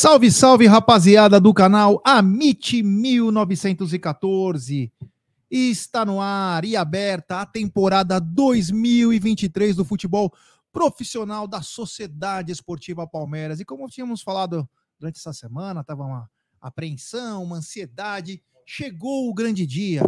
Salve, 0.00 0.32
salve, 0.32 0.66
rapaziada 0.66 1.38
do 1.38 1.52
canal 1.52 2.00
Amit 2.02 2.82
1914. 2.82 4.90
Está 5.50 6.06
no 6.06 6.22
ar 6.22 6.64
e 6.64 6.74
aberta 6.74 7.42
a 7.42 7.44
temporada 7.44 8.18
2023 8.18 9.76
do 9.76 9.84
futebol 9.84 10.32
profissional 10.72 11.46
da 11.46 11.60
Sociedade 11.60 12.50
Esportiva 12.50 13.06
Palmeiras. 13.06 13.60
E 13.60 13.64
como 13.66 13.86
tínhamos 13.88 14.22
falado 14.22 14.66
durante 14.98 15.18
essa 15.18 15.34
semana, 15.34 15.82
estava 15.82 16.02
uma 16.02 16.30
apreensão, 16.58 17.44
uma 17.44 17.56
ansiedade. 17.56 18.42
Chegou 18.64 19.28
o 19.28 19.34
grande 19.34 19.66
dia, 19.66 20.02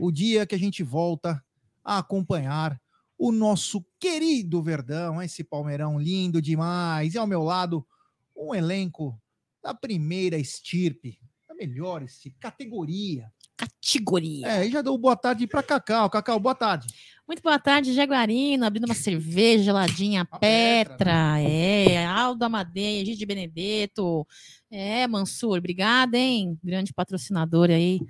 o 0.00 0.10
dia 0.10 0.46
que 0.46 0.54
a 0.54 0.58
gente 0.58 0.82
volta 0.82 1.44
a 1.84 1.98
acompanhar 1.98 2.80
o 3.18 3.30
nosso 3.30 3.84
querido 4.00 4.62
Verdão, 4.62 5.20
esse 5.20 5.44
Palmeirão 5.44 6.00
lindo 6.00 6.40
demais. 6.40 7.12
E 7.12 7.18
ao 7.18 7.26
meu 7.26 7.42
lado, 7.42 7.86
um 8.34 8.54
elenco 8.54 9.20
da 9.64 9.72
primeira 9.72 10.36
estirpe, 10.36 11.18
da 11.48 11.54
melhor 11.54 12.02
estirpe, 12.02 12.38
categoria. 12.38 13.32
Categoria. 13.56 14.46
É, 14.46 14.66
e 14.66 14.70
já 14.70 14.82
dou 14.82 14.98
boa 14.98 15.16
tarde 15.16 15.46
para 15.46 15.62
Cacau. 15.62 16.10
Cacau, 16.10 16.38
boa 16.38 16.54
tarde. 16.54 16.86
Muito 17.26 17.42
boa 17.42 17.58
tarde, 17.58 17.94
Jaguarino, 17.94 18.66
abrindo 18.66 18.84
uma 18.84 18.94
cerveja 18.94 19.64
geladinha, 19.64 20.20
A 20.30 20.38
Petra, 20.38 20.96
Petra, 20.98 21.40
é, 21.40 22.04
Aldo 22.04 22.44
Amadeia, 22.44 23.06
Gigi 23.06 23.24
Benedetto, 23.24 24.26
é, 24.70 25.06
Mansur, 25.06 25.56
obrigada, 25.56 26.18
hein, 26.18 26.58
grande 26.62 26.92
patrocinador 26.92 27.70
aí. 27.70 28.00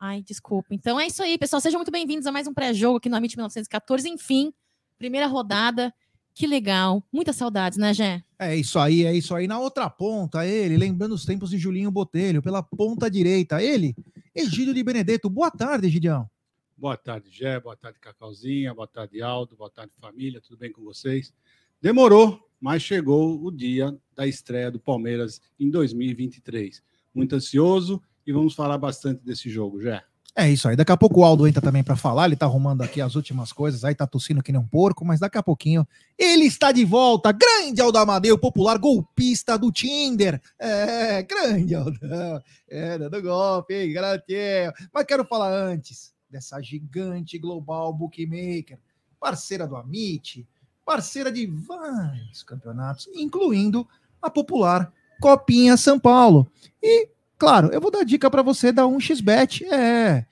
Ai, 0.00 0.22
desculpa. 0.22 0.68
Então 0.70 0.98
é 0.98 1.06
isso 1.06 1.22
aí, 1.22 1.36
pessoal, 1.36 1.60
sejam 1.60 1.78
muito 1.78 1.92
bem-vindos 1.92 2.26
a 2.26 2.32
mais 2.32 2.46
um 2.46 2.54
pré-jogo 2.54 2.96
aqui 2.96 3.10
no 3.10 3.16
Amit 3.16 3.36
1914, 3.36 4.08
enfim, 4.08 4.50
primeira 4.96 5.26
rodada, 5.26 5.92
que 6.38 6.46
legal, 6.46 7.02
muitas 7.12 7.34
saudades, 7.34 7.76
né, 7.76 7.92
Gé? 7.92 8.22
É 8.38 8.54
isso 8.54 8.78
aí, 8.78 9.04
é 9.04 9.12
isso 9.12 9.34
aí. 9.34 9.48
Na 9.48 9.58
outra 9.58 9.90
ponta, 9.90 10.46
ele, 10.46 10.76
lembrando 10.76 11.12
os 11.12 11.24
tempos 11.24 11.50
de 11.50 11.58
Julinho 11.58 11.90
Botelho, 11.90 12.40
pela 12.40 12.62
ponta 12.62 13.10
direita, 13.10 13.60
ele, 13.60 13.96
Egídio 14.32 14.72
de 14.72 14.80
Benedetto. 14.84 15.28
Boa 15.28 15.50
tarde, 15.50 15.88
Egidião. 15.88 16.30
Boa 16.76 16.96
tarde, 16.96 17.28
Gé. 17.28 17.58
Boa 17.58 17.74
tarde, 17.74 17.98
Cacauzinha. 17.98 18.72
Boa 18.72 18.86
tarde, 18.86 19.20
Aldo. 19.20 19.56
Boa 19.56 19.68
tarde, 19.68 19.90
família. 20.00 20.40
Tudo 20.40 20.56
bem 20.56 20.70
com 20.70 20.84
vocês? 20.84 21.34
Demorou, 21.82 22.48
mas 22.60 22.82
chegou 22.84 23.44
o 23.44 23.50
dia 23.50 23.92
da 24.14 24.24
estreia 24.24 24.70
do 24.70 24.78
Palmeiras 24.78 25.42
em 25.58 25.68
2023. 25.68 26.80
Muito 27.12 27.34
ansioso 27.34 28.00
e 28.24 28.32
vamos 28.32 28.54
falar 28.54 28.78
bastante 28.78 29.24
desse 29.24 29.50
jogo, 29.50 29.80
Gé. 29.80 30.04
É 30.36 30.48
isso 30.48 30.68
aí. 30.68 30.76
Daqui 30.76 30.92
a 30.92 30.96
pouco 30.96 31.20
o 31.20 31.24
Aldo 31.24 31.48
entra 31.48 31.60
também 31.60 31.82
para 31.82 31.96
falar. 31.96 32.26
Ele 32.26 32.36
tá 32.36 32.46
arrumando 32.46 32.82
aqui 32.82 33.00
as 33.00 33.16
últimas 33.16 33.52
coisas. 33.52 33.84
Aí 33.84 33.94
tá 33.94 34.06
tossindo 34.06 34.42
que 34.42 34.52
nem 34.52 34.60
um 34.60 34.66
porco, 34.66 35.04
mas 35.04 35.18
daqui 35.18 35.36
a 35.36 35.42
pouquinho 35.42 35.86
ele 36.16 36.44
está 36.44 36.70
de 36.70 36.84
volta. 36.84 37.32
Grande 37.32 37.80
Aldo 37.80 37.98
Amadeu, 37.98 38.38
popular 38.38 38.78
golpista 38.78 39.58
do 39.58 39.72
Tinder. 39.72 40.40
É, 40.58 41.22
grande 41.22 41.74
Aldão. 41.74 42.40
É, 42.68 42.98
dando 42.98 43.20
golpe, 43.20 43.74
hein? 43.74 43.92
Garantia. 43.92 44.72
Mas 44.94 45.04
quero 45.04 45.24
falar 45.24 45.52
antes 45.52 46.12
dessa 46.30 46.60
gigante 46.60 47.38
global 47.38 47.92
bookmaker, 47.92 48.78
parceira 49.18 49.66
do 49.66 49.74
Amit, 49.74 50.46
parceira 50.84 51.32
de 51.32 51.46
vários 51.46 52.42
campeonatos, 52.42 53.08
incluindo 53.14 53.88
a 54.22 54.30
popular 54.30 54.92
Copinha 55.20 55.76
São 55.76 55.98
Paulo. 55.98 56.50
E 56.82 57.08
Claro, 57.38 57.68
eu 57.68 57.80
vou 57.80 57.90
dar 57.90 58.04
dica 58.04 58.28
para 58.28 58.42
você 58.42 58.72
da 58.72 58.82
1xBet. 58.82 59.62
É. 59.72 60.26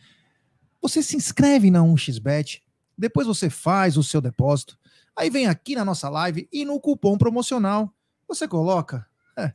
Você 0.83 1.03
se 1.03 1.17
inscreve 1.17 1.71
na 1.71 1.81
1xBet, 1.81 2.61
depois 2.99 3.27
você 3.27 3.49
faz 3.49 3.97
o 3.97 4.03
seu 4.03 4.21
depósito, 4.21 4.79
aí 5.15 5.31
vem 5.31 5.47
aqui 5.47 5.75
na 5.75 5.85
nossa 5.85 6.09
live 6.09 6.49
e 6.53 6.65
no 6.65 6.81
cupom 6.81 7.17
promocional 7.17 7.93
você 8.29 8.49
coloca 8.49 9.07
é, 9.37 9.53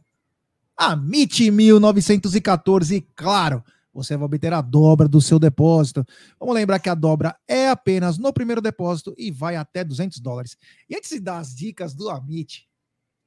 AMIT1914 0.79 2.97
e 2.97 3.01
claro, 3.15 3.63
você 3.93 4.15
vai 4.15 4.25
obter 4.25 4.53
a 4.53 4.61
dobra 4.61 5.07
do 5.07 5.21
seu 5.21 5.37
depósito. 5.37 6.05
Vamos 6.39 6.55
lembrar 6.55 6.79
que 6.79 6.89
a 6.89 6.95
dobra 6.95 7.37
é 7.47 7.69
apenas 7.69 8.17
no 8.17 8.33
primeiro 8.33 8.61
depósito 8.61 9.13
e 9.17 9.29
vai 9.29 9.57
até 9.57 9.83
200 9.83 10.19
dólares. 10.19 10.57
E 10.89 10.95
antes 10.95 11.09
de 11.09 11.19
dar 11.19 11.39
as 11.39 11.53
dicas 11.53 11.93
do 11.93 12.09
Amit, 12.09 12.65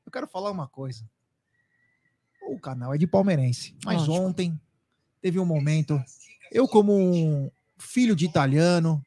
eu 0.06 0.12
quero 0.12 0.27
falar 0.27 0.51
uma 0.51 0.67
coisa. 0.67 1.05
O 2.49 2.59
canal 2.59 2.94
é 2.94 2.99
de 2.99 3.06
palmeirense, 3.06 3.75
mas 3.84 4.06
Lógico. 4.06 4.27
ontem 4.27 4.60
teve 5.21 5.38
um 5.41 5.47
momento, 5.47 6.03
eu 6.53 6.69
como 6.69 6.93
um 6.93 7.50
filho 7.78 8.15
de 8.15 8.25
italiano, 8.27 9.03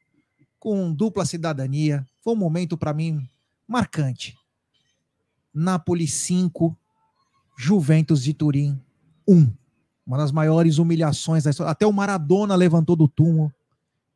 com 0.58 0.92
dupla 0.92 1.24
cidadania, 1.24 2.04
foi 2.22 2.34
um 2.34 2.36
momento 2.36 2.76
para 2.76 2.92
mim 2.92 3.28
marcante. 3.66 4.36
Napoli 5.54 6.06
5, 6.06 6.76
Juventus 7.56 8.22
de 8.22 8.34
Turim 8.34 8.80
1. 9.26 9.52
Uma 10.06 10.16
das 10.18 10.32
maiores 10.32 10.78
humilhações 10.78 11.44
da 11.44 11.50
história. 11.50 11.70
Até 11.70 11.86
o 11.86 11.92
Maradona 11.92 12.54
levantou 12.54 12.96
do 12.96 13.08
túmulo 13.08 13.52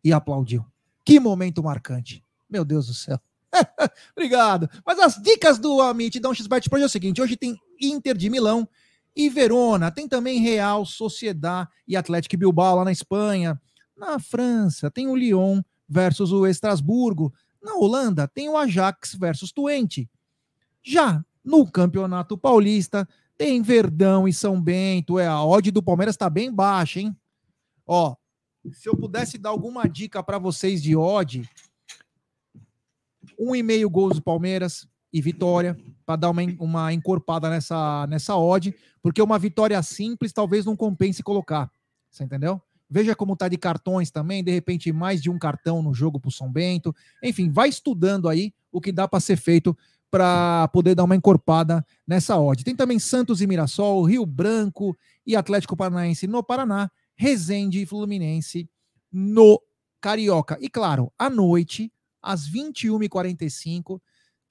e 0.03 0.13
aplaudiu. 0.13 0.65
Que 1.05 1.21
momento 1.21 1.63
marcante. 1.63 2.25
Meu 2.49 2.65
Deus 2.65 2.87
do 2.87 2.95
céu. 2.95 3.21
Obrigado. 4.17 4.69
Mas 4.87 4.99
as 4.99 5.17
dicas 5.21 5.59
do 5.59 5.81
Amit 5.81 6.19
dão 6.19 6.35
XBet 6.35 6.69
para 6.69 6.77
hoje 6.77 6.85
é 6.85 6.87
o 6.87 6.91
seguinte: 6.91 7.21
hoje 7.21 7.37
tem 7.37 7.57
Inter 7.81 8.17
de 8.17 8.31
Milão 8.31 8.69
e 9.15 9.29
Verona. 9.29 9.91
Tem 9.91 10.09
também 10.09 10.41
Real, 10.41 10.85
Sociedad 10.85 11.69
e 11.87 11.97
Atlético 11.97 12.37
Bilbao 12.37 12.77
lá 12.77 12.85
na 12.85 12.93
Espanha. 12.93 13.61
Na 13.97 14.19
França 14.19 14.91
tem 14.91 15.09
o 15.09 15.17
Lyon 15.17 15.63
versus 15.89 16.33
o 16.33 16.47
Estrasburgo. 16.47 17.33
Na 17.63 17.75
Holanda 17.75 18.27
tem 18.27 18.49
o 18.49 18.57
Ajax 18.57 19.15
versus 19.15 19.53
Twente. 19.53 20.11
Já 20.83 21.25
no 21.45 21.71
Campeonato 21.71 22.37
Paulista 22.37 23.09
tem 23.37 23.63
Verdão 23.63 24.27
e 24.27 24.33
São 24.33 24.61
Bento. 24.61 25.19
É 25.19 25.27
a 25.27 25.45
odd 25.45 25.71
do 25.71 25.83
Palmeiras 25.83 26.15
está 26.15 26.29
bem 26.29 26.53
baixa, 26.53 27.01
hein? 27.01 27.17
Ó, 27.87 28.17
se 28.73 28.89
eu 28.89 28.97
pudesse 28.97 29.39
dar 29.39 29.51
alguma 29.51 29.89
dica 29.89 30.23
para 30.23 30.39
vocês 30.39 30.83
de 30.83 30.97
odd, 30.97 31.49
um 33.39 33.55
e 33.55 33.63
meio 33.63 33.91
gols 33.91 34.17
do 34.17 34.23
Palmeiras 34.23 34.87
e 35.13 35.21
vitória 35.21 35.77
para 36.07 36.17
dar 36.17 36.31
uma, 36.31 36.43
uma 36.59 36.93
encorpada 36.93 37.51
nessa 37.51 38.07
nessa 38.07 38.37
odd, 38.37 38.75
porque 39.03 39.21
uma 39.21 39.39
vitória 39.39 39.83
simples 39.83 40.33
talvez 40.33 40.65
não 40.65 40.77
compense 40.77 41.23
colocar. 41.23 41.71
Você 42.11 42.25
entendeu? 42.25 42.61
Veja 42.89 43.17
como 43.17 43.37
tá 43.37 43.49
de 43.49 43.57
cartões 43.57 44.11
também, 44.11 44.45
de 44.45 44.51
repente 44.51 44.93
mais 44.93 45.23
de 45.23 45.31
um 45.31 45.39
cartão 45.39 45.83
no 45.83 45.95
jogo 45.95 46.21
para 46.21 46.29
o 46.29 46.33
São 46.33 46.51
Bento. 46.51 46.95
Enfim, 47.23 47.51
vai 47.51 47.69
estudando 47.69 48.29
aí 48.29 48.53
o 48.71 48.81
que 48.81 48.93
dá 48.93 49.09
para 49.09 49.21
ser 49.21 49.37
feito 49.37 49.77
para 50.11 50.69
poder 50.69 50.95
dar 50.95 51.05
uma 51.05 51.17
encorpada 51.17 51.85
nessa 52.07 52.39
odd. 52.39 52.63
Tem 52.63 52.77
também 52.77 52.99
Santos 52.99 53.41
e 53.41 53.47
Mirassol, 53.47 54.05
Rio 54.05 54.27
Branco 54.27 54.95
e 55.27 55.35
Atlético 55.35 55.75
Paranaense 55.75 56.27
no 56.27 56.43
Paraná, 56.43 56.91
Resende 57.17 57.81
e 57.81 57.87
Fluminense 57.87 58.69
no 59.11 59.59
Carioca. 60.03 60.59
E 60.61 60.69
claro, 60.69 61.11
à 61.19 61.31
noite, 61.31 61.91
às 62.21 62.47
21h45, 62.47 63.99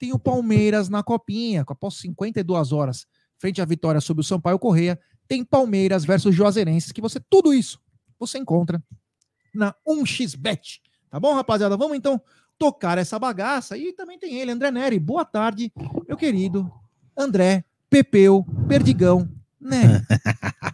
tem 0.02 0.12
o 0.12 0.18
Palmeiras 0.18 0.88
na 0.88 1.00
Copinha, 1.00 1.62
após 1.64 1.94
52 1.98 2.72
horas, 2.72 3.06
frente 3.38 3.62
à 3.62 3.64
vitória 3.64 4.00
sobre 4.00 4.22
o 4.22 4.24
Sampaio 4.24 4.58
Correia, 4.58 4.98
tem 5.28 5.44
Palmeiras 5.44 6.04
versus 6.04 6.34
Juazeirenses, 6.34 6.90
que 6.90 7.00
você, 7.00 7.20
tudo 7.20 7.54
isso, 7.54 7.80
você 8.18 8.36
encontra 8.36 8.82
na 9.54 9.72
1xBet. 9.88 10.80
Tá 11.08 11.20
bom, 11.20 11.32
rapaziada? 11.36 11.76
Vamos 11.76 11.96
então 11.96 12.20
tocar 12.58 12.98
essa 12.98 13.16
bagaça. 13.16 13.78
E 13.78 13.92
também 13.92 14.18
tem 14.18 14.40
ele, 14.40 14.50
André 14.50 14.72
Neri. 14.72 14.98
Boa 14.98 15.24
tarde, 15.24 15.72
meu 16.08 16.16
querido 16.16 16.68
André 17.16 17.64
Pepeu 17.88 18.44
Perdigão 18.66 19.30
Neri. 19.60 20.02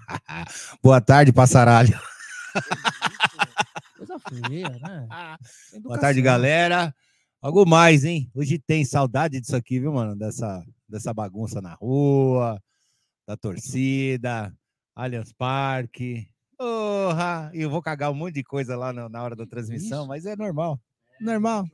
Boa 0.83 1.03
tarde, 1.03 1.35
passaralho. 1.35 2.01
Coisa 3.95 4.19
feia, 4.21 4.71
né? 4.71 5.07
Boa 5.83 5.99
tarde, 5.99 6.23
galera. 6.23 6.95
Algo 7.41 7.65
mais, 7.65 8.05
hein? 8.05 8.29
Hoje 8.35 8.59
tem 8.59 8.85
saudade 8.85 9.41
disso 9.41 9.55
aqui, 9.55 9.79
viu, 9.79 9.93
mano? 9.93 10.17
Dessa, 10.17 10.65
dessa 10.89 11.15
bagunça 11.15 11.61
na 11.61 11.75
rua, 11.75 12.61
da 13.27 13.37
torcida, 13.37 14.53
Allianz 14.95 15.33
Parque. 15.33 16.29
Porra! 16.57 17.51
E 17.55 17.63
eu 17.63 17.71
vou 17.71 17.81
cagar 17.81 18.11
um 18.11 18.15
monte 18.15 18.35
de 18.35 18.43
coisa 18.43 18.77
lá 18.77 18.93
na, 18.93 19.09
na 19.09 19.23
hora 19.23 19.37
da 19.37 19.47
transmissão, 19.47 20.07
mas 20.09 20.27
é 20.27 20.35
normal. 20.35 20.81
Normal. 21.21 21.65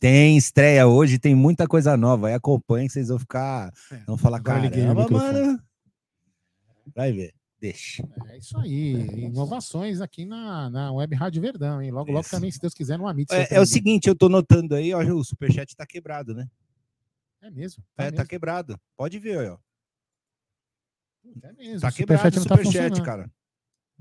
Tem 0.00 0.36
estreia 0.36 0.88
hoje, 0.88 1.18
tem 1.18 1.34
muita 1.34 1.68
coisa 1.68 1.96
nova. 1.96 2.26
Aí 2.26 2.34
acompanhem, 2.34 2.88
vocês 2.88 3.08
vão 3.08 3.18
ficar. 3.20 3.72
Vão 4.04 4.18
falar, 4.18 4.40
cara, 4.40 4.68
mano. 5.08 5.62
Vai 6.92 7.12
ver. 7.12 7.32
Deixa. 7.64 8.06
É 8.28 8.36
isso 8.36 8.58
aí. 8.58 8.92
Inovações 9.24 10.02
aqui 10.02 10.26
na, 10.26 10.68
na 10.68 10.92
Web 10.92 11.14
Rádio 11.14 11.40
Verdão, 11.40 11.80
hein? 11.80 11.90
Logo, 11.90 12.10
logo 12.12 12.20
Isso. 12.20 12.30
também, 12.30 12.50
se 12.50 12.58
Deus 12.60 12.74
quiser, 12.74 12.98
no 12.98 13.06
Amit. 13.08 13.32
É, 13.32 13.36
é 13.36 13.40
o 13.42 13.46
surpreende. 13.46 13.68
seguinte, 13.70 14.06
eu 14.06 14.14
tô 14.14 14.28
notando 14.28 14.74
aí, 14.74 14.92
ó, 14.92 15.00
o 15.00 15.24
superchat 15.24 15.74
tá 15.74 15.86
quebrado, 15.86 16.34
né? 16.34 16.46
É 17.40 17.50
mesmo. 17.50 17.82
É, 17.96 18.02
É, 18.04 18.10
tá 18.10 18.16
mesmo. 18.18 18.28
quebrado. 18.28 18.78
Pode 18.94 19.18
ver, 19.18 19.50
ó. 19.52 19.58
É 21.42 21.52
mesmo. 21.54 21.80
Tá 21.80 21.90
quebrado 21.90 22.28
o 22.28 22.32
superchat 22.32 22.34
tá 22.34 22.40
superchat, 22.56 22.88
funcionando. 22.98 23.02
cara. 23.02 23.32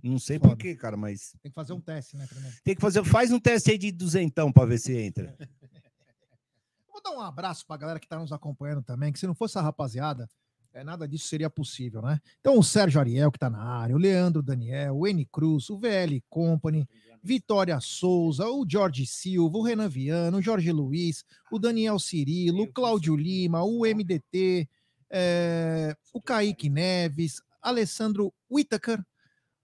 Não 0.04 0.20
sei 0.20 0.38
Foda. 0.38 0.50
por 0.50 0.58
quê, 0.58 0.76
cara, 0.76 0.98
mas 0.98 1.32
Tem 1.42 1.50
que 1.50 1.56
fazer 1.56 1.72
um 1.72 1.80
teste, 1.80 2.18
né, 2.18 2.28
primeiro. 2.28 2.58
tem 2.66 2.76
que 2.76 2.82
fazer. 2.82 3.02
Faz 3.06 3.32
um 3.32 3.40
teste 3.40 3.72
aí 3.72 3.78
de 3.78 3.94
duzentão 3.94 4.52
pra 4.52 4.66
ver 4.66 4.78
se 4.78 4.94
entra. 4.98 5.34
Vou 6.92 7.02
dar 7.02 7.12
um 7.12 7.22
abraço 7.22 7.66
pra 7.66 7.78
galera 7.78 7.98
que 8.00 8.08
tá 8.10 8.20
nos 8.20 8.34
acompanhando 8.34 8.84
também, 8.84 9.14
que 9.14 9.20
se 9.20 9.26
não 9.26 9.34
fosse 9.34 9.58
a 9.58 9.62
rapaziada, 9.62 10.30
É, 10.74 10.84
nada 10.84 11.08
disso 11.08 11.28
seria 11.28 11.52
possível, 11.52 12.02
né? 12.02 12.20
Então, 12.40 12.58
o 12.58 12.64
Sérgio 12.64 13.00
Ariel, 13.00 13.32
que 13.32 13.38
tá 13.38 13.48
na 13.48 13.62
área, 13.62 13.96
o 13.96 14.00
Leandro 14.00 14.42
Daniel, 14.42 14.98
o 14.98 15.08
N 15.08 15.24
Cruz, 15.32 15.70
o 15.70 15.78
VL 15.78 16.20
Company, 16.28 16.88
Vitória 17.22 17.80
Souza, 17.80 18.48
o 18.48 18.66
Jorge 18.68 19.06
Silva, 19.06 19.56
o 19.56 19.62
Renan 19.62 19.88
Viana, 19.88 20.36
o 20.36 20.42
Jorge 20.42 20.72
Luiz, 20.72 21.24
o 21.52 21.60
Daniel 21.60 22.00
Cirilo, 22.00 22.64
o 22.64 22.74
Cláudio 22.74 23.16
Lima, 23.16 23.64
o 23.64 23.86
MDT, 23.86 24.68
é, 25.12 25.96
o 26.12 26.20
Kaique 26.20 26.70
Neves, 26.70 27.40
Alessandro 27.62 28.34
Whittaker, 28.50 29.00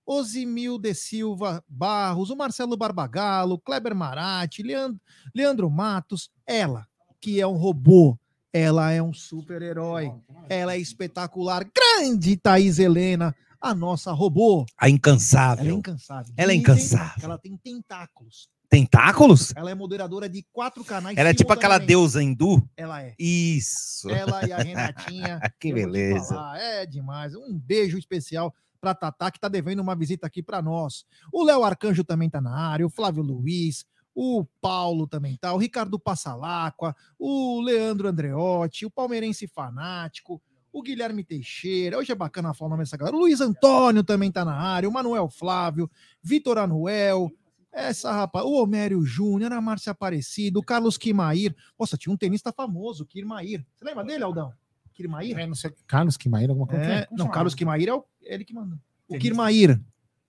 Osimil 0.06 0.78
de 0.78 0.94
Silva 0.94 1.64
Barros, 1.68 2.30
o 2.30 2.36
Marcelo 2.36 2.78
Barbagalo, 2.78 3.60
Kleber 3.60 3.96
Marati, 3.96 4.62
Leandro, 4.62 5.02
Leandro 5.34 5.72
Matos, 5.72 6.30
ela, 6.46 6.88
que 7.20 7.42
é 7.42 7.48
um 7.48 7.58
robô, 7.58 8.19
ela 8.54 8.92
é 8.92 9.02
um 9.02 9.14
super-herói, 9.14 10.12
ela 10.50 10.74
é 10.74 10.78
espetacular, 10.78 11.66
grande 11.74 12.36
Thaís 12.38 12.80
Helena, 12.80 13.36
a 13.62 13.76
nossa 13.76 14.12
robô. 14.12 14.66
A 14.78 14.86
Ela 14.86 14.90
é 14.90 14.96
incansável. 14.96 15.76
incansável. 15.78 16.34
Ela 16.38 16.52
é 16.52 16.56
incansável. 16.56 17.24
Ela 17.24 17.38
tem 17.38 17.58
tentáculos. 17.58 18.50
Tentáculos? 18.70 19.52
Ela 19.56 19.72
é 19.72 19.76
moderadora 19.76 20.30
de 20.30 20.46
quatro 20.54 20.84
canais. 20.86 21.18
Ela 21.18 21.30
é 21.30 21.34
tipo 21.34 21.52
aquela 21.52 21.78
deusa 21.80 22.22
hindu? 22.24 22.64
Ela 22.78 23.02
é. 23.02 23.16
Isso. 23.20 24.10
Ela 24.10 24.46
e 24.48 24.52
a 24.54 24.58
Renatinha. 24.62 25.40
Que 25.60 25.74
beleza. 25.74 26.36
é 26.56 26.86
demais. 26.86 27.36
Um 27.36 27.58
beijo 27.60 27.98
especial 27.98 28.54
para 28.80 28.94
Tatá, 28.96 29.30
que 29.30 29.40
tá 29.40 29.50
devendo 29.50 29.82
uma 29.82 29.96
visita 29.96 30.26
aqui 30.28 30.42
para 30.42 30.62
nós. 30.62 31.04
O 31.34 31.44
Léo 31.44 31.64
Arcanjo 31.64 32.04
também 32.04 32.30
tá 32.30 32.40
na 32.40 32.56
área, 32.56 32.86
o 32.86 32.90
Flávio 32.90 33.22
Luiz, 33.24 33.84
o 34.14 34.46
Paulo 34.62 35.08
também 35.08 35.38
tá, 35.38 35.54
o 35.54 35.58
Ricardo 35.58 36.00
Passalacqua, 36.00 36.96
o 37.18 37.62
Leandro 37.62 38.08
Andreotti, 38.08 38.86
o 38.86 38.92
Palmeirense 38.92 39.48
Fanático, 39.48 40.42
o 40.72 40.82
Guilherme 40.82 41.24
Teixeira. 41.24 41.98
Hoje 41.98 42.12
é 42.12 42.16
bacana 42.16 42.54
falar 42.54 42.68
o 42.68 42.72
nome 42.72 42.84
dessa 42.84 42.98
galera. 42.98 43.16
O 43.16 43.20
Luiz 43.20 43.42
Antônio 43.42 44.04
também 44.04 44.32
tá 44.32 44.46
na 44.46 44.56
área, 44.56 44.90
o 44.90 44.92
Manuel 44.92 45.30
Flávio, 45.30 45.90
Vitor 46.22 46.58
Anuel. 46.58 47.32
Essa 47.72 48.12
rapaz, 48.12 48.44
o 48.46 48.54
Homério 48.54 49.06
Júnior, 49.06 49.54
a 49.54 49.62
Márcia 49.62 49.92
Aparecido, 49.92 50.60
o 50.60 50.64
Carlos 50.64 50.98
Quimair. 50.98 51.56
Nossa, 51.80 51.98
tinha 51.98 52.12
um 52.12 52.18
tenista 52.18 52.52
famoso, 52.52 53.06
Kirmair. 53.06 53.64
Você 53.76 53.86
lembra 53.86 54.04
dele, 54.04 54.24
Aldão? 54.24 54.52
Kirmair? 54.94 55.38
É, 55.38 55.46
não 55.46 55.56
sei, 55.56 55.72
Carlos 55.88 56.18
Quimaíra, 56.18 56.52
alguma 56.52 56.68
coisa. 56.68 56.84
É, 56.84 57.06
Como 57.06 57.20
não? 57.20 57.30
Carlos 57.30 57.54
Quimair 57.54 57.88
é 57.88 57.94
o, 57.94 58.04
ele 58.22 58.44
que 58.44 58.54
manda. 58.54 58.78
O. 59.08 59.18
Kirmair. 59.18 59.80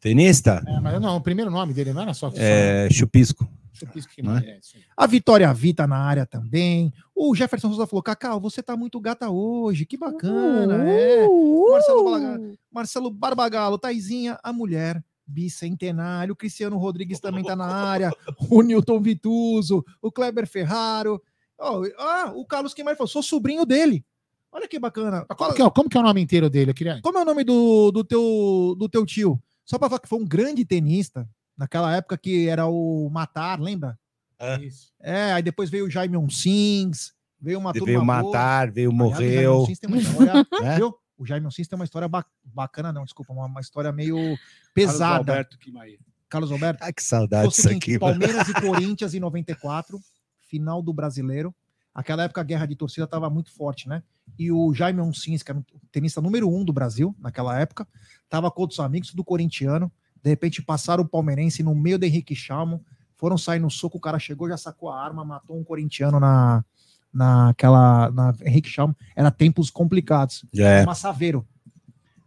Tenista? 0.01 0.63
É, 0.67 0.81
mas 0.81 1.01
não, 1.01 1.17
o 1.17 1.21
primeiro 1.21 1.51
nome 1.51 1.75
dele 1.75 1.93
não 1.93 2.03
era 2.03 2.15
só. 2.15 2.31
É, 2.35 2.89
chupisco. 2.91 3.49
Quimaíra, 3.87 4.51
é. 4.51 4.61
A 4.97 5.07
Vitória 5.07 5.53
Vita 5.53 5.87
na 5.87 5.97
área 5.97 6.27
também. 6.27 6.93
O 7.15 7.35
Jefferson 7.35 7.69
Souza 7.69 7.87
falou: 7.87 8.03
Cacau, 8.03 8.41
você 8.41 8.63
tá 8.63 8.77
muito 8.77 9.01
gata 9.01 9.31
hoje. 9.31 9.85
Que 9.87 9.97
bacana. 9.97 10.89
É. 10.89 11.27
Marcelo 11.71 12.05
Balaga- 12.05 12.41
Marcelo 12.71 13.11
Barbagalo, 13.11 13.79
Taizinha, 13.79 14.39
a 14.43 14.53
mulher 14.53 15.03
bicentenário. 15.27 16.33
O 16.33 16.37
Cristiano 16.37 16.77
Rodrigues 16.77 17.21
também 17.21 17.45
tá 17.45 17.55
na 17.57 17.67
área. 17.67 18.13
O 18.51 18.63
Newton 18.63 19.01
Vituso, 19.01 19.85
o 20.01 20.11
Kleber 20.11 20.47
Ferraro. 20.47 21.21
Ó, 21.59 21.85
ah, 21.99 22.33
o 22.35 22.45
Carlos 22.47 22.73
Queimar 22.75 22.97
falou: 22.97 23.09
sou 23.09 23.23
sobrinho 23.23 23.67
dele. 23.67 24.05
Olha 24.53 24.67
que 24.67 24.79
bacana. 24.79 25.25
Como 25.37 25.55
que, 25.55 25.63
é, 25.63 25.71
como 25.71 25.89
que 25.89 25.97
é 25.97 26.01
o 26.01 26.03
nome 26.03 26.21
inteiro 26.21 26.51
dele? 26.51 26.73
Eu 26.73 26.75
queria... 26.75 27.01
Como 27.03 27.17
é 27.17 27.23
o 27.23 27.25
nome 27.25 27.45
do, 27.45 27.93
do, 27.93 28.03
teu, 28.03 28.75
do 28.77 28.89
teu 28.89 29.07
tio? 29.07 29.41
Só 29.65 29.79
pra 29.79 29.89
falar 29.89 30.01
que 30.01 30.09
foi 30.09 30.19
um 30.19 30.27
grande 30.27 30.65
tenista. 30.65 31.29
Naquela 31.61 31.95
época 31.95 32.17
que 32.17 32.49
era 32.49 32.67
o 32.67 33.11
Matar, 33.11 33.61
lembra? 33.61 33.99
Ah. 34.39 34.59
Isso. 34.63 34.91
É, 34.99 35.33
aí 35.35 35.43
depois 35.43 35.69
veio 35.69 35.85
o 35.85 35.91
Jaime 35.91 36.17
Sims, 36.33 37.13
veio 37.39 37.59
uma 37.59 37.71
turma 37.75 37.85
Veio 37.87 38.03
boa. 38.03 38.23
matar, 38.23 38.71
veio 38.71 38.91
Aliás, 38.91 39.13
o 39.13 39.21
Jaime 39.21 39.37
morreu. 39.37 39.67
História, 40.01 40.33
né? 40.63 40.77
viu? 40.77 40.95
O 41.19 41.27
Jaime 41.27 41.53
Sims 41.53 41.69
tem 41.69 41.79
uma 41.79 41.85
história 41.85 42.09
ba- 42.09 42.25
bacana, 42.43 42.91
não, 42.91 43.05
desculpa, 43.05 43.35
uma, 43.35 43.45
uma 43.45 43.61
história 43.61 43.93
meio 43.93 44.17
Carlos 44.17 44.39
pesada. 44.73 45.19
Alberto 45.19 45.59
Quimaí. 45.59 45.99
Carlos 46.31 46.51
Alberto. 46.51 46.83
Ai, 46.83 46.95
que 46.95 47.03
saudade 47.03 47.49
o 47.49 47.51
seguinte, 47.51 47.91
aqui. 47.95 47.99
mano. 48.03 48.19
Palmeiras 48.19 48.49
e 48.49 48.55
Corinthians 48.59 49.13
em 49.13 49.21
94, 49.21 50.01
final 50.49 50.81
do 50.81 50.95
Brasileiro. 50.95 51.55
Aquela 51.95 52.23
época 52.23 52.41
a 52.41 52.45
guerra 52.45 52.65
de 52.65 52.75
torcida 52.75 53.05
estava 53.05 53.29
muito 53.29 53.53
forte, 53.53 53.87
né? 53.87 54.03
E 54.39 54.51
o 54.51 54.73
Jaime 54.73 55.03
Sims, 55.15 55.43
que 55.43 55.51
era 55.51 55.59
o 55.61 55.65
tenista 55.93 56.23
número 56.23 56.49
um 56.49 56.65
do 56.65 56.73
Brasil 56.73 57.15
naquela 57.19 57.61
época, 57.61 57.87
estava 58.25 58.51
com 58.51 58.63
outros 58.63 58.81
amigos 58.81 59.13
do 59.13 59.23
corintiano. 59.23 59.93
De 60.23 60.29
repente 60.31 60.63
passaram 60.63 61.03
o 61.05 61.09
palmeirense 61.09 61.63
no 61.63 61.75
meio 61.75 61.99
do 61.99 62.05
Henrique 62.05 62.35
Chalmo, 62.35 62.85
foram 63.17 63.37
sair 63.39 63.59
no 63.59 63.71
soco, 63.71 63.99
o 63.99 64.01
cara 64.01 64.19
chegou, 64.19 64.49
já 64.49 64.57
sacou 64.57 64.89
a 64.91 65.03
arma, 65.03 65.25
matou 65.25 65.59
um 65.59 65.65
corintiano 65.65 66.19
na 66.21 66.65
naquela 67.13 68.11
na 68.13 68.35
Henrique 68.45 68.69
Chalmo. 68.69 68.97
Era 69.17 69.31
tempos 69.31 69.71
complicados. 69.71 70.45
É. 70.57 70.83
Uma 70.83 70.95
Saveiro. 70.95 71.47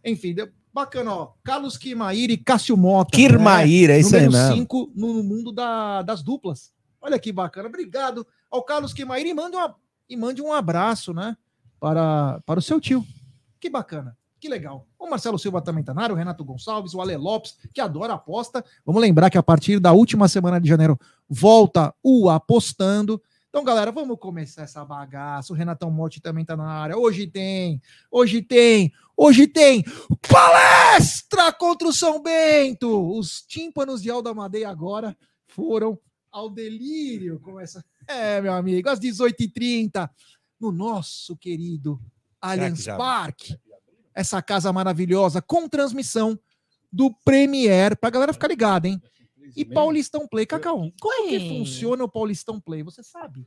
Enfim, 0.04 0.34
deu- 0.34 0.50
bacana, 0.72 1.12
ó. 1.14 1.32
Carlos 1.42 1.76
Kimair 1.78 2.30
e 2.30 2.36
Cássio 2.36 2.76
Mota. 2.76 3.16
né? 3.16 3.22
Kirmaíra, 3.22 3.94
é 3.94 4.00
isso 4.00 4.14
aí 4.14 4.26
número 4.26 4.42
mesmo. 4.44 4.56
5 4.56 4.92
no 4.94 5.22
mundo 5.22 5.52
da- 5.52 6.02
das 6.02 6.22
duplas. 6.22 6.72
Olha 7.00 7.18
que 7.18 7.32
bacana. 7.32 7.68
Obrigado 7.68 8.26
ao 8.50 8.62
Carlos 8.62 8.92
Queimair 8.92 9.26
e 9.26 9.34
mande, 9.34 9.56
uma, 9.56 9.74
e 10.08 10.16
mande 10.16 10.42
um 10.42 10.52
abraço, 10.52 11.12
né? 11.14 11.36
Para, 11.80 12.40
para 12.46 12.58
o 12.58 12.62
seu 12.62 12.80
tio. 12.80 13.04
Que 13.60 13.68
bacana. 13.70 14.16
Que 14.44 14.48
legal. 14.50 14.86
O 14.98 15.08
Marcelo 15.08 15.38
Silva 15.38 15.62
também 15.62 15.82
tá 15.82 15.94
na 15.94 16.02
área, 16.02 16.14
o 16.14 16.18
Renato 16.18 16.44
Gonçalves, 16.44 16.92
o 16.92 17.00
Ale 17.00 17.16
Lopes, 17.16 17.56
que 17.72 17.80
adora 17.80 18.12
aposta. 18.12 18.62
Vamos 18.84 19.00
lembrar 19.00 19.30
que 19.30 19.38
a 19.38 19.42
partir 19.42 19.80
da 19.80 19.92
última 19.92 20.28
semana 20.28 20.60
de 20.60 20.68
janeiro 20.68 21.00
volta 21.26 21.94
o 22.02 22.28
apostando. 22.28 23.22
Então, 23.48 23.64
galera, 23.64 23.90
vamos 23.90 24.18
começar 24.18 24.64
essa 24.64 24.84
bagaça. 24.84 25.50
O 25.50 25.56
Renatão 25.56 25.90
Morte 25.90 26.20
também 26.20 26.44
tá 26.44 26.54
na 26.58 26.66
área. 26.66 26.94
Hoje 26.94 27.26
tem, 27.26 27.80
hoje 28.10 28.42
tem, 28.42 28.92
hoje 29.16 29.46
tem 29.46 29.82
palestra 30.28 31.50
contra 31.50 31.88
o 31.88 31.92
São 31.94 32.22
Bento. 32.22 33.16
Os 33.16 33.40
tímpanos 33.48 34.02
de 34.02 34.10
Alda 34.10 34.34
Madeira 34.34 34.68
agora 34.68 35.16
foram 35.46 35.98
ao 36.30 36.50
delírio 36.50 37.40
com 37.40 37.58
essa. 37.58 37.82
É, 38.06 38.42
meu 38.42 38.52
amigo, 38.52 38.90
às 38.90 39.00
18h30, 39.00 40.06
no 40.60 40.70
nosso 40.70 41.34
querido 41.34 41.98
Allianz 42.42 42.84
Parque. 42.84 43.58
Essa 44.14 44.40
casa 44.40 44.72
maravilhosa 44.72 45.42
com 45.42 45.68
transmissão 45.68 46.38
do 46.92 47.12
Premier, 47.24 47.96
pra 47.96 48.10
galera 48.10 48.32
ficar 48.32 48.48
ligada, 48.48 48.86
hein? 48.86 49.00
E 49.56 49.64
Paulistão 49.64 50.26
Play. 50.28 50.46
Cacau, 50.46 50.90
como 51.00 51.28
que 51.28 51.48
funciona 51.48 52.04
o 52.04 52.08
Paulistão 52.08 52.60
Play? 52.60 52.82
Você 52.82 53.02
sabe? 53.02 53.46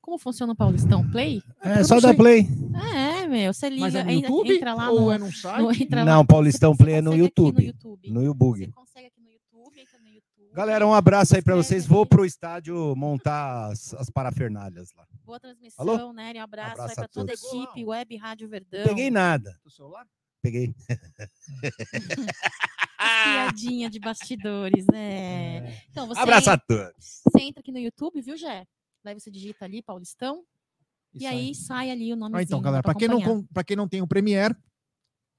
Como 0.00 0.18
funciona 0.18 0.52
o 0.52 0.56
Paulistão 0.56 1.08
Play? 1.10 1.40
É 1.62 1.80
Eu 1.80 1.84
só 1.84 2.00
sei. 2.00 2.14
play. 2.14 2.48
É, 2.94 3.26
meu, 3.28 3.52
você 3.54 3.68
liga, 3.68 3.80
Mas 3.82 3.94
é 3.94 4.02
no 4.04 4.10
entra- 4.10 4.28
YouTube 4.30 4.54
entra 4.56 4.74
lá 4.74 4.90
ou 4.90 5.00
no, 5.02 5.12
é 5.12 5.18
num 5.18 5.32
site? 5.32 5.62
no- 5.62 5.72
entra 5.72 6.04
Não, 6.04 6.18
lá- 6.18 6.24
Paulistão 6.24 6.76
Play 6.76 6.94
é 6.96 7.00
no 7.00 7.14
YouTube. 7.14 7.62
No 7.62 7.66
YouTube. 7.68 8.10
No 8.10 8.20
Você 8.20 8.26
YouTube. 8.26 8.72
consegue 8.72 9.06
aqui 9.06 9.20
no 9.20 9.30
YouTube, 9.30 9.80
entra 9.80 9.98
no 10.00 10.08
YouTube. 10.08 10.54
Galera, 10.54 10.86
um 10.86 10.92
abraço 10.94 11.34
aí 11.36 11.42
pra 11.42 11.54
Escreve 11.56 11.68
vocês. 11.68 11.86
Vou 11.86 12.04
pro 12.04 12.24
estádio 12.24 12.94
montar 12.96 13.70
as, 13.70 13.94
as 13.94 14.10
parafernalhas 14.10 14.90
lá. 14.96 15.04
Boa 15.32 15.40
transmissão, 15.40 15.88
Alô? 15.88 16.12
né? 16.12 16.34
Um 16.36 16.42
abraço, 16.42 16.72
Abraço 16.72 16.90
aí 16.90 16.94
pra 16.94 17.04
a 17.06 17.08
toda 17.08 17.32
a 17.32 17.34
equipe, 17.34 17.86
Web 17.86 18.16
Rádio 18.16 18.46
Verdão. 18.50 18.84
Peguei 18.84 19.10
nada. 19.10 19.58
Do 19.64 19.70
celular? 19.70 20.06
Peguei. 20.42 20.74
Piadinha 23.24 23.88
de 23.88 23.98
bastidores, 23.98 24.84
né? 24.92 25.82
Então, 25.88 26.06
você, 26.06 26.20
Abraço 26.20 26.50
a 26.50 26.58
todos. 26.58 27.22
você 27.24 27.44
entra 27.44 27.60
aqui 27.60 27.72
no 27.72 27.78
YouTube, 27.78 28.20
viu, 28.20 28.36
Jé? 28.36 28.66
Daí 29.02 29.18
você 29.18 29.30
digita 29.30 29.64
ali, 29.64 29.80
Paulistão, 29.80 30.44
Isso 31.14 31.24
e 31.24 31.26
aí 31.26 31.54
sai 31.54 31.90
ali 31.90 32.12
o 32.12 32.16
nome. 32.16 32.36
Ah, 32.36 32.42
então, 32.42 32.60
galera, 32.60 32.82
para 32.82 32.94
quem, 32.94 33.08
não, 33.08 33.46
quem 33.66 33.74
não 33.74 33.88
tem 33.88 34.02
o 34.02 34.06
Premiere, 34.06 34.54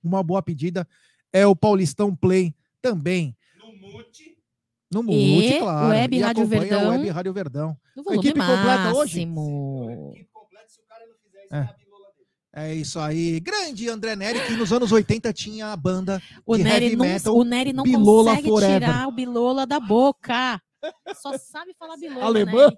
uma 0.03 0.23
boa 0.23 0.41
pedida 0.41 0.87
é 1.31 1.45
o 1.45 1.55
Paulistão 1.55 2.15
Play 2.15 2.55
também. 2.81 3.37
No 3.59 3.71
Mute. 3.77 4.32
E 5.01 5.03
Mute, 5.03 5.59
claro. 5.59 5.87
Web 5.89 6.15
e 6.15 6.19
Rádio 6.21 6.45
Verdão. 6.45 6.85
o 6.85 6.89
Web 6.89 7.09
Rádio 7.09 7.33
Verdão. 7.33 7.77
No 7.95 8.03
volume 8.03 8.19
equipe 8.27 8.39
completa 8.39 8.93
hoje? 8.95 9.25
máximo. 9.25 10.13
É 12.55 12.73
isso 12.75 12.99
aí. 12.99 13.39
Grande 13.39 13.89
André 13.89 14.15
Neri, 14.15 14.45
que 14.45 14.53
nos 14.55 14.71
anos 14.71 14.91
80 14.91 15.33
tinha 15.33 15.71
a 15.71 15.75
banda 15.75 16.21
O 16.45 16.55
de 16.55 16.63
Nery 16.63 16.85
heavy 16.85 16.95
não, 16.95 17.05
metal, 17.05 17.35
o 17.35 17.43
Nery 17.43 17.73
não 17.73 17.83
Bilola 17.83 18.29
consegue 18.31 18.47
Forever. 18.49 18.79
tirar 18.79 19.07
o 19.07 19.11
Bilola 19.11 19.65
da 19.65 19.79
boca. 19.79 20.61
Só 21.19 21.35
sabe 21.37 21.73
falar 21.73 21.97
Bilola, 21.97 22.25
Alemã? 22.25 22.65
Nery. 22.65 22.77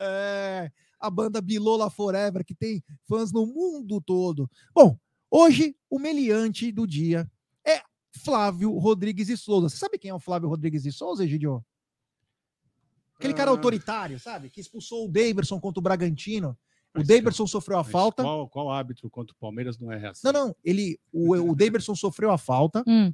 É, 0.00 0.70
a 1.00 1.10
banda 1.10 1.40
Bilola 1.40 1.90
Forever, 1.90 2.44
que 2.44 2.54
tem 2.54 2.82
fãs 3.08 3.32
no 3.32 3.44
mundo 3.46 4.00
todo. 4.00 4.48
Bom, 4.72 4.96
hoje 5.30 5.74
o 5.90 5.98
meliante 5.98 6.70
do 6.70 6.86
dia 6.86 7.20
é 7.20 7.33
Flávio 8.18 8.76
Rodrigues 8.78 9.26
de 9.26 9.36
Souza. 9.36 9.68
Você 9.68 9.76
sabe 9.76 9.98
quem 9.98 10.10
é 10.10 10.14
o 10.14 10.20
Flávio 10.20 10.48
Rodrigues 10.48 10.82
de 10.82 10.92
Souza, 10.92 11.24
Egidio? 11.24 11.64
Aquele 13.18 13.34
cara 13.34 13.50
Ah. 13.50 13.52
autoritário, 13.52 14.18
sabe? 14.18 14.50
Que 14.50 14.60
expulsou 14.60 15.06
o 15.06 15.10
Daverson 15.10 15.60
contra 15.60 15.78
o 15.80 15.82
Bragantino. 15.82 16.50
O 16.94 16.98
Mas, 16.98 17.06
Daverson 17.08 17.46
sofreu 17.46 17.78
a 17.78 17.82
Mas 17.82 17.90
falta. 17.92 18.22
Qual, 18.22 18.48
qual 18.48 18.70
árbitro 18.70 19.10
contra 19.10 19.34
o 19.34 19.38
Palmeiras 19.38 19.78
não 19.78 19.90
é 19.90 20.08
assim? 20.08 20.20
Não, 20.24 20.32
não. 20.32 20.56
Ele, 20.64 20.98
o, 21.12 21.34
o 21.50 21.54
Daverson 21.54 21.94
sofreu 21.94 22.30
a 22.30 22.38
falta. 22.38 22.84
Hum, 22.86 23.12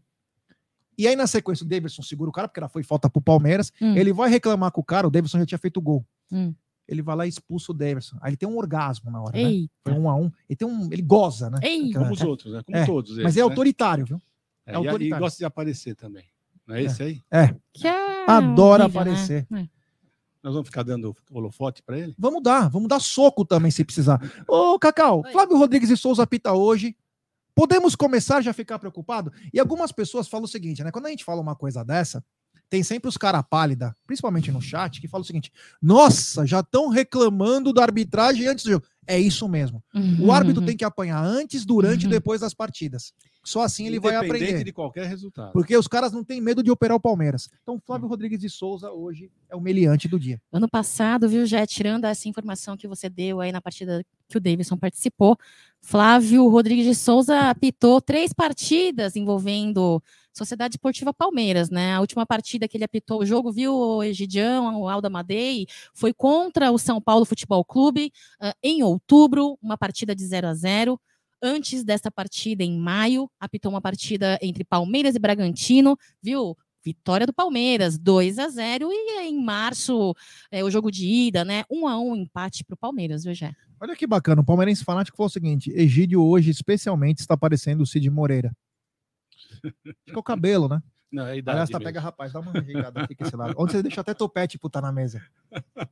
E 0.99 1.07
aí, 1.09 1.17
na 1.17 1.27
sequência, 1.27 1.65
o 1.65 1.69
Daverson 1.69 2.03
segura 2.03 2.29
o 2.29 2.33
cara, 2.33 2.47
porque 2.47 2.61
ela 2.61 2.69
foi 2.69 2.83
falta 2.83 3.09
pro 3.09 3.23
Palmeiras. 3.23 3.73
hum. 3.81 3.95
Ele 3.97 4.13
vai 4.13 4.29
reclamar 4.29 4.71
com 4.71 4.83
o 4.83 4.85
cara, 4.85 5.07
o 5.07 5.11
Davidson 5.11 5.39
já 5.39 5.47
tinha 5.47 5.59
feito 5.59 5.79
o 5.79 5.83
gol. 5.83 6.05
Hum. 6.33 6.55
ele 6.87 7.03
vai 7.03 7.15
lá 7.17 7.25
e 7.27 7.29
expulsa 7.29 7.71
o 7.73 7.75
Davidson. 7.75 8.19
Aí 8.21 8.31
ele 8.31 8.37
tem 8.37 8.49
um 8.49 8.57
orgasmo 8.59 9.11
na 9.13 9.23
hora, 9.23 9.33
né? 9.37 9.67
Foi 9.85 9.93
um 9.93 10.11
a 10.11 10.15
um. 10.17 10.31
Ele 10.49 10.57
tem 10.57 10.67
um. 10.67 10.93
Ele 10.93 11.03
goza, 11.03 11.49
né? 11.49 11.59
Ei. 11.63 11.91
Aquela- 11.91 12.05
Como 12.05 12.15
os 12.15 12.21
outros, 12.23 12.53
né? 12.53 12.63
Como 12.65 12.77
É, 12.77 12.85
todos 12.85 13.13
eles. 13.13 13.23
Mas 13.23 13.37
é 13.37 13.39
né? 13.41 13.45
autoritário, 13.45 14.05
viu? 14.05 14.21
É, 14.67 14.75
é 14.75 14.79
e- 14.79 15.07
e, 15.07 15.11
gosta 15.11 15.39
de 15.39 15.45
aparecer 15.45 15.95
também. 15.95 16.25
Não 16.67 16.77
é 16.77 16.83
esse 16.83 17.03
aí? 17.03 17.23
que 17.73 17.87
é 17.87 18.25
Adora 18.27 18.85
horrível, 18.85 19.05
né? 19.05 19.11
aparecer. 19.13 19.47
É. 19.53 19.69
Nós 20.43 20.55
vamos 20.55 20.69
ficar 20.69 20.83
dando 20.83 21.15
holofote 21.31 21.83
para 21.83 21.99
ele? 21.99 22.15
Vamos 22.19 22.43
dar, 22.43 22.69
vamos 22.71 22.89
dar 22.89 23.01
soco 23.01 23.45
também 23.45 23.71
se 23.71 23.85
precisar. 23.85 24.19
Ô, 24.49 24.79
Cacau, 24.79 25.23
Oi. 25.25 25.33
Flávio 25.33 25.59
Rodrigues 25.59 25.89
de 25.89 25.97
Souza 25.97 26.23
apita 26.23 26.53
hoje. 26.53 26.97
Podemos 27.55 27.95
começar 27.95 28.39
a 28.39 28.41
já 28.41 28.53
ficar 28.53 28.79
preocupado? 28.79 29.33
E 29.53 29.61
algumas 29.61 29.93
pessoas 29.93 30.29
falam 30.29 30.45
o 30.45 30.49
seguinte, 30.49 30.83
né? 30.83 30.91
Quando 30.91 31.07
a 31.07 31.11
gente 31.11 31.25
fala 31.25 31.43
uma 31.43 31.55
coisa 31.55 31.85
dessa, 31.85 32.25
tem 32.71 32.83
sempre 32.83 33.09
os 33.09 33.17
cara 33.19 33.43
pálida, 33.43 33.95
principalmente 34.07 34.51
no 34.51 34.63
chat, 34.63 35.01
que 35.01 35.09
falam 35.09 35.23
o 35.23 35.27
seguinte: 35.27 35.53
nossa, 35.83 36.47
já 36.47 36.61
estão 36.61 36.89
reclamando 36.89 37.73
da 37.73 37.83
arbitragem 37.83 38.47
antes 38.47 38.65
do 38.65 38.71
jogo. 38.71 38.87
É 39.13 39.19
isso 39.19 39.49
mesmo. 39.49 39.83
O 39.93 39.99
Uhum. 39.99 40.31
árbitro 40.33 40.65
tem 40.65 40.77
que 40.77 40.85
apanhar 40.85 41.21
antes, 41.25 41.65
durante 41.67 42.03
e 42.03 42.05
Uhum. 42.07 42.11
depois 42.13 42.41
das 42.41 42.55
partidas. 42.55 43.13
Só 43.43 43.63
assim 43.63 43.87
ele 43.87 43.99
vai 43.99 44.15
aprender. 44.15 44.63
de 44.63 44.73
qualquer 44.73 45.07
resultado. 45.07 45.53
Porque 45.53 45.77
os 45.77 45.89
caras 45.89 46.13
não 46.13 46.23
têm 46.23 46.41
medo 46.41 46.63
de 46.63 46.71
operar 46.71 46.97
o 46.97 47.01
Palmeiras. 47.01 47.49
Então, 47.63 47.81
Flávio 47.85 48.07
Rodrigues 48.07 48.39
de 48.39 48.49
Souza 48.51 48.91
hoje 48.93 49.31
é 49.49 49.57
o 49.57 49.61
meliante 49.61 50.07
do 50.09 50.19
dia. 50.21 50.41
Ano 50.53 50.69
passado, 50.69 51.29
viu, 51.29 51.45
Jé, 51.47 51.65
tirando 51.67 52.05
essa 52.05 52.29
informação 52.29 52.77
que 52.77 52.87
você 52.87 53.09
deu 53.09 53.41
aí 53.41 53.51
na 53.51 53.61
partida 53.61 54.05
que 54.29 54.37
o 54.37 54.41
Davidson 54.41 54.77
participou, 54.77 55.37
Flávio 55.83 56.47
Rodrigues 56.49 56.85
de 56.85 56.95
Souza 56.95 57.51
apitou 57.51 58.01
três 58.01 58.33
partidas 58.33 59.17
envolvendo 59.17 60.03
Sociedade 60.33 60.75
Esportiva 60.75 61.13
Palmeiras, 61.13 61.71
né? 61.71 61.95
A 61.95 62.01
última 62.01 62.25
partida 62.25 62.69
que 62.69 62.77
ele 62.77 62.85
apitou 62.85 63.21
o 63.21 63.27
jogo, 63.27 63.51
viu, 63.51 63.75
o 63.75 64.03
Egidião, 64.03 64.81
o 64.81 64.89
Alda 64.89 65.11
Madei, 65.11 65.67
foi 65.93 66.13
contra 66.13 66.71
o 66.71 66.79
São 66.79 67.01
Paulo 67.01 67.25
Futebol 67.25 67.65
Clube 67.65 68.13
ah, 68.41 68.55
em 68.63 68.83
outubro, 68.83 69.59
uma 69.61 69.77
partida 69.77 70.15
de 70.15 70.25
0 70.25 70.49
a 70.49 70.55
0 70.55 71.01
Antes 71.43 71.83
desta 71.83 72.11
partida, 72.11 72.63
em 72.63 72.79
maio, 72.79 73.31
apitou 73.41 73.73
uma 73.73 73.81
partida 73.81 74.39
entre 74.43 74.63
Palmeiras 74.63 75.15
e 75.15 75.19
Bragantino, 75.19 75.97
viu? 76.23 76.55
Vitória 76.85 77.27
do 77.27 77.33
Palmeiras, 77.33 77.99
2 77.99 78.39
a 78.39 78.49
0 78.49 78.91
e 78.93 79.21
em 79.23 79.43
março, 79.43 80.15
é, 80.51 80.63
o 80.63 80.71
jogo 80.71 80.91
de 80.91 81.07
ida, 81.07 81.45
né? 81.45 81.65
1 81.71 81.89
a 81.89 81.99
1 81.99 82.17
empate 82.17 82.63
para 82.63 82.75
o 82.75 82.77
Palmeiras, 82.77 83.25
viu, 83.25 83.35
Jé? 83.35 83.55
Olha 83.81 83.97
que 83.97 84.07
bacana, 84.07 84.43
o 84.43 84.45
palmeirense 84.45 84.85
fanático 84.85 85.17
falou 85.17 85.29
o 85.29 85.33
seguinte: 85.33 85.73
Egídio 85.75 86.23
hoje, 86.23 86.51
especialmente, 86.51 87.21
está 87.21 87.37
parecendo 87.37 87.83
o 87.83 87.87
Cid 87.87 88.09
Moreira. 88.11 88.55
É 90.07 90.17
o 90.17 90.23
cabelo, 90.23 90.69
né? 90.69 90.83
Não, 91.11 91.27
é 91.27 91.39
idade 91.39 91.57
Aliás, 91.57 91.71
tá 91.71 91.79
mesmo. 91.79 91.89
pega, 91.89 92.01
rapaz, 92.01 92.33
dá 92.33 92.41
uma 92.41 92.53
ajeitada, 92.53 93.07
fica 93.09 93.27
esse 93.27 93.35
lado. 93.35 93.55
Onde 93.57 93.73
você 93.73 93.83
deixa 93.83 94.01
até 94.01 94.15
topete 94.15 94.59
tá 94.71 94.81
na 94.81 94.93
mesa. 94.93 95.21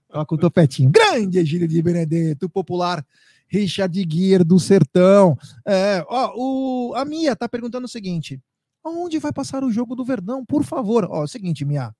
Coloca 0.07 0.35
o 0.35 0.39
topetinho. 0.39 0.91
Grande 0.91 1.39
Egídio 1.39 1.67
de 1.67 1.83
Benedetto, 1.83 2.49
popular 2.49 3.05
Richard 3.49 4.05
Guier 4.05 4.45
do 4.45 4.61
Sertão. 4.61 5.37
É, 5.67 6.05
ó, 6.07 6.33
o, 6.37 6.95
a 6.95 7.05
Mia 7.05 7.35
tá 7.35 7.49
perguntando 7.49 7.87
o 7.87 7.89
seguinte: 7.89 8.41
onde 8.85 9.19
vai 9.19 9.33
passar 9.33 9.65
o 9.65 9.73
jogo 9.73 9.97
do 9.97 10.05
Verdão? 10.05 10.45
Por 10.45 10.63
favor. 10.63 11.09
Ó, 11.11 11.23
é 11.23 11.25
o 11.25 11.29
seguinte, 11.29 11.65
Mia. 11.65 11.93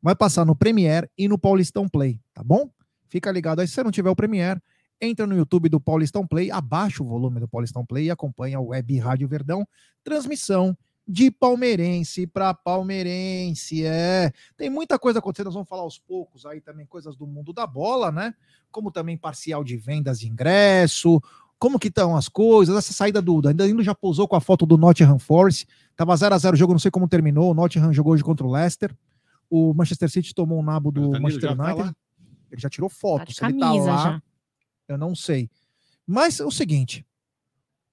Vai 0.00 0.14
passar 0.14 0.44
no 0.44 0.54
Premiere 0.54 1.08
e 1.18 1.28
no 1.28 1.38
Paulistão 1.38 1.88
Play, 1.88 2.20
tá 2.32 2.42
bom? 2.42 2.70
Fica 3.08 3.30
ligado 3.30 3.60
aí. 3.60 3.68
Se 3.68 3.74
você 3.74 3.82
não 3.82 3.90
tiver 3.90 4.10
o 4.10 4.16
Premiere, 4.16 4.60
entra 5.04 5.26
no 5.26 5.36
YouTube 5.36 5.68
do 5.68 5.80
Paulistão 5.80 6.26
Play, 6.26 6.50
abaixa 6.50 7.02
o 7.02 7.06
volume 7.06 7.40
do 7.40 7.48
Paulistão 7.48 7.84
Play 7.84 8.06
e 8.06 8.10
acompanha 8.10 8.60
o 8.60 8.68
Web 8.68 8.98
Rádio 8.98 9.28
Verdão. 9.28 9.66
Transmissão 10.02 10.76
de 11.06 11.30
palmeirense 11.30 12.26
para 12.26 12.54
palmeirense, 12.54 13.84
é. 13.84 14.32
Tem 14.56 14.70
muita 14.70 14.98
coisa 14.98 15.18
acontecendo, 15.18 15.46
nós 15.46 15.54
vamos 15.54 15.68
falar 15.68 15.82
aos 15.82 15.98
poucos 15.98 16.46
aí 16.46 16.60
também, 16.60 16.86
coisas 16.86 17.14
do 17.14 17.26
mundo 17.26 17.52
da 17.52 17.66
bola, 17.66 18.10
né? 18.10 18.34
Como 18.70 18.90
também 18.90 19.16
parcial 19.16 19.62
de 19.62 19.76
vendas 19.76 20.18
de 20.18 20.28
ingresso, 20.28 21.20
como 21.58 21.78
que 21.78 21.88
estão 21.88 22.16
as 22.16 22.28
coisas, 22.28 22.76
essa 22.76 22.92
saída 22.92 23.20
do, 23.20 23.46
ainda 23.46 23.64
ainda 23.64 23.82
já 23.82 23.94
pousou 23.94 24.26
com 24.26 24.36
a 24.36 24.40
foto 24.40 24.66
do 24.66 24.76
Nottingham 24.76 25.18
Forest, 25.18 25.66
tava 25.96 26.16
0 26.16 26.34
a 26.34 26.38
0 26.38 26.54
o 26.54 26.58
jogo, 26.58 26.72
não 26.72 26.78
sei 26.78 26.90
como 26.90 27.08
terminou, 27.08 27.50
o 27.50 27.54
Nottingham 27.54 27.92
jogou 27.92 28.14
hoje 28.14 28.24
contra 28.24 28.46
o 28.46 28.50
Leicester, 28.50 28.94
o 29.48 29.72
Manchester 29.74 30.10
City 30.10 30.34
tomou 30.34 30.58
um 30.58 30.62
nabo 30.62 30.90
do 30.90 31.12
Manchester 31.20 31.56
tá 31.56 31.64
United, 31.64 31.88
lá? 31.88 31.96
ele 32.50 32.60
já 32.60 32.68
tirou 32.68 32.88
Tá 32.88 32.96
foto, 32.96 33.28
de 33.28 33.34
se 33.34 33.44
ele 33.44 33.58
tá 33.58 33.66
camisa 33.66 33.90
lá, 33.90 34.02
já. 34.02 34.22
Eu 34.88 34.98
não 34.98 35.14
sei. 35.14 35.48
Mas 36.06 36.38
é 36.40 36.44
o 36.44 36.50
seguinte, 36.50 37.04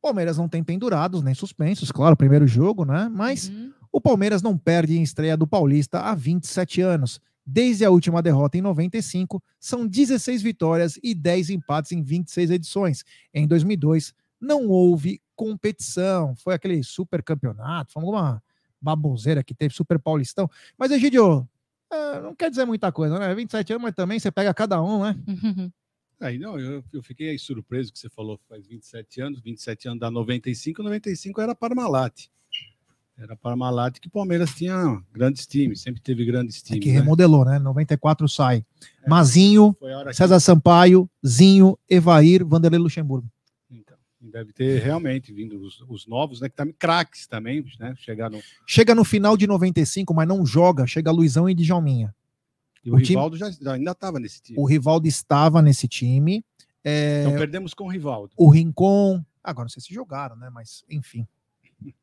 Palmeiras 0.01 0.38
não 0.38 0.50
tem 0.50 0.63
pendurados 0.63 1.21
nem 1.24 1.33
suspensos, 1.33 1.91
claro, 1.91 2.17
primeiro 2.17 2.48
jogo, 2.48 2.83
né? 2.86 3.10
Mas 3.12 3.50
Uhum. 3.50 3.71
o 3.91 4.01
Palmeiras 4.01 4.41
não 4.41 4.57
perde 4.57 4.98
em 4.98 5.03
estreia 5.03 5.38
do 5.38 5.45
Paulista 5.48 6.00
há 6.01 6.15
27 6.15 6.81
anos. 6.81 7.19
Desde 7.45 7.83
a 7.86 7.89
última 7.89 8.21
derrota 8.21 8.57
em 8.57 8.62
95, 8.62 9.41
são 9.60 9.88
16 9.88 10.41
vitórias 10.41 11.00
e 11.03 11.13
10 11.15 11.50
empates 11.50 11.91
em 11.91 12.01
26 12.03 12.51
edições. 12.51 13.03
Em 13.33 13.48
2002, 13.48 14.13
não 14.39 14.67
houve 14.67 15.21
competição. 15.36 16.36
Foi 16.36 16.53
aquele 16.53 16.83
super 16.83 17.21
campeonato, 17.24 17.93
foi 17.93 18.03
uma 18.03 18.41
baboseira 18.79 19.43
que 19.43 19.53
teve, 19.53 19.74
super 19.74 20.00
paulistão. 20.00 20.50
Mas, 20.77 20.91
Egidio, 20.91 21.48
é, 21.91 22.21
não 22.21 22.33
quer 22.36 22.50
dizer 22.50 22.65
muita 22.65 22.91
coisa, 22.91 23.17
né? 23.19 23.33
27 23.36 23.74
anos, 23.74 23.83
mas 23.83 23.95
também 23.95 24.19
você 24.19 24.31
pega 24.31 24.53
cada 24.53 24.81
um, 24.81 25.03
né? 25.03 25.15
Aí, 26.22 26.38
não, 26.38 26.60
eu, 26.60 26.84
eu 26.94 27.01
fiquei 27.01 27.30
aí 27.30 27.40
surpreso 27.40 27.92
que 27.92 27.98
você 27.98 28.10
falou 28.10 28.38
que 28.38 28.44
faz 28.48 28.68
27 28.68 29.22
anos, 29.22 29.42
27 29.42 29.88
anos 29.88 30.00
dá 30.00 30.12
95, 30.12 30.84
95 30.84 31.42
era 31.42 31.56
Parmalat. 31.56 32.28
Era 33.18 33.36
Parmalat 33.36 34.00
que 34.00 34.08
o 34.08 34.12
Palmeiras 34.12 34.54
tinha 34.56 35.01
grandes 35.12 35.46
times, 35.48 35.82
sempre 35.82 36.01
teve 36.01 36.24
grandes 36.25 36.60
É 36.62 36.68
times. 36.68 36.84
que 36.84 36.92
né? 36.92 37.00
remodelou, 37.00 37.44
né? 37.44 37.60
94 37.60 38.28
sai. 38.30 38.63
Mazinho, 39.08 39.75
Foi 39.80 39.92
a 39.94 39.98
hora 39.98 40.10
que 40.12 40.16
César 40.16 40.40
Sampaio, 40.40 41.10
Zinho, 41.25 41.78
Evair, 41.90 42.46
Vanderlei 42.46 42.80
Luxemburgo. 42.80 43.28
Então, 43.70 43.98
deve 44.20 44.54
ter 44.54 44.82
realmente 44.82 45.34
vindo 45.34 45.60
os, 45.60 45.82
os 45.88 46.08
novos, 46.08 46.42
né? 46.42 46.50
Que 46.50 46.56
também 46.56 46.74
craques 46.78 47.28
também, 47.28 47.63
né? 47.80 47.94
Chegar 47.98 48.30
no. 48.30 48.40
Chega 48.68 48.96
no 48.96 49.04
final 49.04 49.36
de 49.36 49.46
95, 49.46 50.13
mas 50.13 50.28
não 50.28 50.46
joga. 50.46 50.88
Chega 50.88 51.12
Luizão 51.12 51.50
e 51.50 51.54
Djalminha. 51.54 52.16
E 52.84 52.90
o, 52.92 52.96
O 52.96 52.98
time- 52.98 53.10
Rivaldo 53.10 53.38
já, 53.38 53.52
já 53.52 53.74
ainda 53.74 53.92
estava 53.92 54.20
nesse 54.20 54.42
time. 54.42 54.58
O 54.60 54.66
Rivaldo 54.66 55.08
estava 55.08 55.62
nesse 55.62 55.88
time. 55.88 56.44
É, 56.84 57.24
Então 57.26 57.38
perdemos 57.38 57.74
com 57.74 57.86
o 57.86 57.88
Rivaldo. 57.88 58.34
o 58.38 58.50
Rincon. 58.50 59.24
Agora 59.44 59.66
não 59.66 59.70
sei 59.70 59.82
se 59.82 59.94
jogaram, 59.94 60.36
né? 60.36 60.50
Mas 60.50 60.84
enfim. 60.90 61.28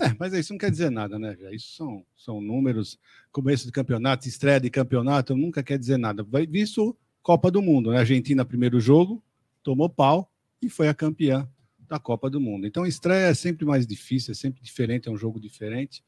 É, 0.00 0.14
mas 0.18 0.32
isso 0.32 0.52
não 0.52 0.58
quer 0.58 0.70
dizer 0.70 0.90
nada, 0.90 1.18
né? 1.18 1.36
Isso 1.52 1.74
são, 1.76 2.04
são 2.16 2.40
números, 2.40 2.98
começo 3.32 3.66
de 3.66 3.72
campeonato, 3.72 4.26
estreia 4.28 4.60
de 4.60 4.70
campeonato, 4.70 5.36
nunca 5.36 5.62
quer 5.62 5.78
dizer 5.78 5.98
nada. 5.98 6.26
Visto 6.48 6.96
Copa 7.22 7.50
do 7.50 7.60
Mundo, 7.60 7.90
né? 7.90 7.98
Argentina, 7.98 8.44
primeiro 8.44 8.80
jogo, 8.80 9.22
tomou 9.62 9.88
pau 9.90 10.30
e 10.62 10.68
foi 10.70 10.88
a 10.88 10.94
campeã 10.94 11.48
da 11.88 11.98
Copa 11.98 12.30
do 12.30 12.40
Mundo. 12.40 12.66
Então, 12.66 12.86
estreia 12.86 13.26
é 13.28 13.34
sempre 13.34 13.64
mais 13.66 13.86
difícil, 13.86 14.32
é 14.32 14.34
sempre 14.34 14.62
diferente, 14.62 15.08
é 15.08 15.10
um 15.10 15.16
jogo 15.16 15.40
diferente. 15.40 16.02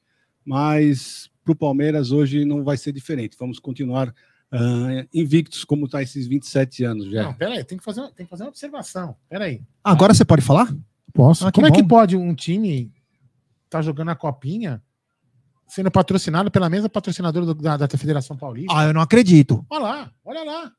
Mas 0.45 1.31
para 1.45 1.53
o 1.53 1.57
Palmeiras 1.57 2.11
hoje 2.13 2.45
não 2.45 2.63
vai 2.65 2.77
ser 2.77 2.93
diferente. 2.93 3.37
Vamos 3.39 3.59
continuar 3.59 4.15
ah, 4.51 5.07
invictos 5.13 5.65
como 5.65 5.87
está 5.87 6.03
esses 6.03 6.27
27 6.27 6.85
anos 6.85 7.11
já. 7.11 7.23
Não, 7.25 7.35
peraí, 7.35 7.65
tem 7.65 7.79
que 7.79 7.85
fazer, 7.85 8.11
tem 8.13 8.27
que 8.27 8.31
fazer 8.31 8.45
uma 8.45 8.51
observação. 8.51 9.17
Peraí. 9.29 9.63
Agora 9.83 10.15
você 10.15 10.25
pode 10.25 10.43
falar? 10.43 10.75
Posso? 11.13 11.47
Ah, 11.47 11.51
que 11.53 11.57
Como 11.61 11.67
é 11.67 11.71
que 11.73 11.83
pode 11.87 12.17
um 12.17 12.35
time 12.35 12.93
tá 13.69 13.81
jogando 13.83 14.11
a 14.11 14.15
copinha 14.17 14.83
sendo 15.69 15.91
patrocinado 15.91 16.51
pela 16.51 16.69
mesma 16.69 16.89
patrocinadora 16.89 17.47
do- 17.47 17.55
da, 17.55 17.77
da 17.79 17.89
Federação 17.89 18.37
Paulista? 18.37 18.73
Ah, 18.77 18.85
eu 18.85 18.93
não 18.95 19.01
acredito. 19.01 19.65
Olha 19.71 19.83
lá, 19.83 20.13
olha 20.25 20.45
lá. 20.45 20.73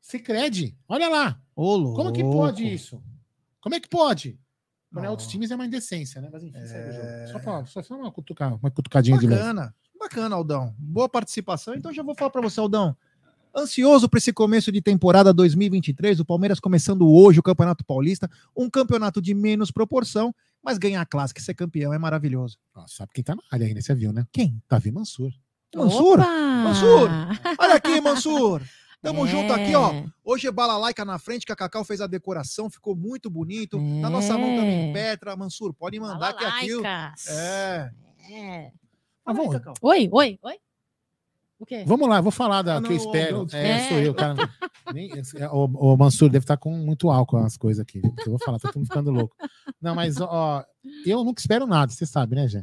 Se 0.00 0.18
crede, 0.20 0.76
olha 0.88 1.08
lá. 1.08 1.40
Ô, 1.54 1.94
Como 1.94 2.12
que 2.12 2.22
pode 2.22 2.64
isso? 2.72 3.02
Como 3.60 3.74
é 3.74 3.80
que 3.80 3.88
pode? 3.88 4.38
Quando 4.92 5.04
é 5.04 5.10
outros 5.10 5.28
times 5.28 5.50
é 5.50 5.54
uma 5.54 5.66
indecência, 5.66 6.20
né? 6.20 6.28
Mas 6.32 6.42
enfim, 6.42 6.64
segue 6.64 6.90
o 6.90 6.92
jogo. 6.92 7.06
É. 7.06 7.26
Só, 7.26 7.38
pra, 7.38 7.66
só, 7.66 7.82
só 7.82 7.94
uma, 7.96 8.10
cutuca, 8.10 8.48
uma 8.48 8.70
cutucadinha 8.70 9.18
de 9.18 9.26
leve. 9.26 9.40
Bacana, 9.40 9.74
bacana, 9.98 10.36
Aldão. 10.36 10.74
Boa 10.78 11.08
participação. 11.08 11.74
Então 11.74 11.92
já 11.92 12.02
vou 12.02 12.14
falar 12.14 12.30
para 12.30 12.40
você, 12.40 12.60
Aldão. 12.60 12.96
Ansioso 13.54 14.06
para 14.08 14.18
esse 14.18 14.34
começo 14.34 14.70
de 14.70 14.82
temporada 14.82 15.32
2023, 15.32 16.20
o 16.20 16.26
Palmeiras 16.26 16.60
começando 16.60 17.08
hoje 17.08 17.40
o 17.40 17.42
Campeonato 17.42 17.82
Paulista, 17.86 18.30
um 18.54 18.68
campeonato 18.68 19.20
de 19.22 19.32
menos 19.32 19.70
proporção, 19.70 20.34
mas 20.62 20.76
ganhar 20.76 21.00
a 21.00 21.06
clássica 21.06 21.40
e 21.40 21.42
ser 21.42 21.54
campeão 21.54 21.94
é 21.94 21.98
maravilhoso. 21.98 22.58
Ó, 22.74 22.86
sabe 22.86 23.12
quem 23.14 23.24
tá 23.24 23.34
na 23.34 23.42
área 23.50 23.66
ainda, 23.66 23.80
você 23.80 23.94
viu, 23.94 24.12
né? 24.12 24.26
Quem? 24.30 24.62
Davi 24.68 24.92
Mansur. 24.92 25.32
Mansur? 25.74 26.20
Opa! 26.20 26.26
Mansur! 26.26 27.10
Olha 27.58 27.74
aqui, 27.76 27.98
Mansur. 28.02 28.62
Tamo 29.02 29.26
É. 29.26 29.30
junto 29.30 29.52
aqui, 29.52 29.74
ó. 29.74 29.92
Hoje 30.24 30.46
é 30.48 30.50
balalaica 30.52 31.04
na 31.04 31.18
frente, 31.18 31.46
que 31.46 31.52
a 31.52 31.56
Cacau 31.56 31.84
fez 31.84 32.00
a 32.00 32.06
decoração, 32.06 32.68
ficou 32.70 32.96
muito 32.96 33.30
bonito. 33.30 33.80
Na 33.80 34.10
nossa 34.10 34.36
mão 34.36 34.56
também 34.56 34.90
É. 34.90 34.92
Petra, 34.92 35.36
Mansur, 35.36 35.72
pode 35.74 35.98
mandar 36.00 36.32
que 36.34 36.44
aqui. 36.44 36.72
Balalaicas. 36.76 37.28
É. 37.28 37.90
É. 38.30 38.72
Ah, 39.24 39.34
Fala 39.34 39.40
aí, 39.40 39.46
vamos-. 39.48 39.78
Oi, 39.82 40.08
oi, 40.12 40.38
oi. 40.42 40.54
O 41.58 41.64
quê? 41.64 41.84
Vamos 41.86 42.06
lá, 42.08 42.20
vou 42.20 42.30
falar 42.30 42.60
da 42.62 42.76
Ah, 42.76 42.80
que 42.82 42.88
eu 42.88 42.90
não, 42.90 42.96
espero. 42.96 43.36
Aldão, 43.38 43.58
É, 43.58 43.74
desculpa. 43.78 43.94
sou 43.94 44.02
eu, 44.02 44.14
cara. 44.14 44.34
Nem- 44.94 45.10
é, 45.36 45.48
o, 45.48 45.64
o 45.64 45.96
Mansur 45.96 46.28
deve 46.28 46.42
estar 46.44 46.56
com 46.58 46.70
muito 46.76 47.10
álcool 47.10 47.38
as 47.38 47.56
coisas 47.56 47.80
aqui. 47.80 48.00
eu 48.04 48.30
vou 48.30 48.38
falar, 48.44 48.58
tá 48.58 48.68
todo 48.68 48.76
mundo 48.80 48.88
ficando 48.88 49.10
louco. 49.10 49.34
Não, 49.80 49.94
mas 49.94 50.20
ó, 50.20 50.62
eu 51.06 51.24
nunca 51.24 51.40
espero 51.40 51.66
nada, 51.66 51.90
você 51.90 52.04
sabe, 52.04 52.34
né, 52.36 52.46
Jé? 52.46 52.62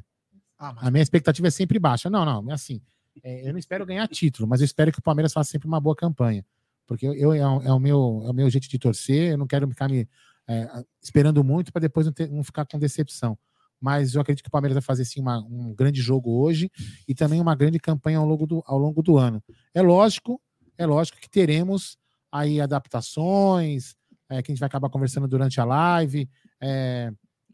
Ah, 0.59 0.73
mas 0.73 0.85
A 0.87 0.91
minha 0.91 1.01
expectativa 1.01 1.47
é 1.47 1.51
sempre 1.51 1.79
baixa. 1.79 2.07
Não, 2.09 2.23
não, 2.23 2.51
é 2.51 2.53
assim. 2.53 2.81
É, 3.23 3.47
eu 3.47 3.51
não 3.51 3.59
espero 3.59 3.85
ganhar 3.85 4.07
título, 4.07 4.47
mas 4.47 4.61
eu 4.61 4.65
espero 4.65 4.91
que 4.91 4.99
o 4.99 5.03
Palmeiras 5.03 5.33
faça 5.33 5.51
sempre 5.51 5.67
uma 5.67 5.79
boa 5.79 5.95
campanha. 5.95 6.45
Porque 6.87 7.05
eu, 7.05 7.33
é, 7.33 7.47
o- 7.47 7.61
é 7.61 7.71
o 7.73 7.79
meu, 7.79 8.21
é 8.25 8.29
o 8.29 8.33
meu 8.33 8.49
jeito 8.49 8.67
de 8.69 8.77
torcer, 8.79 9.31
eu 9.31 9.37
não 9.37 9.47
quero 9.47 9.67
ficar 9.69 9.89
me 9.89 10.07
é, 10.45 10.67
esperando 11.01 11.41
muito 11.43 11.71
para 11.71 11.79
depois 11.81 12.05
não, 12.05 12.11
ter- 12.13 12.29
não 12.29 12.43
ficar 12.43 12.65
com 12.65 12.77
decepção. 12.77 13.37
Mas 13.79 14.13
eu 14.15 14.21
acredito 14.21 14.43
que 14.43 14.49
o 14.49 14.51
Palmeiras 14.51 14.73
vai 14.75 14.81
fazer 14.81 15.05
sim 15.05 15.21
uma- 15.21 15.39
um 15.39 15.73
grande 15.73 16.01
jogo 16.01 16.31
hoje 16.41 16.69
e 17.07 17.15
também 17.15 17.39
uma 17.39 17.55
grande 17.55 17.79
campanha 17.79 18.17
ao 18.17 18.25
longo 18.25 18.45
do, 18.45 18.61
ao 18.65 18.77
longo 18.77 19.01
do 19.01 19.17
ano. 19.17 19.41
É 19.73 19.81
lógico, 19.81 20.41
é 20.77 20.85
lógico 20.85 21.17
que 21.19 21.29
teremos 21.29 21.97
aí 22.31 22.59
adaptações, 22.59 23.95
é, 24.29 24.41
que 24.41 24.51
a 24.51 24.53
gente 24.53 24.59
vai 24.59 24.67
acabar 24.67 24.89
conversando 24.89 25.27
durante 25.27 25.59
a 25.59 25.65
live. 25.65 26.29
é, 26.61 27.11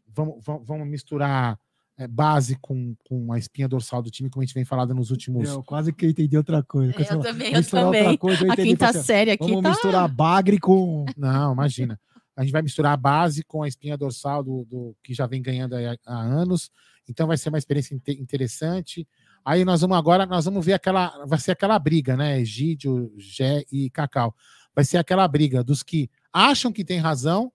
vamos, 0.08 0.44
vamos, 0.44 0.66
vamos 0.66 0.88
misturar 0.88 1.58
é, 2.00 2.08
base 2.08 2.56
com, 2.62 2.96
com 3.04 3.30
a 3.30 3.38
espinha 3.38 3.68
dorsal 3.68 4.02
do 4.02 4.10
time, 4.10 4.30
como 4.30 4.42
a 4.42 4.46
gente 4.46 4.54
vem 4.54 4.64
falando 4.64 4.94
nos 4.94 5.10
últimos. 5.10 5.46
Eu 5.48 5.62
quase 5.62 5.92
que 5.92 6.06
entendi 6.06 6.34
outra 6.34 6.62
coisa. 6.62 6.94
Eu 6.98 7.20
também, 7.20 7.52
eu 7.52 7.58
misturar 7.58 7.84
também. 7.84 8.02
Outra 8.02 8.18
coisa, 8.18 8.46
eu 8.46 8.52
A 8.52 8.56
quinta 8.56 8.88
assim, 8.88 9.02
série 9.02 9.30
aqui 9.32 9.46
Vamos 9.46 9.62
tá. 9.62 9.68
misturar 9.70 10.08
bagre 10.08 10.58
com. 10.58 11.04
Não, 11.14 11.52
imagina. 11.52 12.00
A 12.34 12.42
gente 12.42 12.52
vai 12.52 12.62
misturar 12.62 12.94
a 12.94 12.96
base 12.96 13.44
com 13.44 13.62
a 13.62 13.68
espinha 13.68 13.98
dorsal 13.98 14.42
do, 14.42 14.64
do 14.64 14.96
que 15.04 15.12
já 15.12 15.26
vem 15.26 15.42
ganhando 15.42 15.74
aí 15.74 15.84
há, 15.84 15.96
há 16.06 16.18
anos. 16.22 16.70
Então 17.06 17.26
vai 17.26 17.36
ser 17.36 17.50
uma 17.50 17.58
experiência 17.58 17.94
inte- 17.94 18.18
interessante. 18.18 19.06
Aí 19.44 19.62
nós 19.62 19.82
vamos 19.82 19.98
agora, 19.98 20.24
nós 20.24 20.46
vamos 20.46 20.64
ver 20.64 20.72
aquela, 20.72 21.26
vai 21.26 21.38
ser 21.38 21.50
aquela 21.52 21.78
briga, 21.78 22.16
né? 22.16 22.40
Egídio, 22.40 23.12
Gé 23.18 23.62
e 23.70 23.90
Cacau. 23.90 24.34
Vai 24.74 24.86
ser 24.86 24.96
aquela 24.96 25.28
briga 25.28 25.62
dos 25.62 25.82
que 25.82 26.08
acham 26.32 26.72
que 26.72 26.82
tem 26.84 26.98
razão 26.98 27.52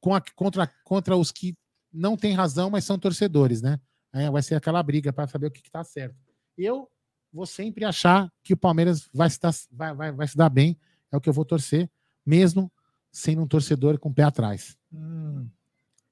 com 0.00 0.14
a- 0.14 0.22
contra, 0.36 0.70
contra 0.84 1.16
os 1.16 1.32
que 1.32 1.56
não 1.92 2.16
têm 2.16 2.34
razão, 2.34 2.70
mas 2.70 2.84
são 2.84 2.98
torcedores, 2.98 3.62
né? 3.62 3.80
É, 4.12 4.30
vai 4.30 4.42
ser 4.42 4.54
aquela 4.54 4.82
briga 4.82 5.12
para 5.12 5.28
saber 5.28 5.46
o 5.46 5.50
que 5.50 5.60
está 5.60 5.84
certo. 5.84 6.16
Eu 6.56 6.88
vou 7.32 7.46
sempre 7.46 7.84
achar 7.84 8.30
que 8.42 8.52
o 8.52 8.56
Palmeiras 8.56 9.08
vai 9.12 9.30
se, 9.30 9.40
dar, 9.40 9.54
vai, 9.70 9.94
vai, 9.94 10.12
vai 10.12 10.26
se 10.26 10.36
dar 10.36 10.48
bem, 10.48 10.78
é 11.12 11.16
o 11.16 11.20
que 11.20 11.28
eu 11.28 11.32
vou 11.32 11.44
torcer, 11.44 11.88
mesmo 12.24 12.70
sendo 13.12 13.42
um 13.42 13.46
torcedor 13.46 13.98
com 13.98 14.08
o 14.08 14.14
pé 14.14 14.22
atrás. 14.22 14.76
Hum, 14.92 15.48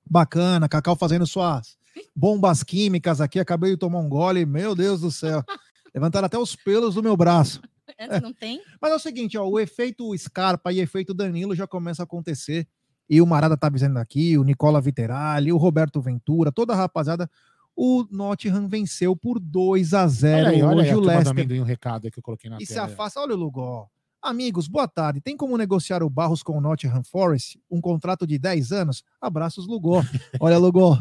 bacana, 0.08 0.68
Cacau 0.68 0.96
fazendo 0.96 1.26
suas 1.26 1.76
bombas 2.14 2.62
químicas 2.62 3.20
aqui. 3.20 3.38
Acabei 3.38 3.70
de 3.70 3.76
tomar 3.76 4.00
um 4.00 4.08
gole, 4.08 4.44
meu 4.46 4.74
Deus 4.74 5.00
do 5.00 5.10
céu. 5.10 5.42
Levantaram 5.94 6.26
até 6.26 6.38
os 6.38 6.54
pelos 6.54 6.94
do 6.94 7.02
meu 7.02 7.16
braço. 7.16 7.60
Essa 7.96 8.20
não 8.20 8.32
tem? 8.32 8.62
Mas 8.80 8.92
é 8.92 8.94
o 8.94 8.98
seguinte, 8.98 9.38
ó, 9.38 9.48
o 9.48 9.58
efeito 9.58 10.16
Scarpa 10.16 10.72
e 10.72 10.80
efeito 10.80 11.14
Danilo 11.14 11.54
já 11.54 11.66
começa 11.66 12.02
a 12.02 12.04
acontecer. 12.04 12.68
E 13.08 13.20
o 13.22 13.26
Marada 13.26 13.56
tá 13.56 13.66
avisando 13.68 13.98
aqui, 13.98 14.36
o 14.36 14.44
Nicola 14.44 14.80
Viterali, 14.80 15.52
o 15.52 15.56
Roberto 15.56 16.00
Ventura, 16.00 16.52
toda 16.52 16.72
a 16.72 16.76
rapaziada. 16.76 17.30
O 17.74 18.04
Nottingham 18.10 18.68
venceu 18.68 19.14
por 19.14 19.38
2 19.38 19.94
a 19.94 20.06
0 20.08 20.36
Olha 20.40 20.48
aí, 20.50 20.62
olha 20.62 20.78
hoje 20.80 20.90
aí, 20.90 20.96
o 20.96 21.00
Leicester. 21.00 21.60
um 21.60 21.64
recado 21.64 22.04
aí 22.06 22.10
que 22.10 22.18
eu 22.18 22.22
coloquei 22.22 22.50
na 22.50 22.58
E 22.60 22.66
se 22.66 22.74
tela. 22.74 22.86
afasta. 22.86 23.20
Olha 23.20 23.34
o 23.34 23.36
Lugó. 23.38 23.88
Amigos, 24.20 24.66
boa 24.66 24.88
tarde. 24.88 25.20
Tem 25.20 25.36
como 25.36 25.56
negociar 25.56 26.02
o 26.02 26.10
Barros 26.10 26.42
com 26.42 26.58
o 26.58 26.60
Nottingham 26.60 27.04
Forest? 27.04 27.60
Um 27.70 27.80
contrato 27.80 28.26
de 28.26 28.36
10 28.36 28.72
anos? 28.72 29.04
Abraços, 29.20 29.66
Lugó. 29.68 30.02
Olha, 30.40 30.58
Lugó. 30.58 30.98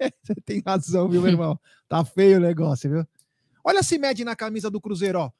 Você 0.22 0.34
tem 0.44 0.60
razão, 0.66 1.08
viu, 1.08 1.22
meu 1.22 1.30
irmão? 1.30 1.58
Tá 1.88 2.04
feio 2.04 2.38
o 2.38 2.40
negócio, 2.40 2.90
viu? 2.90 3.06
Olha 3.64 3.82
se 3.82 3.96
mede 3.96 4.24
na 4.24 4.34
camisa 4.34 4.68
do 4.68 4.80
Cruzeiro, 4.80 5.20
ó. 5.20 5.30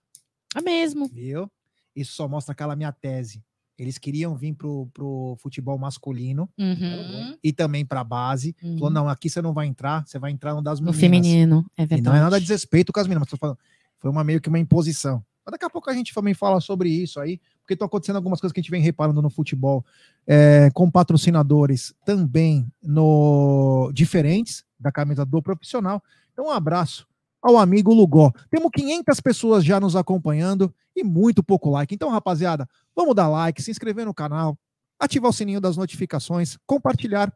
É 0.57 0.61
mesmo. 0.63 1.09
Viu? 1.09 1.51
Isso 1.95 2.13
só 2.13 2.29
mostra 2.29 2.53
aquela 2.53 2.77
minha 2.77 2.93
tese. 2.93 3.43
Eles 3.79 3.97
queriam 3.97 4.35
vir 4.35 4.55
pro, 4.55 4.89
pro 4.93 5.37
futebol 5.41 5.79
masculino 5.79 6.49
Uhum. 6.59 7.37
e 7.43 7.53
também 7.53 7.87
pra 7.87 8.03
base. 8.03 8.57
Falou, 8.61 8.85
uhum. 8.85 8.91
não, 8.91 9.09
aqui 9.09 9.31
você 9.31 9.41
não 9.41 9.53
vai 9.53 9.67
entrar, 9.67 10.05
você 10.07 10.19
vai 10.19 10.31
entrar 10.33 10.53
no 10.55 10.61
das 10.63 10.81
No 10.81 10.87
meninas. 10.87 11.01
feminino, 11.01 11.67
é 11.77 11.83
E 11.85 11.87
verdade. 11.87 12.03
não 12.09 12.17
é 12.17 12.21
nada 12.21 12.39
de 12.39 12.45
desrespeito 12.45 12.93
com 12.93 12.99
as 13.01 13.07
meninas, 13.07 13.21
mas 13.23 13.31
tô 13.31 13.37
falando, 13.37 13.59
foi 13.99 14.11
uma 14.11 14.25
meio 14.25 14.41
que 14.41 14.49
uma 14.49 14.59
imposição. 14.59 15.23
Mas 15.47 15.53
daqui 15.53 15.65
a 15.65 15.71
pouco 15.71 15.89
a 15.89 15.95
gente 15.95 16.13
também 16.13 16.35
fala 16.35 16.61
sobre 16.61 16.91
isso 16.91 17.21
aí, 17.21 17.41
porque 17.63 17.75
estão 17.75 17.87
acontecendo 17.87 18.17
algumas 18.17 18.41
coisas 18.41 18.53
que 18.53 18.61
a 18.61 18.63
gente 18.63 18.71
vem 18.71 18.83
reparando 18.83 19.23
no 19.23 19.31
futebol, 19.31 19.85
é, 20.27 20.71
com 20.75 20.91
patrocinadores 20.91 21.95
também 22.05 22.67
no 22.83 23.91
diferentes 23.95 24.65
da 24.79 24.91
camisa 24.93 25.25
do 25.25 25.41
profissional. 25.43 26.03
Então, 26.33 26.47
um 26.47 26.51
abraço 26.51 27.07
ao 27.43 27.57
amigo 27.57 27.93
Lugó. 27.95 28.33
Temos 28.51 28.71
500 28.75 29.21
pessoas 29.21 29.65
já 29.65 29.79
nos 29.81 29.95
acompanhando 29.97 30.75
e 30.95 31.03
muito 31.05 31.43
pouco 31.43 31.71
like. 31.71 31.95
Então, 31.95 32.09
rapaziada, 32.11 32.69
vamos 32.95 33.15
dar 33.15 33.29
like, 33.29 33.63
se 33.63 33.71
inscrever 33.71 34.05
no 34.05 34.15
canal, 34.15 34.59
ativar 34.99 35.31
o 35.31 35.33
sininho 35.33 35.61
das 35.61 35.77
notificações, 35.77 36.57
compartilhar 36.67 37.33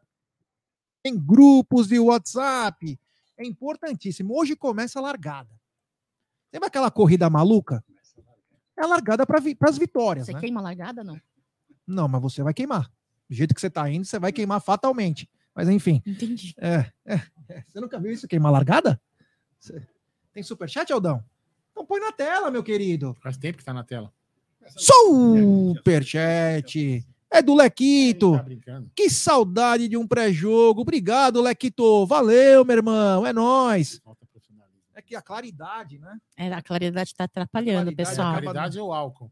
em 1.05 1.17
grupos 1.17 1.87
de 1.87 1.99
WhatsApp. 1.99 2.99
É 3.37 3.45
importantíssimo. 3.45 4.37
Hoje 4.37 4.55
começa 4.55 4.99
a 4.99 5.01
largada. 5.01 5.49
Lembra 6.53 6.67
aquela 6.67 6.91
corrida 6.91 7.29
maluca? 7.29 7.83
É 8.77 8.83
a 8.83 8.87
largada 8.87 9.25
para 9.25 9.39
as 9.69 9.77
vitórias, 9.77 10.25
Você 10.25 10.33
né? 10.33 10.39
queima 10.39 10.59
a 10.59 10.63
largada, 10.63 11.03
não? 11.03 11.19
Não, 11.85 12.07
mas 12.07 12.21
você 12.21 12.41
vai 12.43 12.53
queimar. 12.53 12.89
Do 13.29 13.35
jeito 13.35 13.53
que 13.53 13.61
você 13.61 13.69
tá 13.69 13.89
indo, 13.89 14.05
você 14.05 14.19
vai 14.19 14.31
queimar 14.31 14.61
fatalmente. 14.61 15.29
Mas 15.55 15.69
enfim, 15.69 16.01
Entendi. 16.05 16.53
é, 16.57 16.91
é, 17.05 17.21
é. 17.49 17.63
Você 17.67 17.79
nunca 17.79 17.99
viu 17.99 18.11
isso 18.11 18.27
queimar 18.27 18.51
largada? 18.51 18.99
Você- 19.59 19.85
Tem 20.33 20.41
superchat, 20.43 20.91
Aldão? 20.91 21.23
Então 21.71 21.85
põe 21.85 21.99
na 21.99 22.11
tela, 22.11 22.49
meu 22.51 22.63
querido. 22.63 23.15
Faz 23.21 23.37
tempo 23.37 23.57
que 23.57 23.63
tá 23.65 23.73
na 23.73 23.83
tela. 23.83 24.11
Superchat. 25.73 27.05
É 27.29 27.41
do 27.41 27.55
Lequito. 27.55 28.33
Tá. 28.37 28.45
Que 28.95 29.09
saudade 29.09 29.87
de 29.87 29.97
um 29.97 30.07
pré-jogo. 30.07 30.81
Obrigado, 30.81 31.41
Lequito. 31.41 32.05
Valeu, 32.05 32.63
meu 32.63 32.77
irmão. 32.77 33.25
É 33.25 33.33
profissionalismo. 34.15 34.81
É 34.93 35.01
que 35.01 35.15
a 35.15 35.21
claridade, 35.21 35.97
né? 35.97 36.17
É, 36.37 36.51
a 36.53 36.61
claridade 36.61 37.09
está 37.09 37.23
atrapalhando, 37.23 37.85
Claridade 37.91 38.09
pessoal. 38.09 38.31
acaba- 38.33 38.45
Caridade 38.53 38.79
ou 38.79 38.93
álcool? 38.93 39.31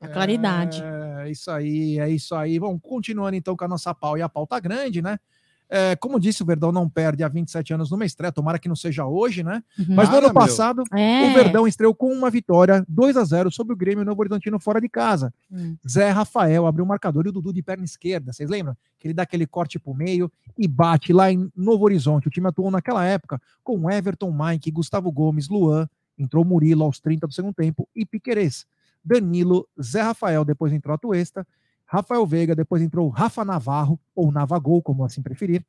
A 0.00 0.08
claridade. 0.08 0.82
É 1.24 1.30
isso 1.30 1.50
aí, 1.50 1.98
é 1.98 2.10
isso 2.10 2.34
aí. 2.34 2.58
Vamos 2.58 2.80
continuando 2.82 3.34
então 3.36 3.56
com 3.56 3.64
a 3.64 3.68
nossa 3.68 3.94
pau 3.94 4.18
e 4.18 4.22
a 4.22 4.28
pauta 4.28 4.58
grande, 4.60 5.00
né? 5.00 5.18
É, 5.68 5.96
como 5.96 6.20
disse, 6.20 6.42
o 6.42 6.46
Verdão 6.46 6.70
não 6.70 6.88
perde 6.88 7.24
há 7.24 7.28
27 7.28 7.74
anos 7.74 7.90
numa 7.90 8.04
estreia, 8.04 8.30
tomara 8.30 8.58
que 8.58 8.68
não 8.68 8.76
seja 8.76 9.04
hoje, 9.04 9.42
né? 9.42 9.62
Uhum. 9.78 9.94
Mas 9.96 10.08
no 10.08 10.16
ano 10.18 10.32
passado, 10.32 10.84
É. 10.92 11.28
o 11.28 11.34
Verdão 11.34 11.66
estreou 11.66 11.94
com 11.94 12.12
uma 12.12 12.30
vitória 12.30 12.84
2 12.88 13.16
a 13.16 13.24
0 13.24 13.50
sobre 13.50 13.72
o 13.72 13.76
Grêmio 13.76 14.04
Novo 14.04 14.20
Horizontino 14.20 14.60
fora 14.60 14.80
de 14.80 14.88
casa. 14.88 15.34
Hum. 15.50 15.76
Zé 15.88 16.10
Rafael 16.10 16.66
abriu 16.66 16.84
o 16.84 16.88
marcador 16.88 17.26
e 17.26 17.30
o 17.30 17.32
Dudu 17.32 17.52
de 17.52 17.62
perna 17.62 17.84
esquerda, 17.84 18.32
vocês 18.32 18.48
lembram? 18.48 18.76
Que 18.98 19.08
ele 19.08 19.14
dá 19.14 19.24
aquele 19.24 19.46
corte 19.46 19.78
pro 19.78 19.92
meio 19.92 20.30
e 20.56 20.68
bate 20.68 21.12
lá 21.12 21.30
em 21.32 21.50
Novo 21.56 21.84
Horizonte. 21.84 22.28
O 22.28 22.30
time 22.30 22.46
atuou 22.48 22.70
naquela 22.70 23.04
época 23.04 23.40
com 23.64 23.90
Everton, 23.90 24.32
Mike, 24.32 24.70
Gustavo 24.70 25.10
Gomes, 25.10 25.48
Luan, 25.48 25.88
entrou 26.16 26.44
Murilo 26.44 26.84
aos 26.84 27.00
30 27.00 27.26
do 27.26 27.32
segundo 27.32 27.54
tempo 27.54 27.88
e 27.94 28.06
Piquerez. 28.06 28.66
Danilo, 29.04 29.68
Zé 29.80 30.02
Rafael, 30.02 30.44
depois 30.44 30.72
entrou 30.72 30.94
a 30.94 30.98
Tuesta, 30.98 31.46
Rafael 31.86 32.26
Veiga, 32.26 32.54
depois 32.54 32.82
entrou 32.82 33.08
Rafa 33.08 33.44
Navarro, 33.44 33.98
ou 34.14 34.32
Navagol, 34.32 34.82
como 34.82 35.04
assim 35.04 35.22
preferir. 35.22 35.64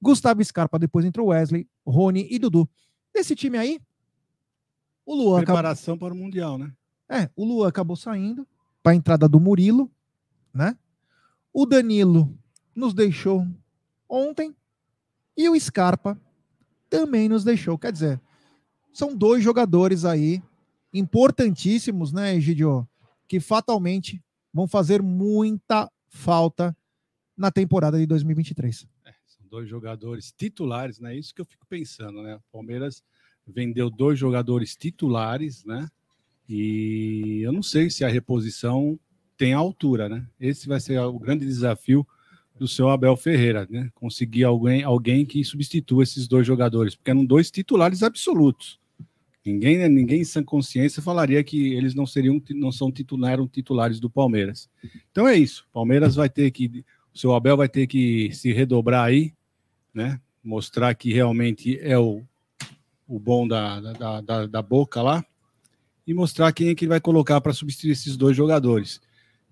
Gustavo 0.00 0.44
Scarpa, 0.44 0.78
depois 0.78 1.04
entrou 1.04 1.28
Wesley, 1.28 1.68
Rony 1.86 2.26
e 2.30 2.38
Dudu. 2.38 2.68
Desse 3.14 3.34
time 3.34 3.58
aí, 3.58 3.80
o 5.04 5.14
Luan 5.14 5.38
acabou, 5.40 5.56
Preparação 5.56 5.98
para 5.98 6.12
o 6.12 6.16
Mundial, 6.16 6.58
né? 6.58 6.72
é, 7.08 7.28
o 7.36 7.44
Luan 7.44 7.68
acabou 7.68 7.96
saindo 7.96 8.46
para 8.82 8.92
a 8.92 8.94
entrada 8.94 9.28
do 9.28 9.38
Murilo, 9.38 9.90
né? 10.52 10.76
O 11.52 11.66
Danilo 11.66 12.36
nos 12.74 12.94
deixou 12.94 13.46
ontem 14.08 14.56
e 15.36 15.48
o 15.48 15.58
Scarpa 15.58 16.18
também 16.88 17.28
nos 17.28 17.44
deixou. 17.44 17.78
Quer 17.78 17.92
dizer, 17.92 18.20
são 18.92 19.14
dois 19.14 19.44
jogadores 19.44 20.04
aí 20.04 20.42
importantíssimos, 20.92 22.12
né, 22.12 22.34
Egidio? 22.34 22.88
Que 23.28 23.40
fatalmente 23.40 24.22
vão 24.52 24.68
fazer 24.68 25.02
muita 25.02 25.90
falta 26.08 26.76
na 27.36 27.50
temporada 27.50 27.98
de 27.98 28.06
2023. 28.06 28.86
São 29.26 29.46
dois 29.48 29.68
jogadores 29.68 30.32
titulares, 30.32 31.00
né? 31.00 31.16
Isso 31.16 31.34
que 31.34 31.40
eu 31.40 31.46
fico 31.46 31.66
pensando, 31.66 32.22
né? 32.22 32.36
O 32.36 32.42
Palmeiras 32.52 33.02
vendeu 33.46 33.90
dois 33.90 34.18
jogadores 34.18 34.76
titulares, 34.76 35.64
né? 35.64 35.88
E 36.48 37.40
eu 37.42 37.52
não 37.52 37.62
sei 37.62 37.88
se 37.88 38.04
a 38.04 38.08
reposição 38.08 38.98
tem 39.36 39.54
a 39.54 39.58
altura, 39.58 40.08
né? 40.08 40.26
Esse 40.38 40.68
vai 40.68 40.78
ser 40.80 41.00
o 41.00 41.18
grande 41.18 41.46
desafio 41.46 42.06
do 42.58 42.68
seu 42.68 42.88
Abel 42.88 43.16
Ferreira, 43.16 43.66
né? 43.70 43.90
Conseguir 43.94 44.44
alguém, 44.44 44.82
alguém 44.82 45.24
que 45.24 45.42
substitua 45.44 46.02
esses 46.02 46.28
dois 46.28 46.46
jogadores, 46.46 46.94
porque 46.94 47.10
eram 47.10 47.24
dois 47.24 47.50
titulares 47.50 48.02
absolutos. 48.02 48.78
Ninguém, 49.44 49.78
né, 49.78 49.88
ninguém 49.88 50.20
em 50.20 50.24
sã 50.24 50.42
consciência 50.42 51.02
falaria 51.02 51.42
que 51.42 51.72
eles 51.74 51.94
não 51.94 52.06
seriam, 52.06 52.40
não 52.50 52.70
são 52.70 52.92
titular, 52.92 53.32
eram 53.32 53.48
titulares 53.48 53.98
do 53.98 54.08
Palmeiras. 54.08 54.70
Então 55.10 55.26
é 55.26 55.36
isso. 55.36 55.66
Palmeiras 55.72 56.14
vai 56.14 56.28
ter 56.28 56.50
que, 56.52 56.84
o 57.12 57.18
seu 57.18 57.34
Abel 57.34 57.56
vai 57.56 57.68
ter 57.68 57.88
que 57.88 58.30
se 58.32 58.52
redobrar 58.52 59.04
aí, 59.04 59.32
né? 59.92 60.20
Mostrar 60.44 60.94
que 60.94 61.12
realmente 61.12 61.78
é 61.80 61.98
o, 61.98 62.22
o 63.06 63.18
bom 63.18 63.46
da, 63.46 63.80
da, 63.80 64.20
da, 64.20 64.46
da 64.46 64.62
boca 64.62 65.02
lá 65.02 65.24
e 66.06 66.14
mostrar 66.14 66.52
quem 66.52 66.68
é 66.68 66.74
que 66.74 66.84
ele 66.84 66.90
vai 66.90 67.00
colocar 67.00 67.40
para 67.40 67.52
substituir 67.52 67.92
esses 67.92 68.16
dois 68.16 68.36
jogadores. 68.36 69.00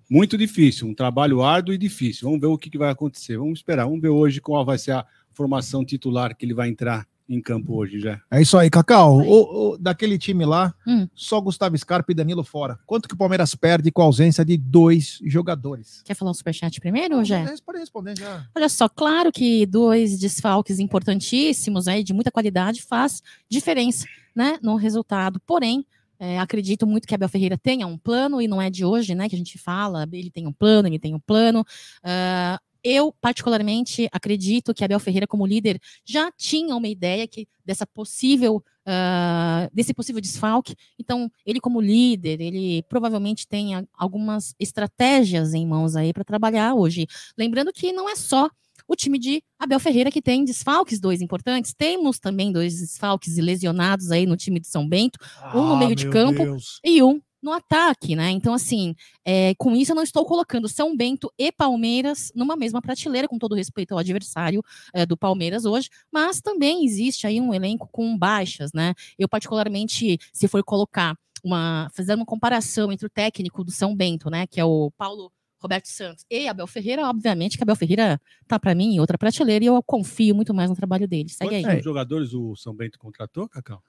Muito 0.08 0.36
difícil, 0.36 0.88
um 0.88 0.94
trabalho 0.94 1.42
árduo 1.42 1.74
e 1.74 1.78
difícil. 1.78 2.26
Vamos 2.28 2.40
ver 2.40 2.48
o 2.48 2.58
que, 2.58 2.70
que 2.70 2.78
vai 2.78 2.90
acontecer. 2.90 3.38
Vamos 3.38 3.60
esperar. 3.60 3.84
Vamos 3.84 4.00
ver 4.00 4.08
hoje 4.08 4.40
qual 4.40 4.64
vai 4.64 4.76
ser 4.76 4.92
a 4.92 5.06
formação 5.32 5.84
titular 5.84 6.36
que 6.36 6.44
ele 6.44 6.54
vai 6.54 6.68
entrar 6.68 7.06
em 7.32 7.40
campo 7.40 7.76
hoje, 7.76 8.00
já. 8.00 8.20
É 8.30 8.42
isso 8.42 8.58
aí, 8.58 8.68
Cacau. 8.68 9.18
O, 9.20 9.74
o- 9.74 9.78
daquele 9.78 10.18
time 10.18 10.44
lá, 10.44 10.74
Hum. 10.86 11.06
só 11.14 11.40
Gustavo 11.40 11.78
Scarpa 11.78 12.10
e 12.10 12.14
Danilo 12.14 12.42
fora. 12.42 12.78
Quanto 12.84 13.08
que 13.08 13.14
o 13.14 13.16
Palmeiras 13.16 13.54
perde 13.54 13.92
com 13.92 14.02
a 14.02 14.04
ausência 14.06 14.44
de 14.44 14.56
dois 14.56 15.20
jogadores? 15.24 16.02
Quer 16.04 16.14
falar 16.14 16.32
o 16.32 16.34
superchat 16.34 16.80
primeiro, 16.80 17.16
ou 17.18 17.24
já? 17.24 17.44
Pode 17.64 17.78
responder 17.78 18.18
já. 18.18 18.44
Olha 18.54 18.68
só, 18.68 18.88
claro 18.88 19.30
que 19.30 19.64
dois 19.64 20.18
desfalques 20.18 20.80
importantíssimos, 20.80 21.86
aí, 21.86 22.02
de 22.02 22.12
muita 22.12 22.30
qualidade, 22.32 22.82
faz 22.82 23.22
diferença 23.48 24.06
né, 24.34 24.58
no 24.62 24.74
resultado. 24.76 25.40
Porém, 25.46 25.86
é, 26.18 26.38
acredito 26.38 26.86
muito 26.86 27.06
que 27.06 27.14
Abel 27.14 27.28
Ferreira 27.28 27.56
tenha 27.56 27.86
um 27.86 27.96
plano, 27.96 28.42
e 28.42 28.48
não 28.48 28.60
é 28.60 28.68
de 28.68 28.84
hoje 28.84 29.14
né, 29.14 29.28
que 29.28 29.34
a 29.34 29.38
gente 29.38 29.56
fala, 29.56 30.06
ele 30.12 30.30
tem 30.30 30.46
um 30.46 30.52
plano, 30.52 30.88
ele 30.88 30.98
tem 30.98 31.14
um 31.14 31.20
plano. 31.20 31.64
Ah, 32.02 32.60
eu, 32.82 33.12
particularmente, 33.20 34.08
acredito 34.12 34.74
que 34.74 34.84
Abel 34.84 35.00
Ferreira, 35.00 35.26
como 35.26 35.46
líder, 35.46 35.80
já 36.04 36.30
tinha 36.32 36.74
uma 36.76 36.88
ideia 36.88 37.26
que 37.26 37.46
dessa 37.64 37.86
possível, 37.86 38.62
ah, 38.86 39.68
desse 39.72 39.94
possível 39.94 40.20
desfalque. 40.20 40.74
Então, 40.98 41.30
ele, 41.44 41.60
como 41.60 41.80
líder, 41.80 42.40
ele 42.40 42.82
provavelmente 42.88 43.46
tenha 43.46 43.86
algumas 43.92 44.54
estratégias 44.58 45.54
em 45.54 45.66
mãos 45.66 45.96
aí 45.96 46.12
para 46.12 46.24
trabalhar 46.24 46.74
hoje. 46.74 47.06
Lembrando 47.36 47.72
que 47.72 47.92
não 47.92 48.08
é 48.08 48.16
só 48.16 48.50
o 48.88 48.96
time 48.96 49.18
de 49.18 49.42
Abel 49.58 49.78
Ferreira 49.78 50.10
que 50.10 50.20
tem 50.20 50.44
desfalques, 50.44 50.98
dois 50.98 51.20
importantes. 51.20 51.72
Temos 51.72 52.18
também 52.18 52.50
dois 52.50 52.80
desfalques 52.80 53.38
e 53.38 53.40
lesionados 53.40 54.10
aí 54.10 54.26
no 54.26 54.36
time 54.36 54.58
de 54.58 54.66
São 54.66 54.88
Bento, 54.88 55.18
Um 55.54 55.68
no 55.68 55.76
meio 55.76 55.94
de 55.94 56.08
campo. 56.10 56.42
Deus. 56.42 56.80
e 56.84 57.00
um 57.02 57.20
no 57.42 57.52
ataque, 57.52 58.14
né? 58.14 58.30
Então, 58.30 58.52
assim, 58.52 58.94
é, 59.24 59.54
com 59.56 59.74
isso 59.74 59.92
eu 59.92 59.96
não 59.96 60.02
estou 60.02 60.24
colocando 60.24 60.68
São 60.68 60.96
Bento 60.96 61.32
e 61.38 61.50
Palmeiras 61.50 62.30
numa 62.34 62.56
mesma 62.56 62.80
prateleira, 62.82 63.28
com 63.28 63.38
todo 63.38 63.54
respeito 63.54 63.92
ao 63.92 63.98
adversário 63.98 64.62
é, 64.92 65.06
do 65.06 65.16
Palmeiras 65.16 65.64
hoje, 65.64 65.88
mas 66.12 66.40
também 66.40 66.84
existe 66.84 67.26
aí 67.26 67.40
um 67.40 67.54
elenco 67.54 67.88
com 67.90 68.16
baixas, 68.16 68.72
né? 68.72 68.94
Eu, 69.18 69.28
particularmente, 69.28 70.18
se 70.32 70.48
for 70.48 70.62
colocar 70.62 71.16
uma. 71.42 71.88
fazer 71.94 72.14
uma 72.14 72.26
comparação 72.26 72.92
entre 72.92 73.06
o 73.06 73.10
técnico 73.10 73.64
do 73.64 73.70
São 73.70 73.94
Bento, 73.94 74.28
né? 74.30 74.46
Que 74.46 74.60
é 74.60 74.64
o 74.64 74.90
Paulo. 74.96 75.32
Roberto 75.62 75.88
Santos 75.88 76.24
e 76.30 76.48
Abel 76.48 76.66
Ferreira, 76.66 77.06
obviamente 77.06 77.58
que 77.58 77.62
Abel 77.62 77.76
Ferreira 77.76 78.18
tá 78.48 78.58
para 78.58 78.74
mim 78.74 78.94
em 78.94 78.98
outra 78.98 79.18
prateleira 79.18 79.62
e 79.62 79.68
eu 79.68 79.82
confio 79.82 80.34
muito 80.34 80.54
mais 80.54 80.70
no 80.70 80.74
trabalho 80.74 81.06
dele. 81.06 81.28
Segue 81.28 81.56
aí. 81.56 81.62
Quantos 81.62 81.84
jogadores 81.84 82.32
o 82.32 82.56
São 82.56 82.74
Bento 82.74 82.98
contratou, 82.98 83.46
Cacau? 83.46 83.82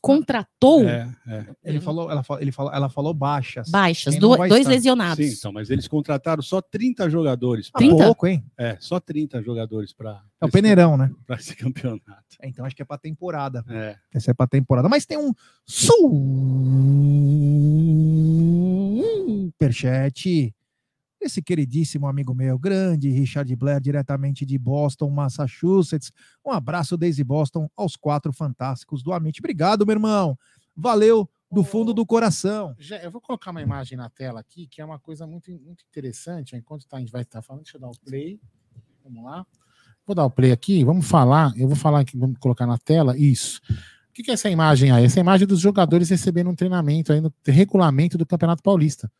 Contratou 0.00 0.84
É, 0.84 1.08
é. 1.26 1.46
Ele 1.64 1.80
falou, 1.80 2.08
ela, 2.10 2.24
ele 2.38 2.52
falou, 2.52 2.72
ela 2.72 2.88
falou 2.88 3.12
baixas. 3.12 3.68
baixas, 3.68 4.14
do- 4.16 4.36
dois 4.36 4.60
estar? 4.60 4.70
lesionados. 4.70 5.26
Sim, 5.26 5.34
então, 5.36 5.52
mas 5.52 5.68
eles 5.68 5.88
contrataram 5.88 6.40
só 6.42 6.60
30 6.60 7.10
jogadores. 7.10 7.68
Ah, 7.74 7.78
30? 7.78 8.04
pouco, 8.04 8.26
hein? 8.28 8.44
É, 8.56 8.76
só 8.78 9.00
30 9.00 9.42
jogadores 9.42 9.92
para 9.92 10.22
É 10.40 10.46
o 10.46 10.48
peneirão, 10.50 10.96
né? 10.96 11.10
esse 11.38 11.56
campeonato. 11.56 12.04
É, 12.40 12.48
então 12.48 12.64
acho 12.64 12.76
que 12.76 12.82
é 12.82 12.84
pra 12.84 12.96
temporada. 12.98 13.64
É. 13.68 13.96
Essa 14.14 14.30
é 14.30 14.34
pra 14.34 14.46
temporada. 14.46 14.88
Mas 14.88 15.04
tem 15.04 15.18
um 15.18 15.32
superchat. 19.48 20.54
Esse 21.20 21.42
queridíssimo 21.42 22.06
amigo 22.06 22.32
meu, 22.34 22.58
grande 22.58 23.10
Richard 23.10 23.54
Blair, 23.56 23.80
diretamente 23.80 24.46
de 24.46 24.56
Boston, 24.56 25.10
Massachusetts. 25.10 26.12
Um 26.46 26.50
abraço 26.52 26.96
desde 26.96 27.24
Boston 27.24 27.68
aos 27.76 27.96
quatro 27.96 28.32
fantásticos 28.32 29.02
do 29.02 29.12
Amit. 29.12 29.40
Obrigado, 29.40 29.84
meu 29.84 29.94
irmão. 29.94 30.38
Valeu 30.76 31.28
do 31.50 31.64
fundo 31.64 31.92
do 31.92 32.06
coração. 32.06 32.74
Já- 32.78 32.98
eu 32.98 33.10
vou 33.10 33.20
colocar 33.20 33.50
uma 33.50 33.60
imagem 33.62 33.96
na 33.98 34.08
tela 34.08 34.38
aqui, 34.38 34.66
que 34.68 34.80
é 34.80 34.84
uma 34.84 34.98
coisa 34.98 35.26
muito, 35.26 35.50
muito 35.50 35.84
interessante. 35.90 36.54
Enquanto 36.54 36.86
tá- 36.86 36.98
a 36.98 37.00
gente 37.00 37.10
vai 37.10 37.22
estar 37.22 37.42
falando, 37.42 37.62
deixa 37.64 37.76
eu 37.78 37.80
dar 37.80 37.88
o 37.88 37.98
play. 38.00 38.38
Vamos 39.02 39.24
lá. 39.24 39.44
Vou 40.06 40.14
dar 40.14 40.24
o 40.24 40.30
play 40.30 40.52
aqui, 40.52 40.84
vamos 40.84 41.06
falar. 41.08 41.52
Eu 41.56 41.66
vou 41.66 41.76
falar 41.76 42.00
aqui, 42.00 42.16
vamos 42.16 42.38
colocar 42.38 42.66
na 42.66 42.78
tela. 42.78 43.16
Isso. 43.18 43.60
O 43.70 44.12
que, 44.14 44.22
que 44.22 44.30
é 44.30 44.34
essa 44.34 44.48
imagem 44.50 44.90
aí? 44.90 45.04
Essa 45.04 45.20
imagem 45.20 45.46
dos 45.46 45.60
jogadores 45.60 46.08
recebendo 46.10 46.48
um 46.50 46.54
treinamento 46.54 47.12
aí 47.12 47.20
no 47.20 47.32
regulamento 47.46 48.16
do 48.18 48.26
Campeonato 48.26 48.62
Paulista. 48.62 49.10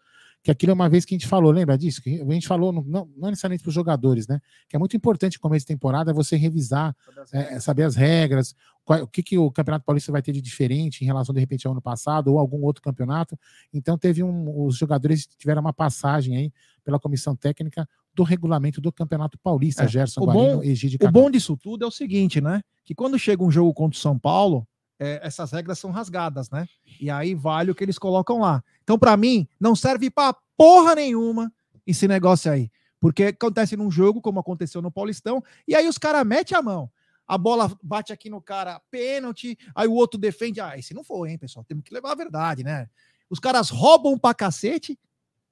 Que 0.43 0.53
aquilo 0.53 0.71
é 0.71 0.75
uma 0.75 0.89
vez 0.89 1.05
que 1.05 1.15
a 1.15 1.19
gente 1.19 1.27
falou, 1.27 1.51
lembra 1.51 1.77
disso? 1.77 2.01
Que 2.01 2.21
a 2.23 2.33
gente 2.33 2.47
falou, 2.47 2.73
não, 2.73 3.09
não 3.17 3.29
necessariamente 3.29 3.63
para 3.63 3.69
os 3.69 3.75
jogadores, 3.75 4.27
né? 4.29 4.41
Que 4.69 4.77
é 4.77 4.79
muito 4.79 4.97
importante 4.97 5.35
no 5.37 5.41
começo 5.41 5.65
de 5.65 5.75
temporada 5.75 6.11
é 6.13 6.15
você 6.15 6.37
revisar 6.37 6.97
é, 7.33 7.55
é 7.57 7.61
saber 7.61 7.83
as 7.83 7.97
regras, 7.97 8.55
qual- 8.85 9.03
o 9.03 9.07
que, 9.09 9.23
que 9.23 9.37
o 9.37 9.51
Campeonato 9.51 9.85
Paulista 9.85 10.13
vai 10.13 10.23
ter 10.23 10.33
de 10.33 10.41
diferente 10.41 11.03
em 11.03 11.07
relação, 11.07 11.35
de 11.35 11.41
repente, 11.41 11.67
ao 11.67 11.73
ano 11.73 11.83
passado 11.83 12.29
ou 12.33 12.39
algum 12.39 12.63
outro 12.63 12.83
campeonato. 12.83 13.37
Então, 13.75 13.99
teve 13.99 14.23
um. 14.23 14.65
Os 14.65 14.77
jogadores 14.79 15.27
tiveram 15.27 15.61
uma 15.61 15.73
passagem 15.73 16.37
aí 16.37 16.53
pela 16.85 16.99
comissão 17.01 17.35
técnica 17.37 17.87
do 18.15 18.23
regulamento 18.23 18.81
do 18.81 18.91
Campeonato 18.93 19.39
Paulista, 19.41 19.85
É, 19.85 19.89
Gerson 19.89 20.21
o 20.23 20.25
Guarino, 20.27 20.57
bom- 20.59 20.63
Egídio 20.63 20.99
O 21.03 21.11
bom 21.11 21.31
disso 21.31 21.57
tudo 21.57 21.85
é 21.85 21.87
o 21.89 21.91
seguinte, 21.91 22.41
né? 22.41 22.63
Que 22.85 22.95
quando 22.95 23.19
chega 23.19 23.43
um 23.45 23.51
jogo 23.51 23.75
contra 23.75 23.97
o 23.99 24.01
São 24.01 24.19
Paulo, 24.19 24.67
é, 24.99 25.21
essas 25.23 25.53
regras 25.53 25.79
são 25.79 25.91
rasgadas, 25.91 26.51
né? 26.51 26.67
E 27.01 27.11
aí 27.11 27.35
vale 27.35 27.71
o 27.71 27.75
que 27.75 27.85
eles 27.85 27.99
colocam 27.99 28.41
lá. 28.41 28.63
Então, 28.83 28.99
pra 28.99 29.17
mim, 29.17 29.47
não 29.61 29.75
serve 29.77 30.11
pra 30.11 30.35
porra 30.57 30.95
nenhuma 30.95 31.53
esse 31.87 32.09
negócio 32.09 32.51
aí. 32.51 32.71
Porque 33.01 33.25
acontece 33.25 33.77
num 33.77 33.91
jogo, 33.91 34.21
como 34.21 34.41
aconteceu 34.41 34.83
no 34.83 34.91
Paulistão, 34.91 35.43
e 35.69 35.75
aí 35.75 35.87
os 35.89 35.99
caras 35.99 36.27
metem 36.27 36.57
a 36.59 36.63
mão. 36.63 36.91
A 37.27 37.37
bola 37.39 37.71
bate 37.83 38.13
aqui 38.13 38.29
no 38.31 38.41
cara, 38.41 38.81
pênalti, 38.91 39.57
aí 39.75 39.87
o 39.87 39.93
outro 39.93 40.19
defende. 40.19 40.61
Ah, 40.61 40.77
esse 40.79 40.95
não 40.95 41.05
foi, 41.05 41.31
hein, 41.31 41.39
pessoal? 41.39 41.65
Temos 41.65 41.85
que 41.85 41.95
levar 41.95 42.13
a 42.13 42.17
verdade, 42.17 42.65
né? 42.65 42.89
Os 43.31 43.39
caras 43.39 43.69
roubam 43.71 44.19
pra 44.19 44.35
cacete, 44.35 44.99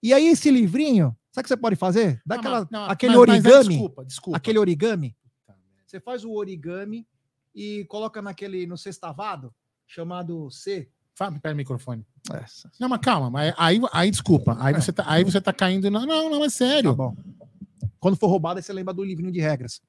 e 0.03 0.13
aí 0.13 0.27
esse 0.27 0.51
livrinho, 0.51 1.15
sabe 1.31 1.43
o 1.43 1.45
que 1.45 1.49
você 1.49 1.57
pode 1.57 1.77
fazer? 1.77 2.21
Dá 2.27 2.35
Não, 2.37 2.41
aquela, 2.41 2.61
mas- 2.61 2.69
não, 2.71 2.85
aquele 2.87 3.17
mas- 3.17 3.27
mas 3.29 3.29
aí, 3.29 3.37
origami. 3.53 3.69
desculpa, 3.69 4.05
desculpa. 4.05 4.37
aquele 4.39 4.59
origami. 4.59 5.17
Você 5.87 6.01
faz 6.01 6.25
o 6.25 6.33
origami 6.33 7.07
e 7.57 7.85
coloca 7.87 8.21
naquele 8.23 8.67
no 8.67 8.77
sextavado 8.77 9.53
chamado 9.87 10.51
C. 10.51 10.89
Fábio, 11.15 11.41
pega 11.41 11.55
o 11.55 11.57
microfone. 11.57 12.05
Essa. 12.31 12.71
Não, 12.79 12.89
mas 12.91 13.01
calma, 13.01 13.31
mas 13.31 13.55
aí, 13.57 13.81
aí 13.93 14.11
desculpa. 14.11 14.55
Aí 14.61 14.75
você 14.75 14.93
tá, 14.93 15.05
aí 15.07 15.25
você 15.25 15.41
tá 15.41 15.53
caindo. 15.53 15.91
na- 15.91 16.05
Não, 16.05 16.29
não, 16.29 16.41
é 16.45 16.47
Tá 16.47 16.51
sério. 16.51 16.95
bom. 16.95 17.17
Quando 17.99 18.17
for 18.19 18.27
roubado, 18.29 18.59
aí 18.59 18.63
você 18.63 18.73
lembra 18.73 18.93
do 18.93 19.03
livrinho 19.03 19.33
de 19.33 19.41
regras. 19.41 19.81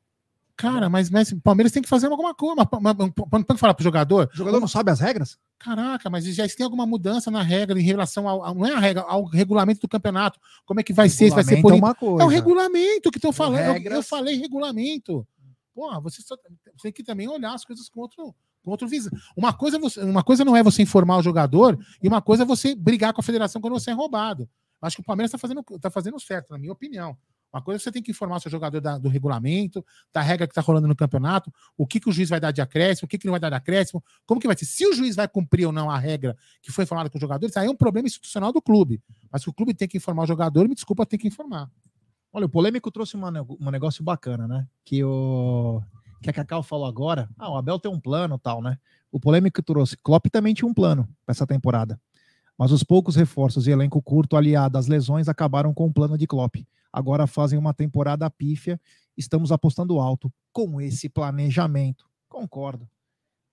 Cara, 0.55 0.89
mas, 0.89 1.09
mas 1.11 1.31
o 1.31 1.39
Palmeiras 1.39 1.71
tem 1.71 1.83
que 1.83 1.89
fazer 1.89 2.07
alguma 2.07 2.33
coisa. 2.33 2.65
Quando 2.65 3.13
quando 3.45 3.59
falar 3.59 3.75
pro 3.75 3.83
jogador, 3.83 4.27
O 4.33 4.35
jogador 4.37 4.59
não 4.59 4.67
sabe 4.67 4.89
as 4.89 4.99
regras? 4.99 5.37
Caraca, 5.59 6.09
mas 6.09 6.23
já 6.33 6.47
tem 6.47 6.63
alguma 6.63 6.83
mudança 6.85 7.29
na 7.29 7.43
regra 7.43 7.79
em 7.79 7.83
relação 7.83 8.27
ao, 8.27 8.55
não 8.55 8.65
é 8.65 8.73
a 8.73 8.79
regra, 8.79 9.03
ao 9.03 9.23
regulamento 9.25 9.81
do 9.81 9.87
campeonato. 9.87 10.39
Como 10.65 10.79
é 10.79 10.83
que 10.83 10.93
vai 10.93 11.09
ser? 11.09 11.29
Se 11.29 11.35
vai 11.35 11.43
ser 11.43 11.61
por 11.61 11.73
é 11.73 11.75
uma 11.75 11.93
coisa. 11.93 12.23
É 12.23 12.25
o 12.25 12.29
regulamento 12.29 13.11
que 13.11 13.17
estão 13.19 13.31
falando. 13.31 13.59
Eu- 13.59 13.65
Eu, 13.67 13.73
regras. 13.73 14.07
falei 14.07 14.35
regulamento. 14.35 15.27
Porra, 15.77 15.99
você 16.01 16.23
só 16.23 16.35
você 16.75 16.81
tem 16.87 16.91
que 16.91 17.03
também 17.03 17.27
olhar 17.27 17.53
as 17.53 17.63
coisas 17.63 17.87
com 17.87 17.99
outro, 17.99 18.33
com 18.63 18.71
outro 18.71 18.87
visão. 18.87 19.11
Uma 19.35 19.53
coisa, 19.53 19.77
uma 20.03 20.23
coisa 20.23 20.43
não 20.43 20.55
é 20.57 20.63
você 20.63 20.81
informar 20.81 21.17
o 21.17 21.21
jogador 21.21 21.77
e 22.01 22.07
uma 22.07 22.19
coisa 22.19 22.41
é 22.41 22.45
você 22.47 22.73
brigar 22.73 23.13
com 23.13 23.21
a 23.21 23.23
federação 23.23 23.61
quando 23.61 23.73
você 23.73 23.91
é 23.91 23.93
roubado. 23.93 24.49
Acho 24.81 24.95
que 24.95 25.01
o 25.03 25.05
Palmeiras 25.05 25.29
está 25.29 25.37
fazendo, 25.37 25.61
tá 25.79 25.91
fazendo 25.91 26.19
certo, 26.19 26.49
na 26.49 26.57
minha 26.57 26.73
opinião. 26.73 27.15
Uma 27.53 27.61
coisa 27.61 27.79
é 27.79 27.79
você 27.83 27.91
tem 27.91 28.01
que 28.01 28.09
informar 28.09 28.37
o 28.37 28.39
seu 28.39 28.49
jogador 28.49 28.81
da- 28.81 28.97
do 28.97 29.07
regulamento, 29.07 29.85
da 30.11 30.19
regra 30.19 30.47
que 30.47 30.51
está 30.51 30.61
rolando 30.61 30.87
no 30.87 30.95
campeonato, 30.95 31.53
o 31.77 31.85
que, 31.85 31.99
que 31.99 32.09
o 32.09 32.11
juiz 32.11 32.27
vai 32.27 32.39
dar 32.39 32.49
de 32.49 32.59
acréscimo, 32.59 33.05
o 33.05 33.07
que, 33.07 33.19
que 33.19 33.27
não 33.27 33.33
vai 33.33 33.39
dar 33.39 33.49
de 33.49 33.55
acréscimo, 33.55 34.03
como 34.25 34.41
que 34.41 34.47
vai 34.47 34.57
ser. 34.57 34.65
Se 34.65 34.83
o 34.87 34.93
juiz 34.93 35.15
vai 35.15 35.27
cumprir 35.27 35.67
ou 35.67 35.71
não 35.71 35.91
a 35.91 35.97
regra 35.99 36.35
que 36.59 36.71
foi 36.71 36.87
formada 36.87 37.07
com 37.07 37.19
os 37.19 37.21
jogadores, 37.21 37.55
aí 37.55 37.67
é 37.67 37.69
um 37.69 37.75
problema 37.75 38.07
institucional 38.07 38.51
do 38.51 38.63
clube. 38.63 38.99
Mas 39.31 39.45
o 39.45 39.53
clube 39.53 39.75
tem 39.75 39.87
que 39.87 39.97
informar 39.97 40.23
o 40.23 40.27
jogador, 40.27 40.67
me 40.67 40.73
desculpa, 40.73 41.05
tem 41.05 41.19
que 41.19 41.27
informar. 41.27 41.69
Olha, 42.37 42.45
o 42.45 42.49
polêmico 42.49 42.91
trouxe 42.91 43.15
uma 43.15 43.31
um 43.59 43.71
negócio 43.71 44.03
bacana, 44.03 44.47
né? 44.47 44.67
Que 44.85 45.03
o 45.03 45.81
que 46.21 46.29
a 46.29 46.33
Cacau 46.33 46.61
falou 46.61 46.85
agora. 46.85 47.27
Ah, 47.35 47.49
o 47.49 47.57
Abel 47.57 47.79
tem 47.79 47.91
um 47.91 47.99
plano 47.99 48.37
tal, 48.37 48.61
né? 48.61 48.77
O 49.11 49.19
polêmico 49.19 49.59
trouxe. 49.63 49.97
Klopp 49.97 50.27
também 50.27 50.53
tinha 50.53 50.69
um 50.69 50.73
plano 50.73 51.09
para 51.25 51.31
essa 51.33 51.47
temporada. 51.47 51.99
Mas 52.55 52.71
os 52.71 52.83
poucos 52.83 53.15
reforços 53.15 53.65
e 53.65 53.71
elenco 53.71 53.99
curto 54.03 54.37
aliado 54.37 54.77
às 54.77 54.85
lesões 54.85 55.27
acabaram 55.27 55.73
com 55.73 55.87
o 55.87 55.91
plano 55.91 56.15
de 56.15 56.27
Klopp. 56.27 56.57
Agora 56.93 57.25
fazem 57.25 57.57
uma 57.57 57.73
temporada 57.73 58.29
pífia. 58.29 58.79
Estamos 59.17 59.51
apostando 59.51 59.99
alto 59.99 60.31
com 60.53 60.79
esse 60.79 61.09
planejamento. 61.09 62.05
Concordo. 62.29 62.87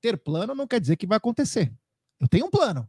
Ter 0.03 0.19
plano 0.19 0.55
não 0.55 0.67
quer 0.67 0.79
dizer 0.79 0.97
que 0.97 1.07
vai 1.07 1.17
acontecer. 1.17 1.73
Eu 2.21 2.29
tenho 2.29 2.45
um 2.45 2.51
plano. 2.51 2.87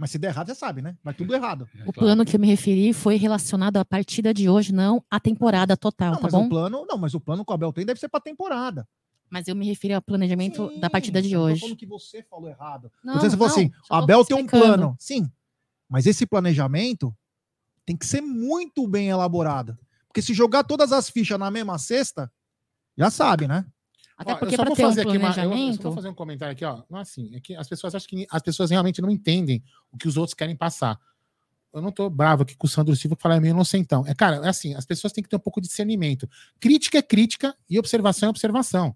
Mas 0.00 0.10
se 0.12 0.18
der 0.18 0.28
errado, 0.28 0.46
você 0.46 0.54
sabe, 0.54 0.80
né? 0.80 0.96
Vai 1.04 1.12
tudo 1.12 1.34
errado. 1.34 1.68
É, 1.74 1.80
O 1.82 1.92
claro. 1.92 2.06
plano 2.06 2.24
que 2.24 2.34
eu 2.34 2.40
me 2.40 2.46
referi 2.46 2.90
foi 2.94 3.16
relacionado 3.16 3.76
à 3.76 3.84
partida 3.84 4.32
de 4.32 4.48
hoje, 4.48 4.72
não 4.72 5.04
à 5.10 5.20
temporada 5.20 5.76
total, 5.76 6.12
Não, 6.12 6.16
tá 6.20 6.22
mas 6.22 6.32
bom? 6.32 6.46
o 6.46 6.48
plano, 6.48 6.86
não, 6.88 6.96
mas 6.96 7.12
o 7.12 7.20
plano 7.20 7.44
que 7.44 7.52
o 7.52 7.54
Abel 7.54 7.70
tem 7.70 7.84
deve 7.84 8.00
ser 8.00 8.08
para 8.08 8.18
temporada. 8.18 8.88
Mas 9.28 9.46
eu 9.46 9.54
me 9.54 9.66
referi 9.66 9.92
ao 9.92 10.00
planejamento 10.00 10.70
Sim, 10.70 10.80
da 10.80 10.88
partida 10.88 11.20
de 11.20 11.30
eu 11.34 11.40
não 11.40 11.40
tô 11.40 11.50
hoassim, 11.50 11.52
hoje. 11.52 11.60
falando 11.60 11.76
que 11.76 11.86
você 11.86 12.22
falou 12.22 12.48
errado. 12.48 12.90
Não, 13.04 13.20
você 13.20 13.28
falou 13.28 13.46
não, 13.48 13.54
assim, 13.54 13.68
tô 13.68 13.94
Abel 13.94 14.24
tem 14.24 14.36
um 14.38 14.46
plano. 14.46 14.96
Sim, 14.98 15.30
mas 15.86 16.06
esse 16.06 16.24
planejamento 16.24 17.14
tem 17.84 17.94
que 17.94 18.06
ser 18.06 18.22
muito 18.22 18.88
bem 18.88 19.10
elaborado. 19.10 19.76
Porque 20.08 20.22
se 20.22 20.32
jogar 20.32 20.64
todas 20.64 20.92
as 20.92 21.10
fichas 21.10 21.38
na 21.38 21.50
mesma 21.50 21.76
cesta, 21.78 22.32
já 22.96 23.10
sabe, 23.10 23.46
né? 23.46 23.66
Até 24.20 24.32
Ó, 24.32 24.36
porque 24.36 24.54
só 24.54 24.62
para 24.62 24.68
vou 24.68 24.76
ter 24.76 24.84
um 24.84 24.88
fazer 24.88 25.00
aqui 25.00 25.08
uma- 25.16 25.28
eu- 25.28 25.34
planejamento. 25.34 25.82
vou 25.82 25.92
fazer 25.92 26.08
um 26.10 26.14
comentário 26.14 26.52
aqui, 26.52 26.62
ó. 26.64 26.82
Não 26.90 26.98
é 26.98 27.00
assim, 27.02 27.30
é 27.34 27.40
que 27.40 27.56
as 27.56 27.66
pessoas 27.66 27.94
acham 27.94 28.06
que 28.06 28.26
as 28.30 28.42
pessoas 28.42 28.70
realmente 28.70 29.00
não 29.00 29.10
entendem 29.10 29.62
o 29.90 29.96
que 29.96 30.06
os 30.06 30.18
outros 30.18 30.34
querem 30.34 30.54
passar. 30.54 30.98
Eu 31.72 31.80
não 31.80 31.90
tô 31.90 32.10
bravo 32.10 32.42
aqui 32.42 32.54
com 32.54 32.66
o 32.66 32.70
Sandro 32.70 32.94
Silva 32.94 33.16
que 33.16 33.22
fala 33.22 33.36
é 33.36 33.40
meio 33.40 33.52
inocentão. 33.52 34.04
É, 34.06 34.14
cara, 34.14 34.36
é 34.44 34.48
assim, 34.48 34.74
as 34.74 34.84
pessoas 34.84 35.12
têm 35.12 35.22
que 35.24 35.30
ter 35.30 35.36
um 35.36 35.40
pouco 35.40 35.58
de 35.60 35.68
discernimento. 35.68 36.28
Crítica 36.60 36.98
é 36.98 37.02
crítica 37.02 37.56
e 37.68 37.78
observação 37.78 38.26
é 38.26 38.30
observação. 38.30 38.94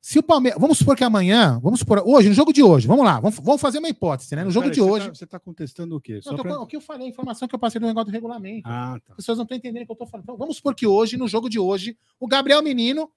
Se 0.00 0.18
o 0.18 0.22
Palmeiras. 0.22 0.60
Vamos 0.60 0.78
supor 0.78 0.96
que 0.96 1.02
amanhã. 1.02 1.58
Vamos 1.60 1.80
supor. 1.80 2.02
Hoje, 2.06 2.28
no 2.28 2.34
jogo 2.34 2.52
de 2.52 2.62
hoje. 2.62 2.86
Vamos 2.86 3.04
lá. 3.04 3.18
Vamos, 3.18 3.38
vamos 3.40 3.60
fazer 3.60 3.78
uma 3.78 3.88
hipótese, 3.88 4.36
né? 4.36 4.44
No 4.44 4.50
jogo 4.52 4.64
Peraí, 4.68 4.74
de 4.74 4.80
você 4.80 4.90
hoje. 4.90 5.06
tá- 5.08 5.14
Você 5.14 5.24
está 5.24 5.40
contestando 5.40 5.96
o 5.96 6.00
quê? 6.00 6.20
Não, 6.26 6.36
tô 6.36 6.42
pra- 6.42 6.60
o 6.60 6.66
que 6.66 6.76
eu 6.76 6.80
falei, 6.80 7.06
a 7.06 7.10
informação 7.10 7.48
que 7.48 7.54
eu 7.54 7.58
passei 7.58 7.80
do 7.80 7.86
negócio 7.86 8.06
do 8.06 8.12
regulamento. 8.12 8.68
Ah, 8.68 8.98
tá. 9.04 9.12
As 9.12 9.16
pessoas 9.16 9.38
não 9.38 9.42
estão 9.44 9.56
entendendo 9.56 9.82
o 9.82 9.86
que 9.86 9.90
eu 9.92 9.94
estou 9.94 10.06
falando. 10.06 10.24
Então, 10.24 10.36
vamos 10.36 10.56
supor 10.58 10.74
que 10.76 10.86
hoje, 10.86 11.16
no 11.16 11.26
jogo 11.26 11.48
de 11.48 11.58
hoje, 11.58 11.96
o 12.20 12.28
Gabriel 12.28 12.62
Menino 12.62 13.10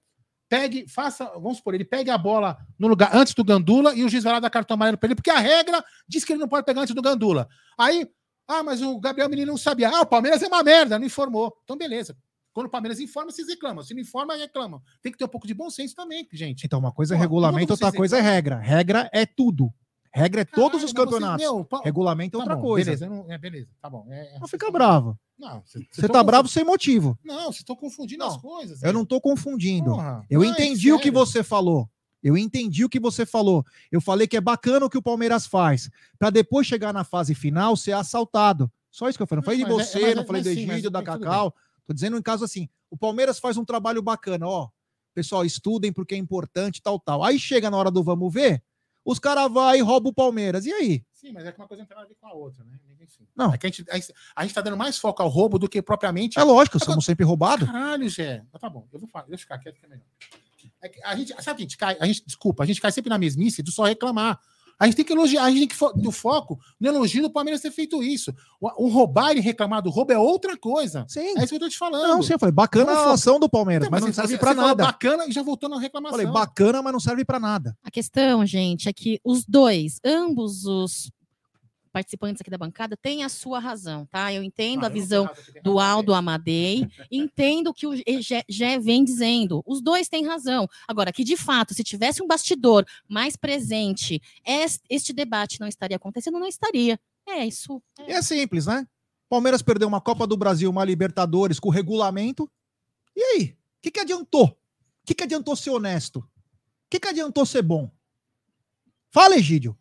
pegue, 0.50 0.84
faça, 0.88 1.24
vamos 1.34 1.58
supor, 1.58 1.74
ele 1.74 1.84
pegue 1.84 2.10
a 2.10 2.18
bola 2.18 2.58
no 2.76 2.88
lugar 2.88 3.14
antes 3.14 3.32
do 3.34 3.44
Gandula 3.44 3.94
e 3.94 4.02
o 4.02 4.08
juiz 4.08 4.24
vai 4.24 4.32
lá 4.32 4.40
dar 4.40 4.50
cartão 4.50 4.74
amarelo 4.74 4.98
para 4.98 5.06
ele, 5.06 5.14
porque 5.14 5.30
a 5.30 5.38
regra 5.38 5.82
diz 6.08 6.24
que 6.24 6.32
ele 6.32 6.40
não 6.40 6.48
pode 6.48 6.66
pegar 6.66 6.82
antes 6.82 6.92
do 6.92 7.00
Gandula. 7.00 7.48
Aí, 7.78 8.10
ah, 8.48 8.64
mas 8.64 8.82
o 8.82 8.98
Gabriel 8.98 9.30
Menino 9.30 9.52
não 9.52 9.56
sabia. 9.56 9.88
Ah, 9.88 10.00
o 10.00 10.06
Palmeiras 10.06 10.42
é 10.42 10.48
uma 10.48 10.64
merda, 10.64 10.98
não 10.98 11.06
informou. 11.06 11.56
Então, 11.62 11.76
beleza. 11.78 12.16
Quando 12.52 12.66
o 12.66 12.70
Palmeiras 12.70 12.98
informa, 12.98 13.30
vocês 13.30 13.46
reclamam. 13.46 13.84
Se 13.84 13.94
não 13.94 14.00
informa, 14.00 14.34
reclamam. 14.34 14.82
Tem 15.00 15.12
que 15.12 15.16
ter 15.16 15.24
um 15.24 15.28
pouco 15.28 15.46
de 15.46 15.54
bom 15.54 15.70
senso 15.70 15.94
também, 15.94 16.26
gente. 16.32 16.66
Então, 16.66 16.80
uma 16.80 16.90
coisa 16.90 17.14
é 17.14 17.18
regulamento, 17.18 17.72
outra 17.72 17.92
coisa 17.92 18.18
é 18.18 18.20
regra. 18.20 18.58
Regra 18.58 19.08
é 19.12 19.24
tudo. 19.24 19.72
Regra 20.12 20.40
é 20.40 20.44
todos 20.44 20.56
Caralho, 20.56 20.76
os 20.76 20.82
mas 20.82 20.90
você- 20.92 20.94
campeonatos. 20.94 21.46
meu, 21.46 21.64
pa- 21.64 21.80
Regulamento 21.84 22.36
é 22.36 22.38
tá 22.38 22.42
outra 22.42 22.56
bom, 22.56 22.62
coisa. 22.62 22.84
Beleza, 22.90 23.08
não- 23.08 23.32
é, 23.32 23.38
beleza, 23.38 23.68
tá 23.80 23.88
bom. 23.88 24.06
É, 24.10 24.36
é- 24.36 24.38
Não 24.40 24.48
fica 24.48 24.70
bravo. 24.70 25.18
Não, 25.38 25.62
Você 25.64 25.78
estão 25.80 26.08
tá 26.10 26.22
bravo 26.24 26.48
sem 26.48 26.64
motivo. 26.64 27.18
Não, 27.24 27.44
vocês 27.44 27.58
estão 27.58 27.76
confundindo 27.76 28.24
Não, 28.24 28.30
as 28.34 28.36
coisas. 28.36 28.82
Eu 28.82 28.92
não 28.92 29.06
tô 29.06 29.20
confundindo. 29.20 29.90
Porra, 29.92 30.24
Eu 30.28 30.40
não, 30.40 30.48
é 30.48 30.50
entendi 30.50 30.92
o 30.92 30.98
que 30.98 31.10
você 31.10 31.42
falou. 31.42 31.88
Eu 32.22 32.36
entendi 32.36 32.84
o 32.84 32.88
que 32.88 33.00
você 33.00 33.24
falou. 33.24 33.64
Eu 33.90 34.00
falei 34.00 34.26
que 34.26 34.36
é 34.36 34.40
bacana 34.40 34.84
o 34.84 34.90
que 34.90 34.98
o 34.98 35.02
Palmeiras 35.02 35.46
faz. 35.46 35.88
Pra 36.18 36.28
depois 36.28 36.66
chegar 36.66 36.92
na 36.92 37.02
fase 37.04 37.34
final 37.34 37.74
ser 37.76 37.92
assaltado. 37.92 38.70
Só 38.90 39.08
isso 39.08 39.16
que 39.18 39.22
eu 39.22 39.26
falei. 39.26 39.40
Não 39.40 39.44
falei 39.44 39.58
de 39.58 39.64
é- 39.64 39.68
você, 39.72 40.00
mas 40.00 40.10
é- 40.10 40.14
não 40.16 40.26
falei 40.26 40.42
do 40.42 40.48
Egídio, 40.50 40.90
da 40.90 41.02
Cacau. 41.02 41.54
Tô 41.86 41.94
dizendo 41.94 42.18
em 42.18 42.22
caso 42.22 42.44
assim. 42.44 42.68
O 42.90 42.96
Palmeiras 42.98 43.38
faz 43.38 43.56
um 43.56 43.64
trabalho 43.64 44.02
bacana, 44.02 44.46
ó. 44.46 44.68
Pessoal, 45.14 45.44
estudem 45.46 45.92
porque 45.92 46.14
é 46.14 46.18
importante, 46.18 46.82
tal, 46.82 46.98
tal. 47.00 47.24
Aí 47.24 47.38
chega 47.38 47.70
na 47.70 47.76
hora 47.78 47.90
do 47.90 48.02
vamos 48.02 48.32
ver, 48.32 48.62
os 49.04 49.18
caras 49.18 49.50
vão 49.52 49.74
e 49.74 49.80
roubam 49.80 50.10
o 50.10 50.14
Palmeiras. 50.14 50.66
E 50.66 50.72
aí? 50.72 51.04
Sim, 51.12 51.32
mas 51.32 51.44
é 51.44 51.52
que 51.52 51.58
uma 51.60 51.68
coisa 51.68 51.82
não 51.82 51.88
tem 51.88 51.94
nada 51.96 52.06
a 52.06 52.08
ver 52.08 52.16
com 52.20 52.26
a 52.26 52.32
outra, 52.32 52.64
né? 52.64 52.78
Enfim. 53.00 53.26
Não. 53.36 53.52
É 53.52 53.58
que 53.58 53.66
a 53.66 53.70
gente, 53.70 53.84
a, 53.90 53.94
gente- 53.96 54.14
a 54.36 54.42
gente 54.44 54.54
tá 54.54 54.60
dando 54.60 54.76
mais 54.76 54.96
foco 54.98 55.22
ao 55.22 55.28
roubo 55.28 55.58
do 55.58 55.68
que 55.68 55.82
propriamente. 55.82 56.38
É 56.38 56.42
lógico, 56.42 56.82
somos 56.82 57.04
sempre 57.04 57.24
roubados. 57.24 57.66
Caralho, 57.68 58.08
Gé. 58.08 58.42
Mas 58.52 58.60
Tá 58.60 58.70
bom, 58.70 58.86
eu 58.92 58.98
vou 59.00 59.08
falar, 59.08 59.24
deixa 59.24 59.34
eu 59.42 59.46
ficar 59.46 59.58
quieto 59.58 59.78
que 59.78 59.86
é 59.86 59.88
melhor. 59.88 60.04
É 60.82 60.90
a 61.04 61.16
gente, 61.16 61.28
sabe 61.42 61.56
que 61.58 61.62
a 61.62 61.66
gente 61.66 61.76
cai, 61.76 61.96
a 62.00 62.06
gente, 62.06 62.24
desculpa, 62.24 62.62
a 62.62 62.66
gente 62.66 62.80
cai 62.80 62.90
sempre 62.92 63.10
na 63.10 63.18
mesmice 63.18 63.62
do 63.62 63.70
só 63.70 63.84
reclamar. 63.84 64.38
A 64.80 64.86
gente 64.86 64.94
tem 64.96 65.04
que 65.04 65.12
elogiar, 65.12 65.44
a 65.44 65.50
gente 65.50 65.58
tem 65.60 65.68
que 65.68 65.76
fo- 65.76 65.92
do 65.92 66.10
foco 66.10 66.58
no 66.80 66.88
elogio 66.88 67.20
do 67.22 67.30
Palmeiras 67.30 67.60
ter 67.60 67.70
feito 67.70 68.02
isso. 68.02 68.34
O, 68.58 68.86
o 68.86 68.88
roubar 68.88 69.36
e 69.36 69.40
reclamar 69.40 69.82
do 69.82 69.90
roubo 69.90 70.10
é 70.12 70.18
outra 70.18 70.56
coisa. 70.56 71.04
Sim. 71.06 71.20
É 71.36 71.40
isso 71.40 71.48
que 71.48 71.56
eu 71.56 71.60
tô 71.60 71.68
te 71.68 71.76
falando. 71.76 72.02
Não, 72.08 72.22
sim, 72.22 72.32
eu 72.32 72.38
falei, 72.38 72.52
bacana 72.54 72.86
Vamos 72.94 73.10
a 73.10 73.12
ação 73.12 73.38
do 73.38 73.46
Palmeiras, 73.48 73.86
Então, 73.86 73.90
mas 73.92 74.00
não 74.06 74.08
você- 74.12 74.20
serve 74.22 74.38
pra 74.38 74.54
falou 74.54 74.68
nada. 74.68 74.84
Bacana 74.86 75.26
e 75.26 75.32
já 75.32 75.42
voltou 75.42 75.68
na 75.68 75.78
reclamação. 75.78 76.18
Falei, 76.18 76.32
bacana, 76.32 76.80
mas 76.82 76.92
não 76.94 77.00
serve 77.00 77.24
pra 77.26 77.38
nada. 77.38 77.76
A 77.84 77.90
questão, 77.90 78.46
gente, 78.46 78.88
é 78.88 78.92
que 78.92 79.20
os 79.22 79.44
dois, 79.44 80.00
ambos 80.02 80.64
os 80.64 81.10
participantes 81.92 82.40
aqui 82.40 82.50
da 82.50 82.56
bancada, 82.58 82.96
têm 82.96 83.24
a 83.24 83.28
sua 83.28 83.58
razão, 83.58 84.06
tá? 84.06 84.32
Eu 84.32 84.42
entendo 84.42 84.84
Ah, 84.84 84.86
a 84.86 84.90
eu 84.90 84.92
visão 84.92 85.28
do 85.62 85.78
Aldo 85.78 86.14
Amadei, 86.14 86.86
entendo 87.10 87.68
o 87.70 87.74
que 87.74 87.86
o 87.86 87.92
Gé- 88.20 88.78
vem 88.80 89.04
dizendo. 89.04 89.62
Os 89.66 89.80
dois 89.82 90.08
têm 90.08 90.24
razão. 90.26 90.68
Agora, 90.86 91.12
que 91.12 91.24
de 91.24 91.36
fato, 91.36 91.74
se 91.74 91.82
tivesse 91.82 92.22
um 92.22 92.26
bastidor 92.26 92.84
mais 93.08 93.36
presente, 93.36 94.20
es- 94.46 94.80
este 94.88 95.12
debate 95.12 95.60
não 95.60 95.66
estaria 95.66 95.96
acontecendo, 95.96 96.38
não 96.38 96.46
estaria. 96.46 96.98
É 97.28 97.44
isso. 97.44 97.82
E 98.06 98.12
é 98.12 98.22
simples, 98.22 98.66
né? 98.66 98.86
Palmeiras 99.28 99.62
perdeu 99.62 99.86
uma 99.86 100.00
Copa 100.00 100.26
do 100.26 100.36
Brasil, 100.36 100.68
uma 100.70 100.84
Libertadores 100.84 101.60
com 101.60 101.68
regulamento. 101.70 102.50
E 103.14 103.22
aí? 103.22 103.44
O 103.78 103.82
que, 103.82 103.90
que 103.90 104.00
adiantou? 104.00 104.46
O 104.46 104.56
que, 105.06 105.14
que 105.14 105.24
adiantou 105.24 105.54
ser 105.56 105.70
honesto? 105.70 106.18
O 106.18 106.24
que, 106.90 106.98
que 107.00 107.08
adiantou 107.08 107.46
ser 107.46 107.62
bom? 107.62 107.90
Fala, 109.10 109.36
Egídio. 109.36 109.76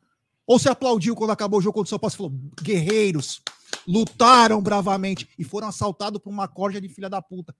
Ou 0.49 0.57
você 0.57 0.67
aplaudiu 0.67 1.15
quando 1.15 1.29
acabou 1.29 1.59
o 1.59 1.61
jogo 1.61 1.75
contra 1.75 1.85
o 1.85 1.89
São 1.89 1.99
Paulo? 1.99 2.09
Você 2.11 2.17
falou, 2.17 2.33
guerreiros, 2.63 3.39
lutaram 3.87 4.59
bravamente 4.63 5.29
e 5.37 5.43
foram 5.43 5.67
assaltados 5.67 6.19
por 6.19 6.31
uma 6.31 6.47
corja 6.47 6.81
de 6.81 6.89
filha 6.89 7.07
da 7.07 7.21
puta. 7.21 7.55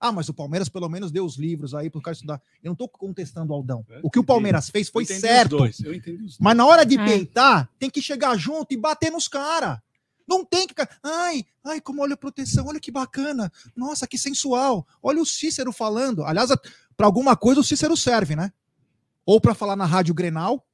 Ah, 0.00 0.10
mas 0.10 0.26
o 0.30 0.34
Palmeiras 0.34 0.70
pelo 0.70 0.88
menos 0.88 1.10
deu 1.12 1.22
os 1.24 1.36
livros 1.36 1.74
aí 1.74 1.90
pro 1.90 2.00
cara 2.00 2.14
estudar. 2.14 2.40
Eu 2.62 2.70
não 2.70 2.74
tô 2.76 2.88
contestando 2.88 3.52
o 3.52 3.56
Aldão. 3.56 3.84
É, 3.90 4.00
O 4.02 4.10
que 4.10 4.18
o. 4.18 4.24
Palmeiras 4.24 4.70
fez 4.70 4.88
foi 4.88 5.04
certo. 5.04 5.52
Os 5.56 5.58
dois. 5.58 5.80
Eu 5.80 5.92
entendi 5.94 6.16
os 6.22 6.32
dois. 6.32 6.38
Mas 6.40 6.56
na 6.56 6.64
hora 6.64 6.84
de 6.86 6.98
É. 6.98 7.04
peitar, 7.04 7.70
tem 7.78 7.90
que 7.90 8.00
chegar 8.00 8.34
junto 8.38 8.72
e 8.72 8.76
bater 8.78 9.12
nos 9.12 9.28
caras. 9.28 9.78
Não 10.26 10.46
tem 10.46 10.66
que. 10.66 10.74
Ai, 11.02 11.44
ai, 11.62 11.78
como 11.80 12.00
olha 12.00 12.14
a 12.14 12.16
proteção, 12.16 12.66
olha 12.66 12.80
que 12.80 12.90
bacana. 12.90 13.52
Nossa, 13.76 14.06
que 14.06 14.16
sensual. 14.16 14.86
Olha 15.02 15.20
o 15.20 15.26
Cícero 15.26 15.72
falando. 15.72 16.24
Aliás, 16.24 16.50
para 16.96 17.06
alguma 17.06 17.36
coisa 17.36 17.60
o 17.60 17.64
Cícero 17.64 17.94
serve, 17.96 18.34
né? 18.34 18.50
Ou 19.26 19.38
para 19.40 19.54
falar 19.54 19.76
na 19.76 19.84
Rádio 19.86 20.14
Grenal, 20.14 20.66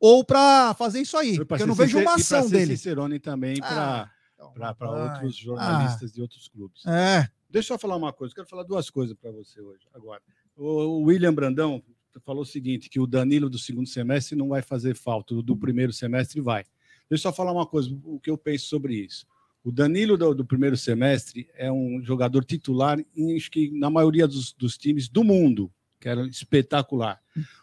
ou 0.00 0.24
para 0.24 0.74
fazer 0.74 1.00
isso 1.00 1.16
aí. 1.16 1.44
Porque 1.44 1.62
eu 1.62 1.66
não 1.66 1.74
vejo 1.74 1.98
uma 1.98 2.12
e 2.12 2.14
ação 2.20 2.44
ser 2.44 2.50
dele. 2.50 2.76
Cicerone 2.76 3.18
também 3.18 3.56
Ah, 3.62 4.08
para 4.56 4.74
ai, 4.80 5.12
outros 5.12 5.36
jornalistas 5.36 6.12
de 6.12 6.22
outros 6.22 6.48
clubes. 6.48 6.84
É. 6.86 7.28
Deixa 7.50 7.74
eu 7.74 7.78
falar 7.78 7.96
uma 7.96 8.12
coisa, 8.12 8.34
quero 8.34 8.46
falar 8.46 8.62
duas 8.62 8.90
coisas 8.90 9.16
para 9.18 9.30
você 9.30 9.60
hoje, 9.60 9.86
agora. 9.94 10.20
O 10.56 11.02
William 11.04 11.32
Brandão 11.32 11.82
falou 12.24 12.42
o 12.42 12.46
seguinte, 12.46 12.90
que 12.90 13.00
o 13.00 13.06
Danilo 13.06 13.48
do 13.48 13.58
segundo 13.58 13.88
semestre 13.88 14.36
não 14.36 14.48
vai 14.48 14.60
fazer 14.60 14.94
falta, 14.94 15.34
o 15.34 15.42
do 15.42 15.56
primeiro 15.56 15.92
semestre 15.92 16.40
vai. 16.40 16.64
Deixa 17.08 17.28
eu 17.28 17.30
só 17.30 17.32
falar 17.32 17.52
uma 17.52 17.66
coisa, 17.66 17.90
o 18.04 18.20
que 18.20 18.30
eu 18.30 18.36
penso 18.36 18.66
sobre 18.66 18.94
isso. 18.96 19.26
O 19.64 19.72
Danilo 19.72 20.16
do, 20.16 20.34
do 20.34 20.44
primeiro 20.44 20.76
semestre 20.76 21.48
é 21.54 21.70
um 21.70 22.02
jogador 22.02 22.44
titular, 22.44 22.98
em, 23.16 23.36
acho 23.36 23.50
que 23.50 23.70
na 23.70 23.88
maioria 23.88 24.26
dos, 24.26 24.52
dos 24.52 24.76
times 24.76 25.08
do 25.08 25.24
mundo, 25.24 25.72
que 26.00 26.08
era 26.08 26.26
espetacular. 26.26 27.20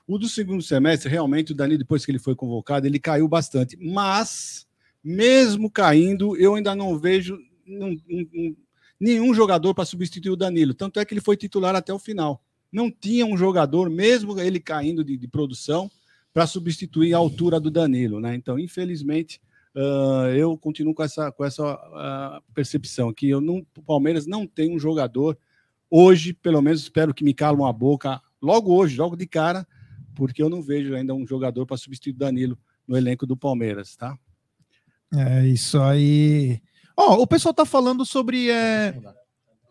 O 0.08 0.18
do 0.18 0.28
segundo 0.28 0.62
semestre, 0.62 1.10
realmente, 1.10 1.52
o 1.52 1.56
Danilo, 1.56 1.80
depois 1.80 2.06
que 2.06 2.12
ele 2.12 2.20
foi 2.20 2.36
convocado, 2.36 2.86
ele 2.86 3.00
caiu 3.00 3.28
bastante. 3.28 3.78
Mas, 3.78 4.68
mesmo 5.04 5.70
caindo, 5.70 6.36
eu 6.38 6.56
ainda 6.56 6.76
não 6.76 6.98
vejo 6.98 7.38
um- 7.68 8.00
um- 8.10 8.30
um- 8.34 8.56
nenhum 9.00 9.34
jogador 9.34 9.74
para 9.74 9.86
substituir 9.86 10.32
o 10.32 10.36
Danilo. 10.36 10.74
Tanto 10.74 11.00
é 11.00 11.06
que 11.06 11.14
ele 11.14 11.22
foi 11.22 11.36
titular 11.38 11.76
até 11.76 11.94
o 11.94 12.00
final. 12.00 12.44
Não 12.72 12.92
tinha 12.92 13.26
um 13.26 13.38
jogador, 13.38 13.90
mesmo 13.90 14.40
ele 14.40 14.60
caindo 14.60 15.04
de, 15.04 15.18
de 15.18 15.28
produção, 15.28 15.90
para 16.34 16.46
substituir 16.46 17.14
a 17.14 17.18
altura 17.18 17.60
do 17.60 17.72
Danilo. 17.72 18.20
Né? 18.20 18.36
Então, 18.36 18.60
infelizmente, 18.60 19.40
ah, 19.74 20.30
eu 20.36 20.58
continuo 20.58 20.94
com 20.94 21.04
essa, 21.04 21.32
com 21.32 21.46
essa 21.46 21.64
ah, 21.64 22.42
percepção 22.54 23.14
que 23.14 23.30
eu 23.30 23.40
não, 23.40 23.66
o 23.78 23.82
Palmeiras 23.82 24.26
não 24.28 24.46
tem 24.46 24.76
um 24.76 24.80
jogador 24.80 25.38
hoje, 25.90 26.34
pelo 26.34 26.62
menos 26.62 26.82
espero 26.82 27.14
que 27.14 27.24
me 27.24 27.34
calam 27.34 27.66
a 27.66 27.72
boca 27.72 28.22
logo 28.46 28.74
hoje, 28.74 28.98
logo 28.98 29.16
de 29.16 29.26
cara, 29.28 29.68
porque 30.16 30.42
eu 30.42 30.50
não 30.50 30.62
vejo 30.62 30.94
ainda 30.96 31.14
um 31.14 31.26
jogador 31.28 31.66
para 31.66 31.76
substituir 31.78 32.14
o 32.14 32.18
Danilo 32.18 32.58
no 32.88 32.96
elenco 32.96 33.26
do 33.26 33.36
Palmeiras, 33.36 33.96
tá? 33.96 34.18
É 35.14 35.48
isso 35.48 35.80
aí. 35.82 36.62
Ó, 36.98 37.16
o 37.22 37.28
pessoal 37.28 37.54
tá 37.54 37.66
falando 37.66 38.06
sobre 38.06 38.50
é, 38.50 38.98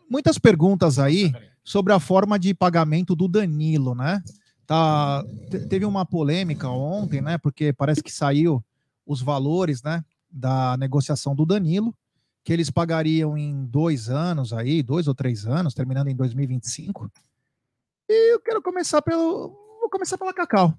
muitas 0.09 0.37
perguntas 0.37 0.99
aí 0.99 1.33
sobre 1.63 1.93
a 1.93 1.99
forma 1.99 2.37
de 2.37 2.53
pagamento 2.53 3.15
do 3.15 3.27
Danilo, 3.27 3.95
né? 3.95 4.21
Tá, 4.67 5.23
te- 5.49 5.65
teve 5.67 5.85
uma 5.85 6.05
polêmica 6.05 6.69
ontem, 6.69 7.21
né? 7.21 7.37
Porque 7.37 7.73
parece 7.73 8.03
que 8.03 8.11
saiu 8.11 8.63
os 9.05 9.21
valores, 9.21 9.81
né? 9.81 10.03
Da 10.29 10.75
negociação 10.77 11.35
do 11.35 11.45
Danilo, 11.45 11.95
que 12.43 12.53
eles 12.53 12.69
pagariam 12.69 13.35
em 13.37 13.65
dois 13.65 14.09
anos 14.09 14.53
aí, 14.53 14.83
dois 14.83 15.07
ou 15.07 15.15
três 15.15 15.45
anos, 15.47 15.73
terminando 15.73 16.07
em 16.09 16.15
2025. 16.15 17.11
E 18.07 18.33
eu 18.33 18.39
quero 18.39 18.61
começar 18.61 19.01
pelo. 19.01 19.49
Vou 19.79 19.89
começar 19.89 20.17
pela 20.17 20.33
Cacau. 20.33 20.77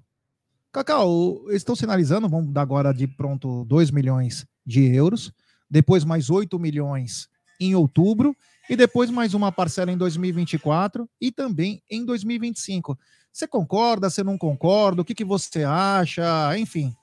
Cacau, 0.71 1.41
eles 1.47 1.61
estão 1.61 1.75
sinalizando, 1.75 2.29
vamos 2.29 2.53
dar 2.53 2.61
agora 2.61 2.93
de 2.93 3.07
pronto 3.07 3.65
2 3.65 3.89
milhões 3.89 4.45
de 4.65 4.85
euros, 4.93 5.31
depois 5.69 6.03
mais 6.03 6.29
8 6.29 6.59
milhões 6.59 7.27
em 7.59 7.73
outubro, 7.73 8.35
e 8.69 8.75
depois 8.75 9.09
mais 9.09 9.33
uma 9.33 9.51
parcela 9.51 9.91
em 9.91 9.97
2024 9.97 11.09
e 11.19 11.31
também 11.31 11.81
em 11.89 12.05
2025. 12.05 12.97
Você 13.31 13.47
concorda? 13.47 14.09
Você 14.09 14.23
não 14.23 14.37
concorda? 14.37 15.01
O 15.01 15.05
que, 15.05 15.15
que 15.15 15.25
você 15.25 15.63
acha? 15.63 16.57
Enfim. 16.57 16.93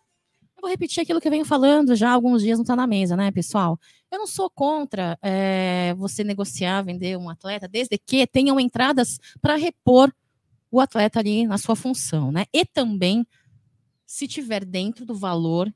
Vou 0.64 0.70
repetir 0.70 1.03
aquilo 1.03 1.20
que 1.20 1.29
eu 1.29 1.31
venho 1.31 1.44
falando 1.44 1.94
já 1.94 2.09
há 2.09 2.12
alguns 2.14 2.40
dias, 2.40 2.57
não 2.57 2.62
está 2.62 2.74
na 2.74 2.87
mesa, 2.87 3.14
né, 3.14 3.31
pessoal? 3.31 3.79
Eu 4.11 4.18
não 4.18 4.27
sou 4.27 4.48
contra 4.48 5.18
eh, 5.20 5.92
você 5.98 6.24
negociar, 6.24 6.81
vender 6.81 7.18
um 7.18 7.29
atleta, 7.29 7.68
desde 7.68 7.98
que 7.98 8.27
tenham 8.27 8.59
entradas 8.59 9.18
para 9.42 9.57
repor 9.57 10.11
o 10.70 10.81
atleta 10.81 11.18
ali 11.18 11.46
na 11.46 11.59
sua 11.59 11.77
função, 11.77 12.33
né? 12.33 12.46
E 12.50 12.64
também, 12.64 13.27
se 14.07 14.27
tiver 14.27 14.64
dentro 14.64 15.05
do 15.05 15.14
valor 15.14 15.70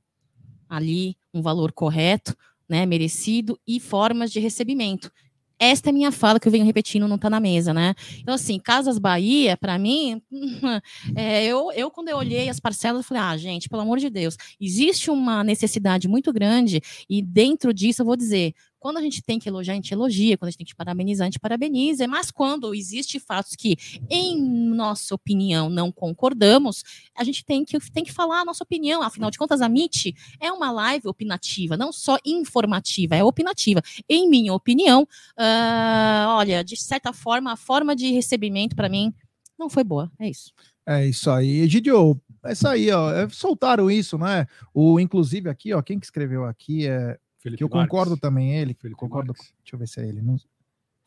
ali, 0.66 1.18
um 1.34 1.42
valor 1.42 1.70
correto, 1.70 2.34
né, 2.66 2.86
merecido 2.86 3.60
e 3.66 3.78
formas 3.78 4.32
de 4.32 4.40
recebimento. 4.40 5.12
Esta 5.58 5.90
é 5.90 5.92
minha 5.92 6.12
fala 6.12 6.38
que 6.38 6.46
eu 6.46 6.52
venho 6.52 6.64
repetindo, 6.64 7.08
não 7.08 7.16
está 7.16 7.28
na 7.28 7.40
mesa, 7.40 7.74
né? 7.74 7.94
Então, 8.20 8.34
assim, 8.34 8.58
Casas 8.58 8.98
Bahia, 8.98 9.56
para 9.56 9.78
mim, 9.78 10.22
é, 11.16 11.44
eu, 11.44 11.72
eu, 11.72 11.90
quando 11.90 12.08
eu 12.08 12.16
olhei 12.16 12.48
as 12.48 12.60
parcelas, 12.60 13.00
eu 13.00 13.08
falei, 13.08 13.22
ah, 13.22 13.36
gente, 13.36 13.68
pelo 13.68 13.82
amor 13.82 13.98
de 13.98 14.08
Deus, 14.08 14.36
existe 14.60 15.10
uma 15.10 15.42
necessidade 15.42 16.06
muito 16.06 16.32
grande, 16.32 16.80
e 17.08 17.20
dentro 17.22 17.74
disso, 17.74 18.02
eu 18.02 18.06
vou 18.06 18.16
dizer, 18.16 18.54
Quando 18.78 18.98
a 18.98 19.02
gente 19.02 19.22
tem 19.22 19.38
que 19.38 19.48
elogiar, 19.48 19.72
a 19.72 19.76
gente 19.76 19.92
elogia. 19.92 20.36
Quando 20.36 20.48
a 20.48 20.50
gente 20.50 20.58
tem 20.58 20.66
que 20.66 20.74
parabenizar, 20.74 21.24
a 21.24 21.30
gente 21.30 21.38
parabeniza. 21.38 22.06
Mas 22.06 22.30
quando 22.30 22.74
existe 22.74 23.18
fatos 23.18 23.54
que, 23.56 23.76
em 24.08 24.40
nossa 24.40 25.14
opinião, 25.14 25.68
não 25.68 25.90
concordamos, 25.90 26.84
a 27.14 27.24
gente 27.24 27.44
tem 27.44 27.64
que, 27.64 27.78
tem 27.90 28.04
que 28.04 28.12
falar 28.12 28.40
a 28.40 28.44
nossa 28.44 28.62
opinião. 28.62 29.02
Afinal 29.02 29.30
de 29.30 29.38
contas, 29.38 29.60
a 29.60 29.66
MIT 29.66 30.14
é 30.40 30.52
uma 30.52 30.70
live 30.70 31.08
opinativa, 31.08 31.76
não 31.76 31.92
só 31.92 32.18
informativa, 32.24 33.16
é 33.16 33.24
opinativa. 33.24 33.82
Em 34.08 34.28
minha 34.28 34.52
opinião, 34.54 35.02
uh, 35.02 36.28
olha, 36.28 36.62
de 36.62 36.76
certa 36.76 37.12
forma, 37.12 37.52
a 37.52 37.56
forma 37.56 37.94
de 37.94 38.12
recebimento, 38.12 38.76
para 38.76 38.88
mim, 38.88 39.12
não 39.58 39.68
foi 39.68 39.82
boa. 39.82 40.10
É 40.18 40.28
isso. 40.28 40.52
É 40.86 41.06
isso 41.06 41.30
aí. 41.30 41.60
Egidio, 41.60 42.18
é 42.44 42.52
isso 42.52 42.66
aí, 42.66 42.90
ó. 42.90 43.12
É, 43.12 43.28
soltaram 43.28 43.90
isso, 43.90 44.16
né? 44.16 44.46
O, 44.72 44.98
inclusive, 44.98 45.50
aqui, 45.50 45.74
ó, 45.74 45.82
quem 45.82 45.98
que 45.98 46.06
escreveu 46.06 46.44
aqui 46.44 46.86
é. 46.86 47.18
Felipe 47.38 47.58
que 47.58 47.64
eu 47.64 47.68
Marques. 47.68 47.90
concordo 47.90 48.16
também, 48.16 48.54
ele. 48.54 48.74
Felipe 48.74 48.98
concordo. 48.98 49.28
Marques. 49.32 49.52
Deixa 49.62 49.74
eu 49.76 49.78
ver 49.78 49.88
se 49.88 50.00
é 50.00 50.08
ele. 50.08 50.20
Não- 50.22 50.36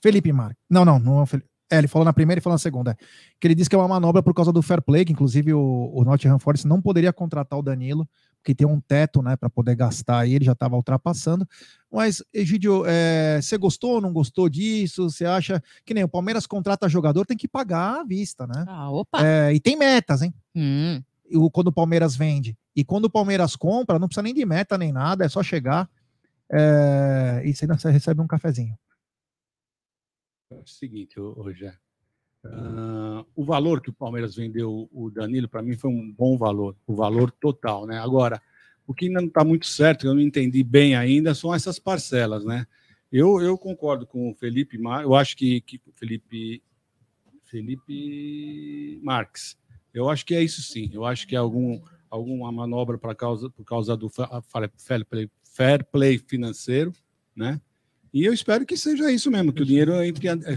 Felipe 0.02 0.32
Marques. 0.32 0.64
Não, 0.70 0.84
não, 0.86 0.98
não 1.00 1.20
é 1.20 1.24
o 1.24 1.26
Felipe. 1.26 1.50
É, 1.70 1.78
ele 1.78 1.88
falou 1.88 2.04
na 2.06 2.12
primeira 2.12 2.40
e 2.40 2.44
falou 2.44 2.54
na 2.56 2.58
segunda. 2.60 2.98
Que 3.40 3.48
ele 3.48 3.56
disse 3.56 3.70
que 3.70 3.76
é 3.76 3.80
uma 3.80 3.88
manobra 3.88 4.22
por 4.22 4.34
causa 4.34 4.52
do 4.52 4.62
fair 4.62 4.82
play, 4.82 5.06
que 5.06 5.14
inclusive 5.14 5.54
o, 5.54 5.90
o 5.94 6.04
Nottingham 6.04 6.38
Forest 6.38 6.68
não 6.68 6.82
poderia 6.82 7.14
contratar 7.14 7.58
o 7.58 7.62
Danilo, 7.62 8.06
porque 8.38 8.54
tem 8.54 8.68
um 8.68 8.82
teto, 8.82 9.22
né, 9.22 9.38
para 9.38 9.50
poder 9.50 9.74
gastar 9.76 10.20
aí, 10.20 10.34
ele 10.34 10.44
já 10.44 10.52
estava 10.52 10.76
ultrapassando. 10.76 11.48
Mas, 11.90 12.22
Egidio, 12.34 12.84
é, 12.86 13.40
você 13.42 13.58
gostou 13.58 13.92
ou 13.96 14.02
não 14.02 14.12
gostou 14.12 14.50
disso? 14.50 15.10
Você 15.10 15.24
acha 15.24 15.64
que 15.86 15.94
nem 15.94 16.04
o 16.04 16.10
Palmeiras 16.10 16.46
contrata 16.46 16.90
jogador, 16.90 17.26
tem 17.26 17.38
que 17.38 17.48
pagar 17.48 18.02
à 18.02 18.04
vista, 18.04 18.46
né? 18.46 18.66
Ah, 18.68 18.92
opa. 18.92 19.26
É, 19.26 19.54
e 19.54 19.60
tem 19.62 19.78
metas, 19.78 20.22
hein? 20.24 20.34
Hum. 20.54 21.02
E 21.30 21.38
o- 21.38 21.50
quando 21.50 21.68
o 21.68 21.72
Palmeiras 21.72 22.18
vende. 22.18 22.58
E 22.76 22.84
quando 22.84 23.06
o 23.06 23.10
Palmeiras 23.10 23.56
compra, 23.56 23.98
não 23.98 24.10
precisa 24.10 24.24
nem 24.24 24.34
de 24.34 24.46
meta 24.46 24.78
nem 24.78 24.92
nada, 24.92 25.24
é 25.24 25.30
só 25.30 25.42
chegar 25.42 25.90
é, 26.52 27.42
e 27.46 27.54
você 27.54 27.66
ainda 27.66 27.76
recebe 27.90 28.22
um 28.22 28.28
cafezinho. 28.28 28.78
É 30.52 30.56
o 30.56 30.68
seguinte, 30.68 31.20
ô, 31.20 31.52
Jé. 31.54 31.74
Ah, 32.44 33.24
o 33.36 33.46
valor 33.46 33.82
que 33.82 33.90
o 33.90 33.94
Palmeiras 33.94 34.36
vendeu 34.36 34.90
o 34.92 35.10
Danilo, 35.10 35.48
para 35.48 35.62
mim, 35.62 35.78
foi 35.78 35.90
um 35.90 36.12
bom 36.12 36.38
valor, 36.38 36.76
o 36.86 36.96
valor 36.96 37.32
total, 37.32 37.86
né? 37.86 38.00
Agora, 38.00 38.42
o 38.86 38.94
que 38.94 39.06
ainda 39.06 39.22
não 39.22 39.28
está 39.28 39.44
muito 39.46 39.66
certo, 39.66 40.02
que 40.02 40.08
eu 40.08 40.14
não 40.14 40.22
entendi 40.22 40.64
bem 40.64 40.96
ainda, 40.96 41.34
são 41.34 41.54
essas 41.54 41.80
parcelas, 41.80 42.44
né? 42.44 42.68
Eu, 43.12 43.42
eu 43.42 43.58
concordo 43.58 44.06
com 44.06 44.32
o 44.32 44.36
Felipe, 44.36 44.78
eu 45.04 45.16
acho 45.16 45.38
que, 45.38 45.62
que 45.62 45.80
Felipe, 45.94 46.64
Felipe 47.44 49.00
Marques, 49.04 49.58
eu 49.94 50.10
acho 50.10 50.26
que 50.26 50.34
é 50.34 50.42
isso 50.42 50.62
sim, 50.62 50.90
eu 50.94 51.06
acho 51.06 51.28
que 51.28 51.36
é 51.36 51.40
algum, 51.40 51.82
alguma 52.10 52.52
manobra 52.52 52.98
para 52.98 53.14
causa, 53.14 53.50
por 53.50 53.66
causa 53.66 53.96
do 53.96 54.10
play, 55.10 55.30
fair 55.62 55.86
play 55.86 56.18
financeiro, 56.18 56.92
né? 57.36 57.62
E 58.12 58.26
eu 58.26 58.34
espero 58.34 58.66
que 58.66 58.76
seja 58.76 59.12
isso 59.12 59.30
mesmo, 59.30 59.54
que 59.54 59.62
o 59.62 59.66
dinheiro 59.66 59.94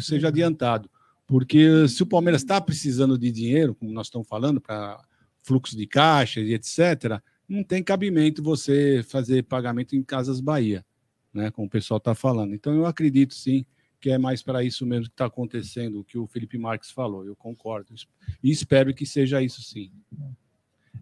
seja 0.00 0.28
adiantado. 0.28 0.90
Porque 1.26 1.86
se 1.88 2.02
o 2.02 2.06
Palmeiras 2.06 2.40
está 2.40 2.58
precisando 2.58 3.18
de 3.18 3.30
dinheiro, 3.30 3.74
como 3.74 3.92
nós 3.92 4.06
estamos 4.06 4.26
falando, 4.26 4.62
para 4.62 4.98
fluxo 5.42 5.76
de 5.76 5.86
caixa 5.86 6.40
e 6.40 6.54
etc., 6.54 7.20
não 7.46 7.62
tem 7.62 7.82
cabimento 7.82 8.42
você 8.42 9.04
fazer 9.06 9.42
pagamento 9.42 9.94
em 9.94 10.02
Casas 10.02 10.40
Bahia, 10.40 10.84
né? 11.34 11.50
Como 11.50 11.66
o 11.66 11.70
pessoal 11.70 11.98
está 11.98 12.14
falando. 12.14 12.54
Então 12.54 12.74
eu 12.74 12.86
acredito 12.86 13.34
sim 13.34 13.66
que 14.00 14.10
é 14.10 14.16
mais 14.16 14.42
para 14.42 14.64
isso 14.64 14.86
mesmo 14.86 15.06
que 15.06 15.12
está 15.12 15.26
acontecendo, 15.26 16.00
o 16.00 16.04
que 16.04 16.16
o 16.16 16.26
Felipe 16.26 16.56
Marques 16.56 16.90
falou. 16.90 17.26
Eu 17.26 17.36
concordo. 17.36 17.94
E 18.42 18.50
espero 18.50 18.94
que 18.94 19.04
seja 19.04 19.42
isso 19.42 19.62
sim. 19.62 19.92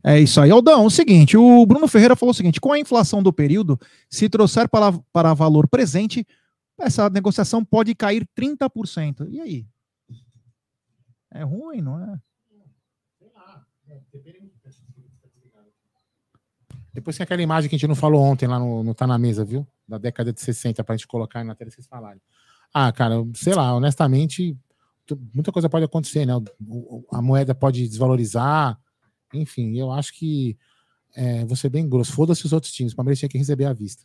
É 0.04 0.18
isso 0.18 0.40
aí. 0.40 0.50
Aldão, 0.50 0.86
o 0.86 0.90
seguinte, 0.90 1.36
o 1.36 1.64
Bruno 1.64 1.86
Ferreira 1.86 2.16
falou 2.16 2.32
o 2.32 2.34
seguinte, 2.34 2.60
com 2.60 2.72
a 2.72 2.78
inflação 2.78 3.22
do 3.22 3.32
período, 3.32 3.78
se 4.10 4.28
trouxer 4.28 4.68
para, 4.68 4.92
para 5.12 5.34
valor 5.34 5.68
presente, 5.68 6.26
essa 6.78 7.08
negociação 7.08 7.64
pode 7.64 7.94
cair 7.94 8.26
30%. 8.36 9.28
E 9.30 9.40
aí? 9.40 9.66
É 11.32 11.42
ruim, 11.44 11.80
não 11.80 11.98
é? 12.02 12.18
Depois 16.92 17.16
tem 17.16 17.24
aquela 17.24 17.40
imagem 17.40 17.70
que 17.70 17.76
a 17.76 17.78
gente 17.78 17.88
não 17.88 17.94
falou 17.94 18.22
ontem 18.22 18.46
lá 18.46 18.58
no, 18.58 18.82
no 18.82 18.94
Tá 18.94 19.06
na 19.06 19.18
Mesa, 19.18 19.44
viu? 19.44 19.66
Da 19.88 19.96
década 19.96 20.32
de 20.32 20.40
60, 20.40 20.84
pra 20.84 20.94
gente 20.94 21.06
colocar 21.06 21.42
na 21.42 21.54
tela 21.54 21.70
vocês 21.70 21.86
falarem. 21.86 22.20
Ah, 22.74 22.92
cara, 22.92 23.16
sei 23.34 23.54
lá, 23.54 23.74
honestamente, 23.74 24.56
muita 25.34 25.50
coisa 25.50 25.70
pode 25.70 25.84
acontecer, 25.84 26.26
né? 26.26 26.34
A 27.10 27.22
moeda 27.22 27.54
pode 27.54 27.88
desvalorizar, 27.88 28.78
enfim, 29.34 29.76
eu 29.78 29.90
acho 29.90 30.12
que 30.14 30.56
é, 31.14 31.44
vou 31.44 31.56
ser 31.56 31.68
bem 31.68 31.88
grosso. 31.88 32.12
Foda-se 32.12 32.44
os 32.46 32.52
outros 32.52 32.72
times, 32.72 32.92
o 32.92 32.96
Palmeiras 32.96 33.18
tinha 33.18 33.28
que 33.28 33.38
receber 33.38 33.64
à 33.66 33.72
vista. 33.72 34.04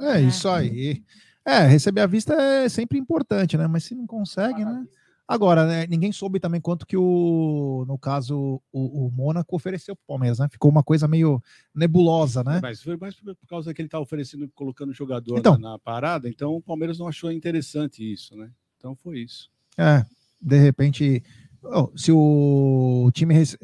É 0.00 0.20
isso 0.20 0.48
aí. 0.48 1.02
É, 1.44 1.60
receber 1.66 2.00
à 2.00 2.06
vista 2.06 2.34
é 2.34 2.68
sempre 2.68 2.98
importante, 2.98 3.56
né? 3.56 3.66
Mas 3.66 3.84
se 3.84 3.94
não 3.94 4.06
consegue, 4.06 4.64
né? 4.64 4.86
Agora, 5.28 5.66
né, 5.66 5.86
ninguém 5.88 6.12
soube 6.12 6.38
também 6.38 6.60
quanto 6.60 6.86
que 6.86 6.96
o, 6.96 7.84
no 7.88 7.98
caso, 7.98 8.62
o, 8.72 9.06
o 9.06 9.10
Mônaco 9.10 9.56
ofereceu 9.56 9.96
para 9.96 10.02
o 10.04 10.06
Palmeiras, 10.06 10.38
né? 10.38 10.48
Ficou 10.48 10.70
uma 10.70 10.84
coisa 10.84 11.08
meio 11.08 11.42
nebulosa, 11.74 12.44
né? 12.44 12.60
Mas 12.62 12.80
foi 12.80 12.96
mais 12.96 13.14
por 13.16 13.34
por 13.34 13.46
causa 13.48 13.74
que 13.74 13.80
ele 13.82 13.88
está 13.88 13.98
oferecendo, 13.98 14.48
colocando 14.54 14.90
o 14.90 14.94
jogador 14.94 15.38
Então. 15.38 15.58
na, 15.58 15.70
na 15.72 15.78
parada, 15.80 16.28
então 16.28 16.54
o 16.54 16.62
Palmeiras 16.62 16.96
não 16.98 17.08
achou 17.08 17.30
interessante 17.32 18.04
isso, 18.12 18.36
né? 18.36 18.48
Então 18.76 18.94
foi 18.94 19.18
isso. 19.20 19.50
É, 19.76 20.04
de 20.40 20.58
repente, 20.58 21.24
ó, 21.64 21.88
se 21.96 22.12
o 22.12 23.10
time 23.12 23.34
rece- 23.34 23.58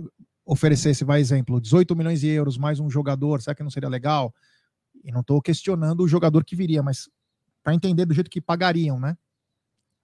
oferecesse, 0.53 1.03
vai 1.03 1.21
exemplo, 1.21 1.61
18 1.61 1.97
milhões 1.97 2.21
de 2.21 2.29
euros 2.29 2.59
mais 2.59 2.79
um 2.79 2.91
jogador, 2.91 3.41
será 3.41 3.55
que 3.55 3.63
não 3.63 3.71
seria 3.71 3.89
legal? 3.89 4.35
E 5.03 5.11
não 5.11 5.21
estou 5.21 5.41
questionando 5.41 6.01
o 6.01 6.09
jogador 6.09 6.45
que 6.45 6.55
viria, 6.55 6.83
mas 6.83 7.09
para 7.63 7.75
entender 7.75 8.05
do 8.05 8.13
jeito 8.13 8.31
que 8.31 8.41
pagariam, 8.41 9.01
né? 9.01 9.17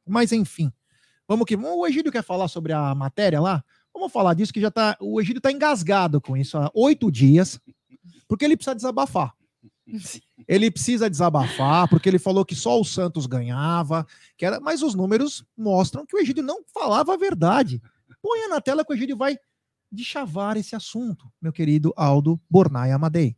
Mas 0.07 0.33
enfim, 0.33 0.73
vamos 1.27 1.45
que 1.45 1.55
o 1.55 1.87
Egídio 1.87 2.11
quer 2.11 2.25
falar 2.25 2.49
sobre 2.49 2.73
a 2.73 2.95
matéria 2.95 3.41
lá. 3.41 3.63
Vamos 3.93 4.11
falar 4.11 4.33
disso 4.33 4.53
que 4.53 4.61
já 4.61 4.71
tá. 4.71 4.97
O 5.01 5.21
Egídio 5.21 5.41
tá 5.41 5.53
engasgado 5.53 6.21
com 6.21 6.35
isso 6.35 6.57
há 6.57 6.71
oito 6.75 7.11
dias, 7.13 7.61
porque 8.27 8.45
ele 8.45 8.57
precisa 8.57 8.75
desabafar. 8.75 9.35
Ele 10.47 10.71
precisa 10.71 11.11
desabafar, 11.11 11.89
porque 11.89 12.09
ele 12.09 12.19
falou 12.19 12.45
que 12.45 12.55
só 12.55 12.81
o 12.81 12.85
Santos 12.85 13.27
ganhava, 13.27 14.07
que 14.37 14.47
era, 14.47 14.61
mas 14.61 14.83
os 14.83 14.95
números 14.95 15.45
mostram 15.57 16.07
que 16.07 16.17
o 16.17 16.19
Egídio 16.19 16.43
não 16.43 16.63
falava 16.73 17.13
a 17.13 17.19
verdade. 17.19 17.83
Ponha 18.23 18.49
na 18.49 18.61
tela 18.61 18.85
que 18.85 18.93
o 18.93 18.97
Egídio 18.97 19.17
vai 19.17 19.39
deschavar 19.91 20.57
esse 20.57 20.75
assunto, 20.77 21.31
meu 21.41 21.53
querido 21.53 21.93
Aldo 21.97 22.41
Bornai 22.49 22.93
Amadei. 22.93 23.37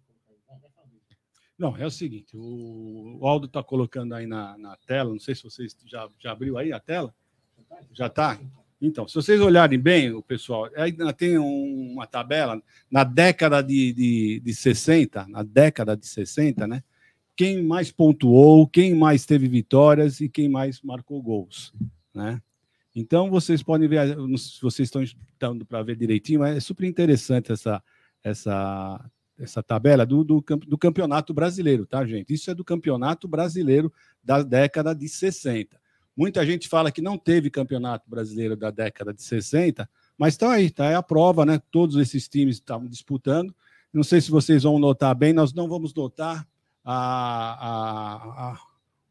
Não, 1.59 1.77
é 1.77 1.85
o 1.85 1.91
seguinte, 1.91 2.35
o, 2.35 3.21
Aldo 3.23 3.47
está 3.47 3.63
colocando 3.63 4.15
aí 4.15 4.27
na, 4.27 4.57
na 4.57 4.77
tela, 4.87 5.11
não 5.11 5.21
sei 5.21 5.35
se 5.35 5.43
vocês 5.43 5.77
já, 5.85 6.09
já 6.19 6.33
abriu 6.33 6.57
aí 6.57 6.73
a 6.73 6.81
tela. 6.81 7.15
Já 7.93 8.07
está? 8.07 8.41
Então, 8.81 9.07
se 9.07 9.15
vocês 9.15 9.39
olharem 9.43 9.79
bem, 9.79 10.11
o 10.11 10.23
pessoal, 10.23 10.71
aí 10.75 10.97
tem 11.13 11.39
um- 11.39 11.93
uma 11.93 12.07
tabela, 12.07 12.63
na 12.91 13.05
década 13.05 13.63
de, 13.63 13.93
de, 13.93 14.41
de 14.41 14.55
60, 14.55 15.29
na 15.29 15.43
década 15.43 15.95
de 15.95 16.07
60, 16.07 16.67
né? 16.67 16.83
Quem 17.37 17.63
mais 17.63 17.93
pontuou, 17.93 18.67
quem 18.67 18.95
mais 18.95 19.27
teve 19.27 19.47
vitórias 19.47 20.21
e 20.21 20.31
quem 20.31 20.49
mais 20.49 20.81
marcou 20.81 21.23
gols, 21.23 21.75
né? 22.15 22.41
Então, 22.95 23.31
vocês 23.31 23.63
podem 23.63 23.89
ver, 23.89 24.17
se 24.39 24.61
vocês 24.61 24.87
estão 24.89 25.03
estando 25.03 25.65
para 25.65 25.83
ver 25.83 25.97
direitinho, 25.97 26.41
mas 26.41 26.57
é 26.57 26.61
super 26.61 26.85
interessante 26.87 27.53
essa, 27.53 27.83
essa, 28.23 29.11
essa 29.39 29.63
tabela 29.63 30.05
do, 30.05 30.25
do, 30.25 30.41
do 30.67 30.77
campeonato 30.79 31.33
brasileiro, 31.33 31.87
tá, 31.87 32.05
gente? 32.05 32.35
Isso 32.35 32.51
é 32.51 32.55
do 32.55 32.65
campeonato 32.65 33.29
brasileiro 33.29 33.93
da 34.23 34.43
década 34.43 34.95
de 34.95 35.09
60. 35.09 35.79
Muita 36.17 36.45
gente 36.45 36.69
fala 36.69 36.91
que 36.91 37.01
não 37.01 37.17
teve 37.17 37.49
campeonato 37.49 38.11
brasileiro 38.11 38.57
da 38.57 38.71
década 38.71 39.15
de 39.15 39.23
60, 39.23 39.89
mas 40.19 40.35
está 40.35 40.53
aí, 40.53 40.67
está 40.67 40.89
aí 40.89 40.95
a 40.95 41.03
prova, 41.03 41.47
né? 41.47 41.61
Todos 41.71 41.97
esses 41.97 42.29
times 42.29 42.57
estavam 42.57 42.89
disputando. 42.89 43.55
Não 43.93 44.03
sei 44.03 44.21
se 44.21 44.31
vocês 44.31 44.65
vão 44.65 44.79
notar 44.79 45.15
bem, 45.15 45.33
nós 45.33 45.55
não 45.55 45.69
vamos 45.69 45.95
notar 45.95 46.47
a, 46.85 46.95
a- 46.95 48.51
a- 48.53 48.59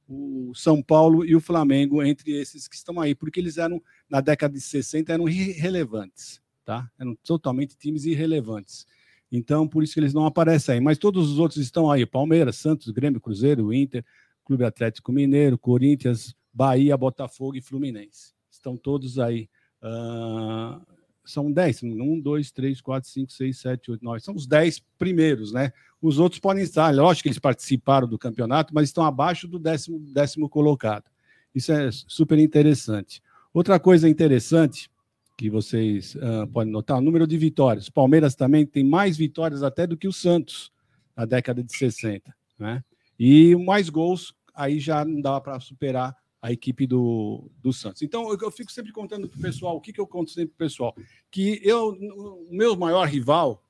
o 0.09 0.51
São 0.55 0.81
Paulo 0.81 1.23
e 1.23 1.35
o 1.35 1.39
Flamengo 1.39 2.01
entre 2.03 2.31
esses 2.31 2.67
que 2.67 2.75
estão 2.75 2.99
aí, 2.99 3.13
porque 3.13 3.39
eles 3.39 3.57
eram, 3.59 3.81
na 4.09 4.19
década 4.19 4.55
de 4.55 4.59
60, 4.59 5.13
eram 5.13 5.29
irrelevantes, 5.29 6.41
tá? 6.65 6.89
Eram 6.97 7.15
totalmente 7.23 7.77
times 7.77 8.05
irrelevantes. 8.05 8.87
Então, 9.31 9.67
por 9.67 9.83
isso 9.83 9.93
que 9.93 9.99
eles 9.99 10.13
não 10.13 10.25
aparecem 10.25 10.75
aí. 10.75 10.81
Mas 10.81 10.97
todos 10.97 11.31
os 11.31 11.37
outros 11.37 11.61
estão 11.61 11.91
aí: 11.91 12.05
Palmeiras, 12.05 12.55
Santos, 12.55 12.89
Grêmio, 12.89 13.21
Cruzeiro, 13.21 13.71
Inter, 13.71 14.03
Clube 14.43 14.63
Atlético 14.63 15.11
Mineiro, 15.11 15.57
Corinthians, 15.57 16.35
Bahia, 16.51 16.97
Botafogo 16.97 17.55
e 17.55 17.61
Fluminense. 17.61 18.33
Estão 18.49 18.75
todos 18.75 19.19
aí. 19.19 19.47
Ah, 19.79 20.81
são 21.23 21.51
10, 21.51 21.83
1, 21.83 22.19
2, 22.19 22.51
3, 22.51 22.81
4, 22.81 23.07
5, 23.07 23.31
6, 23.31 23.57
7, 23.59 23.91
8, 23.91 24.03
9. 24.03 24.19
São 24.19 24.33
os 24.33 24.47
10 24.47 24.79
primeiros, 24.97 25.53
né? 25.53 25.71
Os 26.01 26.17
outros 26.19 26.39
podem 26.39 26.63
estar, 26.63 26.93
lógico 26.93 27.23
que 27.23 27.29
eles 27.29 27.39
participaram 27.39 28.07
do 28.07 28.17
campeonato, 28.17 28.73
mas 28.73 28.89
estão 28.89 29.03
abaixo 29.03 29.47
do 29.47 29.59
décimo, 29.59 29.99
décimo 29.99 30.47
colocado. 30.47 31.05
Isso 31.53 31.71
é 31.71 31.89
super 31.91 32.39
interessante. 32.39 33.21
Outra 33.53 33.79
coisa 33.79 34.07
interessante 34.07 34.89
que 35.39 35.49
vocês 35.49 36.17
ah, 36.21 36.47
podem 36.51 36.71
notar, 36.71 36.97
o 36.97 37.01
número 37.01 37.25
de 37.25 37.37
vitórias. 37.37 37.87
O 37.87 37.93
Palmeiras 37.93 38.35
também 38.35 38.65
tem 38.65 38.83
mais 38.83 39.15
vitórias 39.15 39.63
até 39.63 39.87
do 39.87 39.95
que 39.95 40.07
o 40.07 40.11
Santos 40.11 40.69
na 41.15 41.23
década 41.23 41.63
de 41.63 41.75
60, 41.75 42.35
né? 42.57 42.83
E 43.17 43.55
mais 43.55 43.89
gols 43.89 44.33
aí 44.53 44.79
já 44.79 45.05
não 45.05 45.21
dava 45.21 45.39
para 45.39 45.59
superar 45.61 46.15
a 46.41 46.51
equipe 46.51 46.85
do, 46.85 47.49
do 47.61 47.71
Santos. 47.71 48.01
Então, 48.01 48.29
eu, 48.29 48.37
eu 48.41 48.51
fico 48.51 48.71
sempre 48.71 48.91
contando 48.91 49.27
para 49.29 49.37
o 49.37 49.41
pessoal, 49.41 49.77
o 49.77 49.81
que, 49.81 49.93
que 49.93 49.99
eu 49.99 50.07
conto 50.07 50.31
sempre 50.31 50.53
para 50.55 50.65
o 50.65 50.67
pessoal? 50.67 50.95
Que 51.31 51.61
eu, 51.63 51.89
o 51.89 52.49
meu 52.51 52.75
maior 52.75 53.07
rival, 53.07 53.63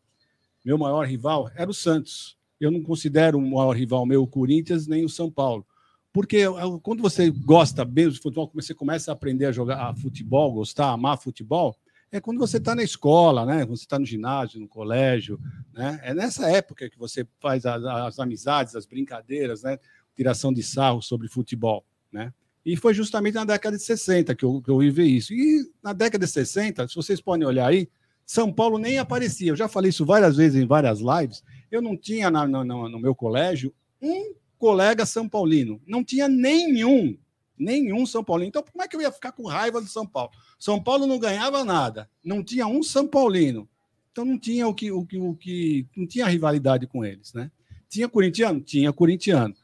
meu 0.63 0.77
maior 0.77 1.05
rival 1.05 1.49
era 1.55 1.69
o 1.69 1.73
Santos. 1.73 2.37
Eu 2.59 2.71
não 2.71 2.81
considero 2.81 3.37
o 3.37 3.41
maior 3.41 3.75
rival 3.75 4.05
meu 4.05 4.23
o 4.23 4.27
Corinthians 4.27 4.87
nem 4.87 5.05
o 5.05 5.09
São 5.09 5.31
Paulo. 5.31 5.65
Porque 6.11 6.43
quando 6.81 7.01
você 7.01 7.29
gosta 7.29 7.85
mesmo 7.85 8.13
de 8.13 8.19
futebol, 8.19 8.47
quando 8.47 8.63
você 8.63 8.73
começa 8.73 9.11
a 9.11 9.13
aprender 9.13 9.45
a 9.45 9.51
jogar 9.51 9.89
a 9.89 9.95
futebol, 9.95 10.51
gostar, 10.51 10.89
amar 10.91 11.19
futebol, 11.19 11.77
é 12.11 12.19
quando 12.19 12.39
você 12.39 12.57
está 12.57 12.73
na 12.73 12.83
escola, 12.83 13.45
né? 13.45 13.65
Quando 13.65 13.77
você 13.77 13.83
está 13.83 13.99
no 13.99 14.05
ginásio, 14.05 14.59
no 14.59 14.67
colégio, 14.67 15.39
né? 15.71 15.99
É 16.03 16.13
nessa 16.13 16.49
época 16.49 16.89
que 16.89 16.97
você 16.97 17.27
faz 17.39 17.65
as, 17.65 17.83
as 17.83 18.19
amizades, 18.19 18.75
as 18.75 18.85
brincadeiras, 18.85 19.61
né? 19.61 19.77
Tiração 20.15 20.51
de 20.51 20.63
sarro 20.63 21.01
sobre 21.01 21.27
futebol, 21.27 21.85
né? 22.11 22.33
E 22.65 22.75
foi 22.75 22.93
justamente 22.93 23.35
na 23.35 23.45
década 23.45 23.77
de 23.77 23.83
60 23.83 24.35
que 24.35 24.43
eu, 24.43 24.61
que 24.61 24.69
eu 24.69 24.79
vivi 24.79 25.15
isso. 25.15 25.33
E 25.33 25.71
na 25.81 25.93
década 25.93 26.25
de 26.25 26.31
60, 26.31 26.87
se 26.87 26.95
vocês 26.95 27.21
podem 27.21 27.47
olhar 27.47 27.67
aí, 27.67 27.87
São 28.29 28.53
Paulo 28.53 28.77
nem 28.77 28.99
aparecia. 28.99 29.49
Eu 29.49 29.55
já 29.55 29.67
falei 29.67 29.89
isso 29.89 30.05
várias 30.05 30.37
vezes 30.37 30.61
em 30.61 30.67
várias 30.67 30.99
lives. 30.99 31.43
Eu 31.71 31.81
não 31.81 31.97
tinha 31.97 32.29
na, 32.29 32.47
no, 32.47 32.63
no 32.63 32.99
meu 32.99 33.15
colégio 33.15 33.73
um 33.99 34.35
colega 34.55 35.03
São 35.03 35.27
Paulino. 35.27 35.81
Não 35.87 36.03
tinha 36.03 36.27
nenhum, 36.27 37.17
nenhum 37.57 38.05
São 38.05 38.23
Paulino. 38.23 38.49
Então, 38.49 38.63
como 38.71 38.83
é 38.83 38.87
que 38.87 38.95
eu 38.95 39.01
ia 39.01 39.11
ficar 39.11 39.31
com 39.31 39.47
raiva 39.47 39.81
do 39.81 39.87
São 39.87 40.05
Paulo? 40.05 40.29
São 40.59 40.79
Paulo 40.79 41.07
não 41.07 41.17
ganhava 41.17 41.65
nada, 41.65 42.07
não 42.23 42.43
tinha 42.43 42.67
um 42.67 42.83
São 42.83 43.07
Paulino. 43.07 43.67
Então 44.11 44.23
não 44.23 44.37
tinha 44.37 44.67
o 44.67 44.75
que, 44.75 44.91
o 44.91 45.03
que, 45.03 45.17
o 45.17 45.33
que 45.33 45.87
não 45.97 46.05
tinha 46.05 46.27
rivalidade 46.27 46.85
com 46.85 47.03
eles, 47.03 47.33
né? 47.33 47.49
Tinha 47.89 48.07
corintiano? 48.07 48.61
Tinha 48.61 48.93
corintiano. 48.93 49.55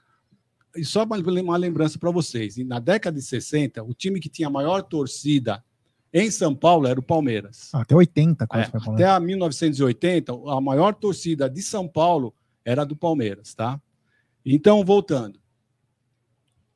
E 0.76 0.84
só 0.84 1.04
uma 1.04 1.58
lembrança 1.58 2.00
para 2.00 2.10
vocês: 2.10 2.58
na 2.66 2.80
década 2.80 3.20
de 3.20 3.24
60, 3.24 3.84
o 3.84 3.94
time 3.94 4.20
que 4.20 4.28
tinha 4.28 4.48
a 4.48 4.52
maior 4.52 4.82
torcida 4.82 5.64
em 6.18 6.32
São 6.32 6.56
Paulo 6.56 6.88
era 6.88 6.98
o 6.98 7.04
Palmeiras. 7.04 7.70
Até 7.74 7.94
80, 7.94 8.48
é, 8.54 8.90
Até 8.90 9.04
a 9.04 9.20
1980, 9.20 10.32
a 10.32 10.62
maior 10.62 10.96
torcida 10.96 11.50
de 11.50 11.62
São 11.62 11.90
Paulo 11.90 12.34
era 12.64 12.86
do 12.86 12.96
Palmeiras, 12.96 13.54
tá? 13.54 13.82
Então, 14.46 14.82
voltando. 14.86 15.38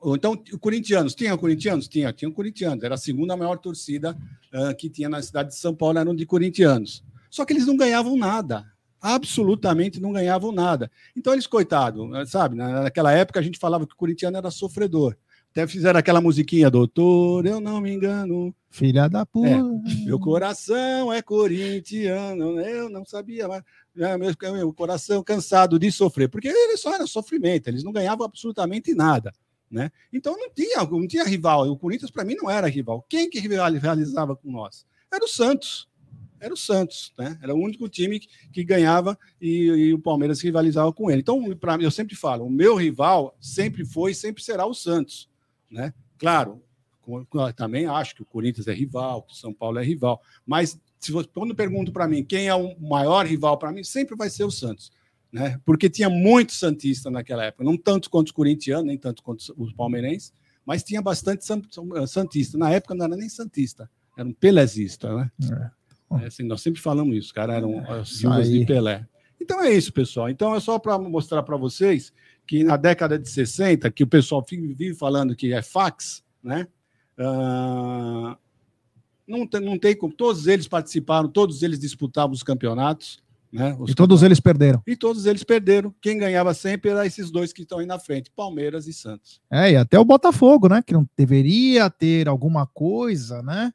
Então, 0.07 0.35
corintianos, 0.59 1.15
tinha 1.15 1.37
corintianos? 1.37 1.87
Tinha, 1.87 2.11
tinha 2.11 2.29
corintianos. 2.29 2.83
Era 2.83 2.95
a 2.95 2.97
segunda 2.97 3.37
maior 3.37 3.57
torcida 3.57 4.17
uh, 4.53 4.75
que 4.75 4.89
tinha 4.89 5.07
na 5.07 5.21
cidade 5.21 5.49
de 5.49 5.55
São 5.55 5.73
Paulo, 5.73 5.97
eram 5.97 6.13
de 6.13 6.25
corintianos. 6.25 7.01
Só 7.29 7.45
que 7.45 7.53
eles 7.53 7.65
não 7.65 7.77
ganhavam 7.77 8.17
nada. 8.17 8.65
Absolutamente 9.01 10.01
não 10.01 10.11
ganhavam 10.11 10.51
nada. 10.51 10.91
Então, 11.15 11.31
eles, 11.31 11.47
coitado, 11.47 12.09
sabe, 12.27 12.57
naquela 12.57 13.13
época 13.13 13.39
a 13.39 13.43
gente 13.43 13.57
falava 13.57 13.87
que 13.87 13.93
o 13.93 13.97
corintiano 13.97 14.35
era 14.35 14.51
sofredor. 14.51 15.15
Até 15.51 15.65
fizeram 15.65 15.99
aquela 15.99 16.21
musiquinha, 16.21 16.69
doutor, 16.69 17.45
eu 17.45 17.59
não 17.59 17.81
me 17.81 17.91
engano. 17.91 18.53
Filha 18.69 19.07
da 19.07 19.25
puta. 19.25 19.49
É, 19.49 20.05
meu 20.05 20.19
coração 20.19 21.11
é 21.11 21.21
corintiano, 21.21 22.59
eu 22.61 22.89
não 22.89 23.03
sabia, 23.03 23.47
mas 23.47 23.63
é, 23.97 24.15
meu, 24.15 24.33
meu 24.53 24.73
coração 24.73 25.23
cansado 25.23 25.79
de 25.79 25.91
sofrer, 25.91 26.29
porque 26.29 26.47
ele 26.47 26.77
só 26.77 26.93
era 26.93 27.07
sofrimento, 27.07 27.67
eles 27.67 27.83
não 27.83 27.91
ganhavam 27.91 28.25
absolutamente 28.25 28.93
nada. 28.93 29.33
Né? 29.69 29.91
Então 30.11 30.35
não 30.37 30.49
tinha, 30.51 30.83
não 30.83 31.07
tinha 31.07 31.23
rival. 31.23 31.69
O 31.69 31.77
Corinthians, 31.77 32.09
para 32.09 32.25
mim, 32.25 32.35
não 32.35 32.49
era 32.49 32.67
rival. 32.67 33.05
Quem 33.07 33.29
que 33.29 33.39
rivalizava 33.39 34.35
com 34.35 34.51
nós? 34.51 34.85
Era 35.11 35.23
o 35.23 35.27
Santos. 35.27 35.87
Era 36.39 36.53
o 36.53 36.57
Santos, 36.57 37.13
né? 37.17 37.37
Era 37.43 37.53
o 37.53 37.59
único 37.59 37.89
time 37.89 38.19
que, 38.19 38.29
que 38.51 38.63
ganhava 38.63 39.17
e, 39.41 39.65
e, 39.65 39.93
o 39.93 39.99
Palmeiras 39.99 40.41
rivalizava 40.41 40.91
com 40.93 41.11
ele. 41.11 41.19
Então, 41.19 41.53
para 41.57 41.77
mim, 41.77 41.83
eu 41.83 41.91
sempre 41.91 42.15
falo, 42.15 42.45
o 42.45 42.49
meu 42.49 42.75
rival 42.75 43.35
sempre 43.41 43.83
foi 43.83 44.11
e 44.11 44.15
sempre 44.15 44.41
será 44.41 44.65
o 44.65 44.73
Santos. 44.73 45.28
Né? 45.69 45.93
Claro, 46.17 46.61
também 47.55 47.85
acho 47.85 48.15
que 48.15 48.21
o 48.21 48.25
Corinthians 48.25 48.67
é 48.67 48.73
rival, 48.73 49.23
que 49.23 49.33
o 49.33 49.35
São 49.35 49.53
Paulo 49.53 49.79
é 49.79 49.83
rival, 49.83 50.21
mas 50.45 50.79
se 50.99 51.11
você, 51.11 51.27
quando 51.33 51.55
pergunto 51.55 51.91
para 51.91 52.07
mim 52.07 52.23
quem 52.23 52.47
é 52.47 52.55
o 52.55 52.79
maior 52.79 53.25
rival 53.25 53.57
para 53.57 53.71
mim, 53.71 53.83
sempre 53.83 54.15
vai 54.15 54.29
ser 54.29 54.43
o 54.43 54.51
Santos. 54.51 54.91
Né? 55.31 55.59
Porque 55.63 55.89
tinha 55.89 56.09
muito 56.09 56.53
Santista 56.53 57.09
naquela 57.09 57.45
época, 57.45 57.63
não 57.63 57.77
tanto 57.77 58.09
quanto 58.09 58.27
os 58.27 58.33
corintianos, 58.33 58.85
nem 58.85 58.97
tanto 58.97 59.23
quanto 59.23 59.53
os 59.57 59.73
palmeirenses, 59.73 60.33
mas 60.65 60.83
tinha 60.83 61.01
bastante 61.01 61.45
Santista. 62.07 62.57
Na 62.57 62.71
época 62.71 62.95
não 62.95 63.05
era 63.05 63.15
nem 63.15 63.29
Santista, 63.29 63.89
era 64.17 64.27
um 64.27 64.33
Pelezista. 64.33 65.15
Né? 65.15 65.31
É. 65.51 65.79
É, 66.23 66.25
assim, 66.25 66.43
nós 66.43 66.61
sempre 66.61 66.81
falamos 66.81 67.15
isso, 67.15 67.33
cara, 67.33 67.53
eram 67.53 67.81
é, 67.85 68.03
Silvas 68.03 68.49
de 68.49 68.65
Pelé. 68.65 69.05
Então 69.39 69.63
é 69.63 69.71
isso, 69.71 69.93
pessoal. 69.93 70.29
Então 70.29 70.55
é 70.55 70.59
só 70.59 70.77
para 70.79 70.97
mostrar 70.97 71.43
para 71.43 71.55
vocês 71.55 72.11
que 72.49 72.63
na 72.63 72.77
década 72.77 73.19
de 73.19 73.29
60, 73.29 73.91
que 73.91 74.03
o 74.03 74.07
pessoal 74.07 74.43
vive 74.49 74.95
falando 74.95 75.35
que 75.35 75.53
é 75.53 75.61
fax, 75.61 76.23
né? 76.43 76.67
Uh, 77.15 78.35
não, 79.27 79.45
tem, 79.45 79.61
não 79.61 79.77
tem 79.77 79.95
como. 79.95 80.11
Todos 80.11 80.47
eles 80.47 80.67
participaram, 80.67 81.29
todos 81.29 81.61
eles 81.61 81.77
disputavam 81.77 82.33
os 82.33 82.41
campeonatos. 82.41 83.21
Né? 83.53 83.77
Os 83.79 83.91
e 83.91 83.93
todos 83.93 84.23
eles 84.23 84.39
perderam. 84.39 84.81
E 84.87 84.95
todos 84.95 85.27
eles 85.27 85.43
perderam. 85.43 85.93
Quem 86.01 86.17
ganhava 86.17 86.51
sempre 86.55 86.89
era 86.89 87.05
esses 87.05 87.29
dois 87.29 87.53
que 87.53 87.61
estão 87.61 87.77
aí 87.77 87.85
na 87.85 87.99
frente, 87.99 88.31
Palmeiras 88.35 88.87
e 88.87 88.93
Santos. 88.93 89.39
É, 89.51 89.73
e 89.73 89.75
até 89.75 89.99
o 89.99 90.05
Botafogo, 90.05 90.67
né? 90.67 90.81
Que 90.81 90.95
não 90.95 91.07
deveria 91.15 91.87
ter 91.87 92.27
alguma 92.27 92.65
coisa, 92.65 93.43
né? 93.43 93.71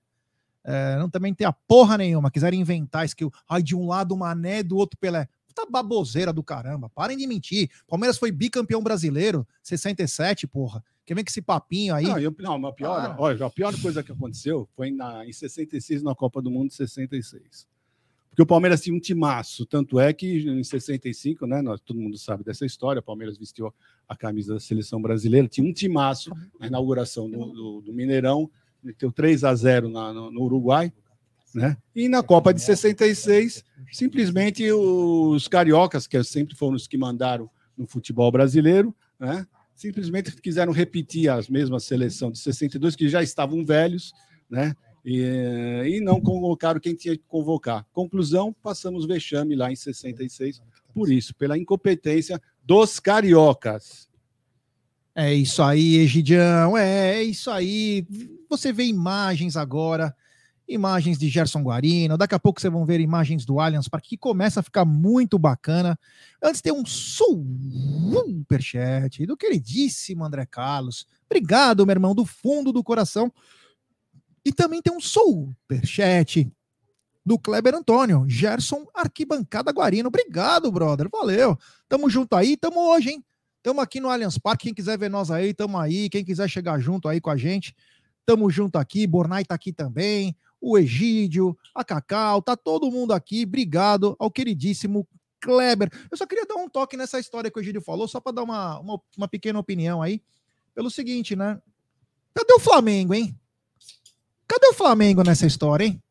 É, 0.64 0.97
não 0.99 1.09
também 1.09 1.33
ter 1.33 1.45
a 1.45 1.53
porra 1.53 1.97
nenhuma. 1.97 2.29
Quiserem 2.29 2.61
inventar 2.61 3.05
isso 3.05 3.14
que 3.14 3.29
ai, 3.49 3.62
de 3.62 3.77
um 3.77 3.87
lado 3.87 4.16
o 4.16 4.18
Mané, 4.18 4.64
do 4.64 4.77
outro 4.77 4.99
Pelé. 4.99 5.29
Puta 5.55 5.70
baboseira 5.70 6.32
do 6.32 6.42
caramba. 6.42 6.88
Parem 6.88 7.16
de 7.16 7.26
mentir. 7.26 7.70
Palmeiras 7.86 8.18
foi 8.18 8.32
bicampeão 8.32 8.82
brasileiro, 8.82 9.46
67, 9.62 10.46
porra. 10.46 10.84
Quer 11.07 11.14
ver 11.14 11.22
que 11.22 11.30
esse 11.30 11.42
papinho 11.42 11.94
aí? 11.94 12.05
Não, 12.05 12.18
eu, 12.18 12.34
não 12.38 12.66
a, 12.66 12.72
pior, 12.72 12.98
ah. 12.98 13.16
olha, 13.18 13.46
a 13.46 13.50
pior 13.50 13.78
coisa 13.80 14.02
que 14.02 14.11
aconteceu 14.11 14.68
foi 14.74 14.90
na, 14.90 15.24
em 15.24 15.32
66, 15.32 16.02
na 16.02 16.14
Copa 16.14 16.42
do 16.42 16.50
Mundo 16.50 16.70
de 16.70 16.74
66. 16.74 17.68
Porque 18.30 18.42
o 18.42 18.46
Palmeiras 18.46 18.82
tinha 18.82 18.96
um 18.96 18.98
timaço, 18.98 19.64
tanto 19.64 20.00
é 20.00 20.12
que 20.12 20.40
em 20.48 20.64
65, 20.64 21.46
né, 21.46 21.62
nós, 21.62 21.80
todo 21.80 22.00
mundo 22.00 22.18
sabe 22.18 22.42
dessa 22.42 22.66
história, 22.66 22.98
o 22.98 23.02
Palmeiras 23.02 23.38
vestiu 23.38 23.72
a 24.09 24.16
camisa 24.16 24.55
da 24.55 24.61
seleção 24.61 25.00
brasileira, 25.00 25.46
tinha 25.46 25.64
um 25.64 25.72
timaço 25.72 26.32
na 26.59 26.66
inauguração 26.66 27.30
do, 27.30 27.52
do, 27.52 27.80
do 27.82 27.92
Mineirão, 27.92 28.50
meteu 28.82 29.12
3 29.12 29.44
a 29.44 29.55
0 29.55 29.88
na, 29.88 30.12
no, 30.12 30.32
no 30.32 30.42
Uruguai, 30.42 30.92
né? 31.55 31.76
E 31.94 32.09
na 32.09 32.22
Copa 32.22 32.52
de 32.52 32.61
66, 32.61 33.64
simplesmente 33.92 34.70
os 34.72 35.46
cariocas, 35.46 36.07
que 36.07 36.22
sempre 36.24 36.57
foram 36.57 36.74
os 36.74 36.88
que 36.88 36.98
mandaram 36.98 37.48
no 37.76 37.86
futebol 37.86 38.30
brasileiro, 38.32 38.94
né? 39.18 39.46
simplesmente 39.74 40.32
quiseram 40.40 40.72
repetir 40.72 41.28
as 41.28 41.48
mesmas 41.48 41.84
seleção 41.84 42.30
de 42.30 42.38
62, 42.38 42.96
que 42.96 43.09
já 43.09 43.22
estavam 43.22 43.64
velhos, 43.64 44.12
né? 44.48 44.74
E, 45.05 45.20
e 45.86 46.00
não 46.00 46.20
convocaram 46.20 46.80
quem 46.80 46.94
tinha 46.94 47.16
que 47.16 47.24
convocar. 47.28 47.84
Conclusão, 47.92 48.55
passamos 48.62 49.05
vexame 49.05 49.55
lá 49.55 49.70
em 49.70 49.76
66, 49.76 50.62
por 50.94 51.12
isso, 51.12 51.34
pela 51.34 51.59
incompetência 51.59 52.40
dos 52.64 52.98
cariocas. 52.98 54.09
É 55.14 55.32
isso 55.32 55.62
aí, 55.62 55.96
Egidião, 55.96 56.76
é, 56.76 57.16
é 57.16 57.22
isso 57.22 57.50
aí. 57.50 58.07
Você 58.48 58.72
vê 58.72 58.84
imagens 58.84 59.57
agora 59.57 60.14
imagens 60.66 61.18
de 61.18 61.28
Gerson 61.28 61.62
Guarino, 61.62 62.16
daqui 62.16 62.34
a 62.34 62.38
pouco 62.38 62.60
vocês 62.60 62.72
vão 62.72 62.86
ver 62.86 63.00
imagens 63.00 63.44
do 63.44 63.60
Allianz 63.60 63.88
Parque, 63.88 64.10
que 64.10 64.16
começa 64.16 64.60
a 64.60 64.62
ficar 64.62 64.84
muito 64.84 65.38
bacana. 65.38 65.98
Antes 66.42 66.60
tem 66.62 66.72
um 66.72 66.86
superchat 66.86 68.06
do 69.26 69.36
queridíssimo 69.36 70.24
André 70.24 70.46
Carlos. 70.46 71.06
Obrigado, 71.26 71.84
meu 71.84 71.92
irmão, 71.92 72.14
do 72.14 72.24
fundo 72.24 72.72
do 72.72 72.82
coração. 72.82 73.30
E 74.44 74.52
também 74.52 74.80
tem 74.82 74.92
um 74.94 75.00
superchat 75.00 76.50
do 77.24 77.38
Kleber 77.38 77.74
Antônio, 77.74 78.24
Gerson 78.28 78.86
Arquibancada 78.94 79.72
Guarino. 79.72 80.08
Obrigado, 80.08 80.70
brother. 80.70 81.08
Valeu. 81.10 81.58
Tamo 81.88 82.10
junto 82.10 82.36
aí, 82.36 82.56
tamo 82.56 82.80
hoje, 82.90 83.10
hein? 83.10 83.24
Tamo 83.62 83.80
aqui 83.80 83.98
no 83.98 84.10
Allianz 84.10 84.36
Parque. 84.36 84.64
Quem 84.64 84.74
quiser 84.74 84.98
ver 84.98 85.08
nós 85.08 85.30
aí, 85.30 85.54
tamo 85.54 85.78
aí. 85.78 86.10
Quem 86.10 86.22
quiser 86.22 86.48
chegar 86.48 86.78
junto 86.78 87.08
aí 87.08 87.18
com 87.20 87.30
a 87.30 87.36
gente, 87.36 87.74
tamo 88.26 88.50
junto 88.50 88.76
aqui. 88.76 89.06
Bornai 89.06 89.42
tá 89.44 89.54
aqui 89.54 89.72
também 89.72 90.36
o 90.64 90.78
Egídio, 90.78 91.56
a 91.74 91.84
Cacau, 91.84 92.40
tá 92.40 92.56
todo 92.56 92.90
mundo 92.90 93.12
aqui. 93.12 93.44
Obrigado 93.44 94.16
ao 94.18 94.30
queridíssimo 94.30 95.06
Kleber. 95.38 95.90
Eu 96.10 96.16
só 96.16 96.26
queria 96.26 96.46
dar 96.46 96.54
um 96.54 96.68
toque 96.68 96.96
nessa 96.96 97.20
história 97.20 97.50
que 97.50 97.58
o 97.58 97.60
Egídio 97.60 97.82
falou, 97.82 98.08
só 98.08 98.18
para 98.18 98.32
dar 98.32 98.42
uma, 98.42 98.78
uma, 98.78 99.00
uma, 99.16 99.28
pequena 99.28 99.58
opinião 99.58 100.00
aí. 100.00 100.22
Pelo 100.74 100.90
seguinte, 100.90 101.36
né? 101.36 101.60
Cadê 102.34 102.54
o 102.54 102.60
Flamengo, 102.60 103.12
hein? 103.12 103.38
Cadê 104.48 104.68
o 104.68 104.74
Flamengo 104.74 105.22
nessa 105.22 105.46
história, 105.46 105.84
hein? 105.84 106.02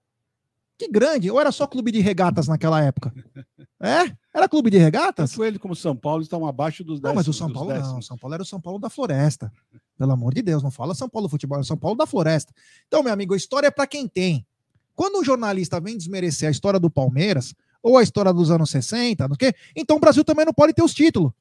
Que 0.77 0.87
grande. 0.87 1.31
Ou 1.31 1.41
era 1.41 1.51
só 1.51 1.65
clube 1.65 1.91
de 1.91 1.99
regatas 1.99 2.47
naquela 2.47 2.79
época? 2.79 3.11
É? 3.83 4.15
Era 4.33 4.47
clube 4.47 4.69
de 4.69 4.77
regatas? 4.77 5.31
Tanto 5.31 5.43
ele 5.43 5.59
como 5.59 5.75
São 5.75 5.93
Paulo 5.93 6.21
estão 6.21 6.47
abaixo 6.47 6.85
dos 6.85 7.01
10. 7.01 7.11
Não, 7.11 7.15
mas 7.15 7.27
o 7.27 7.33
São 7.33 7.51
Paulo 7.51 7.67
décimos. 7.67 7.93
não. 7.93 8.01
São 8.01 8.17
Paulo 8.17 8.33
era 8.33 8.43
o 8.43 8.45
São 8.45 8.61
Paulo 8.61 8.79
da 8.79 8.89
Floresta. 8.89 9.51
Pelo 9.97 10.13
amor 10.13 10.33
de 10.33 10.41
Deus, 10.41 10.63
não 10.63 10.71
fala 10.71 10.95
São 10.95 11.09
Paulo 11.09 11.27
Futebol, 11.27 11.59
é 11.59 11.63
São 11.63 11.75
Paulo 11.75 11.97
da 11.97 12.05
Floresta. 12.05 12.53
Então, 12.87 13.03
meu 13.03 13.11
amigo, 13.11 13.33
a 13.33 13.37
história 13.37 13.67
é 13.67 13.71
para 13.71 13.85
quem 13.85 14.07
tem. 14.07 14.47
Quando 14.95 15.19
um 15.19 15.23
jornalista 15.23 15.81
vem 15.81 15.97
desmerecer 15.97 16.47
a 16.47 16.51
história 16.51 16.79
do 16.79 16.89
Palmeiras, 16.89 17.53
ou 17.81 17.97
a 17.97 18.03
história 18.03 18.31
dos 18.31 18.49
anos 18.49 18.69
60, 18.69 19.27
não 19.27 19.35
quê, 19.35 19.53
então 19.75 19.97
o 19.97 19.99
Brasil 19.99 20.23
também 20.23 20.45
não 20.45 20.53
pode 20.53 20.73
ter 20.73 20.81
os 20.81 20.93
títulos. 20.93 21.33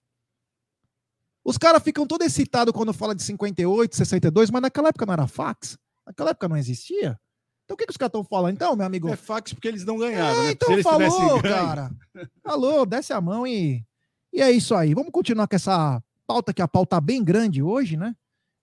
Os 1.45 1.57
caras 1.57 1.83
ficam 1.83 2.07
todo 2.07 2.23
excitados 2.23 2.73
quando 2.75 2.93
fala 2.93 3.15
de 3.15 3.23
58, 3.23 3.97
62, 3.97 4.51
mas 4.51 4.63
naquela 4.63 4.89
época 4.89 5.07
não 5.07 5.13
era 5.13 5.27
fax. 5.29 5.79
Naquela 6.05 6.31
época 6.31 6.49
não 6.49 6.57
existia. 6.57 7.19
Então 7.73 7.75
o 7.75 7.77
que, 7.79 7.87
que 7.87 7.91
os 7.91 7.97
caras 7.97 8.11
estão 8.11 8.25
falando? 8.25 8.55
Então, 8.55 8.77
meu 8.77 8.85
amigo. 8.87 9.09
É 9.09 9.17
fax 9.17 9.53
porque 9.55 9.69
eles 9.69 9.85
não 9.85 9.97
ganharam, 9.99 10.41
É, 10.41 10.45
né? 10.45 10.51
então 10.53 10.83
falou, 10.83 11.41
ganho- 11.41 11.55
cara. 11.55 11.91
Falou, 12.43 12.85
desce 12.87 13.13
a 13.13 13.21
mão 13.21 13.47
e. 13.47 13.85
E 14.33 14.41
é 14.43 14.51
isso 14.51 14.75
aí. 14.75 14.95
Vamos 14.95 15.11
continuar 15.13 15.47
com 15.49 15.57
essa 15.57 16.03
pauta, 16.27 16.53
que 16.53 16.63
a 16.63 16.69
pauta 16.69 16.97
tá 16.97 17.01
bem 17.01 17.23
grande 17.23 17.63
hoje, 17.63 17.97
né? 17.97 18.15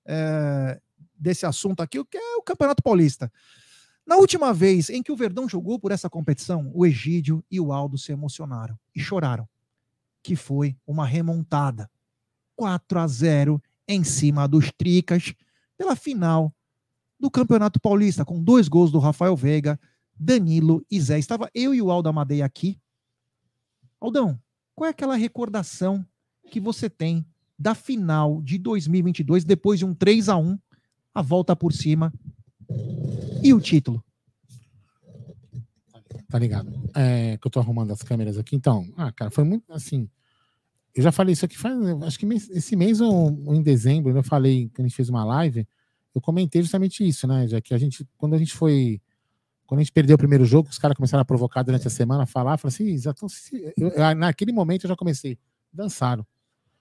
É, 0.05 0.79
desse 1.15 1.45
assunto 1.45 1.81
aqui, 1.81 1.99
o 1.99 2.05
que 2.05 2.17
é 2.17 2.35
o 2.37 2.41
Campeonato 2.43 2.81
Paulista. 2.81 3.31
Na 4.05 4.15
última 4.15 4.53
vez 4.53 4.89
em 4.89 5.03
que 5.03 5.11
o 5.11 5.15
Verdão 5.15 5.47
jogou 5.47 5.77
por 5.79 5.91
essa 5.91 6.09
competição, 6.09 6.71
o 6.73 6.85
Egídio 6.85 7.43
e 7.51 7.59
o 7.59 7.71
Aldo 7.71 7.97
se 7.97 8.11
emocionaram 8.11 8.77
e 8.95 8.99
choraram. 8.99 9.47
Que 10.23 10.35
foi 10.35 10.75
uma 10.87 11.05
remontada. 11.05 11.89
4 12.55 12.99
a 12.99 13.07
0 13.07 13.61
em 13.87 14.03
cima 14.03 14.47
dos 14.47 14.71
Tricas 14.71 15.33
pela 15.77 15.95
final 15.95 16.53
do 17.19 17.29
Campeonato 17.29 17.79
Paulista, 17.79 18.23
com 18.23 18.41
dois 18.41 18.67
gols 18.67 18.91
do 18.91 18.99
Rafael 18.99 19.35
Veiga, 19.35 19.79
Danilo 20.17 20.85
e 20.89 20.99
Zé. 20.99 21.19
Estava 21.19 21.49
eu 21.53 21.73
e 21.73 21.81
o 21.81 21.91
Aldo 21.91 22.09
Amadei 22.09 22.41
aqui. 22.41 22.79
Aldão, 23.99 24.39
qual 24.75 24.87
é 24.87 24.91
aquela 24.91 25.15
recordação 25.15 26.05
que 26.49 26.59
você 26.59 26.89
tem 26.89 27.25
da 27.57 27.75
final 27.75 28.41
de 28.41 28.57
2022, 28.57 29.43
depois 29.43 29.79
de 29.79 29.85
um 29.85 29.93
3 29.93 30.29
a 30.29 30.37
1 30.37 30.57
a 31.13 31.21
volta 31.21 31.55
por 31.55 31.73
cima 31.73 32.13
e 33.43 33.53
o 33.53 33.59
título? 33.59 34.03
Tá 36.29 36.39
ligado? 36.39 36.71
É, 36.95 37.37
que 37.37 37.47
eu 37.47 37.51
tô 37.51 37.59
arrumando 37.59 37.91
as 37.91 38.03
câmeras 38.03 38.37
aqui. 38.37 38.55
Então, 38.55 38.87
ah, 38.95 39.11
cara, 39.11 39.31
foi 39.31 39.43
muito 39.43 39.73
assim. 39.73 40.07
Eu 40.95 41.03
já 41.03 41.11
falei 41.11 41.33
isso 41.33 41.45
aqui 41.45 41.57
faz. 41.57 41.75
Acho 42.03 42.19
que 42.19 42.25
esse 42.25 42.75
mês 42.75 43.01
ou, 43.01 43.35
ou 43.45 43.55
em 43.55 43.61
dezembro, 43.61 44.15
eu 44.15 44.23
falei 44.23 44.69
que 44.69 44.81
a 44.81 44.83
gente 44.83 44.95
fez 44.95 45.09
uma 45.09 45.25
live. 45.25 45.67
Eu 46.13 46.21
comentei 46.21 46.61
justamente 46.61 47.07
isso, 47.07 47.27
né? 47.27 47.47
Já 47.47 47.61
que 47.61 47.73
a 47.73 47.77
gente, 47.77 48.07
quando 48.17 48.33
a 48.35 48.37
gente 48.37 48.53
foi. 48.53 49.01
Quando 49.67 49.79
a 49.81 49.83
gente 49.83 49.91
perdeu 49.91 50.15
o 50.15 50.17
primeiro 50.17 50.45
jogo, 50.45 50.67
os 50.69 50.79
caras 50.79 50.97
começaram 50.97 51.21
a 51.21 51.25
provocar 51.25 51.61
durante 51.61 51.85
a 51.85 51.91
semana, 51.91 52.23
a 52.23 52.25
falar, 52.25 52.57
falaram 52.57 52.73
assim, 52.75 52.97
já 52.97 53.13
tão 53.13 53.29
se- 53.29 53.71
eu- 53.77 53.89
eu- 53.89 54.15
naquele 54.15 54.51
momento 54.51 54.85
eu 54.85 54.87
já 54.89 54.95
comecei. 54.95 55.37
Dançaram. 55.71 56.25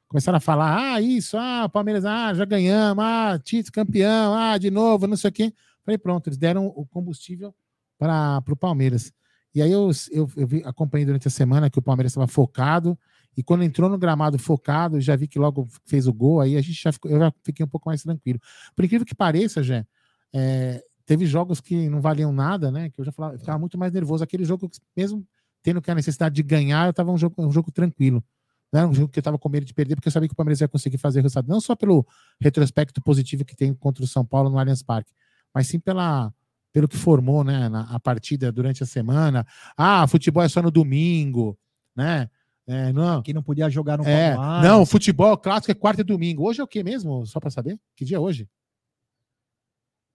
Começaram 0.09 0.39
a 0.39 0.41
falar, 0.41 0.95
ah, 0.95 1.01
isso, 1.03 1.37
ah, 1.37 1.69
Palmeiras, 1.69 2.07
ah, 2.07 2.33
já 2.33 2.47
ganhamos, 2.47 3.05
ah, 3.05 3.39
título 3.45 3.73
campeão, 3.75 4.33
ah, 4.35 4.57
de 4.57 4.71
novo, 4.71 5.07
não 5.07 5.19
sei 5.19 5.29
o 5.29 5.33
quê. 5.33 5.53
Falei, 5.85 5.99
pronto, 5.99 6.29
eles 6.29 6.39
deram 6.39 6.67
o 6.67 6.87
combustível 6.87 7.55
para 7.99 8.43
o 8.49 8.57
Palmeiras. 8.57 9.13
E 9.55 9.61
aí 9.61 9.71
eu, 9.71 9.91
eu, 10.11 10.31
eu 10.35 10.47
vi, 10.47 10.63
acompanhei 10.65 11.05
durante 11.05 11.29
a 11.29 11.31
semana 11.31 11.69
que 11.69 11.79
o 11.79 11.83
Palmeiras 11.83 12.13
estava 12.13 12.27
focado, 12.27 12.99
e 13.39 13.43
quando 13.45 13.63
entrou 13.63 13.89
no 13.89 13.97
gramado 13.97 14.37
focado, 14.37 15.01
já 15.01 15.15
vi 15.15 15.29
que 15.29 15.39
logo 15.39 15.69
fez 15.87 16.09
o 16.09 16.13
gol, 16.13 16.41
aí 16.41 16.57
a 16.57 16.61
gente 16.61 16.83
já 16.83 16.91
ficou, 16.91 17.09
eu 17.09 17.21
já 17.21 17.33
fiquei 17.45 17.65
um 17.65 17.69
pouco 17.69 17.89
mais 17.89 18.03
tranquilo. 18.03 18.41
Por 18.75 18.85
incrível 18.85 19.07
que 19.07 19.15
pareça, 19.15 19.63
Jé, 19.63 19.87
é, 20.35 20.83
teve 21.07 21.25
jogos 21.25 21.61
que 21.61 21.89
não 21.89 22.01
valiam 22.01 22.33
nada, 22.33 22.73
né? 22.73 22.91
Que 22.91 23.01
eu 23.01 23.05
já 23.05 23.13
falava, 23.13 23.37
eu 23.37 23.39
ficava 23.39 23.57
muito 23.57 23.79
mais 23.79 23.93
nervoso. 23.93 24.25
Aquele 24.25 24.45
jogo, 24.45 24.69
mesmo 24.97 25.25
tendo 25.63 25.81
que 25.81 25.89
a 25.89 25.95
necessidade 25.95 26.35
de 26.35 26.43
ganhar, 26.43 26.89
eu 26.89 26.93
tava 26.93 27.13
um 27.13 27.17
jogo, 27.17 27.37
um 27.39 27.53
jogo 27.53 27.71
tranquilo. 27.71 28.25
Não 28.73 28.81
era 28.81 28.89
um 28.89 28.93
jogo 28.93 29.09
que 29.09 29.21
eu 29.21 29.23
tava 29.23 29.39
com 29.39 29.49
medo 29.49 29.65
de 29.65 29.73
perder, 29.73 29.95
porque 29.95 30.09
eu 30.09 30.13
sabia 30.13 30.29
que 30.29 30.33
o 30.33 30.37
Palmeiras 30.37 30.61
ia 30.61 30.67
conseguir 30.67 30.99
fazer 30.99 31.21
resultado, 31.21 31.47
não 31.47 31.61
só 31.61 31.77
pelo 31.77 32.05
retrospecto 32.41 33.01
positivo 33.01 33.45
que 33.45 33.55
tem 33.55 33.73
contra 33.73 34.03
o 34.03 34.07
São 34.09 34.25
Paulo 34.27 34.51
no 34.51 34.59
Allianz 34.59 34.83
Parque, 34.83 35.13
mas 35.55 35.69
sim 35.69 35.79
pela, 35.79 36.35
pelo 36.73 36.89
que 36.89 36.97
formou, 36.97 37.45
né, 37.45 37.69
na, 37.69 37.83
a 37.83 38.01
partida 38.01 38.51
durante 38.51 38.83
a 38.83 38.87
semana. 38.87 39.47
Ah, 39.77 40.09
futebol 40.09 40.43
é 40.43 40.49
só 40.49 40.61
no 40.61 40.73
domingo, 40.73 41.57
né? 41.95 42.29
É, 42.69 42.93
não, 42.93 43.23
Que 43.23 43.33
não 43.33 43.43
podia 43.43 43.71
jogar 43.71 43.97
no 43.97 44.05
é, 44.07 44.35
Palmares. 44.35 44.69
não, 44.69 44.85
futebol 44.85 45.37
clássico 45.39 45.73
é 45.73 45.75
quarta 45.75 46.03
e 46.03 46.05
domingo. 46.05 46.47
Hoje 46.47 46.61
é 46.61 46.65
o 46.65 46.69
que 46.69 46.85
mesmo? 46.85 47.25
Só 47.27 47.41
para 47.41 47.49
saber? 47.51 47.81
Que 47.97 48.05
dia 48.05 48.19
é 48.19 48.21
hoje? 48.21 48.47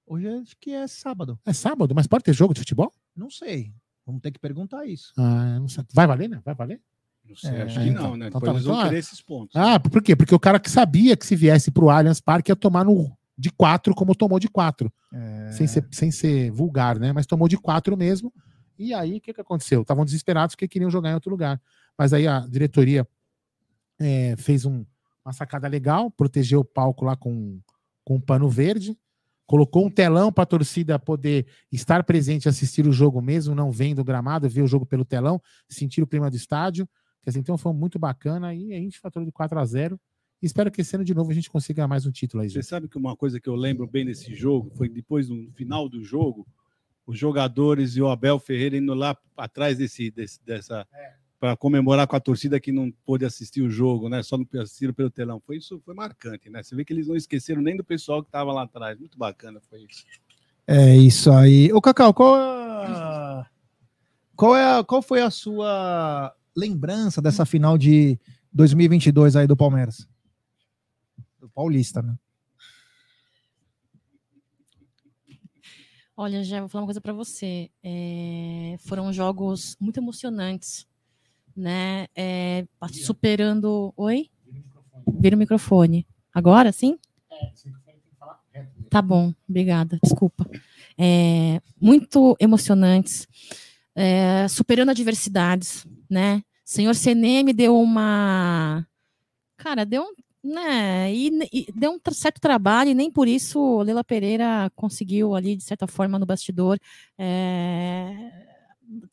Hoje 0.06 0.28
acho 0.28 0.56
que 0.60 0.72
é 0.72 0.86
sábado. 0.88 1.40
É 1.46 1.54
sábado, 1.54 1.96
mas 1.96 2.06
pode 2.08 2.24
ter 2.24 2.34
jogo 2.34 2.54
de 2.54 2.60
futebol? 2.60 2.92
Não 3.16 3.30
sei. 3.30 3.74
Vamos 4.06 4.22
ter 4.22 4.32
que 4.32 4.40
perguntar 4.40 4.86
isso. 4.86 5.14
Ah, 5.18 5.58
não 5.60 5.68
sei. 5.68 5.84
Vai 5.94 6.06
valer, 6.06 6.30
né? 6.30 6.42
Vai 6.46 6.54
valer? 6.54 6.80
Não 7.28 7.36
sei, 7.36 7.52
É, 7.52 7.62
acho 7.64 7.80
que 7.80 7.88
então, 7.88 8.04
não, 8.12 8.18
né? 8.18 8.28
então 8.28 8.40
Depois 8.42 8.52
tá, 8.52 8.52
eles 8.52 8.66
vão 8.66 8.74
então 8.76 8.86
é. 8.86 8.90
querer 8.90 9.00
esses 9.00 9.22
pontos. 9.22 9.56
Ah, 9.56 9.80
por 9.80 10.04
quê? 10.04 10.16
Porque 10.16 10.36
o 10.36 10.40
cara 10.40 10.60
que 10.60 10.70
sabia 10.70 11.16
que 11.16 11.26
se 11.26 11.36
viesse 11.36 11.72
pro 11.72 11.90
Allianz 11.90 12.20
Parque 12.20 12.52
ia 12.52 12.56
tomar 12.56 12.84
no, 12.84 13.18
de 13.38 13.50
quatro, 13.50 13.96
como 13.96 14.14
tomou 14.14 14.40
de 14.40 14.50
quatro. 14.50 14.92
É, 15.12 15.52
Sem, 15.54 15.66
ser, 15.66 15.88
sem 15.90 16.12
ser 16.12 16.52
vulgar, 16.52 17.00
né? 17.00 17.14
Mas 17.14 17.26
tomou 17.26 17.48
de 17.48 17.58
quatro 17.58 17.96
mesmo. 17.98 18.32
E 18.78 18.94
aí, 18.94 19.18
o 19.18 19.22
que, 19.22 19.34
que 19.34 19.40
aconteceu? 19.42 19.82
Estavam 19.84 20.04
desesperados 20.04 20.54
porque 20.54 20.68
queriam 20.68 20.90
jogar 20.92 21.12
em 21.12 21.14
outro 21.14 21.32
lugar. 21.32 21.62
Mas 21.98 22.14
aí 22.14 22.28
a 22.28 22.40
diretoria 22.42 23.08
é, 24.00 24.36
fez 24.38 24.66
um- 24.66 24.86
uma 25.26 25.34
sacada 25.34 25.68
legal, 25.68 26.12
protegeu 26.12 26.60
o 26.62 26.66
palco 26.66 27.06
lá 27.06 27.16
com, 27.16 27.60
com 28.04 28.16
um 28.16 28.22
pano 28.22 28.50
verde, 28.50 28.98
colocou 29.46 29.86
um 29.86 29.90
telão 29.90 30.32
para 30.32 30.44
a 30.44 30.48
torcida 30.48 30.98
poder 31.00 31.46
estar 31.72 32.04
presente 32.04 32.50
assistir 32.50 32.86
o 32.88 32.92
jogo 32.92 33.22
mesmo, 33.22 33.54
não 33.56 33.72
vendo 33.72 34.00
o 34.00 34.04
gramado, 34.04 34.50
ver 34.50 34.62
o 34.64 34.68
jogo 34.68 34.86
pelo 34.86 35.06
telão, 35.06 35.42
sentir 35.70 36.02
o 36.02 36.08
clima 36.08 36.30
do 36.30 36.36
estádio. 36.36 36.88
Quer 37.22 37.30
dizer, 37.30 37.40
então 37.40 37.58
foi 37.58 37.72
muito 37.74 37.98
bacana 37.98 38.54
e 38.54 38.74
a 38.74 38.78
gente 38.80 39.00
faturou 39.00 39.26
de 39.26 39.32
4 39.32 39.58
a 39.60 39.66
0 39.66 39.98
E 40.42 40.46
espero 40.46 40.70
que 40.70 40.82
esse 40.82 40.94
ano 40.96 41.06
de 41.06 41.14
novo 41.14 41.32
a 41.32 41.34
gente 41.34 41.50
consiga 41.50 41.88
mais 41.88 42.06
um 42.06 42.12
título 42.12 42.44
aí, 42.44 42.50
Você 42.50 42.56
gente. 42.56 42.66
sabe 42.66 42.90
que 42.90 42.98
uma 42.98 43.16
coisa 43.16 43.40
que 43.40 43.48
eu 43.48 43.56
lembro 43.56 43.88
bem 43.88 44.06
desse 44.06 44.36
jogo 44.36 44.70
foi 44.76 44.90
depois 44.90 45.30
no 45.30 45.50
final 45.54 45.88
do 45.88 46.04
jogo, 46.04 46.46
os 47.08 47.18
jogadores 47.18 47.96
e 47.96 48.02
o 48.02 48.10
Abel 48.10 48.38
Ferreira 48.40 48.76
indo 48.76 48.94
lá 48.94 49.16
atrás 49.38 49.78
desse, 49.78 50.12
desse- 50.12 50.44
dessa 50.44 50.86
para 51.44 51.58
comemorar 51.58 52.08
com 52.08 52.16
a 52.16 52.22
torcida 52.22 52.58
que 52.58 52.72
não 52.72 52.90
pôde 53.06 53.26
assistir 53.26 53.62
o 53.62 53.70
jogo, 53.70 54.08
né? 54.08 54.24
Só 54.24 54.38
não 54.38 54.48
assistiram 54.62 54.94
pelo 54.94 55.10
telão. 55.10 55.42
Foi 55.46 55.58
isso, 55.58 55.78
foi 55.84 55.94
marcante, 55.94 56.50
né? 56.50 56.64
Você 56.64 56.74
vê 56.74 56.86
que 56.86 56.94
eles 56.94 57.06
não 57.10 57.18
esqueceram 57.18 57.62
nem 57.62 57.76
do 57.76 57.84
pessoal 57.84 58.24
que 58.24 58.30
estava 58.30 58.54
lá 58.54 58.62
atrás. 58.64 58.98
Muito 58.98 59.18
bacana 59.18 59.60
foi 59.70 59.82
isso. 59.84 60.06
É 60.66 60.96
isso 60.96 61.30
aí. 61.34 61.70
Ô, 61.74 61.82
Cacau, 61.82 62.14
qual, 62.14 62.38
é 62.38 62.86
a- 62.88 63.46
qual, 64.38 64.56
é 64.56 64.80
a- 64.80 64.84
qual 64.86 65.02
foi 65.02 65.22
a 65.22 65.30
sua 65.30 66.34
lembrança 66.56 67.22
dessa 67.22 67.46
final 67.46 67.78
de 67.78 68.18
2022 68.54 69.36
aí 69.36 69.46
do 69.46 69.58
Palmeiras? 69.58 70.08
Do 71.42 71.50
Paulista, 71.50 72.02
né? 72.02 72.16
Olha, 76.16 76.42
já 76.42 76.62
vou 76.62 76.70
falar 76.70 76.84
uma 76.84 76.88
coisa 76.88 77.02
para 77.02 77.12
você. 77.12 77.70
É, 77.84 78.78
foram 78.88 79.12
jogos 79.12 79.76
muito 79.78 80.00
emocionantes, 80.00 80.88
né? 81.56 82.08
É, 82.16 82.66
superando. 82.92 83.94
Oi? 83.96 84.30
Vira 85.20 85.36
o 85.36 85.40
microfone. 85.40 86.06
Agora, 86.34 86.72
sim? 86.72 86.98
Tá 88.90 89.02
bom, 89.02 89.34
obrigada. 89.48 90.00
Desculpa. 90.04 90.48
É, 90.98 91.60
muito 91.82 92.38
emocionantes, 92.40 93.28
é, 93.96 94.48
superando 94.48 94.90
adversidades, 94.90 95.86
né? 96.10 96.44
Senhor 96.64 96.96
CNM 96.96 97.54
deu 97.54 97.80
uma. 97.80 98.86
Cara, 99.58 99.86
deu 99.86 100.04
um. 100.04 100.14
Né, 100.46 101.14
e, 101.14 101.30
e 101.54 101.72
deu 101.74 101.92
um 101.94 102.14
certo 102.14 102.42
trabalho, 102.42 102.90
e 102.90 102.94
nem 102.94 103.10
por 103.10 103.30
isso 103.30 103.82
Leila 103.82 104.04
Pereira 104.04 104.70
conseguiu 104.76 105.34
ali, 105.36 105.56
de 105.56 105.64
certa 105.64 105.88
forma, 105.88 106.20
no 106.20 106.26
bastidor, 106.26 106.78
é, 107.18 108.53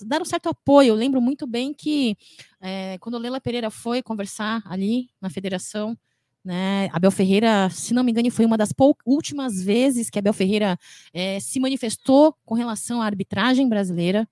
dar 0.05 0.21
um 0.21 0.25
certo 0.25 0.49
apoio. 0.49 0.89
Eu 0.89 0.95
lembro 0.95 1.21
muito 1.21 1.47
bem 1.47 1.73
que 1.73 2.16
é, 2.61 2.99
quando 2.99 3.18
Leila 3.18 3.41
Pereira 3.41 3.71
foi 3.71 4.03
conversar 4.03 4.62
ali 4.64 5.09
na 5.21 5.31
federação, 5.31 5.97
né, 6.45 6.89
Abel 6.93 7.11
Ferreira, 7.11 7.68
se 7.71 7.93
não 7.93 8.03
me 8.03 8.11
engano, 8.11 8.31
foi 8.31 8.47
uma 8.47 8.57
das 8.57 8.73
últimas 9.05 9.62
vezes 9.62 10.09
que 10.09 10.18
Abel 10.18 10.33
Ferreira 10.33 10.79
é, 11.12 11.39
se 11.39 11.61
manifestou 11.61 12.35
com 12.45 12.55
relação 12.55 13.03
à 13.03 13.07
arbitragem 13.07 13.68
brasileira, 13.68 14.27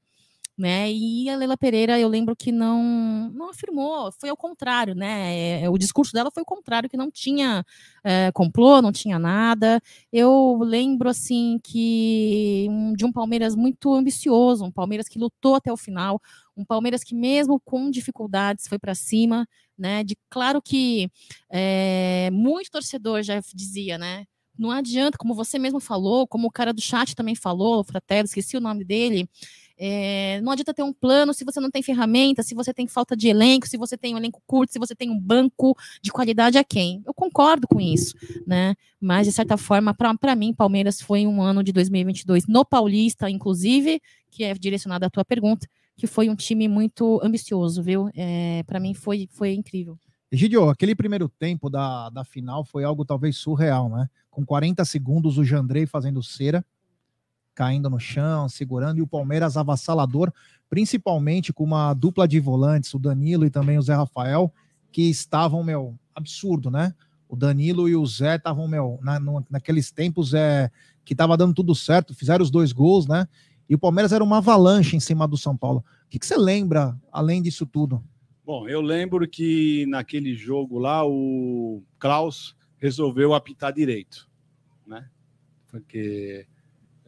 né? 0.59 0.91
E 0.93 1.31
a 1.31 1.37
Leila 1.37 1.57
Pereira, 1.57 1.99
eu 2.01 2.09
lembro 2.09 2.35
que 2.35 2.51
não 2.51 3.31
não 3.33 3.51
afirmou, 3.51 4.11
foi 4.13 4.29
ao 4.29 4.37
contrário, 4.37 4.95
né? 4.95 5.63
é, 5.63 5.71
o 5.71 5.79
discurso 5.79 6.13
dela 6.13 6.31
foi 6.31 6.43
o 6.43 6.47
contrário, 6.47 6.89
que 6.89 6.97
não 6.97 7.11
tinha 7.11 7.65
é, 8.03 8.33
complô, 8.33 8.83
não 8.83 8.91
tinha 8.93 9.19
nada. 9.19 9.81
Eu 10.13 10.59
lembro 10.61 11.09
assim 11.09 11.61
que 11.63 12.67
de 12.97 13.05
um 13.05 13.13
Palmeiras 13.13 13.55
muito 13.55 13.95
ambicioso, 13.95 14.65
um 14.65 14.73
Palmeiras 14.73 15.09
que 15.09 15.19
lutou 15.19 15.55
até 15.55 15.73
o 15.73 15.77
final, 15.77 16.21
um 16.57 16.65
Palmeiras 16.65 17.05
que 17.05 17.15
mesmo 17.15 17.61
com 17.61 17.91
dificuldades 17.91 18.67
foi 18.67 18.79
para 18.79 18.95
cima, 18.95 19.47
né? 19.79 20.03
De 20.03 20.17
claro 20.29 20.61
que 20.61 21.11
é, 21.51 22.31
muito 22.33 22.71
torcedor 22.71 23.23
já 23.23 23.41
dizia, 23.55 23.97
né? 23.97 24.25
Não 24.59 24.73
adianta, 24.73 25.17
como 25.17 25.35
você 25.35 25.57
mesmo 25.57 25.79
falou, 25.79 26.27
como 26.27 26.49
o 26.49 26.51
cara 26.51 26.73
do 26.73 26.81
chat 26.81 27.15
também 27.15 27.37
falou, 27.37 27.81
o 27.81 27.85
Fratello, 27.85 28.25
esqueci 28.25 28.57
o 28.57 28.61
nome 28.61 28.85
dele. 28.85 29.29
É, 29.79 30.41
não 30.41 30.51
adianta 30.51 30.75
ter 30.75 30.83
um 30.83 30.93
plano 30.93 31.33
se 31.33 31.45
você 31.45 31.61
não 31.61 31.71
tem 31.71 31.83
ferramenta, 31.83 32.43
se 32.43 32.55
você 32.55 32.75
tem 32.75 32.89
falta 32.89 33.17
de 33.17 33.29
elenco, 33.29 33.69
se 33.69 33.77
você 33.77 33.97
tem 33.97 34.15
um 34.15 34.19
elenco 34.19 34.43
curto, 34.45 34.73
se 34.73 34.79
você 34.79 34.95
tem 34.95 35.09
um 35.09 35.19
banco 35.19 35.77
de 36.03 36.11
qualidade 36.11 36.59
a 36.59 36.65
quem. 36.65 37.01
Eu 37.07 37.15
concordo 37.15 37.69
com 37.69 37.81
isso, 37.81 38.15
né? 38.47 38.75
Mas, 39.01 39.27
de 39.29 39.33
certa 39.33 39.57
forma, 39.57 39.95
para 39.95 40.35
mim, 40.35 40.53
Palmeiras 40.53 41.01
foi 41.01 41.27
um 41.27 41.41
ano 41.41 41.63
de 41.63 41.73
2022 41.73 42.47
no 42.49 42.65
Paulista, 42.65 43.31
inclusive, 43.31 44.01
que 44.31 44.43
é 44.43 44.53
direcionada 44.55 45.07
à 45.07 45.11
tua 45.11 45.25
pergunta, 45.25 45.69
que 45.97 46.09
foi 46.09 46.29
um 46.29 46.35
time 46.35 46.67
muito 46.67 47.21
ambicioso, 47.23 47.81
viu? 47.81 48.11
É, 48.17 48.65
para 48.65 48.81
mim 48.81 48.95
foi, 48.95 49.29
foi 49.31 49.53
incrível. 49.53 49.97
Egidio, 50.31 50.69
aquele 50.69 50.95
primeiro 50.95 51.29
tempo 51.29 51.71
da, 51.71 52.11
da 52.11 52.25
final 52.25 52.65
foi 52.65 52.85
algo 52.85 53.05
talvez 53.05 53.37
surreal, 53.37 53.89
né? 53.89 54.09
Com 54.29 54.45
40 54.45 54.85
segundos, 54.85 55.39
o 55.39 55.45
Jandrei 55.45 55.87
fazendo 55.87 56.23
cera, 56.23 56.65
caindo 57.59 57.91
no 57.91 57.99
chão, 57.99 58.49
segurando, 58.49 58.99
e 58.99 59.03
o 59.03 59.07
Palmeiras 59.07 59.57
avassalador, 59.57 60.33
principalmente 60.71 61.53
com 61.53 61.65
uma 61.65 61.93
dupla 61.93 62.29
de 62.29 62.39
volantes, 62.39 62.95
o 62.95 63.01
Danilo 63.01 63.45
e 63.45 63.51
também 63.51 63.77
o 63.77 63.83
Zé 63.83 63.97
Rafael, 63.97 64.53
que 64.93 65.11
estavam, 65.11 65.65
meu, 65.65 65.99
absurdo, 66.15 66.71
né? 66.71 66.95
O 67.29 67.35
Danilo 67.35 67.89
e 67.89 67.97
o 67.97 68.07
Zé 68.07 68.37
estavam, 68.37 68.69
meu, 68.69 69.01
na, 69.03 69.19
naqueles 69.51 69.91
tempos 69.91 70.35
é, 70.35 70.71
que 71.05 71.17
tava 71.17 71.37
dando 71.37 71.53
tudo 71.53 71.75
certo, 71.75 72.15
fizeram 72.15 72.45
os 72.45 72.51
dois 72.51 72.71
gols, 72.71 73.09
né? 73.09 73.27
E 73.69 73.75
o 73.75 73.79
Palmeiras 73.79 74.13
era 74.13 74.23
uma 74.23 74.37
avalanche 74.39 74.95
em 74.95 75.01
cima 75.01 75.27
do 75.27 75.37
São 75.37 75.57
Paulo. 75.57 75.85
O 76.07 76.09
que, 76.09 76.21
que 76.21 76.27
você 76.27 76.37
lembra, 76.37 76.97
além 77.11 77.43
disso 77.43 77.67
tudo? 77.67 78.01
Bom, 78.47 78.69
eu 78.69 78.81
lembro 78.81 79.27
que 79.27 79.85
naquele 79.89 80.33
jogo 80.37 80.79
lá, 80.79 81.05
o 81.05 81.83
Klaus 81.99 82.55
resolveu 82.77 83.35
apitar 83.35 83.73
direito, 83.73 84.31
né? 84.87 85.09
Porque 85.67 86.47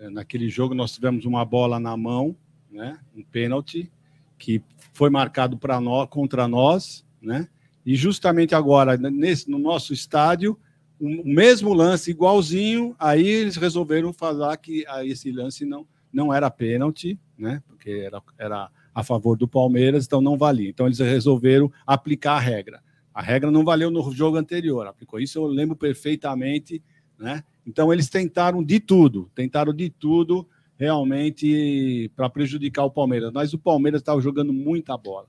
naquele 0.08 0.48
jogo 0.48 0.74
nós 0.74 0.92
tivemos 0.92 1.24
uma 1.24 1.44
bola 1.44 1.78
na 1.78 1.96
mão, 1.96 2.34
né? 2.70 2.98
Um 3.14 3.22
pênalti 3.22 3.90
que 4.38 4.62
foi 4.92 5.10
marcado 5.10 5.58
para 5.58 5.80
nós 5.80 6.08
contra 6.08 6.48
nós, 6.48 7.04
né? 7.20 7.48
E 7.84 7.94
justamente 7.94 8.54
agora 8.54 8.96
nesse 8.96 9.50
no 9.50 9.58
nosso 9.58 9.92
estádio, 9.92 10.58
o 10.98 11.24
mesmo 11.24 11.72
lance 11.72 12.10
igualzinho, 12.10 12.94
aí 12.98 13.26
eles 13.26 13.56
resolveram 13.56 14.12
falar 14.12 14.56
que 14.56 14.84
esse 15.04 15.30
lance 15.32 15.64
não 15.64 15.86
não 16.12 16.34
era 16.34 16.50
pênalti, 16.50 17.18
né? 17.38 17.62
Porque 17.68 17.90
era, 17.90 18.22
era 18.36 18.70
a 18.94 19.02
favor 19.02 19.36
do 19.36 19.46
Palmeiras, 19.46 20.06
então 20.06 20.20
não 20.20 20.36
valia. 20.36 20.68
Então 20.68 20.86
eles 20.86 20.98
resolveram 20.98 21.70
aplicar 21.86 22.34
a 22.34 22.40
regra. 22.40 22.82
A 23.14 23.22
regra 23.22 23.50
não 23.50 23.64
valeu 23.64 23.90
no 23.90 24.12
jogo 24.12 24.36
anterior, 24.36 24.86
aplicou 24.86 25.20
isso, 25.20 25.38
eu 25.38 25.46
lembro 25.46 25.76
perfeitamente, 25.76 26.82
né? 27.18 27.44
Então 27.70 27.92
eles 27.92 28.08
tentaram 28.08 28.64
de 28.64 28.80
tudo, 28.80 29.30
tentaram 29.32 29.72
de 29.72 29.88
tudo 29.88 30.44
realmente 30.76 32.10
para 32.16 32.28
prejudicar 32.28 32.84
o 32.84 32.90
Palmeiras, 32.90 33.30
mas 33.32 33.54
o 33.54 33.58
Palmeiras 33.58 34.00
estava 34.00 34.20
jogando 34.20 34.52
muita 34.52 34.96
bola. 34.96 35.28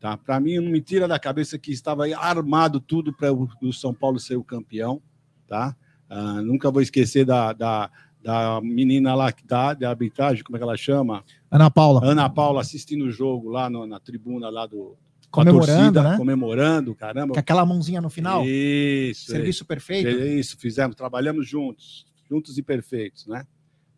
Tá? 0.00 0.16
Para 0.16 0.40
mim, 0.40 0.56
não 0.56 0.72
me 0.72 0.80
tira 0.80 1.06
da 1.06 1.20
cabeça 1.20 1.56
que 1.56 1.70
estava 1.70 2.04
armado 2.16 2.80
tudo 2.80 3.12
para 3.12 3.32
o 3.32 3.72
São 3.72 3.94
Paulo 3.94 4.18
ser 4.18 4.36
o 4.36 4.42
campeão. 4.42 5.00
Tá? 5.46 5.76
Uh, 6.10 6.42
nunca 6.42 6.68
vou 6.68 6.82
esquecer 6.82 7.24
da, 7.24 7.52
da, 7.52 7.90
da 8.20 8.60
menina 8.60 9.14
lá 9.14 9.30
que 9.30 9.44
tá 9.44 9.72
de 9.72 9.84
arbitragem, 9.84 10.42
como 10.42 10.56
é 10.56 10.58
que 10.58 10.64
ela 10.64 10.76
chama? 10.76 11.22
Ana 11.48 11.70
Paula. 11.70 12.00
Ana 12.04 12.28
Paula 12.28 12.60
assistindo 12.60 13.04
o 13.04 13.10
jogo 13.10 13.50
lá 13.50 13.70
no, 13.70 13.86
na 13.86 14.00
tribuna 14.00 14.50
lá 14.50 14.66
do 14.66 14.96
comemorando, 15.30 15.74
torcida, 15.74 16.02
né? 16.02 16.16
Comemorando, 16.16 16.94
caramba. 16.94 17.34
Com 17.34 17.40
aquela 17.40 17.64
mãozinha 17.64 18.00
no 18.00 18.10
final. 18.10 18.44
Isso. 18.46 19.30
Serviço 19.30 19.64
é, 19.64 19.66
perfeito. 19.66 20.08
Isso, 20.08 20.56
fizemos, 20.58 20.96
trabalhamos 20.96 21.48
juntos, 21.48 22.06
juntos 22.28 22.58
e 22.58 22.62
perfeitos, 22.62 23.26
né? 23.26 23.46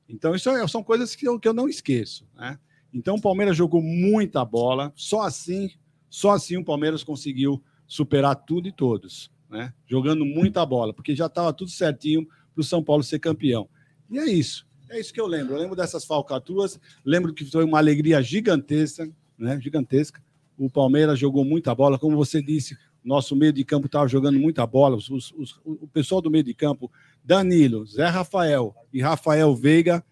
Então 0.09 0.35
isso 0.35 0.51
é, 0.51 0.67
são 0.67 0.83
coisas 0.83 1.15
que 1.15 1.27
eu, 1.27 1.39
que 1.39 1.47
eu 1.47 1.55
não 1.55 1.69
esqueço, 1.69 2.27
né? 2.35 2.59
Então 2.93 3.15
o 3.15 3.21
Palmeiras 3.21 3.57
jogou 3.57 3.81
muita 3.81 4.45
bola, 4.45 4.93
só 4.97 5.23
assim, 5.23 5.71
só 6.09 6.33
assim 6.33 6.57
o 6.57 6.65
Palmeiras 6.65 7.05
conseguiu 7.05 7.63
superar 7.87 8.35
tudo 8.35 8.67
e 8.67 8.73
todos, 8.73 9.31
né? 9.49 9.73
Jogando 9.87 10.25
muita 10.25 10.67
bola, 10.67 10.93
porque 10.93 11.15
já 11.15 11.27
estava 11.27 11.53
tudo 11.53 11.71
certinho 11.71 12.27
para 12.53 12.61
o 12.61 12.65
São 12.65 12.83
Paulo 12.83 13.05
ser 13.05 13.21
campeão. 13.21 13.69
E 14.11 14.19
é 14.19 14.27
isso. 14.27 14.67
É 14.89 14.99
isso 14.99 15.15
que 15.15 15.21
eu 15.21 15.27
lembro. 15.27 15.55
Eu 15.55 15.61
lembro 15.61 15.77
dessas 15.77 16.05
falcatruas, 16.05 16.81
lembro 17.05 17.33
que 17.33 17.45
foi 17.45 17.65
uma 17.65 17.79
alegria 17.79 18.21
gigantesca, 18.21 19.09
né? 19.39 19.61
Gigantesca. 19.61 20.21
O 20.63 20.69
Palmeiras 20.69 21.19
jogou 21.19 21.45
muita 21.45 21.75
bola, 21.75 21.99
como 21.99 22.17
você 22.17 22.43
disse, 22.43 22.77
nosso 23.03 23.35
meio 23.35 23.53
de 23.53 23.65
campo 23.65 23.87
estava 23.87 24.07
jogando 24.07 24.39
muita 24.39 24.67
bola. 24.67 24.97
Os, 24.97 25.09
os, 25.09 25.61
o 25.65 25.89
pessoal 25.93 26.21
do 26.21 26.31
meio 26.31 26.45
de 26.45 26.53
campo, 26.53 26.91
Danilo, 27.25 27.87
Zé 27.87 28.07
Rafael 28.07 28.75
e 28.93 29.01
Rafael 29.01 29.55
Veiga, 29.55 30.05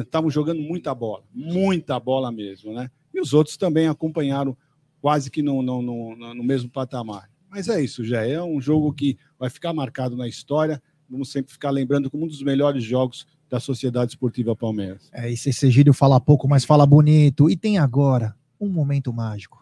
estavam 0.00 0.28
uh, 0.28 0.30
jogando 0.30 0.60
muita 0.60 0.94
bola, 0.94 1.22
muita 1.32 1.98
bola 1.98 2.30
mesmo, 2.30 2.74
né? 2.74 2.90
E 3.14 3.20
os 3.20 3.32
outros 3.32 3.56
também 3.56 3.86
acompanharam 3.86 4.56
quase 5.00 5.30
que 5.30 5.40
no, 5.40 5.62
no, 5.62 5.80
no, 5.80 6.34
no 6.34 6.44
mesmo 6.44 6.68
patamar. 6.68 7.30
Mas 7.48 7.68
é 7.68 7.80
isso, 7.80 8.04
já 8.04 8.26
é 8.26 8.42
um 8.42 8.60
jogo 8.60 8.92
que 8.92 9.16
vai 9.38 9.48
ficar 9.48 9.72
marcado 9.72 10.16
na 10.16 10.26
história 10.26 10.82
vamos 11.12 11.30
sempre 11.30 11.52
ficar 11.52 11.70
lembrando 11.70 12.10
como 12.10 12.24
um 12.24 12.26
dos 12.26 12.42
melhores 12.42 12.82
jogos 12.82 13.26
da 13.48 13.60
Sociedade 13.60 14.12
Esportiva 14.12 14.56
Palmeiras. 14.56 15.10
É, 15.12 15.30
esse 15.30 15.52
Segílio 15.52 15.92
fala 15.92 16.18
pouco, 16.18 16.48
mas 16.48 16.64
fala 16.64 16.86
bonito. 16.86 17.50
E 17.50 17.56
tem 17.56 17.76
agora 17.76 18.34
um 18.58 18.68
momento 18.68 19.12
mágico. 19.12 19.61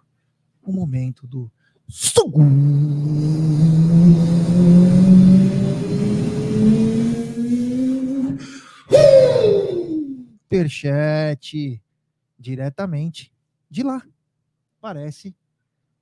Um 0.65 0.73
momento 0.73 1.27
do 1.27 1.51
Superchat 10.51 11.83
diretamente 12.39 13.33
de 13.69 13.83
lá. 13.83 14.03
Parece 14.81 15.35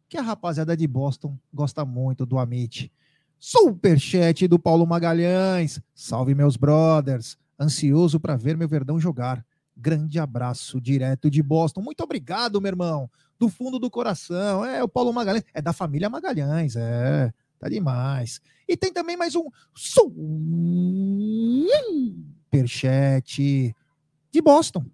que 0.08 0.16
a 0.16 0.22
rapaziada 0.22 0.76
de 0.76 0.86
Boston 0.86 1.38
gosta 1.52 1.84
muito 1.84 2.24
do 2.24 2.38
Amit. 2.38 2.92
Superchat 3.38 4.48
do 4.48 4.58
Paulo 4.58 4.86
Magalhães. 4.86 5.80
Salve, 5.94 6.34
meus 6.34 6.56
brothers. 6.56 7.36
Ansioso 7.58 8.18
para 8.18 8.36
ver 8.36 8.56
meu 8.56 8.68
Verdão 8.68 8.98
jogar. 9.00 9.44
Grande 9.76 10.18
abraço 10.18 10.80
direto 10.80 11.30
de 11.30 11.42
Boston. 11.42 11.82
Muito 11.82 12.02
obrigado, 12.02 12.60
meu 12.60 12.68
irmão. 12.68 13.10
Do 13.38 13.48
fundo 13.48 13.78
do 13.78 13.90
coração. 13.90 14.64
É, 14.64 14.82
o 14.82 14.88
Paulo 14.88 15.12
Magalhães. 15.12 15.44
É 15.54 15.62
da 15.62 15.72
família 15.72 16.10
Magalhães. 16.10 16.74
É, 16.76 17.32
tá 17.58 17.68
demais. 17.68 18.40
E 18.68 18.76
tem 18.76 18.92
também 18.92 19.16
mais 19.16 19.34
um 19.34 19.44
superchat 22.44 23.74
de 24.30 24.42
Boston, 24.42 24.84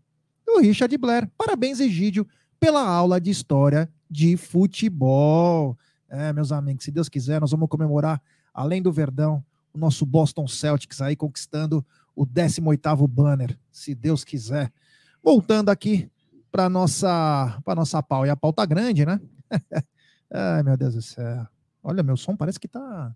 do 0.47 0.59
Richard 0.61 0.97
Blair. 0.97 1.29
Parabéns, 1.37 1.81
Egídio, 1.81 2.27
pela 2.61 2.87
aula 2.87 3.21
de 3.21 3.31
história 3.31 3.91
de 4.11 4.37
futebol. 4.37 5.77
É, 6.09 6.33
meus 6.33 6.53
amigos, 6.53 6.85
se 6.85 6.93
Deus 6.93 7.09
quiser, 7.09 7.41
nós 7.41 7.51
vamos 7.51 7.69
comemorar 7.69 8.23
além 8.53 8.81
do 8.81 8.93
Verdão, 8.93 9.45
o 9.73 9.79
nosso 9.79 10.07
Boston 10.07 10.47
Celtics 10.47 11.03
aí 11.03 11.17
conquistando 11.17 11.85
o 12.15 12.25
18º 12.25 13.09
banner, 13.09 13.59
se 13.73 13.95
Deus 13.95 14.23
quiser. 14.23 14.73
Voltando 15.21 15.71
aqui 15.71 16.09
para 16.55 16.69
nossa 16.69 17.61
para 17.65 17.75
nossa 17.75 18.01
pau, 18.01 18.25
e 18.25 18.31
a 18.31 18.37
pau 18.37 18.53
tá 18.53 18.65
grande, 18.65 19.05
né? 19.05 19.21
Ai, 20.33 20.63
meu 20.63 20.77
Deus 20.77 20.95
do 20.95 21.03
céu. 21.03 21.49
Olha, 21.83 22.01
meu 22.01 22.17
som 22.17 22.37
parece 22.37 22.61
que 22.61 22.69
tá 22.69 23.13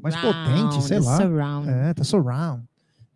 mais 0.00 0.14
potente, 0.14 0.80
sei 0.84 1.00
lá. 1.00 1.16
Surround. 1.16 1.68
É, 1.68 1.92
tá 1.92 2.04
surround. 2.04 2.64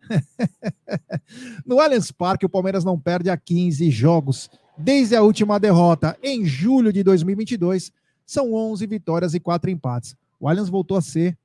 no 1.65 1.79
Allianz 1.79 2.11
Parque, 2.11 2.45
o 2.45 2.49
Palmeiras 2.49 2.83
não 2.83 2.99
perde 2.99 3.29
há 3.29 3.37
15 3.37 3.89
jogos. 3.89 4.49
Desde 4.77 5.15
a 5.15 5.21
última 5.21 5.57
derrota 5.57 6.17
em 6.21 6.43
julho 6.43 6.91
de 6.91 7.01
2022, 7.01 7.93
são 8.25 8.53
11 8.53 8.85
vitórias 8.87 9.33
e 9.33 9.39
4 9.39 9.69
empates. 9.69 10.17
O 10.37 10.49
Allianz 10.49 10.67
voltou 10.67 10.97
a 10.97 11.01
ser 11.01 11.37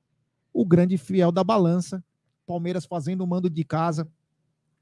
o 0.53 0.65
grande 0.65 0.97
fiel 0.97 1.31
da 1.31 1.45
balança. 1.45 2.03
Palmeiras 2.45 2.85
fazendo 2.85 3.23
o 3.23 3.27
mando 3.27 3.49
de 3.49 3.63
casa, 3.63 4.05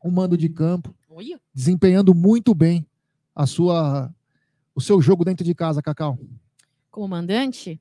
o 0.04 0.10
mando 0.10 0.36
de 0.36 0.50
campo, 0.50 0.96
Oi? 1.08 1.40
desempenhando 1.54 2.16
muito 2.16 2.56
bem 2.56 2.88
a 3.36 3.46
sua 3.46 4.14
o 4.76 4.82
seu 4.82 5.02
jogo 5.02 5.24
dentro 5.24 5.46
de 5.46 5.54
casa, 5.54 5.82
Cacau. 5.82 6.18
Como 6.90 7.08
mandante? 7.08 7.80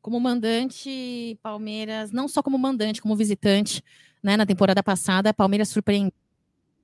Como 0.00 0.18
mandante, 0.18 1.38
Palmeiras, 1.42 2.10
não 2.10 2.28
só 2.28 2.42
como 2.42 2.58
mandante, 2.58 3.00
como 3.00 3.16
visitante, 3.16 3.82
né? 4.22 4.36
Na 4.36 4.46
temporada 4.46 4.82
passada, 4.82 5.34
Palmeiras 5.34 5.68
surpreendeu, 5.68 6.12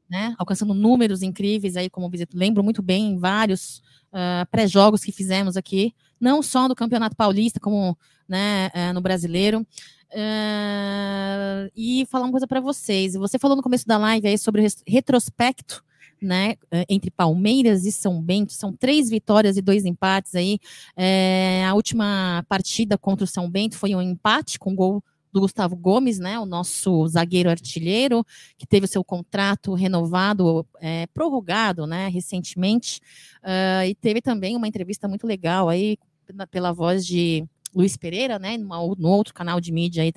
né? 0.09 0.35
Alcançando 0.39 0.75
números 0.75 1.23
incríveis 1.23 1.77
aí 1.77 1.91
como 1.91 2.09
visitante. 2.09 2.37
Lembro 2.37 2.63
muito 2.63 2.83
bem 2.83 3.19
vários 3.19 3.79
uh, 4.13 4.47
pré-jogos 4.51 5.03
que 5.03 5.13
fizemos 5.13 5.57
aqui, 5.57 5.95
não 6.21 6.43
só 6.43 6.69
no 6.69 6.75
Campeonato 6.75 7.17
Paulista, 7.17 7.61
como 7.61 7.97
né, 8.29 8.69
uh, 8.69 8.93
no 8.93 9.01
Brasileiro. 9.01 9.67
Uh, 10.11 11.71
e 11.77 12.07
falar 12.07 12.25
uma 12.25 12.31
coisa 12.31 12.47
para 12.47 12.61
vocês. 12.61 13.15
Você 13.15 13.39
falou 13.39 13.57
no 13.57 13.63
começo 13.63 13.87
da 13.87 13.99
live 13.99 14.27
aí 14.27 14.39
sobre 14.39 14.65
o 14.65 14.71
retrospecto 14.87 15.85
né, 16.21 16.55
entre 16.89 17.11
Palmeiras 17.11 17.85
e 17.85 17.93
São 17.93 18.21
Bento, 18.21 18.53
são 18.53 18.73
três 18.73 19.09
vitórias 19.09 19.57
e 19.57 19.63
dois 19.63 19.85
empates 19.85 20.35
aí. 20.35 20.59
É, 20.97 21.65
a 21.67 21.75
última 21.75 22.45
partida 22.49 22.99
contra 22.99 23.25
o 23.25 23.29
São 23.29 23.51
Bento 23.51 23.77
foi 23.77 23.95
um 23.95 24.03
empate 24.03 24.59
com 24.59 24.75
gol 24.75 25.03
do 25.33 25.41
Gustavo 25.41 25.77
Gomes, 25.77 26.19
né, 26.19 26.39
o 26.39 26.47
nosso 26.47 27.07
zagueiro 27.09 27.51
artilheiro, 27.51 28.25
que 28.57 28.67
teve 28.67 28.87
o 28.87 28.89
seu 28.89 29.05
contrato 29.05 29.75
renovado, 29.75 30.67
é, 30.81 31.07
prorrogado, 31.09 31.87
né, 31.87 32.09
recentemente, 32.09 33.01
uh, 33.43 33.85
e 33.87 33.95
teve 33.95 34.21
também 34.21 34.57
uma 34.57 34.67
entrevista 34.67 35.07
muito 35.07 35.27
legal 35.27 35.69
aí 35.69 35.99
pela 36.51 36.73
voz 36.73 37.07
de 37.07 37.47
Luiz 37.75 37.97
Pereira, 37.97 38.39
né, 38.39 38.57
numa, 38.57 38.79
no 38.97 39.09
outro 39.09 39.35
canal 39.35 39.61
de 39.61 39.73
mídia 39.73 40.03
aí, 40.03 40.13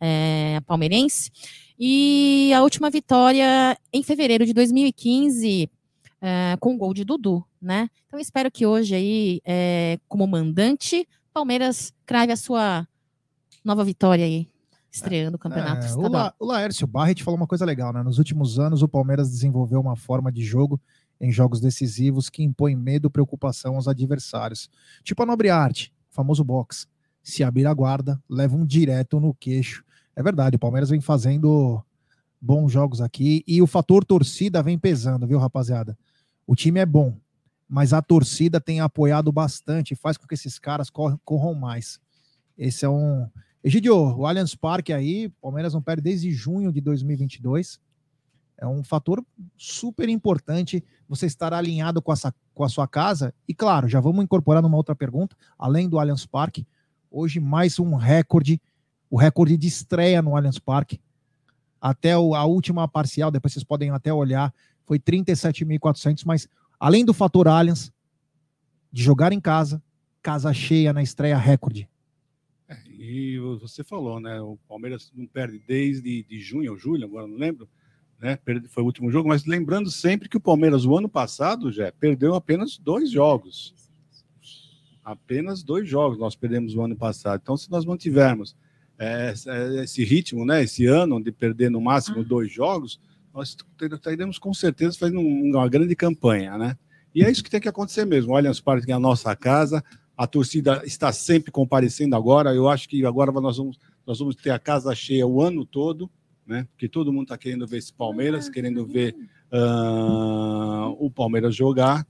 é, 0.00 0.60
palmeirense, 0.66 1.30
e 1.78 2.52
a 2.54 2.62
última 2.62 2.90
vitória 2.90 3.76
em 3.92 4.02
fevereiro 4.02 4.46
de 4.46 4.52
2015, 4.52 5.70
é, 6.20 6.56
com 6.60 6.74
o 6.74 6.78
gol 6.78 6.94
de 6.94 7.04
Dudu, 7.04 7.44
né? 7.60 7.88
Então 8.06 8.20
espero 8.20 8.50
que 8.50 8.64
hoje 8.64 8.94
aí, 8.94 9.40
é, 9.44 9.98
como 10.08 10.26
mandante, 10.26 11.08
Palmeiras 11.32 11.92
crave 12.06 12.32
a 12.32 12.36
sua 12.36 12.86
nova 13.64 13.84
vitória 13.84 14.24
aí, 14.24 14.48
estreando 14.90 15.36
o 15.36 15.38
campeonato 15.38 15.84
É, 15.84 15.88
o, 15.88 15.88
estadual. 15.88 16.12
La, 16.12 16.34
o 16.38 16.46
Laércio 16.46 16.86
Barret 16.86 17.22
falou 17.22 17.38
uma 17.38 17.46
coisa 17.46 17.64
legal, 17.64 17.92
né? 17.92 18.02
Nos 18.02 18.18
últimos 18.18 18.58
anos, 18.58 18.82
o 18.82 18.88
Palmeiras 18.88 19.30
desenvolveu 19.30 19.80
uma 19.80 19.96
forma 19.96 20.30
de 20.30 20.44
jogo 20.44 20.80
em 21.20 21.30
jogos 21.30 21.60
decisivos 21.60 22.28
que 22.28 22.42
impõe 22.42 22.74
medo 22.74 23.06
e 23.06 23.10
preocupação 23.10 23.76
aos 23.76 23.88
adversários. 23.88 24.68
Tipo 25.04 25.22
a 25.22 25.26
Nobre 25.26 25.50
Arte, 25.50 25.92
o 26.10 26.14
famoso 26.14 26.44
box. 26.44 26.86
Se 27.22 27.44
abrir 27.44 27.66
a 27.66 27.74
guarda, 27.74 28.20
leva 28.28 28.56
um 28.56 28.66
direto 28.66 29.20
no 29.20 29.34
queixo. 29.34 29.84
É 30.14 30.22
verdade, 30.22 30.56
o 30.56 30.58
Palmeiras 30.58 30.90
vem 30.90 31.00
fazendo 31.00 31.82
bons 32.40 32.72
jogos 32.72 33.00
aqui 33.00 33.44
e 33.46 33.62
o 33.62 33.66
fator 33.66 34.04
torcida 34.04 34.62
vem 34.62 34.78
pesando, 34.78 35.26
viu, 35.26 35.38
rapaziada? 35.38 35.96
O 36.46 36.56
time 36.56 36.80
é 36.80 36.86
bom, 36.86 37.16
mas 37.68 37.92
a 37.92 38.02
torcida 38.02 38.60
tem 38.60 38.80
apoiado 38.80 39.30
bastante 39.30 39.94
faz 39.94 40.16
com 40.16 40.26
que 40.26 40.34
esses 40.34 40.58
caras 40.58 40.90
cor- 40.90 41.18
corram 41.24 41.54
mais. 41.54 42.00
Esse 42.58 42.84
é 42.84 42.88
um, 42.88 43.28
Egidio, 43.64 43.94
o 43.96 44.26
Allianz 44.26 44.56
Parque 44.56 44.92
aí, 44.92 45.28
Palmeiras 45.40 45.72
não 45.72 45.80
perde 45.80 46.02
desde 46.02 46.32
junho 46.32 46.72
de 46.72 46.80
2022. 46.80 47.78
É 48.58 48.66
um 48.66 48.82
fator 48.82 49.24
super 49.56 50.08
importante 50.08 50.84
você 51.08 51.26
estar 51.26 51.54
alinhado 51.54 52.02
com, 52.02 52.12
com 52.54 52.64
a 52.64 52.68
sua 52.68 52.88
casa. 52.88 53.32
E 53.46 53.54
claro, 53.54 53.88
já 53.88 54.00
vamos 54.00 54.24
incorporar 54.24 54.60
numa 54.62 54.76
outra 54.76 54.96
pergunta, 54.96 55.36
além 55.56 55.88
do 55.88 56.00
Allianz 56.00 56.26
Parque, 56.26 56.66
hoje 57.12 57.38
mais 57.38 57.78
um 57.78 57.94
recorde, 57.94 58.60
o 59.10 59.16
recorde 59.16 59.56
de 59.56 59.68
estreia 59.68 60.22
no 60.22 60.34
Allianz 60.36 60.58
Parque. 60.58 61.00
Até 61.80 62.16
o- 62.16 62.34
a 62.34 62.44
última 62.44 62.88
parcial, 62.88 63.30
depois 63.30 63.52
vocês 63.52 63.64
podem 63.64 63.90
até 63.90 64.12
olhar, 64.12 64.52
foi 64.86 64.98
37.400, 64.98 66.24
mas 66.24 66.48
além 66.80 67.04
do 67.04 67.12
fator 67.12 67.46
Allianz, 67.46 67.92
de 68.90 69.02
jogar 69.02 69.32
em 69.32 69.40
casa, 69.40 69.82
casa 70.22 70.52
cheia 70.52 70.92
na 70.92 71.02
estreia 71.02 71.36
recorde. 71.36 71.88
E 72.88 73.38
você 73.60 73.82
falou, 73.82 74.20
né? 74.20 74.40
O 74.40 74.56
Palmeiras 74.68 75.10
não 75.14 75.26
perde 75.26 75.58
desde 75.66 76.22
de 76.22 76.40
junho 76.40 76.72
ou 76.72 76.78
julho, 76.78 77.04
agora 77.04 77.26
não 77.26 77.36
lembro, 77.36 77.68
né? 78.20 78.38
Foi 78.68 78.82
o 78.82 78.86
último 78.86 79.10
jogo, 79.10 79.28
mas 79.28 79.44
lembrando 79.44 79.90
sempre 79.90 80.28
que 80.28 80.36
o 80.36 80.40
Palmeiras, 80.40 80.84
o 80.84 80.96
ano 80.96 81.08
passado, 81.08 81.72
já 81.72 81.90
perdeu 81.92 82.34
apenas 82.34 82.78
dois 82.78 83.10
jogos. 83.10 83.74
Apenas 85.04 85.62
dois 85.62 85.88
jogos 85.88 86.18
nós 86.18 86.34
perdemos 86.36 86.74
o 86.74 86.82
ano 86.82 86.96
passado. 86.96 87.40
Então, 87.42 87.56
se 87.56 87.70
nós 87.70 87.84
mantivermos 87.84 88.54
eh, 88.98 89.30
essa- 89.30 89.82
esse 89.82 90.04
ritmo, 90.04 90.44
né? 90.44 90.62
Esse 90.62 90.86
ano 90.86 91.20
de 91.20 91.32
perder 91.32 91.70
no 91.70 91.80
máximo 91.80 92.22
dois 92.22 92.52
jogos, 92.52 93.00
nós 93.34 93.56
teremos 94.02 94.38
com 94.38 94.54
certeza 94.54 94.96
fazendo 94.98 95.18
um- 95.18 95.50
uma 95.50 95.68
grande 95.68 95.96
campanha, 95.96 96.56
né? 96.56 96.76
E 97.14 97.24
é 97.24 97.30
isso 97.30 97.42
que 97.42 97.50
tem 97.50 97.60
que 97.60 97.68
acontecer 97.68 98.04
mesmo. 98.04 98.32
O 98.32 98.36
Allianz 98.36 98.60
Parque 98.60 98.90
é 98.92 98.94
a 98.94 99.00
nossa 99.00 99.34
casa, 99.34 99.82
a 100.16 100.26
torcida 100.26 100.82
está 100.84 101.10
sempre 101.12 101.50
comparecendo 101.50 102.14
agora. 102.14 102.54
Eu 102.54 102.68
acho 102.68 102.88
que 102.88 103.04
agora 103.04 103.32
nós 103.32 103.56
vamos, 103.56 103.78
nós 104.06 104.18
vamos 104.20 104.36
ter 104.36 104.50
a 104.50 104.58
casa 104.58 104.94
cheia 104.94 105.26
o 105.26 105.40
ano 105.42 105.64
todo, 105.64 106.08
né? 106.46 106.68
Porque 106.70 106.86
todo 106.88 107.12
mundo 107.12 107.24
está 107.24 107.36
querendo 107.38 107.66
ver 107.66 107.78
esse 107.78 107.92
Palmeiras, 107.92 108.48
querendo 108.48 108.86
ver 108.86 109.16
ah, 109.50 110.88
o 110.98 111.10
Palmeiras 111.10 111.54
jogar. 111.56 112.06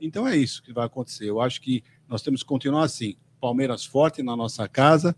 Então 0.00 0.26
é 0.26 0.36
isso 0.36 0.62
que 0.62 0.72
vai 0.72 0.86
acontecer. 0.86 1.28
Eu 1.28 1.40
acho 1.40 1.60
que 1.60 1.82
nós 2.14 2.22
temos 2.22 2.42
que 2.44 2.48
continuar 2.48 2.84
assim. 2.84 3.16
Palmeiras 3.40 3.84
forte 3.84 4.22
na 4.22 4.36
nossa 4.36 4.68
casa 4.68 5.16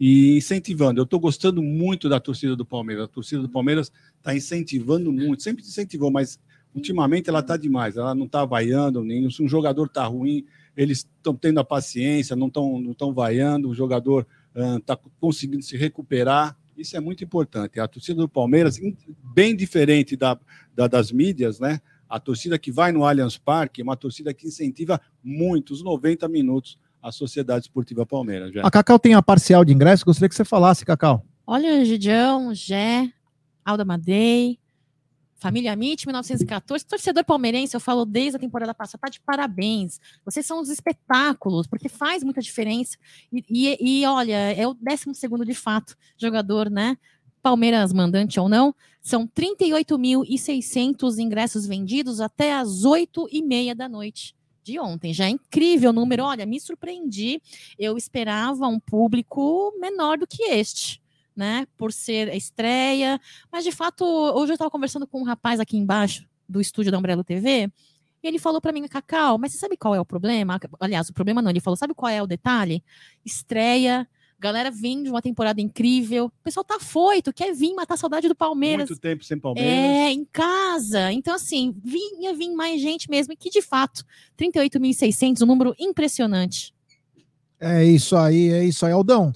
e 0.00 0.38
incentivando. 0.38 0.98
Eu 0.98 1.04
estou 1.04 1.20
gostando 1.20 1.62
muito 1.62 2.08
da 2.08 2.18
torcida 2.18 2.56
do 2.56 2.64
Palmeiras. 2.64 3.04
A 3.04 3.08
torcida 3.08 3.42
do 3.42 3.50
Palmeiras 3.50 3.92
está 4.16 4.34
incentivando 4.34 5.12
muito, 5.12 5.42
sempre 5.42 5.62
incentivou, 5.62 6.10
mas 6.10 6.40
ultimamente 6.74 7.28
ela 7.28 7.40
está 7.40 7.54
demais. 7.58 7.98
Ela 7.98 8.14
não 8.14 8.24
está 8.24 8.46
vaiando, 8.46 9.04
nem 9.04 9.28
se 9.30 9.42
um 9.42 9.48
jogador 9.48 9.88
está 9.88 10.06
ruim, 10.06 10.46
eles 10.74 11.00
estão 11.18 11.34
tendo 11.34 11.60
a 11.60 11.64
paciência, 11.64 12.34
não 12.34 12.46
estão 12.46 12.80
não 12.80 12.94
tão 12.94 13.12
vaiando, 13.12 13.68
o 13.68 13.74
jogador 13.74 14.26
está 14.78 14.98
conseguindo 15.20 15.62
se 15.62 15.76
recuperar. 15.76 16.56
Isso 16.78 16.96
é 16.96 17.00
muito 17.00 17.22
importante. 17.22 17.78
A 17.78 17.86
torcida 17.86 18.22
do 18.22 18.28
Palmeiras, 18.28 18.80
bem 19.34 19.54
diferente 19.54 20.16
da, 20.16 20.38
da- 20.74 20.86
das 20.86 21.12
mídias, 21.12 21.60
né? 21.60 21.78
A 22.08 22.18
torcida 22.18 22.58
que 22.58 22.72
vai 22.72 22.90
no 22.92 23.04
Allianz 23.04 23.36
Parque 23.36 23.80
é 23.80 23.84
uma 23.84 23.96
torcida 23.96 24.32
que 24.32 24.46
incentiva 24.46 25.00
muito, 25.22 25.72
os 25.72 25.82
90 25.82 26.26
minutos, 26.28 26.78
a 27.02 27.12
Sociedade 27.12 27.66
Esportiva 27.66 28.06
Palmeiras. 28.06 28.52
Já. 28.52 28.62
A 28.62 28.70
Cacau 28.70 28.98
tem 28.98 29.14
a 29.14 29.22
parcial 29.22 29.64
de 29.64 29.72
ingresso, 29.72 30.04
gostaria 30.04 30.28
que 30.28 30.34
você 30.34 30.44
falasse, 30.44 30.84
Cacau. 30.84 31.24
Olha, 31.46 31.84
Gidião, 31.84 32.52
Gé, 32.54 33.12
Alda 33.64 33.84
Madei, 33.84 34.58
Família 35.36 35.76
Mit, 35.76 36.04
1914. 36.04 36.84
Torcedor 36.84 37.24
palmeirense, 37.24 37.74
eu 37.76 37.80
falo 37.80 38.04
desde 38.04 38.36
a 38.36 38.40
temporada 38.40 38.74
passada, 38.74 38.98
tá 39.02 39.08
de 39.08 39.20
parabéns. 39.20 40.00
Vocês 40.24 40.44
são 40.44 40.60
os 40.60 40.68
espetáculos, 40.68 41.66
porque 41.68 41.88
faz 41.88 42.24
muita 42.24 42.40
diferença. 42.40 42.96
E, 43.32 43.44
e- 43.48 44.00
e, 44.02 44.06
olha, 44.06 44.34
é 44.52 44.66
o 44.66 44.74
12 44.74 45.44
de 45.46 45.54
fato 45.54 45.94
jogador, 46.16 46.68
né? 46.68 46.98
Palmeiras 47.42 47.92
mandante 47.92 48.38
ou 48.38 48.48
não, 48.48 48.74
são 49.00 49.26
38.600 49.26 51.18
ingressos 51.18 51.66
vendidos 51.66 52.20
até 52.20 52.54
as 52.54 52.84
8h30 52.84 53.74
da 53.74 53.88
noite 53.88 54.34
de 54.62 54.78
ontem. 54.78 55.14
Já 55.14 55.26
é 55.26 55.30
incrível 55.30 55.90
o 55.90 55.92
número. 55.92 56.24
Olha, 56.24 56.44
me 56.44 56.60
surpreendi. 56.60 57.40
Eu 57.78 57.96
esperava 57.96 58.66
um 58.66 58.78
público 58.78 59.72
menor 59.80 60.18
do 60.18 60.26
que 60.26 60.42
este 60.42 61.00
né, 61.38 61.68
por 61.76 61.92
ser 61.92 62.28
a 62.30 62.34
estreia, 62.34 63.20
mas 63.50 63.62
de 63.62 63.70
fato, 63.70 64.04
hoje 64.04 64.50
eu 64.50 64.54
estava 64.54 64.72
conversando 64.72 65.06
com 65.06 65.20
um 65.20 65.24
rapaz 65.24 65.60
aqui 65.60 65.76
embaixo 65.76 66.28
do 66.48 66.60
estúdio 66.60 66.90
da 66.90 66.98
Umbrella 66.98 67.22
TV, 67.22 67.70
e 68.20 68.26
ele 68.26 68.40
falou 68.40 68.60
para 68.60 68.72
mim, 68.72 68.84
Cacau, 68.88 69.38
mas 69.38 69.52
você 69.52 69.58
sabe 69.58 69.76
qual 69.76 69.94
é 69.94 70.00
o 70.00 70.04
problema? 70.04 70.58
Aliás, 70.80 71.08
o 71.08 71.12
problema 71.12 71.40
não, 71.40 71.50
ele 71.50 71.60
falou, 71.60 71.76
sabe 71.76 71.94
qual 71.94 72.10
é 72.10 72.20
o 72.20 72.26
detalhe? 72.26 72.82
Estreia, 73.24 74.08
galera 74.38 74.70
vem 74.70 75.02
de 75.02 75.10
uma 75.10 75.20
temporada 75.20 75.60
incrível, 75.60 76.26
o 76.26 76.44
pessoal 76.44 76.64
tá 76.64 76.78
foito, 76.78 77.32
quer 77.32 77.52
vir 77.54 77.74
matar 77.74 77.94
a 77.94 77.96
saudade 77.96 78.28
do 78.28 78.34
Palmeiras. 78.34 78.88
Muito 78.88 79.00
tempo 79.00 79.24
sem 79.24 79.38
Palmeiras. 79.38 79.72
É, 79.72 80.12
em 80.12 80.24
casa. 80.24 81.12
Então, 81.12 81.34
assim, 81.34 81.74
vinha 81.84 82.34
vir 82.34 82.54
mais 82.54 82.80
gente 82.80 83.10
mesmo, 83.10 83.32
e 83.32 83.36
que 83.36 83.50
de 83.50 83.60
fato, 83.62 84.04
38.600, 84.38 85.42
um 85.42 85.46
número 85.46 85.74
impressionante. 85.78 86.72
É 87.60 87.84
isso 87.84 88.16
aí, 88.16 88.50
é 88.50 88.64
isso 88.64 88.86
aí, 88.86 88.92
Aldão. 88.92 89.32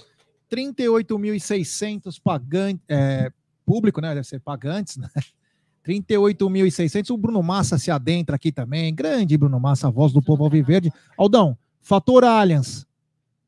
38.600 0.49 2.21
pagantes, 2.23 2.83
é, 2.87 3.31
público, 3.65 3.99
né? 3.99 4.13
Deve 4.13 4.27
ser 4.27 4.39
pagantes, 4.39 4.97
né? 4.97 5.09
38.600. 5.85 7.09
O 7.09 7.17
Bruno 7.17 7.43
Massa 7.43 7.77
se 7.77 7.91
adentra 7.91 8.37
aqui 8.37 8.51
também. 8.51 8.93
Grande 8.95 9.37
Bruno 9.37 9.59
Massa, 9.59 9.87
a 9.87 9.91
voz 9.91 10.13
do 10.13 10.21
povo 10.21 10.43
alviverde. 10.43 10.91
Aldão, 11.17 11.57
fator 11.81 12.23
Allianz. 12.23 12.87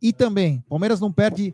E 0.05 0.13
também, 0.13 0.63
Palmeiras 0.69 0.99
não 0.99 1.11
perde. 1.11 1.51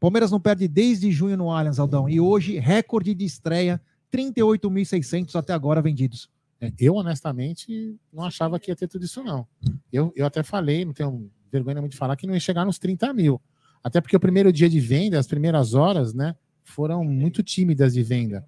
Palmeiras 0.00 0.30
não 0.30 0.40
perde 0.40 0.66
desde 0.66 1.12
junho 1.12 1.36
no 1.36 1.50
Allianz, 1.50 1.78
Aldão. 1.78 2.08
E 2.08 2.18
hoje, 2.18 2.58
recorde 2.58 3.14
de 3.14 3.26
estreia: 3.26 3.78
38.600 4.10 5.34
até 5.34 5.52
agora 5.52 5.82
vendidos. 5.82 6.30
É, 6.58 6.72
Eu, 6.80 6.94
honestamente, 6.94 7.94
não 8.10 8.24
achava 8.24 8.58
que 8.58 8.70
ia 8.70 8.76
ter 8.76 8.88
tudo 8.88 9.04
isso, 9.04 9.22
não. 9.22 9.46
Eu, 9.92 10.10
eu 10.16 10.24
até 10.24 10.42
falei, 10.42 10.86
não 10.86 10.94
tenho 10.94 11.30
vergonha 11.52 11.82
muito 11.82 11.92
de 11.92 11.98
falar, 11.98 12.16
que 12.16 12.26
não 12.26 12.32
ia 12.32 12.40
chegar 12.40 12.64
nos 12.64 12.78
30 12.78 13.12
mil. 13.12 13.38
Até 13.84 14.00
porque 14.00 14.16
o 14.16 14.20
primeiro 14.20 14.50
dia 14.50 14.70
de 14.70 14.80
venda, 14.80 15.18
as 15.18 15.26
primeiras 15.26 15.74
horas, 15.74 16.14
né, 16.14 16.34
foram 16.64 17.04
muito 17.04 17.42
tímidas 17.42 17.92
de 17.92 18.02
venda. 18.02 18.42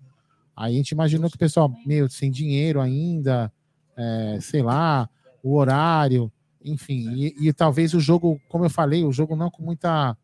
Aí 0.56 0.72
a 0.72 0.76
gente 0.78 0.92
imaginou 0.92 1.28
que 1.28 1.36
o 1.36 1.38
pessoal, 1.38 1.70
meio 1.84 2.08
sem 2.08 2.30
dinheiro 2.30 2.80
ainda, 2.80 3.52
é, 3.94 4.38
sei 4.40 4.62
lá, 4.62 5.06
o 5.42 5.54
horário, 5.54 6.32
enfim. 6.64 7.12
E, 7.14 7.48
e 7.48 7.52
talvez 7.52 7.94
o 7.94 8.00
jogo, 8.00 8.40
como 8.48 8.64
eu 8.64 8.70
falei, 8.70 9.04
o 9.04 9.12
jogo 9.12 9.36
não 9.36 9.50
com 9.50 9.62
muita. 9.62 10.16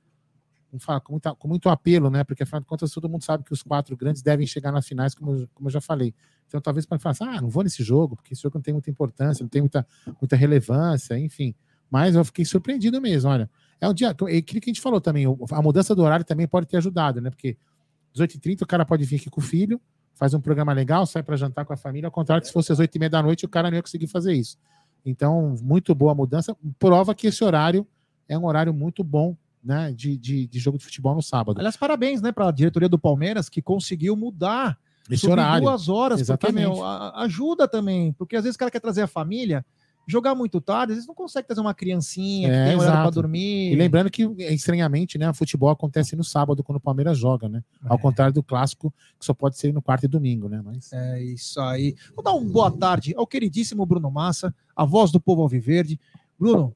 Com, 1.05 1.13
muita, 1.13 1.35
com 1.37 1.47
muito 1.47 1.69
apelo, 1.69 2.11
né? 2.11 2.25
Porque 2.25 2.43
afinal 2.43 2.61
de 2.61 2.67
contas 2.67 2.91
todo 2.91 3.09
mundo 3.09 3.23
sabe 3.23 3.45
que 3.45 3.53
os 3.53 3.63
quatro 3.63 3.97
grandes 3.97 4.23
devem 4.23 4.45
chegar 4.45 4.73
nas 4.73 4.85
finais, 4.89 5.15
como, 5.15 5.33
eu- 5.37 5.49
como 5.55 5.69
eu 5.69 5.71
já 5.73 5.81
falei. 5.81 6.13
Então 6.49 6.61
talvez 6.61 6.85
para 6.85 6.99
falar 6.99 7.13
assim, 7.13 7.25
ah, 7.25 7.41
não 7.41 7.49
vou 7.49 7.63
nesse 7.63 7.85
jogo, 7.85 8.17
porque 8.17 8.33
esse 8.35 8.43
jogo 8.43 8.57
não 8.59 8.63
tem 8.63 8.75
muita 8.75 8.91
importância, 8.91 9.45
não 9.45 9.49
tem 9.49 9.63
muita, 9.63 9.87
muita 10.21 10.35
relevância, 10.35 11.17
enfim. 11.17 11.55
Mas 11.89 12.17
eu 12.17 12.25
fiquei 12.25 12.45
surpreendido 12.45 13.01
mesmo, 13.01 13.31
olha. 13.31 13.49
É 13.81 13.89
um 13.89 13.95
dia, 13.95 14.09
é 14.09 14.37
aquilo 14.37 14.61
que 14.61 14.69
a 14.69 14.73
gente 14.73 14.81
falou 14.81 15.01
também, 15.01 15.27
a 15.27 15.63
mudança 15.63 15.95
do 15.95 16.03
horário 16.03 16.25
também 16.25 16.49
pode 16.49 16.67
ter 16.67 16.79
ajudado, 16.79 17.21
né? 17.21 17.31
Porque 17.31 17.57
18h30 18.13 18.63
o 18.63 18.67
cara 18.67 18.85
pode 18.85 19.05
vir 19.05 19.17
aqui 19.17 19.31
com 19.31 19.41
o 19.41 19.45
filho, 19.45 19.81
faz 20.15 20.35
um 20.35 20.41
programa 20.41 20.73
legal, 20.73 21.07
sai 21.07 21.23
para 21.23 21.37
jantar 21.37 21.65
com 21.65 21.73
a 21.73 21.77
família, 21.77 22.09
ao 22.09 22.13
contrário 22.13 22.41
que 22.43 22.49
se 22.49 22.53
fosse 22.53 22.73
às 22.73 22.81
8h30 22.81 23.11
da 23.11 23.23
noite, 23.23 23.45
o 23.45 23.49
cara 23.49 23.71
não 23.71 23.77
ia 23.77 23.83
conseguir 23.83 24.09
fazer 24.09 24.33
isso. 24.33 24.57
Então, 25.05 25.55
muito 25.63 25.95
boa 25.95 26.13
a 26.13 26.15
mudança. 26.15 26.57
Prova 26.79 27.15
que 27.15 27.27
esse 27.27 27.45
horário 27.45 27.87
é 28.29 28.39
um 28.39 28.47
horário 28.47 28.73
muito 28.73 29.05
bom, 29.05 29.37
né? 29.63 29.93
De, 29.93 30.17
de, 30.17 30.47
de 30.47 30.59
jogo 30.59 30.79
de 30.79 30.85
futebol 30.85 31.15
no 31.15 31.23
sábado. 31.23 31.59
Aliás, 31.59 31.77
parabéns, 31.77 32.23
né, 32.23 32.33
para 32.33 32.49
a 32.49 32.53
diretoria 32.53 32.89
do 32.89 32.99
Palmeiras 32.99 33.49
que 33.49 33.61
conseguiu 33.61 34.17
mudar 34.17 34.79
Esse 35.11 35.29
horário. 35.29 35.65
duas 35.65 35.89
horas, 35.89 36.21
Exatamente. 36.21 36.67
porque, 36.67 36.79
meu, 36.79 36.85
ajuda 37.17 37.69
também, 37.69 38.13
porque 38.13 38.37
às 38.37 38.45
vezes 38.45 38.57
o 38.57 38.59
cara 38.59 38.71
quer 38.71 38.81
trazer 38.81 39.03
a 39.03 39.07
família, 39.07 39.65
jogar 40.07 40.35
muito 40.35 40.61
tarde, 40.61 40.93
às 40.93 40.97
vezes 40.97 41.09
não 41.09 41.15
consegue 41.15 41.47
trazer 41.47 41.61
uma 41.61 41.75
criancinha 41.75 42.49
que 42.49 42.55
É, 42.55 42.67
tem 42.69 42.77
horário 42.77 43.01
para 43.03 43.11
dormir. 43.11 43.73
E 43.73 43.75
lembrando 43.77 44.11
que, 44.11 44.25
estranhamente, 44.53 45.17
né, 45.19 45.29
o 45.31 45.35
futebol 45.35 45.71
acontece 45.71 46.15
no 46.17 46.25
sábado, 46.25 46.63
quando 46.63 46.77
o 46.77 46.81
Palmeiras 46.81 47.19
joga, 47.19 47.49
né? 47.49 47.63
Ao 47.85 47.97
É. 47.97 48.01
contrário 48.01 48.33
do 48.35 48.43
clássico, 48.43 48.93
que 49.19 49.25
só 49.25 49.33
pode 49.35 49.59
ser 49.59 49.73
no 49.73 49.81
quarto 49.83 50.05
e 50.05 50.09
domingo, 50.09 50.49
né? 50.49 50.61
Mas 50.65 50.93
É 50.93 51.23
isso 51.23 51.61
aí. 51.61 51.95
Vou 52.15 52.23
dar 52.25 52.33
uma 52.33 52.51
boa 52.51 52.71
tarde 52.71 53.15
ao 53.17 53.27
queridíssimo 53.27 53.85
Bruno 53.87 54.11
Massa, 54.11 54.55
a 54.77 54.85
voz 54.85 55.11
do 55.11 55.21
povo 55.21 55.43
alviverde. 55.43 55.99
Bruno, 56.39 56.75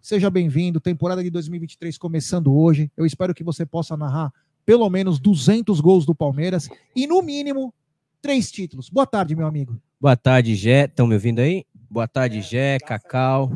seja 0.00 0.30
bem-vindo. 0.30 0.80
Temporada 0.80 1.22
de 1.22 1.30
2023 1.30 1.98
começando 1.98 2.54
hoje. 2.54 2.90
Eu 2.96 3.04
espero 3.04 3.34
que 3.34 3.44
você 3.44 3.66
possa 3.66 3.96
narrar 3.96 4.32
pelo 4.64 4.88
menos 4.88 5.18
200 5.18 5.80
gols 5.80 6.06
do 6.06 6.14
Palmeiras 6.14 6.68
e, 6.94 7.06
no 7.06 7.20
mínimo, 7.22 7.74
três 8.22 8.50
títulos. 8.50 8.88
Boa 8.88 9.06
tarde, 9.06 9.34
meu 9.34 9.46
amigo. 9.46 9.80
Boa 10.00 10.16
tarde, 10.16 10.54
Gé. 10.54 10.84
Estão 10.84 11.06
me 11.06 11.14
ouvindo 11.14 11.40
aí? 11.40 11.64
Boa 11.90 12.06
tarde, 12.06 12.40
Gé, 12.40 12.78
Cacau, 12.78 13.50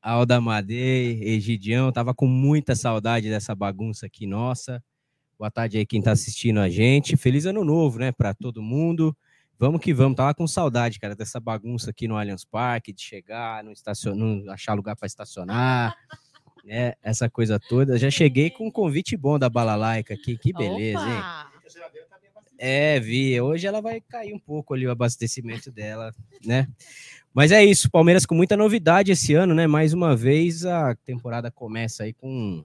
Alda 0.00 0.40
Madei, 0.40 1.22
Egidião. 1.22 1.92
Tava 1.92 2.14
com 2.14 2.26
muita 2.26 2.74
saudade 2.74 3.28
dessa 3.28 3.54
bagunça 3.54 4.06
aqui 4.06 4.26
nossa. 4.26 4.82
Boa 5.38 5.50
tarde 5.50 5.76
aí 5.76 5.84
quem 5.84 6.00
tá 6.00 6.12
assistindo 6.12 6.60
a 6.60 6.70
gente. 6.70 7.18
Feliz 7.18 7.44
ano 7.44 7.62
novo, 7.64 7.98
né, 7.98 8.12
para 8.12 8.32
todo 8.32 8.62
mundo. 8.62 9.14
Vamos 9.58 9.78
que 9.78 9.92
vamos. 9.92 10.16
Tava 10.16 10.32
com 10.32 10.46
saudade, 10.46 10.98
cara, 10.98 11.14
dessa 11.14 11.38
bagunça 11.38 11.90
aqui 11.90 12.08
no 12.08 12.16
Allianz 12.16 12.46
Parque, 12.46 12.94
de 12.94 13.02
chegar, 13.02 13.62
não, 13.62 13.70
estacion... 13.70 14.14
não 14.14 14.50
achar 14.50 14.72
lugar 14.72 14.96
para 14.96 15.06
estacionar, 15.06 15.94
né? 16.64 16.94
Essa 17.02 17.28
coisa 17.28 17.60
toda. 17.60 17.98
Já 17.98 18.10
cheguei 18.10 18.48
com 18.48 18.68
um 18.68 18.70
convite 18.70 19.18
bom 19.18 19.38
da 19.38 19.50
Balalaica 19.50 20.14
aqui. 20.14 20.38
Que 20.38 20.50
beleza, 20.50 21.06
hein? 21.06 21.22
É, 22.58 23.00
vi. 23.00 23.40
Hoje 23.40 23.66
ela 23.66 23.80
vai 23.80 24.00
cair 24.00 24.32
um 24.32 24.38
pouco 24.38 24.74
ali 24.74 24.86
o 24.86 24.90
abastecimento 24.90 25.70
dela, 25.70 26.12
né? 26.44 26.68
Mas 27.32 27.50
é 27.50 27.64
isso, 27.64 27.90
Palmeiras 27.90 28.24
com 28.24 28.34
muita 28.34 28.56
novidade 28.56 29.10
esse 29.10 29.34
ano, 29.34 29.54
né? 29.54 29.66
Mais 29.66 29.92
uma 29.92 30.14
vez 30.14 30.64
a 30.64 30.94
temporada 30.94 31.50
começa 31.50 32.04
aí 32.04 32.12
com 32.12 32.64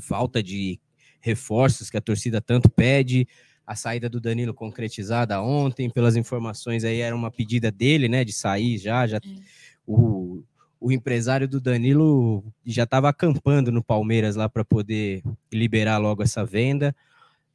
falta 0.00 0.42
de 0.42 0.78
reforços 1.20 1.90
que 1.90 1.96
a 1.96 2.00
torcida 2.00 2.40
tanto 2.40 2.70
pede. 2.70 3.26
A 3.66 3.74
saída 3.74 4.08
do 4.08 4.20
Danilo 4.20 4.54
concretizada 4.54 5.42
ontem, 5.42 5.90
pelas 5.90 6.14
informações 6.14 6.84
aí 6.84 7.00
era 7.00 7.16
uma 7.16 7.32
pedida 7.32 7.72
dele, 7.72 8.08
né, 8.08 8.24
de 8.24 8.32
sair 8.32 8.78
já, 8.78 9.04
já 9.08 9.18
o, 9.84 10.44
o 10.80 10.92
empresário 10.92 11.48
do 11.48 11.60
Danilo 11.60 12.44
já 12.64 12.84
estava 12.84 13.08
acampando 13.08 13.72
no 13.72 13.82
Palmeiras 13.82 14.36
lá 14.36 14.48
para 14.48 14.64
poder 14.64 15.22
liberar 15.52 15.98
logo 15.98 16.22
essa 16.22 16.44
venda. 16.44 16.94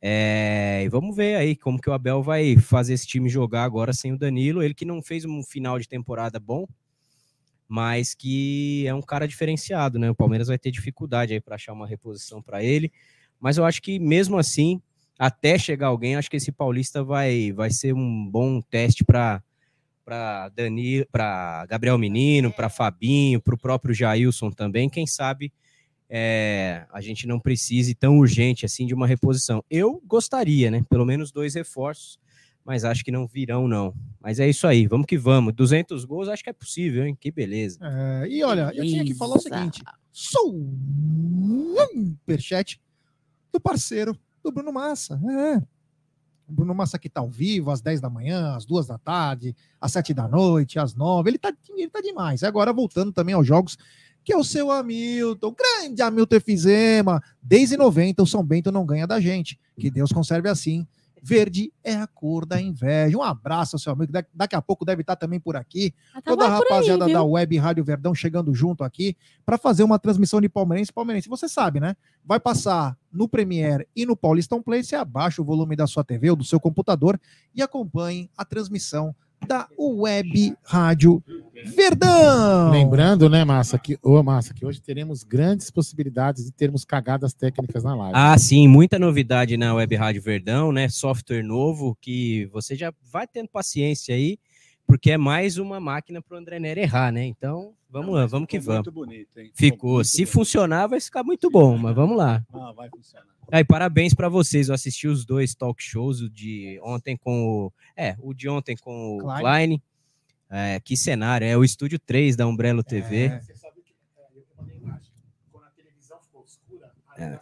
É, 0.01 0.81
e 0.83 0.89
vamos 0.89 1.15
ver 1.15 1.35
aí 1.35 1.55
como 1.55 1.79
que 1.79 1.89
o 1.89 1.93
Abel 1.93 2.23
vai 2.23 2.57
fazer 2.57 2.93
esse 2.93 3.05
time 3.05 3.29
jogar 3.29 3.63
agora 3.63 3.93
sem 3.93 4.11
o 4.13 4.17
Danilo. 4.17 4.63
Ele 4.63 4.73
que 4.73 4.85
não 4.85 5.01
fez 5.01 5.25
um 5.25 5.43
final 5.43 5.77
de 5.77 5.87
temporada 5.87 6.39
bom, 6.39 6.67
mas 7.67 8.15
que 8.15 8.85
é 8.87 8.93
um 8.93 9.01
cara 9.01 9.27
diferenciado, 9.27 9.99
né? 9.99 10.09
O 10.09 10.15
Palmeiras 10.15 10.47
vai 10.47 10.57
ter 10.57 10.71
dificuldade 10.71 11.33
aí 11.33 11.39
para 11.39 11.55
achar 11.55 11.73
uma 11.73 11.85
reposição 11.85 12.41
para 12.41 12.63
ele. 12.63 12.91
Mas 13.39 13.57
eu 13.57 13.65
acho 13.65 13.81
que 13.81 13.99
mesmo 13.99 14.37
assim, 14.37 14.81
até 15.19 15.57
chegar 15.57 15.87
alguém, 15.87 16.15
acho 16.15 16.29
que 16.29 16.37
esse 16.37 16.51
Paulista 16.51 17.03
vai, 17.03 17.51
vai 17.51 17.69
ser 17.69 17.93
um 17.93 18.27
bom 18.29 18.59
teste 18.61 19.05
para 19.05 19.41
para 20.03 20.49
Dani, 20.49 21.05
para 21.11 21.65
Gabriel 21.67 21.97
Menino, 21.97 22.51
para 22.51 22.67
Fabinho, 22.69 23.39
para 23.39 23.53
o 23.53 23.57
próprio 23.57 23.93
Jailson 23.93 24.49
também. 24.49 24.89
Quem 24.89 25.05
sabe 25.05 25.53
é, 26.13 26.85
a 26.91 26.99
gente 26.99 27.25
não 27.25 27.39
precise 27.39 27.95
tão 27.95 28.19
urgente 28.19 28.65
assim 28.65 28.85
de 28.85 28.93
uma 28.93 29.07
reposição. 29.07 29.63
Eu 29.69 30.03
gostaria, 30.05 30.69
né? 30.69 30.83
Pelo 30.89 31.05
menos 31.05 31.31
dois 31.31 31.55
reforços, 31.55 32.19
mas 32.65 32.83
acho 32.83 33.01
que 33.05 33.11
não 33.11 33.25
virão, 33.25 33.65
não. 33.65 33.93
Mas 34.19 34.37
é 34.37 34.49
isso 34.49 34.67
aí, 34.67 34.85
vamos 34.85 35.07
que 35.07 35.17
vamos. 35.17 35.53
200 35.53 36.03
gols, 36.03 36.27
acho 36.27 36.43
que 36.43 36.49
é 36.49 36.53
possível, 36.53 37.05
hein? 37.05 37.17
Que 37.17 37.31
beleza. 37.31 37.79
É, 37.81 38.27
e 38.27 38.43
olha, 38.43 38.73
eu 38.75 38.83
tinha 38.83 39.05
que 39.05 39.15
falar 39.15 39.37
o 39.37 39.39
seguinte: 39.39 39.81
superchat 41.81 42.77
do 43.49 43.61
parceiro 43.61 44.13
do 44.43 44.51
Bruno 44.51 44.73
Massa. 44.73 45.17
É. 45.25 45.63
O 46.45 46.53
Bruno 46.53 46.75
Massa 46.75 46.99
que 46.99 47.07
tá 47.09 47.21
ao 47.21 47.29
vivo 47.29 47.71
às 47.71 47.79
10 47.79 48.01
da 48.01 48.09
manhã, 48.09 48.57
às 48.57 48.65
2 48.65 48.85
da 48.85 48.97
tarde, 48.97 49.55
às 49.79 49.93
7 49.93 50.13
da 50.13 50.27
noite, 50.27 50.77
às 50.77 50.93
9. 50.93 51.29
Ele 51.29 51.37
tá, 51.37 51.53
ele 51.69 51.89
tá 51.89 52.01
demais. 52.01 52.43
Agora 52.43 52.73
voltando 52.73 53.13
também 53.13 53.33
aos 53.33 53.47
jogos, 53.47 53.77
que 54.23 54.33
é 54.33 54.37
o 54.37 54.43
seu 54.43 54.69
Hamilton, 54.71 55.55
grande 55.57 56.01
Hamilton 56.01 56.35
Efizema. 56.35 57.21
Desde 57.41 57.75
90 57.77 58.23
o 58.23 58.27
São 58.27 58.43
Bento 58.43 58.71
não 58.71 58.85
ganha 58.85 59.07
da 59.07 59.19
gente. 59.19 59.59
Que 59.77 59.89
Deus 59.89 60.11
conserve 60.11 60.47
assim. 60.49 60.85
Verde 61.23 61.71
é 61.83 61.93
a 61.93 62.07
cor 62.07 62.47
da 62.47 62.59
inveja. 62.59 63.15
Um 63.15 63.21
abraço 63.21 63.75
ao 63.75 63.79
seu 63.79 63.93
amigo. 63.93 64.11
Da- 64.11 64.25
Daqui 64.33 64.55
a 64.55 64.61
pouco 64.61 64.83
deve 64.83 65.01
estar 65.01 65.15
também 65.15 65.39
por 65.39 65.55
aqui. 65.55 65.93
Ela 66.13 66.21
tá 66.23 66.31
Toda 66.31 66.45
a 66.45 66.47
aí, 66.47 66.53
rapaziada 66.53 67.05
viu? 67.05 67.13
da 67.13 67.23
Web 67.23 67.57
Rádio 67.59 67.83
Verdão 67.83 68.15
chegando 68.15 68.51
junto 68.55 68.83
aqui 68.83 69.15
para 69.45 69.55
fazer 69.55 69.83
uma 69.83 69.99
transmissão 69.99 70.41
de 70.41 70.49
Palmeirense. 70.49 70.91
Palmeirense, 70.91 71.29
você 71.29 71.47
sabe, 71.47 71.79
né? 71.79 71.95
Vai 72.25 72.39
passar 72.39 72.97
no 73.13 73.27
Premiere 73.29 73.87
e 73.95 74.03
no 74.03 74.15
Paulistão 74.15 74.63
Play. 74.63 74.83
Você 74.83 74.95
abaixa 74.95 75.43
o 75.43 75.45
volume 75.45 75.75
da 75.75 75.85
sua 75.85 76.03
TV 76.03 76.31
ou 76.31 76.35
do 76.35 76.43
seu 76.43 76.59
computador 76.59 77.19
e 77.53 77.61
acompanhe 77.61 78.27
a 78.35 78.43
transmissão 78.43 79.15
da 79.47 79.67
Web 79.77 80.55
Rádio 80.63 81.23
Verdão. 81.75 82.71
Lembrando, 82.71 83.29
né, 83.29 83.43
Massa, 83.45 83.77
que, 83.77 83.97
ô, 84.01 84.21
Massa, 84.23 84.53
que 84.53 84.65
hoje 84.65 84.81
teremos 84.81 85.23
grandes 85.23 85.69
possibilidades 85.69 86.45
de 86.45 86.51
termos 86.51 86.83
cagadas 86.83 87.33
técnicas 87.33 87.83
na 87.83 87.95
live. 87.95 88.13
Ah, 88.15 88.37
sim, 88.37 88.67
muita 88.67 88.97
novidade 88.97 89.55
na 89.57 89.73
Web 89.75 89.95
Rádio 89.95 90.21
Verdão, 90.21 90.71
né? 90.71 90.89
Software 90.89 91.43
novo 91.43 91.95
que 92.01 92.47
você 92.51 92.75
já 92.75 92.91
vai 93.11 93.27
tendo 93.27 93.47
paciência 93.49 94.15
aí, 94.15 94.39
porque 94.87 95.11
é 95.11 95.17
mais 95.17 95.57
uma 95.57 95.79
máquina 95.79 96.21
para 96.21 96.35
o 96.35 96.39
André 96.39 96.59
Nery 96.59 96.81
errar, 96.81 97.11
né? 97.11 97.25
Então, 97.25 97.73
vamos 97.89 98.15
lá, 98.15 98.25
vamos 98.25 98.47
que 98.47 98.59
Ficou 98.59 98.73
vamos. 98.73 98.87
Muito 98.87 98.95
bonito, 99.07 99.39
hein? 99.39 99.51
Ficou. 99.53 99.93
muito 99.95 100.07
Se 100.07 100.17
bonito. 100.17 100.31
funcionar, 100.31 100.87
vai 100.87 100.99
ficar 100.99 101.23
muito 101.23 101.49
bom, 101.51 101.77
mas 101.77 101.95
vamos 101.95 102.17
lá. 102.17 102.43
Ah, 102.53 102.73
vai 102.75 102.89
funcionar. 102.89 103.27
Aí, 103.51 103.63
parabéns 103.63 104.13
para 104.13 104.29
vocês. 104.29 104.69
Eu 104.69 104.75
assisti 104.75 105.07
os 105.07 105.25
dois 105.25 105.53
talk 105.53 105.81
shows, 105.83 106.21
o 106.21 106.29
de 106.29 106.79
ontem 106.83 107.17
com 107.17 107.43
o. 107.43 107.73
É, 107.95 108.15
o 108.19 108.33
de 108.33 108.47
ontem 108.47 108.75
com 108.77 109.17
o 109.17 109.19
Klein. 109.19 109.41
Klein. 109.41 109.81
É, 110.49 110.79
que 110.79 110.97
cenário, 110.97 111.47
é 111.47 111.55
o 111.55 111.63
estúdio 111.63 111.97
3 111.97 112.35
da 112.35 112.45
Umbrello 112.45 112.83
TV. 112.83 113.25
É. 117.17 117.39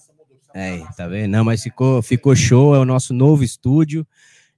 É, 0.53 0.80
tá 0.97 1.07
vendo? 1.07 1.32
Não, 1.32 1.43
mas 1.43 1.64
ficou, 1.64 2.01
ficou 2.01 2.36
show, 2.36 2.76
é 2.76 2.80
o 2.80 2.86
nosso 2.86 3.14
novo 3.14 3.43
estúdio. 3.43 4.05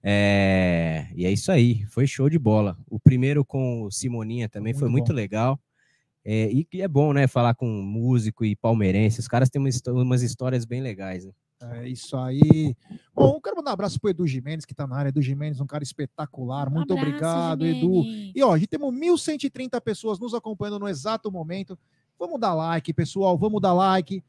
É, 0.03 1.07
e 1.15 1.25
é 1.25 1.31
isso 1.31 1.51
aí, 1.51 1.85
foi 1.87 2.07
show 2.07 2.29
de 2.29 2.39
bola. 2.39 2.77
O 2.89 2.99
primeiro 2.99 3.45
com 3.45 3.83
o 3.83 3.91
Simoninha 3.91 4.49
também 4.49 4.73
foi 4.73 4.89
Muito 4.89 5.09
muito 5.09 5.13
legal. 5.13 5.59
É, 6.23 6.49
e 6.51 6.63
que 6.63 6.81
é 6.81 6.87
bom, 6.87 7.13
né, 7.13 7.27
falar 7.27 7.55
com 7.55 7.65
músico 7.65 8.45
e 8.45 8.55
palmeirense. 8.55 9.19
Os 9.19 9.27
caras 9.27 9.49
têm 9.49 9.61
umas, 9.61 9.81
umas 9.87 10.21
histórias 10.21 10.65
bem 10.65 10.81
legais. 10.81 11.25
Né? 11.25 11.33
É 11.61 11.87
isso 11.87 12.17
aí. 12.17 12.75
Bom, 13.13 13.35
eu 13.35 13.41
quero 13.41 13.57
mandar 13.57 13.71
um 13.71 13.73
abraço 13.73 13.99
pro 13.99 14.09
Edu 14.09 14.25
Jimenez, 14.25 14.65
que 14.65 14.73
tá 14.73 14.87
na 14.87 14.95
área. 14.95 15.09
Edu 15.09 15.21
Jimenez, 15.21 15.59
um 15.59 15.65
cara 15.65 15.83
espetacular. 15.83 16.69
Muito 16.69 16.93
Abraço, 16.93 17.07
obrigado, 17.07 17.65
Edu. 17.65 18.03
E 18.35 18.41
ó, 18.43 18.53
a 18.53 18.57
gente 18.57 18.69
temos 18.69 18.93
1.130 18.93 19.79
pessoas 19.81 20.19
nos 20.19 20.33
acompanhando 20.33 20.79
no 20.79 20.87
exato 20.87 21.31
momento. 21.31 21.77
Vamos 22.17 22.39
dar 22.39 22.53
like, 22.53 22.93
pessoal. 22.93 23.37
Vamos 23.37 23.61
dar 23.61 23.73
like, 23.73 24.23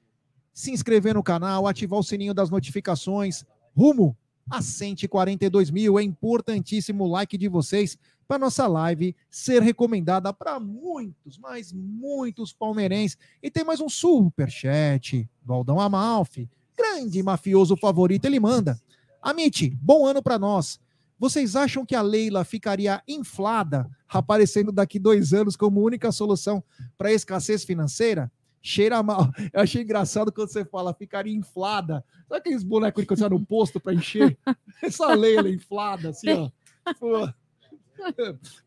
se 0.53 0.71
inscrever 0.71 1.15
no 1.15 1.23
canal, 1.23 1.67
ativar 1.67 1.99
o 1.99 2.03
sininho 2.03 2.35
das 2.35 2.51
notificações. 2.51 3.45
Rumo 3.75 4.17
a 4.51 4.61
142 4.61 5.71
mil. 5.71 5.99
É 5.99 6.03
importantíssimo 6.03 7.05
o 7.05 7.11
like 7.11 7.37
de 7.37 7.49
vocês 7.49 7.99
para 8.27 8.39
nossa 8.39 8.67
live 8.67 9.15
ser 9.31 9.63
recomendada 9.63 10.33
para 10.33 10.59
muitos, 10.59 11.39
mas 11.39 11.73
muitos 11.73 12.53
palmeirenses. 12.53 13.19
E 13.43 13.51
tem 13.51 13.65
mais 13.65 13.81
um 13.81 13.89
super 13.89 14.51
chat 14.51 15.29
do 15.45 15.81
Amalfi, 15.81 16.49
grande 16.77 17.23
mafioso 17.23 17.77
favorito. 17.77 18.25
Ele 18.25 18.41
manda: 18.41 18.81
Amit, 19.21 19.71
bom 19.81 20.07
ano 20.07 20.23
para 20.23 20.39
nós. 20.39 20.81
Vocês 21.19 21.55
acham 21.55 21.87
que 21.87 21.95
a 21.95 22.03
Leila 22.03 22.45
ficaria 22.45 23.01
inflada, 23.07 23.89
aparecendo 24.09 24.73
daqui 24.73 24.99
dois 24.99 25.33
anos 25.33 25.55
como 25.55 25.81
única 25.81 26.11
solução 26.11 26.65
para 26.99 27.11
a 27.11 27.13
escassez 27.13 27.63
financeira? 27.63 28.31
Cheira 28.63 29.03
mal. 29.03 29.33
Eu 29.53 29.61
achei 29.61 29.83
engraçado 29.83 30.31
quando 30.31 30.49
você 30.49 30.65
fala 30.65 30.95
ficaria 30.95 31.35
inflada. 31.35 32.05
Sabe 32.29 32.39
aqueles 32.41 32.63
bonecos 32.63 33.05
que 33.05 33.17
você 33.17 33.29
no 33.29 33.45
posto 33.45 33.81
para 33.81 33.93
encher? 33.93 34.39
Essa 34.81 35.13
Leila 35.15 35.51
inflada, 35.51 36.11
assim, 36.11 36.29
ó. 36.31 36.51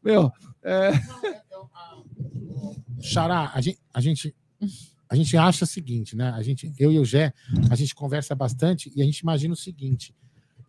Meu, 0.04 0.32
é, 0.64 0.92
Xará, 3.02 3.52
a 3.54 3.62
gente, 3.62 3.80
a 3.94 4.02
gente, 4.02 4.36
a 5.10 5.16
gente 5.16 5.38
acha 5.38 5.64
o 5.64 5.68
seguinte, 5.68 6.16
né? 6.16 6.30
A 6.32 6.42
gente, 6.42 6.74
eu 6.78 6.92
e 6.92 7.00
o 7.00 7.06
Gé, 7.06 7.34
a 7.70 7.76
gente 7.76 7.96
conversa 7.96 8.36
bastante 8.36 8.92
e 8.96 9.02
a 9.02 9.06
gente 9.06 9.20
imagina 9.20 9.54
o 9.54 9.58
seguinte: 9.58 10.14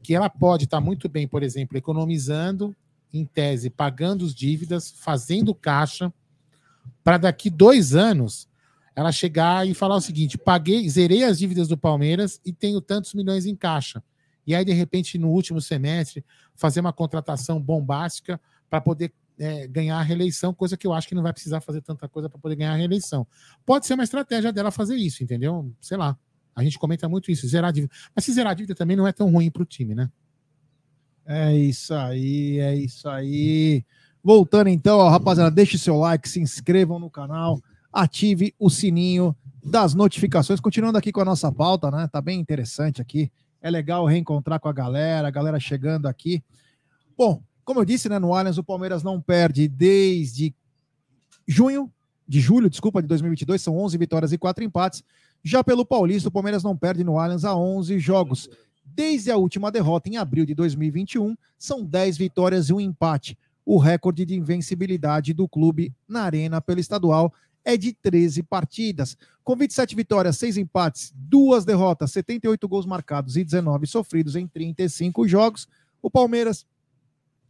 que 0.03 0.15
ela 0.15 0.29
pode 0.29 0.65
estar 0.65 0.81
muito 0.81 1.09
bem, 1.09 1.27
por 1.27 1.43
exemplo, 1.43 1.77
economizando, 1.77 2.75
em 3.13 3.25
tese, 3.25 3.71
pagando 3.71 4.25
as 4.25 4.35
dívidas, 4.35 4.93
fazendo 4.99 5.55
caixa, 5.55 6.13
para 7.03 7.19
daqui 7.19 7.51
dois 7.51 7.95
anos 7.95 8.49
ela 8.97 9.13
chegar 9.13 9.69
e 9.69 9.75
falar 9.75 9.97
o 9.97 10.01
seguinte: 10.01 10.39
paguei, 10.39 10.89
zerei 10.89 11.23
as 11.23 11.39
dívidas 11.39 11.69
do 11.69 11.77
Palmeiras 11.77 12.41
e 12.45 12.53
tenho 12.53 12.81
tantos 12.81 13.13
milhões 13.13 13.45
em 13.45 13.55
caixa. 13.55 14.03
E 14.47 14.55
aí, 14.55 14.65
de 14.65 14.73
repente, 14.73 15.19
no 15.19 15.29
último 15.29 15.61
semestre, 15.61 16.25
fazer 16.55 16.81
uma 16.81 16.93
contratação 16.93 17.61
bombástica 17.61 18.41
para 18.71 18.81
poder 18.81 19.13
é, 19.39 19.67
ganhar 19.67 19.99
a 19.99 20.03
reeleição, 20.03 20.55
coisa 20.55 20.77
que 20.77 20.87
eu 20.87 20.95
acho 20.95 21.07
que 21.07 21.15
não 21.15 21.23
vai 21.23 21.33
precisar 21.33 21.61
fazer 21.61 21.83
tanta 21.83 22.09
coisa 22.09 22.31
para 22.31 22.39
poder 22.39 22.57
ganhar 22.57 22.73
a 22.73 22.77
reeleição. 22.77 23.27
Pode 23.67 23.87
ser 23.87 23.95
uma 23.95 24.05
estratégia 24.05 24.53
dela 24.53 24.71
fazer 24.71 24.97
isso, 24.97 25.23
entendeu? 25.23 25.71
Sei 25.81 25.97
lá. 25.97 26.17
A 26.55 26.65
gente 26.65 26.79
comenta 26.79 27.07
muito 27.07 27.31
isso, 27.31 27.47
zerar 27.47 27.69
a 27.69 27.73
dívida. 27.73 27.93
Mas 28.15 28.25
se 28.25 28.33
zerar 28.33 28.53
a 28.53 28.55
dívida 28.55 28.75
também 28.75 28.97
não 28.97 29.07
é 29.07 29.13
tão 29.13 29.31
ruim 29.31 29.51
para 29.51 29.63
o 29.63 29.67
time, 29.67 29.95
né? 29.95 30.11
É 31.27 31.55
isso 31.55 31.93
aí, 31.93 32.59
é 32.61 32.75
isso 32.75 33.07
aí. 33.11 33.85
Voltando 34.23 34.69
então, 34.69 34.99
ó, 34.99 35.11
rapaziada, 35.11 35.51
deixe 35.51 35.77
seu 35.77 35.99
like, 35.99 36.27
se 36.27 36.41
inscrevam 36.41 36.99
no 36.99 37.11
canal, 37.11 37.61
ative 37.97 38.55
o 38.59 38.69
sininho 38.69 39.35
das 39.65 39.95
notificações. 39.95 40.61
Continuando 40.61 40.99
aqui 40.99 41.11
com 41.11 41.23
a 41.23 41.25
nossa 41.25 41.51
pauta, 41.51 41.91
né? 41.91 42.07
Tá 42.13 42.21
bem 42.21 42.39
interessante 42.39 43.01
aqui. 43.01 43.33
É 43.63 43.71
legal 43.71 44.05
reencontrar 44.05 44.61
com 44.61 44.69
a 44.69 44.73
galera, 44.73 45.27
a 45.27 45.31
galera 45.31 45.59
chegando 45.59 46.07
aqui. 46.07 46.45
Bom, 47.17 47.43
como 47.65 47.81
eu 47.81 47.85
disse, 47.87 48.09
né, 48.09 48.19
no 48.19 48.35
Allianz 48.35 48.59
o 48.59 48.63
Palmeiras 48.63 49.03
não 49.03 49.19
perde 49.19 49.67
desde 49.67 50.55
junho, 51.49 51.91
de 52.29 52.39
julho, 52.39 52.69
desculpa, 52.69 53.01
de 53.01 53.09
2022, 53.09 53.63
são 53.63 53.79
11 53.79 53.97
vitórias 53.97 54.33
e 54.33 54.39
4 54.39 54.63
empates. 54.63 55.03
Já 55.43 55.65
pelo 55.65 55.87
Paulista, 55.87 56.29
o 56.29 56.33
Palmeiras 56.33 56.63
não 56.63 56.77
perde 56.77 57.03
no 57.03 57.19
Allianz 57.19 57.45
há 57.45 57.57
11 57.57 57.99
jogos. 57.99 58.51
Desde 58.85 59.31
a 59.31 59.37
última 59.37 59.71
derrota 59.71 60.11
em 60.11 60.19
abril 60.19 60.45
de 60.45 60.55
2021, 60.55 61.35
são 61.59 61.83
10 61.83 62.19
vitórias 62.19 62.69
e 62.69 62.75
um 62.75 62.81
empate. 62.81 63.39
O 63.65 63.79
recorde 63.79 64.25
de 64.25 64.37
invencibilidade 64.37 65.33
do 65.33 65.49
clube 65.49 65.93
na 66.07 66.23
Arena 66.23 66.61
pelo 66.61 66.79
estadual 66.79 67.33
é 67.67 67.77
de 67.77 67.93
13 67.93 68.45
partidas. 68.45 69.19
Com 69.43 69.57
27 69.57 69.97
vitórias, 69.97 70.39
6 70.39 70.57
empates, 70.57 71.13
2 71.17 71.65
derrotas, 71.65 72.13
78 72.13 72.69
gols 72.69 72.87
marcados 72.87 73.37
e 73.37 73.43
19 73.43 73.89
sofridos 73.89 74.37
em 74.37 74.47
35 74.47 75.27
jogos, 75.27 75.69
o 76.01 76.09
Palmeiras 76.09 76.65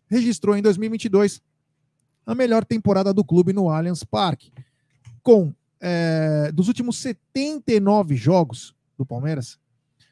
registrou 0.08 0.56
em 0.56 0.62
2022 0.62 1.42
a 2.24 2.34
melhor 2.34 2.64
temporada 2.64 3.12
do 3.12 3.22
clube 3.22 3.52
no 3.52 3.68
Allianz 3.68 4.02
Parque. 4.02 4.50
Com 5.22 5.52
é, 5.78 6.50
dos 6.50 6.68
últimos 6.68 6.96
79 6.96 8.16
jogos 8.16 8.74
do 8.96 9.04
Palmeiras, 9.04 9.58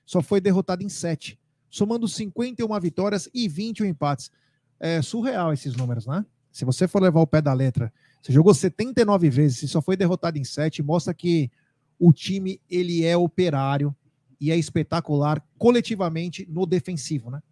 só 0.04 0.20
foi 0.20 0.38
derrotado 0.38 0.82
em 0.82 0.88
7, 0.90 1.38
somando 1.70 2.06
51 2.06 2.78
vitórias 2.78 3.26
e 3.32 3.48
21 3.48 3.86
empates. 3.86 4.30
É 4.78 5.00
surreal 5.00 5.50
esses 5.54 5.74
números, 5.74 6.06
né? 6.06 6.26
Se 6.52 6.66
você 6.66 6.86
for 6.86 7.00
levar 7.00 7.20
o 7.20 7.26
pé 7.26 7.40
da 7.40 7.54
letra, 7.54 7.90
você 8.24 8.32
jogou 8.32 8.54
79 8.54 9.28
vezes 9.28 9.62
e 9.64 9.68
só 9.68 9.82
foi 9.82 9.98
derrotado 9.98 10.38
em 10.38 10.44
7, 10.44 10.82
mostra 10.82 11.12
que 11.12 11.50
o 11.98 12.10
time 12.10 12.58
ele 12.70 13.04
é 13.04 13.14
operário 13.14 13.94
e 14.40 14.50
é 14.50 14.56
espetacular 14.56 15.46
coletivamente 15.58 16.48
no 16.50 16.64
defensivo, 16.64 17.30
né? 17.30 17.42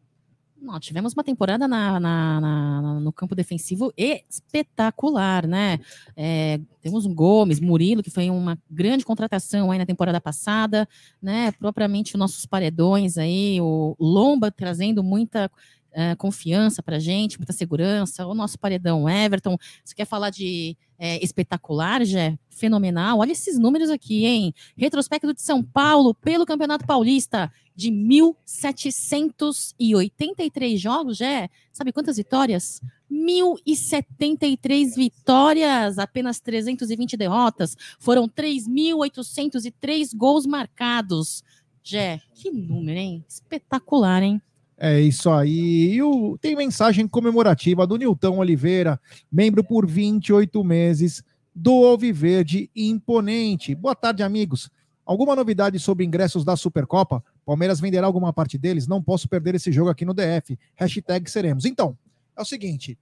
Não, 0.59 0.81
tivemos 0.81 1.13
uma 1.13 1.25
temporada 1.25 1.69
na, 1.69 2.01
na, 2.01 2.41
na, 2.41 3.01
no 3.01 3.13
campo 3.13 3.35
defensivo 3.35 3.93
espetacular, 3.97 5.47
né? 5.47 5.79
É, 6.17 6.59
temos 6.81 7.05
um 7.05 7.15
Gomes, 7.15 7.61
Murilo, 7.61 8.03
que 8.03 8.11
foi 8.11 8.31
uma 8.31 8.57
grande 8.71 9.05
contratação 9.05 9.71
aí 9.71 9.79
na 9.79 9.85
temporada 9.85 10.21
passada, 10.23 10.89
né? 11.21 11.53
Propriamente 11.53 12.15
os 12.15 12.19
nossos 12.19 12.47
paredões 12.47 13.19
aí, 13.19 13.61
o 13.61 13.95
Lomba 14.01 14.51
trazendo 14.51 15.03
muita 15.03 15.51
é, 15.93 16.17
confiança 16.17 16.83
para 16.83 16.99
gente, 16.99 17.39
muita 17.39 17.53
segurança. 17.53 18.27
O 18.27 18.35
nosso 18.35 18.59
paredão 18.59 19.09
Everton. 19.09 19.57
Você 19.85 19.95
quer 19.95 20.07
falar 20.07 20.31
de 20.31 20.77
é, 20.99 21.23
espetacular, 21.23 22.05
Jé? 22.05 22.37
Fenomenal. 22.49 23.19
Olha 23.19 23.33
esses 23.33 23.59
números 23.59 23.91
aqui, 23.91 24.25
hein? 24.25 24.55
Retrospecto 24.77 25.35
de 25.35 25.43
São 25.43 25.63
Paulo 25.63 26.15
pelo 26.15 26.47
Campeonato 26.47 26.87
Paulista 26.87 27.53
de 27.75 27.91
1.783 27.91 30.77
jogos, 30.77 31.17
Jé. 31.17 31.49
Sabe 31.73 31.93
quantas 31.93 32.17
vitórias? 32.17 32.81
1.073 33.11 34.95
vitórias, 34.95 35.99
apenas 35.99 36.39
320 36.41 37.17
derrotas. 37.17 37.77
Foram 37.99 38.29
3.803 38.29 40.17
gols 40.17 40.47
marcados. 40.47 41.43
Jé, 41.83 42.21
que 42.35 42.51
número, 42.51 42.99
hein? 42.99 43.25
Espetacular, 43.29 44.23
hein? 44.23 44.41
É 44.85 45.01
isso 45.01 45.31
aí. 45.31 45.95
E 45.95 46.03
o, 46.03 46.37
tem 46.39 46.57
mensagem 46.57 47.07
comemorativa 47.07 47.87
do 47.87 47.97
Nilton 47.97 48.39
Oliveira, 48.39 49.01
membro 49.31 49.63
por 49.63 49.87
28 49.87 50.65
meses 50.65 51.23
do 51.55 51.85
Alviverde 51.85 52.69
Imponente. 52.75 53.77
Boa 53.77 53.95
tarde, 53.95 54.25
amigos. 54.25 54.69
Alguma 55.07 55.37
novidade 55.37 55.79
sobre 55.79 56.05
ingressos 56.05 56.45
da 56.45 56.57
Supercopa? 56.57 57.23
Palmeiras 57.47 57.79
venderá 57.79 58.09
alguma 58.09 58.33
parte 58.33 58.59
deles? 58.59 58.89
Não 58.89 59.01
posso 59.01 59.29
perder 59.29 59.55
esse 59.55 59.71
jogo 59.71 59.89
aqui 59.89 60.05
no 60.05 60.13
DF. 60.13 60.59
Hashtag 60.75 61.31
seremos. 61.31 61.65
Então, 61.65 61.97
é 62.37 62.43
o 62.43 62.45
seguinte: 62.45 62.99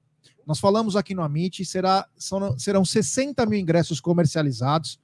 nós 0.46 0.60
falamos 0.60 0.96
aqui 0.96 1.14
no 1.14 1.22
Amit, 1.22 1.64
será, 1.64 2.06
são, 2.14 2.58
serão 2.58 2.84
60 2.84 3.46
mil 3.46 3.58
ingressos 3.58 4.02
comercializados, 4.02 5.00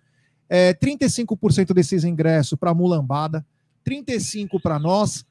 é, 0.46 0.74
35% 0.74 1.72
desses 1.72 2.04
ingressos 2.04 2.58
para 2.58 2.74
mulambada, 2.74 3.46
35% 3.82 4.60
para 4.60 4.78
nós 4.78 5.24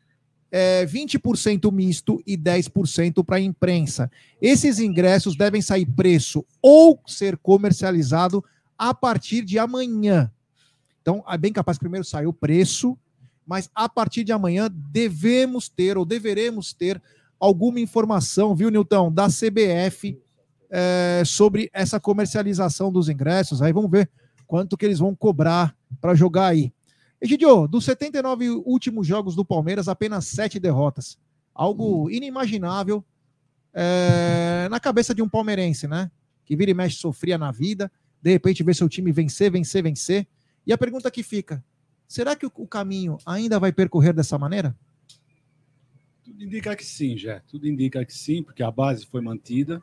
é, 0.57 0.85
20% 0.85 1.69
misto 1.69 2.23
e 2.25 2.37
10% 2.37 3.25
para 3.25 3.41
imprensa. 3.41 4.09
Esses 4.41 4.79
ingressos 4.79 5.35
devem 5.35 5.61
sair 5.61 5.85
preço 5.85 6.45
ou 6.61 6.97
ser 7.05 7.35
comercializado 7.35 8.41
a 8.77 8.93
partir 8.93 9.43
de 9.43 9.59
amanhã. 9.59 10.31
Então, 11.01 11.21
é 11.27 11.37
bem 11.37 11.51
capaz 11.51 11.77
que 11.77 11.83
primeiro 11.83 12.05
sair 12.05 12.25
o 12.25 12.31
preço, 12.31 12.97
mas 13.45 13.69
a 13.75 13.89
partir 13.89 14.23
de 14.23 14.31
amanhã 14.31 14.69
devemos 14.73 15.67
ter 15.67 15.97
ou 15.97 16.05
deveremos 16.05 16.71
ter 16.71 17.03
alguma 17.37 17.81
informação, 17.81 18.55
viu, 18.55 18.69
Nilton, 18.69 19.11
da 19.11 19.27
CBF 19.27 20.17
é, 20.71 21.21
sobre 21.25 21.69
essa 21.73 21.99
comercialização 21.99 22.89
dos 22.93 23.09
ingressos. 23.09 23.61
Aí 23.61 23.73
vamos 23.73 23.91
ver 23.91 24.09
quanto 24.47 24.77
que 24.77 24.85
eles 24.85 24.99
vão 24.99 25.13
cobrar 25.13 25.75
para 25.99 26.15
jogar 26.15 26.47
aí. 26.47 26.71
Egidio, 27.25 27.67
dos 27.67 27.85
79 27.85 28.49
últimos 28.65 29.07
jogos 29.07 29.35
do 29.35 29.43
Palmeiras, 29.43 29.87
apenas 29.87 30.25
sete 30.25 30.59
derrotas. 30.59 31.17
Algo 31.55 32.07
inimaginável 32.11 33.03
é, 33.73 34.67
na 34.69 34.79
cabeça 34.79 35.13
de 35.15 35.23
um 35.23 35.27
palmeirense, 35.27 35.87
né? 35.87 36.11
Que 36.45 36.55
vira 36.55 36.69
e 36.69 36.73
mexe 36.75 36.97
sofria 36.97 37.35
na 37.35 37.51
vida, 37.51 37.91
de 38.21 38.31
repente 38.31 38.61
vê 38.61 38.75
seu 38.75 38.87
time 38.87 39.11
vencer, 39.11 39.51
vencer, 39.51 39.81
vencer. 39.81 40.27
E 40.67 40.71
a 40.71 40.77
pergunta 40.77 41.09
que 41.09 41.23
fica: 41.23 41.65
será 42.07 42.35
que 42.35 42.45
o, 42.45 42.67
caminho 42.67 43.17
ainda 43.25 43.59
vai 43.59 43.71
percorrer 43.71 44.13
dessa 44.13 44.37
maneira? 44.37 44.77
Tudo 46.23 46.43
indica 46.43 46.75
que 46.75 46.85
sim, 46.85 47.17
já. 47.17 47.39
Tudo 47.47 47.67
indica 47.67 48.05
que 48.05 48.13
sim, 48.13 48.43
porque 48.43 48.61
a 48.61 48.69
base 48.69 49.03
foi 49.07 49.21
mantida, 49.21 49.81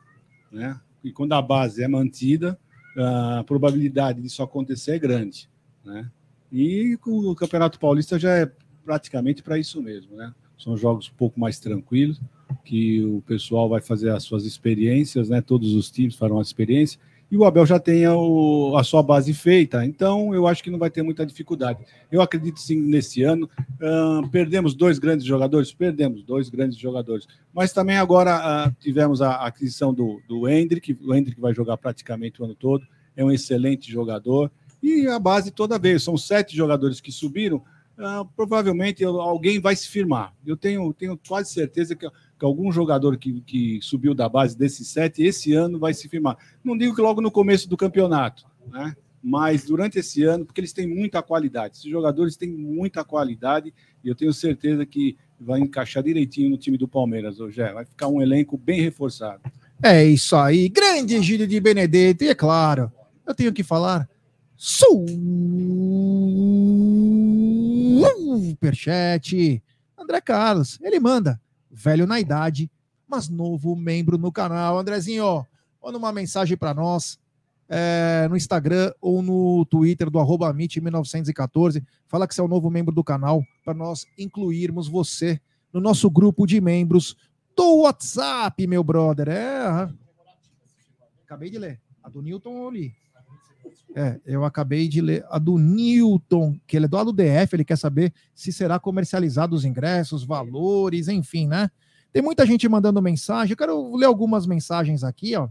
né? 0.49 0.79
E 1.03 1.11
quando 1.11 1.33
a 1.33 1.41
base 1.41 1.83
é 1.83 1.89
mantida, 1.89 2.57
a 2.97 3.43
probabilidade 3.43 4.21
disso 4.21 4.41
acontecer 4.41 4.91
é 4.91 4.99
grande, 4.99 5.49
né? 5.83 6.09
E 6.53 6.99
o 7.03 7.33
Campeonato 7.33 7.79
Paulista 7.79 8.19
já 8.19 8.37
é 8.37 8.51
praticamente 8.85 9.41
para 9.41 9.57
isso 9.57 9.81
mesmo, 9.81 10.15
né? 10.15 10.31
São 10.55 10.77
jogos 10.77 11.09
um 11.09 11.17
pouco 11.17 11.39
mais 11.39 11.59
tranquilos, 11.59 12.21
que 12.63 13.03
o 13.03 13.23
pessoal 13.25 13.67
vai 13.67 13.81
fazer 13.81 14.11
as 14.11 14.23
suas 14.23 14.45
experiências, 14.45 15.29
né? 15.29 15.41
Todos 15.41 15.73
os 15.73 15.89
times 15.89 16.15
farão 16.15 16.37
a 16.37 16.43
experiência. 16.43 16.99
E 17.31 17.35
o 17.35 17.45
Abel 17.45 17.65
já 17.65 17.79
tem 17.79 18.05
a, 18.05 18.15
o, 18.15 18.77
a 18.77 18.83
sua 18.83 19.01
base 19.01 19.33
feita, 19.33 19.83
então 19.83 20.35
eu 20.35 20.45
acho 20.45 20.63
que 20.63 20.69
não 20.69 20.77
vai 20.77 20.91
ter 20.91 21.01
muita 21.01 21.25
dificuldade. 21.25 21.83
Eu 22.11 22.21
acredito 22.21 22.59
sim 22.59 22.79
nesse 22.79 23.23
ano. 23.23 23.49
Uh, 23.81 24.29
perdemos 24.29 24.75
dois 24.75 24.99
grandes 24.99 25.25
jogadores? 25.25 25.73
Perdemos 25.73 26.21
dois 26.21 26.47
grandes 26.47 26.77
jogadores. 26.77 27.27
Mas 27.51 27.73
também 27.73 27.97
agora 27.97 28.69
uh, 28.69 28.75
tivemos 28.79 29.19
a 29.19 29.47
aquisição 29.47 29.91
do, 29.91 30.21
do 30.27 30.47
Hendrick, 30.47 30.95
o 31.01 31.15
Hendrick 31.15 31.41
vai 31.41 31.55
jogar 31.55 31.77
praticamente 31.77 32.39
o 32.39 32.45
ano 32.45 32.53
todo, 32.53 32.85
é 33.17 33.25
um 33.25 33.31
excelente 33.31 33.91
jogador. 33.91 34.51
E 34.83 35.07
a 35.07 35.17
base 35.17 35.49
toda 35.49 35.79
vez, 35.79 36.03
são 36.03 36.17
sete 36.17 36.53
jogadores 36.53 36.99
que 36.99 37.09
subiram, 37.09 37.63
uh, 37.97 38.25
provavelmente 38.35 39.01
alguém 39.05 39.57
vai 39.57 39.77
se 39.77 39.87
firmar. 39.87 40.35
Eu 40.45 40.57
tenho, 40.57 40.91
tenho 40.93 41.17
quase 41.25 41.53
certeza 41.53 41.95
que, 41.95 42.05
que 42.09 42.45
algum 42.45 42.69
jogador 42.69 43.15
que, 43.15 43.39
que 43.39 43.79
subiu 43.81 44.13
da 44.13 44.27
base 44.27 44.57
desses 44.57 44.89
sete, 44.89 45.23
esse 45.23 45.53
ano 45.53 45.79
vai 45.79 45.93
se 45.93 46.09
firmar. 46.09 46.37
Não 46.61 46.77
digo 46.77 46.93
que 46.93 47.01
logo 47.01 47.21
no 47.21 47.31
começo 47.31 47.69
do 47.69 47.77
campeonato, 47.77 48.45
né? 48.67 48.93
mas 49.23 49.63
durante 49.63 49.99
esse 49.99 50.21
ano, 50.23 50.45
porque 50.45 50.59
eles 50.59 50.73
têm 50.73 50.85
muita 50.85 51.21
qualidade. 51.21 51.77
Esses 51.77 51.89
jogadores 51.89 52.35
têm 52.35 52.49
muita 52.49 53.05
qualidade 53.05 53.73
e 54.03 54.09
eu 54.09 54.15
tenho 54.15 54.33
certeza 54.33 54.85
que 54.85 55.15
vai 55.39 55.61
encaixar 55.61 56.03
direitinho 56.03 56.49
no 56.49 56.57
time 56.57 56.77
do 56.77 56.89
Palmeiras 56.89 57.39
hoje. 57.39 57.63
Vai 57.71 57.85
ficar 57.85 58.09
um 58.09 58.21
elenco 58.21 58.57
bem 58.57 58.81
reforçado. 58.81 59.41
É 59.81 60.03
isso 60.03 60.35
aí. 60.35 60.67
Grande 60.67 61.21
Gílio 61.21 61.47
de 61.47 61.57
Benedetto. 61.57 62.25
E 62.25 62.27
é 62.27 62.35
claro, 62.35 62.91
eu 63.25 63.33
tenho 63.33 63.53
que 63.53 63.63
falar 63.63 64.09
Superchat. 68.53 69.61
André 69.97 70.21
Carlos, 70.21 70.79
ele 70.81 71.01
manda. 71.01 71.41
Velho 71.69 72.07
na 72.07 72.17
idade, 72.17 72.71
mas 73.05 73.27
novo 73.27 73.75
membro 73.75 74.17
no 74.17 74.31
canal. 74.31 74.79
Andrezinho, 74.79 75.45
manda 75.83 75.97
uma 75.97 76.13
mensagem 76.13 76.55
para 76.55 76.73
nós 76.73 77.19
é, 77.67 78.25
no 78.29 78.37
Instagram 78.37 78.93
ou 79.01 79.21
no 79.21 79.65
Twitter 79.65 80.09
do 80.09 80.17
arroba 80.17 80.53
1914 80.53 81.83
Fala 82.07 82.25
que 82.25 82.33
você 82.33 82.39
é 82.39 82.43
o 82.43 82.47
novo 82.47 82.69
membro 82.69 82.95
do 82.95 83.03
canal 83.03 83.43
para 83.65 83.73
nós 83.73 84.05
incluirmos 84.17 84.87
você 84.87 85.41
no 85.73 85.81
nosso 85.81 86.09
grupo 86.09 86.45
de 86.45 86.61
membros 86.61 87.17
do 87.53 87.81
WhatsApp, 87.81 88.65
meu 88.65 88.81
brother. 88.81 89.27
É, 89.27 89.89
acabei 91.25 91.49
de 91.49 91.57
ler. 91.57 91.81
A 92.01 92.07
do 92.07 92.21
Newton. 92.21 92.71
É, 93.95 94.19
eu 94.25 94.43
acabei 94.43 94.87
de 94.87 95.01
ler 95.01 95.23
a 95.29 95.37
do 95.37 95.57
Newton, 95.57 96.59
que 96.65 96.75
ele 96.75 96.85
é 96.85 96.87
do 96.87 96.97
lado 96.97 97.13
DF, 97.13 97.55
ele 97.55 97.63
quer 97.63 97.77
saber 97.77 98.11
se 98.33 98.51
será 98.51 98.79
comercializado 98.79 99.55
os 99.55 99.65
ingressos, 99.65 100.23
valores, 100.23 101.07
enfim, 101.07 101.47
né? 101.47 101.69
Tem 102.11 102.21
muita 102.21 102.45
gente 102.45 102.67
mandando 102.67 103.01
mensagem, 103.01 103.51
eu 103.51 103.57
quero 103.57 103.95
ler 103.95 104.07
algumas 104.07 104.47
mensagens 104.47 105.03
aqui, 105.03 105.35
ó. 105.35 105.47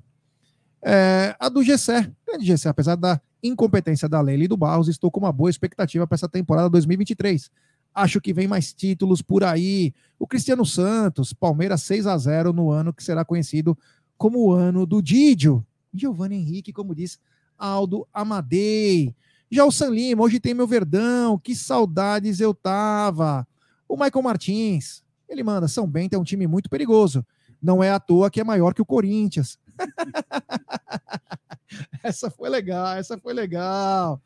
É, 0.85 1.37
a 1.39 1.49
do 1.49 1.63
Gessé, 1.63 2.11
grande 2.27 2.45
Gessé, 2.45 2.69
apesar 2.69 2.97
da 2.97 3.21
incompetência 3.41 4.09
da 4.09 4.21
Leila 4.21 4.45
e 4.45 4.49
do 4.49 4.57
Barros, 4.57 4.89
estou 4.89 5.11
com 5.11 5.21
uma 5.21 5.33
boa 5.33 5.51
expectativa 5.51 6.07
para 6.07 6.17
essa 6.17 6.29
temporada 6.29 6.69
2023. 6.69 7.49
Acho 7.95 8.21
que 8.21 8.33
vem 8.33 8.49
mais 8.49 8.73
títulos 8.73 9.23
por 9.23 9.45
aí. 9.45 9.93
O 10.19 10.27
Cristiano 10.27 10.65
Santos, 10.65 11.33
Palmeiras 11.33 11.83
6 11.83 12.07
a 12.07 12.17
0 12.17 12.53
no 12.53 12.71
ano 12.71 12.93
que 12.93 13.05
será 13.05 13.25
conhecido 13.25 13.79
como 14.17 14.41
o 14.41 14.53
ano 14.53 14.87
do 14.87 15.01
Didio. 15.03 15.65
Giovanni 15.93 16.37
Henrique, 16.37 16.73
como 16.73 16.95
diz 16.95 17.19
Aldo 17.59 18.07
Amadei. 18.13 19.15
Já 19.51 19.65
o 19.65 19.71
San 19.71 19.91
Lima, 19.91 20.23
hoje 20.23 20.41
tem 20.41 20.55
meu 20.55 20.67
Verdão, 20.67 21.39
que 21.39 21.55
saudades 21.55 22.41
eu 22.41 22.55
tava. 22.55 23.47
O 23.87 23.97
Michael 23.97 24.23
Martins, 24.23 25.03
ele 25.29 25.43
manda, 25.43 25.69
São 25.69 25.87
Bento 25.87 26.15
é 26.15 26.19
um 26.19 26.25
time 26.25 26.47
muito 26.47 26.71
perigoso. 26.71 27.25
Não 27.61 27.83
é 27.83 27.91
à 27.91 28.01
toa 28.01 28.31
que 28.31 28.41
é 28.41 28.45
maior 28.45 28.75
que 28.75 28.83
o 28.83 28.87
Corinthians. 28.87 29.59
essa 32.03 32.31
foi 32.31 32.49
legal, 32.49 32.97
essa 32.97 33.19
foi 33.19 33.33
legal. 33.33 34.21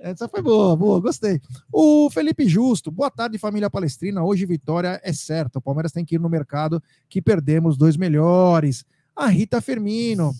Essa 0.00 0.26
foi 0.26 0.40
boa, 0.40 0.74
boa, 0.74 0.98
gostei. 0.98 1.40
O 1.70 2.08
Felipe 2.10 2.48
Justo, 2.48 2.90
boa 2.90 3.10
tarde, 3.10 3.38
família 3.38 3.68
palestrina. 3.68 4.24
Hoje 4.24 4.46
vitória 4.46 4.98
é 5.04 5.12
certa. 5.12 5.58
O 5.58 5.62
Palmeiras 5.62 5.92
tem 5.92 6.04
que 6.04 6.14
ir 6.14 6.18
no 6.18 6.28
mercado 6.28 6.82
que 7.08 7.20
perdemos 7.20 7.76
dois 7.76 7.98
melhores. 7.98 8.84
A 9.14 9.26
Rita 9.26 9.60
Firmino, 9.60 10.32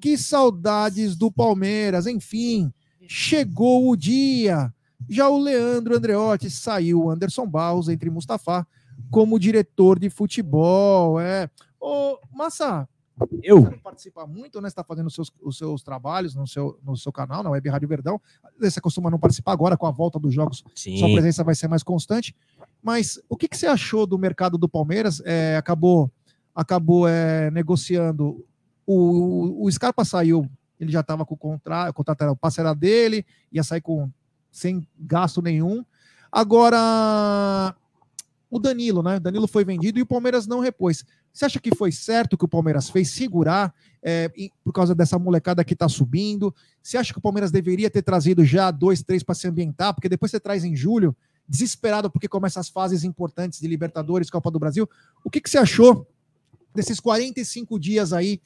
que 0.00 0.16
saudades 0.16 1.16
do 1.16 1.30
Palmeiras. 1.30 2.06
Enfim, 2.06 2.72
chegou 3.06 3.90
o 3.90 3.96
dia. 3.96 4.72
Já 5.08 5.28
o 5.28 5.38
Leandro 5.38 5.96
Andreotti 5.96 6.50
saiu 6.50 7.10
Anderson 7.10 7.46
Barros 7.46 7.88
entre 7.88 8.10
Mustafa 8.10 8.66
como 9.10 9.38
diretor 9.38 9.98
de 9.98 10.10
futebol. 10.10 11.20
É. 11.20 11.50
Ô, 11.80 12.18
Massa, 12.32 12.88
Eu? 13.42 13.62
você 13.62 13.70
não 13.70 13.78
participa 13.78 14.26
muito, 14.26 14.60
né? 14.60 14.68
Você 14.68 14.72
está 14.72 14.84
fazendo 14.84 15.06
os 15.06 15.14
seus, 15.14 15.30
os 15.42 15.58
seus 15.58 15.82
trabalhos 15.82 16.34
no 16.34 16.46
seu, 16.46 16.78
no 16.82 16.96
seu 16.96 17.12
canal, 17.12 17.42
na 17.42 17.50
Web 17.50 17.68
Rádio 17.68 17.88
Verdão. 17.88 18.20
Você 18.58 18.80
costuma 18.80 19.10
não 19.10 19.18
participar 19.18 19.52
agora 19.52 19.76
com 19.76 19.86
a 19.86 19.90
volta 19.90 20.18
dos 20.18 20.34
jogos, 20.34 20.64
Sim. 20.74 20.96
sua 20.98 21.12
presença 21.12 21.44
vai 21.44 21.54
ser 21.54 21.68
mais 21.68 21.82
constante. 21.82 22.34
Mas 22.82 23.20
o 23.28 23.36
que, 23.36 23.48
que 23.48 23.56
você 23.56 23.66
achou 23.66 24.06
do 24.06 24.18
mercado 24.18 24.58
do 24.58 24.68
Palmeiras? 24.68 25.22
É, 25.24 25.56
acabou 25.56 26.10
acabou 26.56 27.06
é, 27.06 27.50
negociando. 27.50 28.44
O, 28.86 29.64
o 29.64 29.70
Scarpa 29.72 30.04
saiu, 30.04 30.48
ele 30.78 30.92
já 30.92 31.00
estava 31.00 31.24
com 31.24 31.34
o 31.34 31.38
contrato, 31.38 31.90
o 31.90 31.94
contrato 31.94 32.22
era 32.22 32.32
o 32.32 32.36
passe 32.36 32.60
era 32.60 32.74
dele, 32.74 33.26
ia 33.50 33.62
sair 33.62 33.80
com 33.80 34.10
sem 34.50 34.86
gasto 34.98 35.42
nenhum. 35.42 35.84
Agora, 36.30 37.74
o 38.50 38.58
Danilo, 38.58 39.02
né? 39.02 39.18
Danilo 39.18 39.46
foi 39.46 39.64
vendido 39.64 39.98
e 39.98 40.02
o 40.02 40.06
Palmeiras 40.06 40.46
não 40.46 40.60
repôs. 40.60 41.04
Você 41.32 41.44
acha 41.44 41.60
que 41.60 41.74
foi 41.74 41.92
certo 41.92 42.36
que 42.38 42.44
o 42.44 42.48
Palmeiras 42.48 42.88
fez 42.88 43.10
segurar 43.10 43.74
é, 44.02 44.30
por 44.64 44.72
causa 44.72 44.94
dessa 44.94 45.18
molecada 45.18 45.64
que 45.64 45.74
está 45.74 45.88
subindo? 45.88 46.54
Você 46.82 46.96
acha 46.96 47.12
que 47.12 47.18
o 47.18 47.22
Palmeiras 47.22 47.50
deveria 47.50 47.90
ter 47.90 48.02
trazido 48.02 48.44
já 48.44 48.70
dois, 48.70 49.02
três 49.02 49.22
para 49.22 49.34
se 49.34 49.46
ambientar? 49.46 49.92
Porque 49.92 50.08
depois 50.08 50.30
você 50.30 50.40
traz 50.40 50.64
em 50.64 50.74
julho, 50.74 51.14
desesperado 51.46 52.10
porque 52.10 52.28
começa 52.28 52.58
as 52.58 52.68
fases 52.68 53.04
importantes 53.04 53.60
de 53.60 53.68
Libertadores, 53.68 54.30
Copa 54.30 54.50
do 54.50 54.58
Brasil. 54.58 54.88
O 55.22 55.30
que, 55.30 55.40
que 55.40 55.50
você 55.50 55.58
achou 55.58 56.06
desses 56.74 57.00
45 57.00 57.78
dias 57.78 58.12
aí 58.12 58.40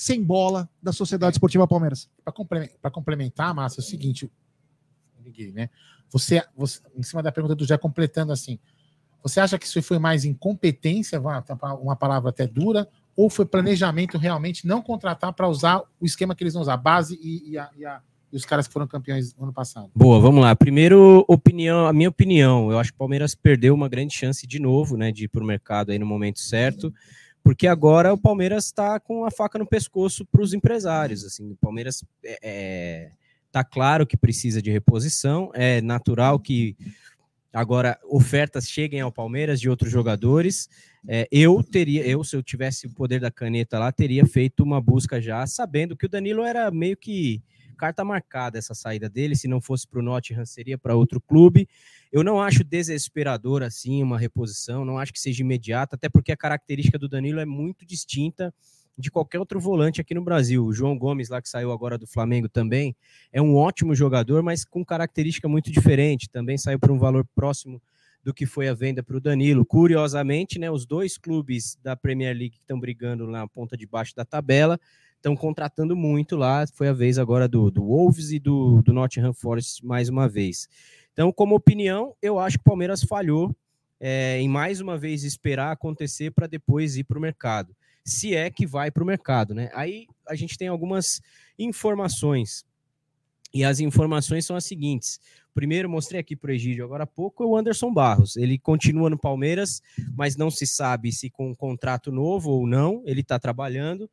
sem 0.00 0.24
bola 0.24 0.66
da 0.82 0.92
Sociedade 0.94 1.34
Esportiva 1.34 1.68
Palmeiras? 1.68 2.08
Para 2.24 2.90
complementar, 2.90 3.54
Márcio, 3.54 3.80
é 3.80 3.82
o 3.82 3.86
seguinte. 3.86 4.30
Liguei, 5.22 5.52
né? 5.52 5.68
Você, 6.08 6.42
você, 6.56 6.80
em 6.96 7.02
cima 7.02 7.22
da 7.22 7.30
pergunta 7.30 7.54
do 7.54 7.66
Jé, 7.66 7.76
completando 7.76 8.32
assim, 8.32 8.58
você 9.22 9.40
acha 9.40 9.58
que 9.58 9.66
isso 9.66 9.82
foi 9.82 9.98
mais 9.98 10.24
incompetência, 10.24 11.20
uma, 11.20 11.44
uma 11.82 11.94
palavra 11.94 12.30
até 12.30 12.46
dura, 12.46 12.88
ou 13.14 13.28
foi 13.28 13.44
planejamento 13.44 14.16
realmente 14.16 14.66
não 14.66 14.80
contratar 14.80 15.34
para 15.34 15.46
usar 15.46 15.82
o 16.00 16.06
esquema 16.06 16.34
que 16.34 16.42
eles 16.42 16.54
vão 16.54 16.62
usar, 16.62 16.74
a 16.74 16.76
base 16.78 17.18
e, 17.22 17.50
e 17.50 17.58
a- 17.58 17.70
e 17.76 17.84
a- 17.84 18.00
e 18.32 18.36
os 18.36 18.44
caras 18.46 18.66
que 18.68 18.72
foram 18.72 18.86
campeões 18.86 19.34
no 19.34 19.42
ano 19.42 19.52
passado? 19.52 19.90
Boa, 19.94 20.18
vamos 20.20 20.40
lá. 20.40 20.54
Primeiro, 20.56 21.24
opinião, 21.28 21.86
a 21.86 21.92
minha 21.92 22.08
opinião, 22.08 22.70
eu 22.70 22.78
acho 22.78 22.90
que 22.92 22.94
o 22.96 22.98
Palmeiras 22.98 23.34
perdeu 23.34 23.74
uma 23.74 23.88
grande 23.88 24.14
chance 24.14 24.46
de 24.46 24.58
novo, 24.60 24.96
né, 24.96 25.10
de 25.12 25.24
ir 25.24 25.28
para 25.28 25.42
o 25.42 25.46
mercado 25.46 25.90
aí 25.90 25.98
no 25.98 26.06
momento 26.06 26.38
certo, 26.38 26.94
porque 27.42 27.66
agora 27.66 28.12
o 28.12 28.18
Palmeiras 28.18 28.66
está 28.66 29.00
com 29.00 29.24
a 29.24 29.30
faca 29.30 29.58
no 29.58 29.66
pescoço 29.66 30.24
para 30.26 30.42
os 30.42 30.52
empresários. 30.52 31.24
Assim, 31.24 31.50
o 31.52 31.56
Palmeiras 31.56 32.04
é, 32.24 32.38
é, 32.42 33.10
tá 33.50 33.64
claro 33.64 34.06
que 34.06 34.16
precisa 34.16 34.60
de 34.60 34.70
reposição, 34.70 35.50
é 35.54 35.80
natural 35.80 36.38
que 36.38 36.76
agora 37.52 37.98
ofertas 38.08 38.68
cheguem 38.68 39.00
ao 39.00 39.10
Palmeiras 39.10 39.60
de 39.60 39.68
outros 39.68 39.90
jogadores. 39.90 40.68
É, 41.08 41.26
eu 41.30 41.62
teria, 41.62 42.06
eu 42.06 42.22
se 42.22 42.36
eu 42.36 42.42
tivesse 42.42 42.86
o 42.86 42.90
poder 42.90 43.20
da 43.20 43.30
caneta 43.30 43.78
lá, 43.78 43.90
teria 43.90 44.26
feito 44.26 44.62
uma 44.62 44.80
busca 44.80 45.20
já, 45.20 45.46
sabendo 45.46 45.96
que 45.96 46.06
o 46.06 46.08
Danilo 46.08 46.44
era 46.44 46.70
meio 46.70 46.96
que 46.96 47.42
carta 47.80 48.04
marcada 48.04 48.58
essa 48.58 48.74
saída 48.74 49.08
dele, 49.08 49.34
se 49.34 49.48
não 49.48 49.58
fosse 49.58 49.88
para 49.88 50.00
o 50.00 50.02
Nottingham 50.02 50.44
seria 50.44 50.76
para 50.76 50.94
outro 50.94 51.18
clube. 51.18 51.66
Eu 52.12 52.22
não 52.22 52.38
acho 52.38 52.62
desesperador 52.62 53.62
assim 53.62 54.02
uma 54.02 54.18
reposição, 54.18 54.84
não 54.84 54.98
acho 54.98 55.14
que 55.14 55.18
seja 55.18 55.42
imediata, 55.42 55.96
até 55.96 56.06
porque 56.06 56.30
a 56.30 56.36
característica 56.36 56.98
do 56.98 57.08
Danilo 57.08 57.40
é 57.40 57.46
muito 57.46 57.86
distinta 57.86 58.52
de 58.98 59.10
qualquer 59.10 59.38
outro 59.38 59.58
volante 59.58 59.98
aqui 59.98 60.12
no 60.12 60.22
Brasil. 60.22 60.62
O 60.62 60.74
João 60.74 60.98
Gomes, 60.98 61.30
lá 61.30 61.40
que 61.40 61.48
saiu 61.48 61.72
agora 61.72 61.96
do 61.96 62.06
Flamengo 62.06 62.50
também, 62.50 62.94
é 63.32 63.40
um 63.40 63.56
ótimo 63.56 63.94
jogador, 63.94 64.42
mas 64.42 64.62
com 64.62 64.84
característica 64.84 65.48
muito 65.48 65.72
diferente. 65.72 66.28
Também 66.28 66.58
saiu 66.58 66.78
por 66.78 66.90
um 66.90 66.98
valor 66.98 67.26
próximo 67.34 67.80
do 68.22 68.34
que 68.34 68.44
foi 68.44 68.68
a 68.68 68.74
venda 68.74 69.02
para 69.02 69.16
o 69.16 69.20
Danilo. 69.20 69.64
Curiosamente, 69.64 70.58
né, 70.58 70.70
os 70.70 70.84
dois 70.84 71.16
clubes 71.16 71.78
da 71.82 71.96
Premier 71.96 72.36
League 72.36 72.56
que 72.56 72.60
estão 72.60 72.78
brigando 72.78 73.26
na 73.26 73.48
ponta 73.48 73.74
de 73.74 73.86
baixo 73.86 74.14
da 74.14 74.26
tabela 74.26 74.78
estão 75.20 75.36
contratando 75.36 75.94
muito 75.94 76.36
lá. 76.36 76.64
Foi 76.74 76.88
a 76.88 76.92
vez 76.92 77.18
agora 77.18 77.46
do, 77.46 77.70
do 77.70 77.84
Wolves 77.84 78.32
e 78.32 78.38
do, 78.38 78.82
do 78.82 78.92
Nottingham 78.92 79.34
Forest 79.34 79.84
mais 79.84 80.08
uma 80.08 80.28
vez. 80.28 80.66
Então, 81.12 81.30
como 81.30 81.54
opinião, 81.54 82.14
eu 82.20 82.38
acho 82.38 82.56
que 82.56 82.62
o 82.62 82.70
Palmeiras 82.70 83.04
falhou 83.04 83.54
é, 84.00 84.40
em 84.40 84.48
mais 84.48 84.80
uma 84.80 84.96
vez 84.96 85.22
esperar 85.22 85.70
acontecer 85.70 86.30
para 86.30 86.46
depois 86.46 86.96
ir 86.96 87.04
para 87.04 87.18
o 87.18 87.20
mercado. 87.20 87.76
Se 88.02 88.34
é 88.34 88.50
que 88.50 88.66
vai 88.66 88.90
para 88.90 89.02
o 89.02 89.06
mercado, 89.06 89.54
né? 89.54 89.70
Aí 89.74 90.06
a 90.26 90.34
gente 90.34 90.56
tem 90.56 90.68
algumas 90.68 91.20
informações. 91.58 92.64
E 93.52 93.64
as 93.64 93.80
informações 93.80 94.46
são 94.46 94.56
as 94.56 94.64
seguintes. 94.64 95.20
Primeiro, 95.52 95.90
mostrei 95.90 96.20
aqui 96.20 96.36
para 96.36 96.50
o 96.50 96.54
Egídio 96.54 96.84
agora 96.84 97.02
há 97.02 97.06
pouco, 97.06 97.42
é 97.42 97.46
o 97.46 97.56
Anderson 97.56 97.92
Barros. 97.92 98.36
Ele 98.36 98.56
continua 98.58 99.10
no 99.10 99.18
Palmeiras, 99.18 99.82
mas 100.16 100.36
não 100.36 100.50
se 100.50 100.66
sabe 100.66 101.12
se 101.12 101.28
com 101.28 101.50
um 101.50 101.54
contrato 101.54 102.12
novo 102.12 102.50
ou 102.50 102.66
não. 102.66 103.02
Ele 103.04 103.20
está 103.20 103.38
trabalhando. 103.38 104.08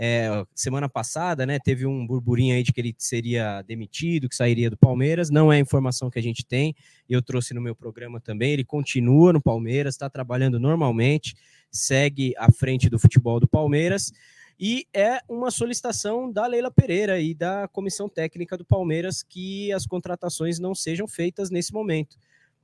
É, 0.00 0.44
semana 0.54 0.88
passada, 0.88 1.44
né, 1.44 1.58
teve 1.58 1.84
um 1.84 2.06
burburinho 2.06 2.54
aí 2.54 2.62
de 2.62 2.72
que 2.72 2.80
ele 2.80 2.94
seria 2.96 3.62
demitido, 3.62 4.28
que 4.28 4.36
sairia 4.36 4.70
do 4.70 4.76
Palmeiras. 4.76 5.28
Não 5.28 5.52
é 5.52 5.56
a 5.56 5.60
informação 5.60 6.08
que 6.08 6.20
a 6.20 6.22
gente 6.22 6.46
tem. 6.46 6.72
Eu 7.08 7.20
trouxe 7.20 7.52
no 7.52 7.60
meu 7.60 7.74
programa 7.74 8.20
também. 8.20 8.52
Ele 8.52 8.64
continua 8.64 9.32
no 9.32 9.42
Palmeiras, 9.42 9.94
está 9.94 10.08
trabalhando 10.08 10.60
normalmente, 10.60 11.34
segue 11.68 12.32
à 12.38 12.52
frente 12.52 12.88
do 12.88 12.96
futebol 12.96 13.40
do 13.40 13.48
Palmeiras. 13.48 14.12
E 14.60 14.86
é 14.94 15.20
uma 15.28 15.50
solicitação 15.50 16.30
da 16.30 16.46
Leila 16.46 16.70
Pereira 16.70 17.20
e 17.20 17.34
da 17.34 17.66
comissão 17.66 18.08
técnica 18.08 18.56
do 18.56 18.64
Palmeiras 18.64 19.24
que 19.24 19.72
as 19.72 19.84
contratações 19.84 20.60
não 20.60 20.76
sejam 20.76 21.08
feitas 21.08 21.50
nesse 21.50 21.72
momento. 21.72 22.16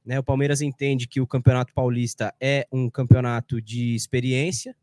Né, 0.05 0.19
o 0.19 0.23
Palmeiras 0.23 0.61
entende 0.61 1.09
que 1.09 1.20
o 1.20 1.27
Campeonato 1.27 1.73
Paulista 1.73 2.32
é 2.40 2.66
um 2.70 2.90
campeonato 2.90 3.61
de 3.61 3.94
experiência, 3.94 4.77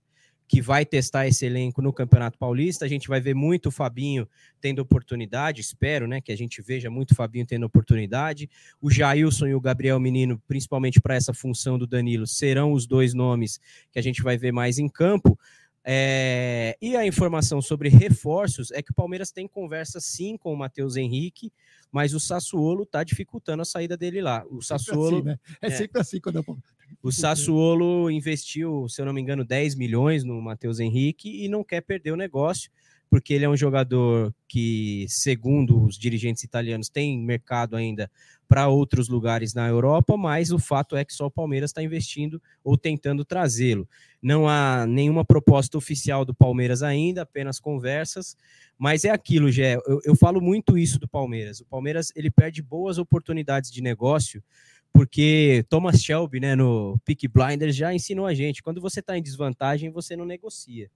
que 0.52 0.61
vai 0.61 0.86
testar 0.86 1.26
esse 1.26 1.45
elenco 1.45 1.82
no 1.82 1.94
Campeonato 1.94 2.38
Paulista. 2.38 2.84
A 2.84 2.88
gente 2.90 3.07
vai 3.07 3.22
ver 3.22 3.34
muito 3.34 3.68
o 3.68 3.72
Fabinho 3.72 4.28
tendo 4.60 4.80
oportunidade, 4.80 5.61
espero, 5.61 6.06
né, 6.06 6.19
que 6.19 6.30
a 6.30 6.36
gente 6.36 6.61
veja 6.61 6.90
muito 6.90 7.11
o 7.11 7.15
Fabinho 7.15 7.45
tendo 7.45 7.65
oportunidade. 7.65 8.49
O 8.82 8.91
Jailson 8.91 9.48
e 9.48 9.56
o 9.56 9.61
Gabriel 9.61 9.98
Menino, 9.98 10.38
principalmente 10.49 10.99
para 10.99 11.15
essa 11.15 11.34
função 11.34 11.80
do 11.80 11.88
Danilo, 11.88 12.28
serão 12.28 12.73
os 12.73 12.86
dois 12.86 13.14
nomes 13.14 13.61
que 13.94 13.98
a 13.98 14.02
gente 14.02 14.22
vai 14.22 14.38
ver 14.38 14.52
mais 14.52 14.78
em 14.78 14.90
campo. 14.90 15.40
É, 15.84 16.78
e 16.80 16.95
a 16.95 17.06
informação 17.06 17.62
sobre 17.62 17.90
reforços 17.90 18.72
é 18.72 18.82
que 18.82 18.91
o 18.91 18.95
Palmeiras 18.95 19.32
tem 19.32 19.48
conversa 19.48 19.99
sim 19.99 20.38
com 20.38 20.53
o 20.53 20.58
Matheus 20.58 20.95
Henrique, 20.95 21.52
mas 21.91 22.14
o 22.14 22.20
Sassuolo 22.20 22.84
está 22.84 23.03
dificultando 23.03 23.64
a 23.64 23.66
saída 23.66 23.98
dele 23.98 24.22
lá. 24.22 24.45
O 24.49 24.62
Sassuolo, 24.62 25.18
assim, 25.18 25.26
né? 25.26 25.40
é, 25.62 25.68
é. 25.68 25.72
sempre 25.72 25.99
assim 25.99 26.20
quando 26.20 26.38
eu... 26.38 26.58
o 27.02 27.12
Sassuolo 27.12 28.12
investiu, 28.12 28.88
se 28.88 29.02
eu 29.02 29.06
não 29.06 29.14
me 29.14 29.22
engano, 29.22 29.44
10 29.44 29.76
milhões 29.76 30.24
no 30.24 30.40
Matheus 30.41 30.80
Henrique 30.80 31.44
e 31.44 31.49
não 31.49 31.64
quer 31.64 31.82
perder 31.82 32.12
o 32.12 32.18
negócio, 32.18 32.72
porque 33.10 33.34
ele 33.34 33.44
é 33.44 33.49
um 33.49 33.58
jogador 33.58 34.34
que, 34.48 35.06
segundo 35.10 35.84
os 35.84 35.98
dirigentes 35.98 36.44
italianos, 36.44 36.90
tem 36.90 37.20
mercado 37.20 37.76
ainda 37.76 38.10
para 38.52 38.68
outros 38.68 39.07
lugares 39.07 39.53
na 39.53 39.65
Europa, 39.65 40.18
mas 40.18 40.52
o 40.52 40.60
fato 40.60 40.98
é 40.98 41.06
que 41.06 41.14
só 41.14 41.28
o 41.28 41.32
Palmeiras 41.32 41.69
está 41.69 41.82
investindo 41.82 42.41
ou 42.61 42.78
tentando 42.78 43.23
trazê-lo. 43.23 43.88
Não 44.22 44.45
há 44.45 44.86
nenhuma 44.86 45.23
proposta 45.23 45.78
oficial 45.78 46.26
do 46.26 46.36
Palmeiras 46.36 46.84
ainda, 46.84 47.22
apenas 47.22 47.61
conversas, 47.61 48.36
mas 48.78 49.06
é 49.06 49.10
aquilo, 49.10 49.49
Gé, 49.49 49.76
eu, 49.88 50.02
eu 50.03 50.18
falo 50.18 50.41
muito 50.41 50.78
isso 50.78 50.99
do 50.99 51.07
Palmeiras. 51.07 51.61
O 51.61 51.65
Palmeiras 51.65 52.11
ele 52.14 52.30
perde 52.30 52.61
boas 52.61 52.98
oportunidades 52.98 53.72
de 53.72 53.82
negócio 53.82 54.44
porque 54.91 55.64
Thomas 55.69 56.03
Shelby, 56.03 56.41
né, 56.41 56.53
no 56.53 56.99
Peak 57.06 57.26
Blinders, 57.30 57.73
já 57.73 57.94
ensinou 57.94 58.26
a 58.26 58.34
gente, 58.34 58.61
quando 58.61 58.82
você 58.82 58.99
está 58.99 59.18
em 59.18 59.23
desvantagem, 59.23 59.90
você 59.90 60.18
não 60.18 60.26
negocia. 60.26 60.91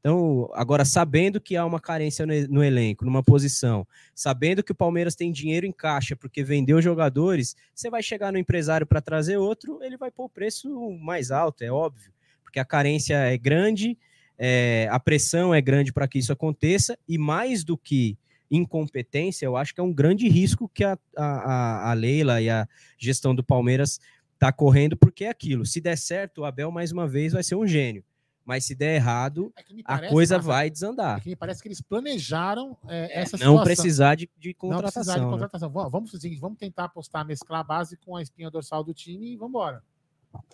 Então, 0.00 0.48
agora, 0.54 0.84
sabendo 0.84 1.40
que 1.40 1.56
há 1.56 1.64
uma 1.64 1.80
carência 1.80 2.24
no, 2.24 2.62
elenco, 2.62 3.04
numa 3.04 3.22
posição, 3.22 3.86
sabendo 4.14 4.62
que 4.62 4.70
o 4.70 4.74
Palmeiras 4.74 5.16
tem 5.16 5.32
dinheiro 5.32 5.66
em 5.66 5.72
caixa 5.72 6.14
porque 6.14 6.44
vendeu 6.44 6.80
jogadores, 6.80 7.56
você 7.74 7.90
vai 7.90 8.02
chegar 8.02 8.32
no 8.32 8.38
empresário 8.38 8.86
para 8.86 9.00
trazer 9.00 9.38
outro, 9.38 9.82
ele 9.82 9.96
vai 9.96 10.10
pôr 10.10 10.24
o 10.24 10.28
preço 10.28 10.68
mais 11.00 11.30
alto, 11.30 11.62
é 11.62 11.70
óbvio, 11.70 12.12
porque 12.44 12.60
a 12.60 12.64
carência 12.64 13.16
é 13.16 13.36
grande, 13.36 13.98
é, 14.38 14.88
a 14.90 15.00
pressão 15.00 15.52
é 15.52 15.60
grande 15.60 15.92
para 15.92 16.06
que 16.06 16.18
isso 16.18 16.32
aconteça, 16.32 16.96
e 17.08 17.18
mais 17.18 17.64
do 17.64 17.76
que 17.76 18.16
incompetência, 18.50 19.44
eu 19.44 19.56
acho 19.56 19.74
que 19.74 19.80
é 19.80 19.84
um 19.84 19.92
grande 19.92 20.28
risco 20.28 20.70
que 20.72 20.84
a, 20.84 20.96
a, 21.16 21.90
a 21.90 21.92
Leila 21.92 22.40
e 22.40 22.48
a 22.48 22.66
gestão 22.96 23.34
do 23.34 23.44
Palmeiras 23.44 24.00
está 24.34 24.52
correndo, 24.52 24.96
porque 24.96 25.24
é 25.24 25.28
aquilo. 25.28 25.66
Se 25.66 25.80
der 25.80 25.98
certo, 25.98 26.42
o 26.42 26.44
Abel, 26.44 26.70
mais 26.70 26.92
uma 26.92 27.06
vez, 27.06 27.32
vai 27.32 27.42
ser 27.42 27.56
um 27.56 27.66
gênio 27.66 28.02
mas 28.48 28.64
se 28.64 28.74
der 28.74 28.94
errado, 28.94 29.52
é 29.54 29.62
parece, 29.82 30.06
a 30.06 30.08
coisa 30.08 30.38
vai 30.38 30.70
desandar. 30.70 31.20
É 31.22 31.28
me 31.28 31.36
parece 31.36 31.60
que 31.60 31.68
eles 31.68 31.82
planejaram 31.82 32.74
é, 32.88 33.20
essa 33.20 33.36
não 33.36 33.58
situação. 33.58 33.62
Precisar 33.62 34.14
de, 34.14 34.30
de 34.38 34.54
contratação, 34.54 34.80
não 34.80 34.92
precisar 35.04 35.18
de 35.18 35.30
contratação. 35.30 35.68
Né? 35.68 35.88
Vamos, 35.92 36.12
vamos 36.40 36.58
tentar 36.58 36.84
apostar, 36.84 37.26
mesclar 37.26 37.60
a 37.60 37.62
base 37.62 37.98
com 37.98 38.16
a 38.16 38.22
espinha 38.22 38.50
dorsal 38.50 38.82
do 38.82 38.94
time 38.94 39.34
e 39.34 39.36
vamos 39.36 39.50
embora. 39.50 39.82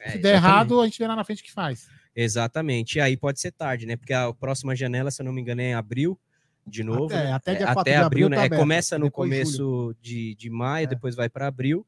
É, 0.00 0.10
se 0.10 0.18
der 0.18 0.34
errado, 0.34 0.80
a 0.80 0.84
gente 0.86 0.98
vê 0.98 1.06
lá 1.06 1.14
na 1.14 1.22
frente 1.22 1.40
o 1.40 1.44
que 1.44 1.52
faz. 1.52 1.88
Exatamente. 2.16 2.98
E 2.98 3.00
aí 3.00 3.16
pode 3.16 3.38
ser 3.38 3.52
tarde, 3.52 3.86
né? 3.86 3.94
Porque 3.94 4.12
a 4.12 4.32
próxima 4.34 4.74
janela, 4.74 5.12
se 5.12 5.22
eu 5.22 5.26
não 5.26 5.32
me 5.32 5.40
engano, 5.40 5.60
é 5.60 5.66
em 5.66 5.74
abril 5.74 6.18
de 6.66 6.82
novo. 6.82 7.14
Até, 7.14 7.22
né? 7.22 7.32
até, 7.32 7.52
é, 7.52 7.62
até 7.62 7.96
abril, 7.96 8.28
né? 8.28 8.48
Tá 8.48 8.56
é, 8.56 8.58
começa 8.58 8.98
no 8.98 9.08
começo 9.08 9.94
de, 10.02 10.34
de 10.34 10.50
maio, 10.50 10.86
É. 10.86 10.88
depois 10.88 11.14
vai 11.14 11.28
para 11.28 11.46
abril. 11.46 11.86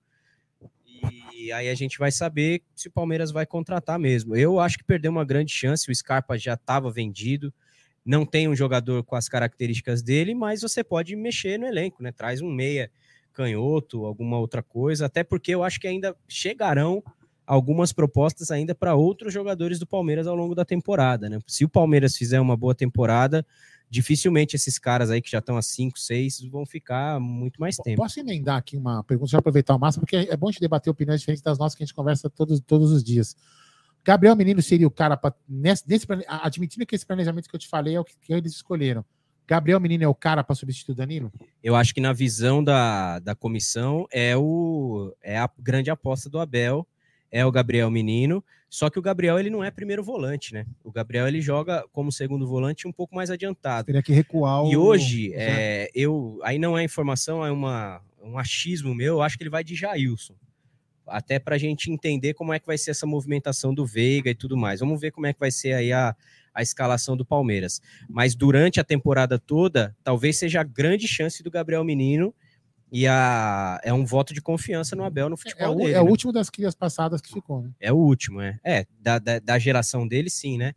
E 1.46 1.52
aí 1.52 1.68
a 1.68 1.74
gente 1.76 1.96
vai 1.96 2.10
saber 2.10 2.60
se 2.74 2.88
o 2.88 2.90
Palmeiras 2.90 3.30
vai 3.30 3.46
contratar 3.46 4.00
mesmo. 4.00 4.34
Eu 4.34 4.58
acho 4.58 4.78
que 4.78 4.84
perdeu 4.84 5.12
uma 5.12 5.24
grande 5.24 5.52
chance. 5.52 5.88
O 5.88 5.94
Scarpa 5.94 6.36
já 6.36 6.54
estava 6.54 6.90
vendido. 6.90 7.54
Não 8.04 8.26
tem 8.26 8.48
um 8.48 8.56
jogador 8.56 9.04
com 9.04 9.14
as 9.14 9.28
características 9.28 10.02
dele, 10.02 10.34
mas 10.34 10.62
você 10.62 10.82
pode 10.82 11.14
mexer 11.14 11.56
no 11.56 11.64
elenco, 11.64 12.02
né? 12.02 12.10
Traz 12.10 12.42
um 12.42 12.50
meia 12.50 12.90
canhoto, 13.32 14.04
alguma 14.04 14.40
outra 14.40 14.60
coisa. 14.60 15.06
Até 15.06 15.22
porque 15.22 15.54
eu 15.54 15.62
acho 15.62 15.78
que 15.78 15.86
ainda 15.86 16.16
chegarão 16.26 17.00
algumas 17.46 17.92
propostas 17.92 18.50
ainda 18.50 18.74
para 18.74 18.96
outros 18.96 19.32
jogadores 19.32 19.78
do 19.78 19.86
Palmeiras 19.86 20.26
ao 20.26 20.34
longo 20.34 20.52
da 20.52 20.64
temporada, 20.64 21.30
né? 21.30 21.38
Se 21.46 21.64
o 21.64 21.68
Palmeiras 21.68 22.16
fizer 22.16 22.40
uma 22.40 22.56
boa 22.56 22.74
temporada, 22.74 23.46
dificilmente 23.88 24.56
esses 24.56 24.78
caras 24.78 25.10
aí 25.10 25.22
que 25.22 25.30
já 25.30 25.38
estão 25.38 25.56
há 25.56 25.62
5, 25.62 25.98
6 25.98 26.42
vão 26.50 26.66
ficar 26.66 27.20
muito 27.20 27.60
mais 27.60 27.76
tempo. 27.76 28.02
Posso 28.02 28.18
emendar 28.18 28.56
aqui 28.56 28.76
uma 28.76 29.02
pergunta, 29.04 29.30
já 29.30 29.38
aproveitar 29.38 29.74
o 29.74 29.78
máximo, 29.78 30.02
porque 30.02 30.16
é 30.16 30.36
bom 30.36 30.48
a 30.48 30.52
gente 30.52 30.60
debater 30.60 30.90
opiniões 30.90 31.20
diferentes 31.20 31.42
das 31.42 31.58
nossas 31.58 31.76
que 31.76 31.82
a 31.82 31.86
gente 31.86 31.94
conversa 31.94 32.28
todos, 32.28 32.60
todos 32.60 32.90
os 32.90 33.02
dias. 33.02 33.36
Gabriel 34.04 34.36
Menino 34.36 34.62
seria 34.62 34.86
o 34.86 34.90
cara 34.90 35.16
para 35.16 35.34
nesse, 35.48 35.82
nesse, 35.88 36.06
admitindo 36.28 36.86
que 36.86 36.94
esse 36.94 37.06
planejamento 37.06 37.48
que 37.48 37.56
eu 37.56 37.60
te 37.60 37.68
falei 37.68 37.96
é 37.96 38.00
o 38.00 38.04
que, 38.04 38.14
que 38.20 38.32
eles 38.32 38.52
escolheram. 38.52 39.04
Gabriel 39.46 39.78
Menino 39.78 40.04
é 40.04 40.08
o 40.08 40.14
cara 40.14 40.42
para 40.42 40.56
substituir 40.56 40.92
o 40.92 40.96
Danilo? 40.96 41.32
Eu 41.62 41.76
acho 41.76 41.94
que 41.94 42.00
na 42.00 42.12
visão 42.12 42.62
da, 42.62 43.20
da 43.20 43.34
comissão 43.34 44.06
é, 44.12 44.36
o, 44.36 45.14
é 45.22 45.38
a 45.38 45.48
grande 45.58 45.90
aposta 45.90 46.28
do 46.28 46.38
Abel, 46.38 46.86
é 47.36 47.44
o 47.44 47.52
Gabriel 47.52 47.90
Menino, 47.90 48.42
só 48.70 48.88
que 48.88 48.98
o 48.98 49.02
Gabriel 49.02 49.38
ele 49.38 49.50
não 49.50 49.62
é 49.62 49.70
primeiro 49.70 50.02
volante, 50.02 50.54
né? 50.54 50.64
O 50.82 50.90
Gabriel 50.90 51.28
ele 51.28 51.42
joga 51.42 51.84
como 51.92 52.10
segundo 52.10 52.46
volante 52.46 52.88
um 52.88 52.92
pouco 52.92 53.14
mais 53.14 53.30
adiantado. 53.30 53.86
Teria 53.86 54.02
que 54.02 54.12
recuar 54.14 54.64
o... 54.64 54.72
E 54.72 54.76
hoje, 54.76 55.32
é, 55.34 55.90
eu 55.94 56.40
aí 56.42 56.58
não 56.58 56.78
é 56.78 56.82
informação, 56.82 57.44
é 57.44 57.50
uma, 57.50 58.00
um 58.22 58.38
achismo 58.38 58.94
meu, 58.94 59.16
eu 59.16 59.22
acho 59.22 59.36
que 59.36 59.42
ele 59.42 59.50
vai 59.50 59.62
de 59.62 59.74
Jailson. 59.74 60.34
Até 61.06 61.38
para 61.38 61.56
a 61.56 61.58
gente 61.58 61.90
entender 61.90 62.32
como 62.32 62.54
é 62.54 62.58
que 62.58 62.66
vai 62.66 62.78
ser 62.78 62.92
essa 62.92 63.06
movimentação 63.06 63.74
do 63.74 63.84
Veiga 63.84 64.30
e 64.30 64.34
tudo 64.34 64.56
mais. 64.56 64.80
Vamos 64.80 64.98
ver 64.98 65.10
como 65.10 65.26
é 65.26 65.32
que 65.34 65.38
vai 65.38 65.50
ser 65.50 65.74
aí 65.74 65.92
a, 65.92 66.16
a 66.54 66.62
escalação 66.62 67.16
do 67.16 67.24
Palmeiras. 67.24 67.82
Mas 68.08 68.34
durante 68.34 68.80
a 68.80 68.84
temporada 68.84 69.38
toda, 69.38 69.94
talvez 70.02 70.38
seja 70.38 70.62
a 70.62 70.64
grande 70.64 71.06
chance 71.06 71.42
do 71.42 71.50
Gabriel 71.50 71.84
Menino 71.84 72.34
e 72.90 73.06
a, 73.06 73.80
é 73.82 73.92
um 73.92 74.04
voto 74.04 74.32
de 74.32 74.40
confiança 74.40 74.94
no 74.94 75.04
Abel 75.04 75.28
no 75.28 75.36
futebol 75.36 75.66
é, 75.66 75.70
o, 75.70 75.74
dele. 75.74 75.92
É 75.92 76.00
o 76.00 76.04
né? 76.04 76.10
último 76.10 76.32
das 76.32 76.48
crias 76.48 76.74
passadas 76.74 77.20
que 77.20 77.32
ficou, 77.32 77.62
né? 77.62 77.70
É 77.80 77.92
o 77.92 77.96
último, 77.96 78.40
é. 78.40 78.58
É, 78.62 78.86
da, 79.00 79.18
da, 79.18 79.38
da, 79.38 79.58
geração 79.58 80.06
dele, 80.06 80.30
sim, 80.30 80.56
né? 80.56 80.72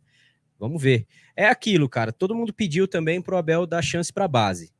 Vamos 0.58 0.82
ver. 0.82 1.06
É 1.36 1.46
aquilo, 1.46 1.88
cara. 1.88 2.12
Todo 2.12 2.34
mundo 2.34 2.52
pediu 2.52 2.86
também 2.86 3.22
pro 3.22 3.36
Abel 3.36 3.66
dar 3.66 3.82
chance 3.82 4.12
para 4.12 4.28
base. 4.28 4.72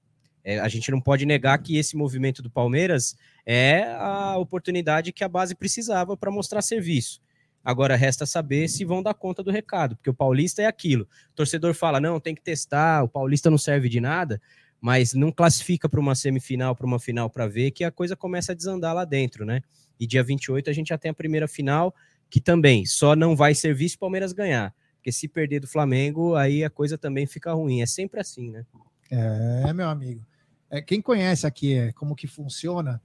É, 0.43 0.59
a 0.59 0.69
gente 0.69 0.91
não 0.91 1.01
pode 1.01 1.25
negar 1.25 1.59
que 1.59 1.77
esse 1.77 1.97
movimento 1.97 2.43
do 2.43 2.51
Palmeiras 2.51 3.15
é 3.47 3.85
a 3.93 4.37
oportunidade 4.37 5.13
que 5.13 5.23
a 5.23 5.29
base 5.29 5.55
precisava 5.55 6.17
para 6.17 6.31
mostrar 6.31 6.63
serviço. 6.63 7.21
Agora 7.63 7.95
resta 7.95 8.25
saber 8.25 8.69
se 8.69 8.87
vão 8.87 9.03
dar 9.03 9.13
conta 9.13 9.43
do 9.43 9.51
recado, 9.51 9.95
porque 9.97 10.09
o 10.09 10.15
Paulista 10.15 10.63
é 10.63 10.67
aquilo. 10.67 11.07
O 11.33 11.35
torcedor 11.35 11.75
fala: 11.75 12.01
não, 12.01 12.19
tem 12.19 12.35
que 12.35 12.43
testar, 12.43 13.05
o 13.05 13.09
Paulista 13.09 13.51
não 13.51 13.59
serve 13.59 13.89
de 13.89 14.01
nada 14.01 14.41
mas 14.81 15.13
não 15.13 15.31
classifica 15.31 15.89
para 15.89 16.01
uma 16.01 16.15
semifinal, 16.15 16.75
para 16.75 16.87
uma 16.87 16.99
final 16.99 17.29
para 17.29 17.47
ver 17.47 17.71
que 17.71 17.85
a 17.85 17.91
coisa 17.91 18.17
começa 18.17 18.53
a 18.53 18.55
desandar 18.55 18.95
lá 18.95 19.05
dentro, 19.05 19.45
né? 19.45 19.61
E 19.99 20.07
dia 20.07 20.23
28 20.23 20.71
a 20.71 20.73
gente 20.73 20.89
já 20.89 20.99
tem 20.99 21.11
a 21.11 21.15
primeira 21.15 21.47
final, 21.47 21.95
que 22.31 22.41
também 22.41 22.87
só 22.87 23.15
não 23.15 23.37
vai 23.37 23.55
servir 23.55 23.89
se 23.91 23.97
o 23.97 23.99
Palmeiras 23.99 24.33
ganhar. 24.33 24.75
Porque 24.97 25.13
se 25.13 25.29
perder 25.29 25.61
do 25.61 25.67
Flamengo, 25.67 26.35
aí 26.35 26.65
a 26.65 26.71
coisa 26.71 26.97
também 26.97 27.27
fica 27.27 27.53
ruim. 27.53 27.83
É 27.83 27.87
sempre 27.87 28.21
assim, 28.21 28.51
né? 28.51 28.65
É, 29.11 29.73
meu 29.73 29.89
amigo. 29.89 30.25
É, 30.71 30.81
quem 30.81 31.03
conhece 31.03 31.47
aqui 31.47 31.75
é, 31.75 31.93
como 31.93 32.15
que 32.15 32.27
funciona, 32.27 33.03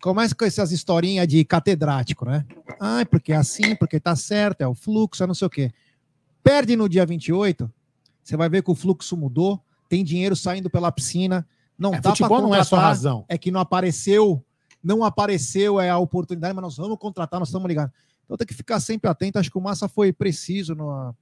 começa 0.00 0.34
com 0.34 0.44
essas 0.44 0.72
historinhas 0.72 1.28
de 1.28 1.44
catedrático, 1.44 2.24
né? 2.24 2.44
Ah, 2.80 3.04
porque 3.08 3.32
é 3.32 3.36
assim, 3.36 3.76
porque 3.76 4.00
tá 4.00 4.16
certo, 4.16 4.62
é 4.62 4.66
o 4.66 4.74
fluxo, 4.74 5.22
é 5.22 5.26
não 5.26 5.34
sei 5.34 5.46
o 5.46 5.50
quê. 5.50 5.72
Perde 6.42 6.76
no 6.76 6.88
dia 6.88 7.06
28, 7.06 7.70
você 8.22 8.36
vai 8.36 8.48
ver 8.48 8.62
que 8.62 8.70
o 8.70 8.74
fluxo 8.74 9.16
mudou, 9.16 9.62
tem 9.88 10.04
dinheiro 10.04 10.34
saindo 10.34 10.70
pela 10.70 10.90
piscina. 10.90 11.46
Não 11.78 11.94
é, 11.94 12.00
dá 12.00 12.10
futebol 12.10 12.42
não 12.42 12.54
é 12.54 12.62
só 12.62 12.76
razão. 12.76 13.24
É 13.28 13.36
que 13.36 13.50
não 13.50 13.60
apareceu, 13.60 14.44
não 14.82 15.04
apareceu 15.04 15.80
é 15.80 15.90
a 15.90 15.98
oportunidade, 15.98 16.54
mas 16.54 16.62
nós 16.62 16.76
vamos 16.76 16.98
contratar, 16.98 17.40
nós 17.40 17.48
estamos 17.48 17.68
ligados. 17.68 17.92
Então 18.24 18.36
tem 18.36 18.46
que 18.46 18.54
ficar 18.54 18.80
sempre 18.80 19.10
atento. 19.10 19.38
Acho 19.38 19.50
que 19.50 19.58
o 19.58 19.60
Massa 19.60 19.88
foi 19.88 20.12
preciso. 20.12 20.74
No, 20.74 21.14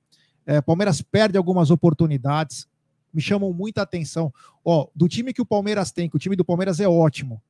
é, 0.46 0.60
Palmeiras 0.60 1.02
perde 1.02 1.36
algumas 1.36 1.70
oportunidades. 1.70 2.66
Me 3.12 3.20
chamam 3.20 3.52
muita 3.52 3.82
atenção. 3.82 4.32
Ó, 4.64 4.88
do 4.94 5.08
time 5.08 5.32
que 5.32 5.42
o 5.42 5.46
Palmeiras 5.46 5.90
tem, 5.90 6.08
que 6.08 6.16
o 6.16 6.18
time 6.18 6.36
do 6.36 6.44
Palmeiras 6.44 6.80
é 6.80 6.88
ótimo, 6.88 7.42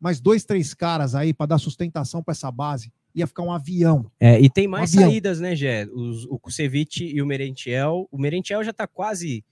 mas 0.00 0.20
dois, 0.20 0.44
três 0.44 0.72
caras 0.72 1.14
aí 1.14 1.34
para 1.34 1.46
dar 1.46 1.58
sustentação 1.58 2.22
para 2.22 2.32
essa 2.32 2.50
base 2.50 2.92
ia 3.14 3.26
ficar 3.26 3.42
um 3.42 3.52
avião. 3.52 4.10
É, 4.18 4.40
e 4.40 4.48
tem 4.48 4.68
mais 4.68 4.94
um 4.94 5.00
saídas, 5.00 5.40
né, 5.40 5.54
Gé? 5.54 5.86
Os, 5.92 6.24
o 6.26 6.38
Kusevich 6.38 7.04
e 7.04 7.20
o 7.20 7.26
Merentiel. 7.26 8.08
O 8.10 8.18
Merentiel 8.18 8.62
já 8.62 8.70
está 8.70 8.86
quase 8.86 9.44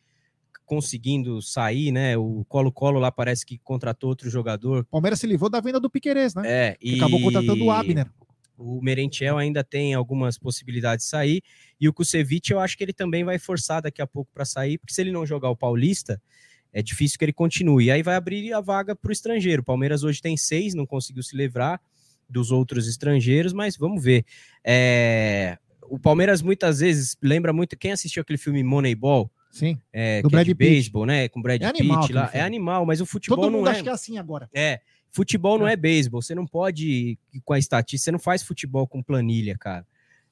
conseguindo 0.68 1.40
sair, 1.40 1.90
né? 1.90 2.16
O 2.18 2.44
Colo-Colo 2.46 3.00
lá 3.00 3.10
parece 3.10 3.44
que 3.44 3.58
contratou 3.58 4.10
outro 4.10 4.28
jogador. 4.28 4.84
Palmeiras 4.84 5.18
se 5.18 5.26
livrou 5.26 5.48
da 5.48 5.60
venda 5.60 5.80
do 5.80 5.88
Piquerez, 5.88 6.34
né? 6.34 6.42
É, 6.44 6.76
e 6.80 6.96
acabou 6.96 7.20
contratando 7.22 7.64
o 7.64 7.70
Abner. 7.70 8.06
O 8.58 8.82
Merentiel 8.82 9.38
ainda 9.38 9.64
tem 9.64 9.94
algumas 9.94 10.36
possibilidades 10.36 11.06
de 11.06 11.10
sair 11.10 11.42
e 11.80 11.88
o 11.88 11.92
Kusevich 11.92 12.52
eu 12.52 12.60
acho 12.60 12.76
que 12.76 12.84
ele 12.84 12.92
também 12.92 13.24
vai 13.24 13.38
forçar 13.38 13.80
daqui 13.80 14.02
a 14.02 14.06
pouco 14.06 14.30
para 14.34 14.44
sair, 14.44 14.76
porque 14.76 14.92
se 14.92 15.00
ele 15.00 15.12
não 15.12 15.24
jogar 15.24 15.48
o 15.48 15.56
Paulista, 15.56 16.20
é 16.72 16.82
difícil 16.82 17.18
que 17.18 17.24
ele 17.24 17.32
continue. 17.32 17.86
E 17.86 17.90
aí 17.90 18.02
vai 18.02 18.16
abrir 18.16 18.52
a 18.52 18.60
vaga 18.60 18.94
para 18.94 19.08
o 19.08 19.12
estrangeiro. 19.12 19.62
O 19.62 19.64
Palmeiras 19.64 20.02
hoje 20.02 20.20
tem 20.20 20.36
seis, 20.36 20.74
não 20.74 20.84
conseguiu 20.84 21.22
se 21.22 21.34
livrar 21.34 21.80
dos 22.28 22.50
outros 22.50 22.86
estrangeiros, 22.86 23.54
mas 23.54 23.76
vamos 23.76 24.02
ver. 24.02 24.24
É... 24.62 25.56
O 25.88 25.98
Palmeiras 25.98 26.42
muitas 26.42 26.80
vezes 26.80 27.16
lembra 27.22 27.52
muito. 27.52 27.78
Quem 27.78 27.92
assistiu 27.92 28.20
aquele 28.20 28.38
filme 28.38 28.62
Moneyball? 28.62 29.30
Sim. 29.50 29.78
É, 29.92 30.20
do 30.22 30.28
que 30.28 30.34
é 30.34 30.38
Brad 30.38 30.46
de 30.46 30.54
Pitt. 30.54 30.70
beisebol, 30.70 31.06
né? 31.06 31.28
Com 31.28 31.40
Brad 31.42 31.60
É 31.62 31.66
Pitt 31.72 31.80
animal 31.80 32.06
lá. 32.12 32.24
aquele 32.24 32.42
É 32.42 32.44
animal, 32.44 32.86
mas 32.86 33.00
o 33.00 33.06
futebol 33.06 33.36
Todo 33.38 33.50
mundo 33.50 33.64
não 33.64 33.68
é. 33.68 33.72
acha 33.72 33.82
que 33.82 33.88
é 33.88 33.92
assim 33.92 34.18
agora. 34.18 34.48
É, 34.54 34.80
futebol 35.10 35.58
não 35.58 35.66
é 35.66 35.74
beisebol. 35.76 36.20
Você 36.22 36.34
não 36.34 36.46
pode 36.46 37.18
com 37.44 37.52
a 37.54 37.58
estatística, 37.58 38.04
você 38.04 38.12
não 38.12 38.18
faz 38.18 38.42
futebol 38.42 38.86
com 38.86 39.02
planilha, 39.02 39.56
cara. 39.58 39.86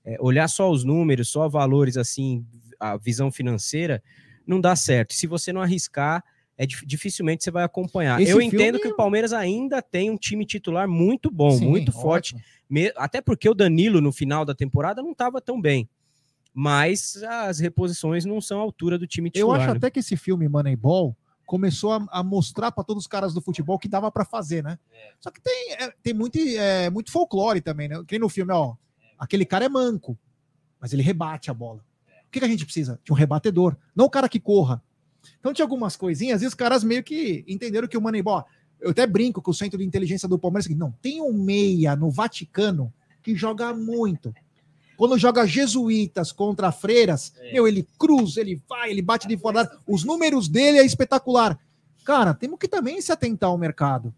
É, 0.04 0.16
olhar 0.20 0.46
só 0.48 0.70
os 0.70 0.84
números, 0.84 1.28
só 1.28 1.48
valores 1.48 1.96
assim, 1.96 2.44
a 2.78 2.96
visão 2.96 3.30
financeira, 3.32 4.02
não 4.46 4.60
dá 4.60 4.76
certo. 4.76 5.14
Se 5.14 5.26
você 5.26 5.52
não 5.52 5.60
arriscar, 5.62 6.22
é 6.56 6.64
dif- 6.64 6.86
dificilmente 6.86 7.42
você 7.42 7.50
vai 7.50 7.64
acompanhar. 7.64 8.20
Esse 8.20 8.30
Eu 8.30 8.40
entendo 8.40 8.76
é 8.76 8.80
que 8.80 8.86
o 8.88 8.94
Palmeiras 8.96 9.32
ainda 9.32 9.82
tem 9.82 10.10
um 10.10 10.16
time 10.16 10.44
titular 10.46 10.86
muito 10.88 11.30
bom, 11.30 11.50
Sim, 11.50 11.66
muito 11.68 11.90
forte. 11.90 12.34
ótimo. 12.36 12.90
Até 12.96 13.20
porque 13.20 13.48
o 13.48 13.54
Danilo, 13.54 14.00
no 14.00 14.12
final 14.12 14.44
da 14.44 14.54
temporada, 14.54 15.02
não 15.02 15.12
estava 15.12 15.40
tão 15.40 15.60
bem. 15.60 15.88
Mas 16.58 17.22
as 17.22 17.58
reposições 17.58 18.24
não 18.24 18.40
são 18.40 18.58
à 18.58 18.62
altura 18.62 18.98
do 18.98 19.06
time 19.06 19.28
Eu 19.28 19.32
titular. 19.32 19.60
acho 19.60 19.70
né? 19.72 19.76
até 19.76 19.90
que 19.90 19.98
esse 19.98 20.16
filme 20.16 20.48
Moneyball 20.48 21.14
começou 21.44 21.92
a, 21.92 22.06
a 22.10 22.22
mostrar 22.24 22.72
para 22.72 22.82
todos 22.82 23.02
os 23.02 23.06
caras 23.06 23.34
do 23.34 23.42
futebol 23.42 23.78
que 23.78 23.86
dava 23.86 24.10
para 24.10 24.24
fazer, 24.24 24.64
né? 24.64 24.78
Só 25.20 25.30
que 25.30 25.38
tem, 25.38 25.74
é, 25.74 25.92
tem 26.02 26.14
muito, 26.14 26.38
é, 26.38 26.88
muito 26.88 27.12
folclore 27.12 27.60
também, 27.60 27.88
né? 27.88 28.02
Que 28.08 28.18
no 28.18 28.30
filme, 28.30 28.54
ó, 28.54 28.74
aquele 29.18 29.44
cara 29.44 29.66
é 29.66 29.68
manco, 29.68 30.18
mas 30.80 30.94
ele 30.94 31.02
rebate 31.02 31.50
a 31.50 31.54
bola. 31.54 31.84
O 32.26 32.30
que, 32.30 32.38
que 32.38 32.46
a 32.46 32.48
gente 32.48 32.64
precisa? 32.64 32.98
De 33.04 33.12
um 33.12 33.14
rebatedor, 33.14 33.76
não 33.94 34.06
o 34.06 34.10
cara 34.10 34.26
que 34.26 34.40
corra. 34.40 34.82
Então 35.38 35.52
tinha 35.52 35.64
algumas 35.64 35.94
coisinhas 35.94 36.40
e 36.40 36.46
os 36.46 36.54
caras 36.54 36.82
meio 36.82 37.04
que 37.04 37.44
entenderam 37.46 37.86
que 37.86 37.98
o 37.98 38.00
Moneyball. 38.00 38.46
Eu 38.80 38.92
até 38.92 39.06
brinco 39.06 39.42
com 39.42 39.50
o 39.50 39.54
centro 39.54 39.78
de 39.78 39.84
inteligência 39.84 40.26
do 40.26 40.38
Palmeiras. 40.38 40.66
que 40.66 40.74
Não, 40.74 40.90
tem 41.02 41.20
um 41.20 41.34
meia 41.34 41.94
no 41.94 42.10
Vaticano 42.10 42.90
que 43.22 43.36
joga 43.36 43.74
muito. 43.74 44.32
Quando 44.96 45.18
joga 45.18 45.46
jesuítas 45.46 46.32
contra 46.32 46.72
freiras, 46.72 47.32
meu, 47.52 47.66
ele 47.68 47.86
cruza, 47.98 48.40
ele 48.40 48.60
vai, 48.68 48.90
ele 48.90 49.02
bate 49.02 49.28
de 49.28 49.36
fora. 49.36 49.70
Os 49.86 50.04
números 50.04 50.48
dele 50.48 50.78
é 50.78 50.84
espetacular. 50.84 51.58
Cara, 52.04 52.32
temos 52.32 52.58
que 52.58 52.68
também 52.68 53.00
se 53.00 53.12
atentar 53.12 53.50
ao 53.50 53.58
mercado. 53.58 54.14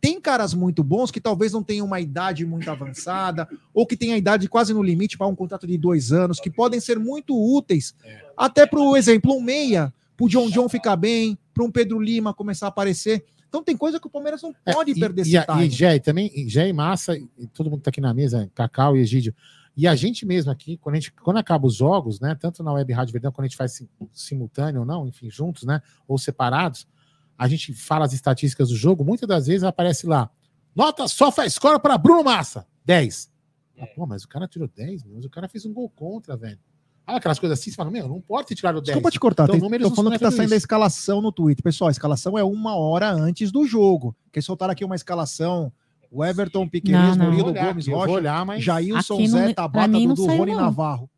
Tem 0.00 0.20
caras 0.20 0.54
muito 0.54 0.84
bons 0.84 1.10
que 1.10 1.20
talvez 1.20 1.52
não 1.52 1.62
tenham 1.62 1.86
uma 1.86 2.00
idade 2.00 2.44
muito 2.46 2.70
avançada, 2.70 3.48
ou 3.74 3.86
que 3.86 3.96
tenham 3.96 4.14
a 4.14 4.18
idade 4.18 4.48
quase 4.48 4.72
no 4.72 4.82
limite 4.82 5.16
para 5.18 5.26
um 5.26 5.34
contrato 5.34 5.66
de 5.66 5.76
dois 5.78 6.12
anos, 6.12 6.38
que 6.38 6.50
podem 6.50 6.80
ser 6.80 6.98
muito 6.98 7.34
úteis, 7.34 7.94
até 8.36 8.66
para 8.66 8.80
o 8.80 8.96
exemplo, 8.96 9.34
um 9.34 9.40
meia, 9.40 9.92
para 10.16 10.26
o 10.26 10.28
John 10.28 10.48
John 10.50 10.68
ficar 10.68 10.96
bem, 10.96 11.36
para 11.52 11.64
um 11.64 11.70
Pedro 11.70 11.98
Lima 11.98 12.32
começar 12.34 12.66
a 12.66 12.68
aparecer. 12.68 13.24
Então 13.48 13.62
tem 13.62 13.76
coisa 13.76 13.98
que 13.98 14.06
o 14.06 14.10
Palmeiras 14.10 14.42
não 14.42 14.54
É, 14.64 14.72
pode 14.72 14.90
e- 14.92 15.00
perder 15.00 15.22
e, 15.22 15.28
esse 15.28 15.36
e 15.36 15.44
time. 15.44 15.70
Jé, 15.70 15.98
também, 15.98 16.30
e 16.34 16.48
Jé 16.48 16.68
e 16.68 16.72
Massa, 16.72 17.16
e 17.16 17.46
todo 17.54 17.70
mundo 17.70 17.78
que 17.78 17.84
tá 17.84 17.90
aqui 17.90 18.00
na 18.00 18.12
mesa, 18.14 18.50
Cacau 18.54 18.96
e 18.96 19.00
Egídio. 19.00 19.34
E 19.76 19.86
a 19.86 19.94
gente 19.94 20.24
mesmo 20.24 20.50
aqui, 20.50 20.76
quando, 20.78 20.94
a 20.94 20.98
gente, 20.98 21.12
quando 21.12 21.36
acaba 21.36 21.66
os 21.66 21.74
jogos, 21.74 22.18
né? 22.18 22.34
Tanto 22.34 22.62
na 22.62 22.72
Web 22.72 22.92
Rádio 22.92 23.12
Verdão, 23.12 23.30
quando 23.30 23.44
a 23.44 23.48
gente 23.48 23.56
faz 23.58 23.72
sim- 23.72 23.88
simultâneo 24.12 24.80
ou 24.80 24.86
não, 24.86 25.06
enfim, 25.06 25.28
juntos, 25.30 25.64
né? 25.64 25.82
Ou 26.08 26.16
separados, 26.18 26.86
a 27.36 27.46
gente 27.46 27.74
fala 27.74 28.04
as 28.06 28.12
estatísticas 28.14 28.70
do 28.70 28.76
jogo, 28.76 29.04
muitas 29.04 29.28
das 29.28 29.46
vezes 29.46 29.64
aparece 29.64 30.06
lá. 30.06 30.30
Nota 30.74 31.06
só 31.08 31.30
faz 31.30 31.54
score 31.54 31.78
para 31.80 31.98
Bruno 31.98 32.24
Massa, 32.24 32.66
10. 32.84 33.30
Ah, 33.78 33.86
pô, 33.94 34.06
mas 34.06 34.24
o 34.24 34.28
cara 34.28 34.48
tirou 34.48 34.66
10, 34.74 35.04
mas 35.04 35.24
o 35.26 35.30
cara 35.30 35.46
fez 35.48 35.66
um 35.66 35.72
gol 35.74 35.90
contra, 35.90 36.36
velho. 36.36 36.58
Olha 37.06 37.18
aquelas 37.18 37.38
coisas 37.38 37.58
assim, 37.60 37.70
você 37.70 37.76
fala, 37.76 37.90
meu, 37.90 38.08
não 38.08 38.20
pode 38.20 38.48
ter 38.48 38.54
tirado 38.54 38.76
10. 38.80 38.86
Desculpa 38.86 39.10
te 39.10 39.20
cortar, 39.20 39.44
Então, 39.44 39.54
tem, 39.54 39.60
tô 39.90 39.94
falando 39.94 40.12
que 40.14 40.18
tá 40.18 40.30
saindo 40.36 40.52
a 40.54 40.56
escalação 40.56 41.20
no 41.20 41.30
Twitter. 41.30 41.62
Pessoal, 41.62 41.88
a 41.88 41.92
escalação 41.92 42.36
é 42.38 42.42
uma 42.42 42.74
hora 42.74 43.10
antes 43.12 43.52
do 43.52 43.64
jogo. 43.66 44.16
Que 44.32 44.40
soltaram 44.42 44.72
aqui 44.72 44.84
uma 44.84 44.96
escalação. 44.96 45.70
O 46.10 46.24
Everton, 46.24 46.68
Piqueires, 46.68 47.16
Murilo, 47.16 47.48
olhar 47.50 47.66
Gomes, 47.68 47.86
Rocha, 47.88 48.10
olhar, 48.12 48.46
mas 48.46 48.62
Jailson, 48.64 49.18
não- 49.20 49.26
Zé, 49.26 49.52
Tabata, 49.54 49.88
Dudu, 49.88 50.26
Rony 50.26 50.52
não. 50.52 50.60
Navarro. 50.60 51.10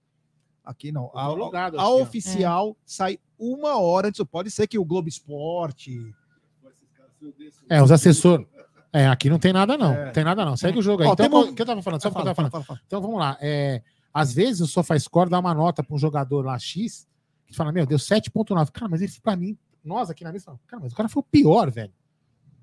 Aqui 0.64 0.92
não. 0.92 1.10
A, 1.14 1.28
logado 1.28 1.78
a 1.80 1.88
oficial 1.90 2.76
sai 2.84 3.18
uma 3.38 3.78
hora 3.80 4.08
antes. 4.08 4.22
Pode 4.30 4.50
ser 4.50 4.66
que 4.66 4.78
o 4.78 4.84
Globo 4.84 5.08
Esporte. 5.08 6.12
É, 7.68 7.82
os 7.82 7.90
assessores. 7.90 8.46
É, 8.92 9.06
aqui 9.06 9.28
não 9.28 9.38
tem 9.38 9.52
nada, 9.52 9.76
não. 9.76 9.92
É. 9.92 10.06
Não 10.06 10.12
tem 10.12 10.24
nada, 10.24 10.44
não. 10.44 10.56
Segue 10.56 10.78
o 10.78 10.82
jogo 10.82 11.02
aí. 11.02 11.08
Ó, 11.08 11.12
então, 11.12 11.28
temos- 11.28 11.48
o 11.48 11.54
que 11.54 11.60
eu 11.62 11.66
tava 11.66 11.82
falando? 11.82 12.00
Só 12.02 12.08
o 12.08 12.12
que 12.12 12.18
eu 12.18 12.22
Fala, 12.22 12.34
tava 12.34 12.36
fala, 12.36 12.50
falando. 12.50 12.64
fala, 12.66 12.78
fala. 12.78 12.80
Então 12.86 13.00
vamos 13.00 13.18
lá. 13.18 13.36
É, 13.40 13.82
às 14.12 14.32
vezes 14.32 14.60
o 14.60 14.66
SofaScore 14.66 15.28
dá 15.30 15.38
uma 15.38 15.52
nota 15.54 15.82
para 15.82 15.94
um 15.94 15.98
jogador 15.98 16.44
lá 16.44 16.58
X 16.58 17.06
que 17.46 17.54
fala, 17.54 17.72
meu, 17.72 17.86
deu 17.86 17.98
7,9. 17.98 18.70
Cara, 18.72 18.88
mas 18.90 19.00
ele, 19.02 19.12
pra 19.22 19.36
mim, 19.36 19.56
nós 19.84 20.10
aqui 20.10 20.22
na 20.24 20.32
mesa, 20.32 20.44
falamos, 20.46 20.64
cara, 20.66 20.82
mas 20.82 20.92
o 20.92 20.96
cara 20.96 21.08
foi 21.08 21.20
o 21.20 21.24
pior, 21.24 21.70
velho. 21.70 21.92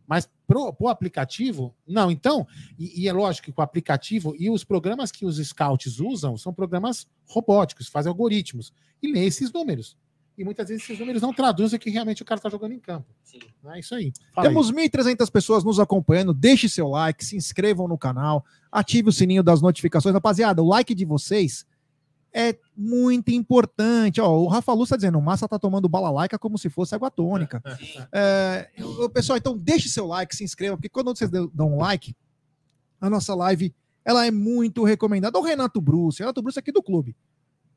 Mas 0.07 0.29
pro, 0.45 0.73
pro 0.73 0.87
aplicativo, 0.87 1.73
não. 1.87 2.11
Então, 2.11 2.47
e, 2.77 3.03
e 3.03 3.07
é 3.07 3.13
lógico 3.13 3.45
que 3.45 3.51
com 3.51 3.61
o 3.61 3.63
aplicativo 3.63 4.35
e 4.37 4.49
os 4.49 4.63
programas 4.63 5.11
que 5.11 5.25
os 5.25 5.37
scouts 5.37 5.99
usam 5.99 6.37
são 6.37 6.53
programas 6.53 7.07
robóticos, 7.27 7.87
fazem 7.87 8.09
algoritmos 8.09 8.73
e 9.01 9.11
lê 9.11 9.25
esses 9.25 9.51
números. 9.51 9.97
E 10.37 10.43
muitas 10.43 10.67
vezes 10.67 10.83
esses 10.83 10.99
números 10.99 11.21
não 11.21 11.33
traduzem 11.33 11.77
o 11.77 11.79
que 11.79 11.89
realmente 11.89 12.21
o 12.21 12.25
cara 12.25 12.39
está 12.39 12.49
jogando 12.49 12.73
em 12.73 12.79
campo. 12.79 13.07
Não 13.63 13.73
é 13.73 13.79
isso 13.79 13.95
aí. 13.95 14.11
Fala 14.33 14.47
aí. 14.47 14.53
Temos 14.53 14.71
1.300 14.71 15.31
pessoas 15.31 15.63
nos 15.63 15.79
acompanhando. 15.79 16.33
Deixe 16.33 16.67
seu 16.67 16.89
like, 16.89 17.23
se 17.23 17.37
inscrevam 17.37 17.87
no 17.87 17.97
canal, 17.97 18.43
ative 18.69 19.09
o 19.09 19.13
sininho 19.13 19.41
das 19.41 19.61
notificações. 19.61 20.13
Rapaziada, 20.13 20.61
o 20.61 20.67
like 20.67 20.93
de 20.93 21.05
vocês 21.05 21.65
é 22.37 22.57
muito 22.75 23.29
importante. 23.31 24.19
Ó, 24.19 24.29
o 24.41 24.47
Rafa 24.47 24.73
Luz 24.73 24.87
está 24.87 24.97
dizendo, 24.97 25.17
o 25.17 25.21
Massa 25.21 25.47
tá 25.47 25.57
tomando 25.57 25.87
bala 25.87 26.11
laica 26.11 26.37
como 26.37 26.57
se 26.57 26.69
fosse 26.69 26.93
água 26.93 27.09
tônica. 27.09 27.63
É, 28.11 28.69
eu- 28.77 29.09
pessoal, 29.09 29.37
então 29.37 29.57
deixe 29.57 29.87
seu 29.87 30.05
like, 30.05 30.35
se 30.35 30.43
inscreva, 30.43 30.75
porque 30.75 30.89
quando 30.89 31.15
vocês 31.15 31.29
dão 31.29 31.49
dão 31.53 31.73
um 31.75 31.77
like, 31.77 32.13
a 32.99 33.09
nossa 33.09 33.33
live 33.33 33.73
ela 34.03 34.25
é 34.25 34.31
muito 34.31 34.83
recomendada. 34.83 35.39
O 35.39 35.41
Renato 35.41 35.79
Bruce, 35.79 36.19
Renato 36.19 36.41
Bruce 36.41 36.59
aqui 36.59 36.71
do 36.71 36.83
clube. 36.83 37.15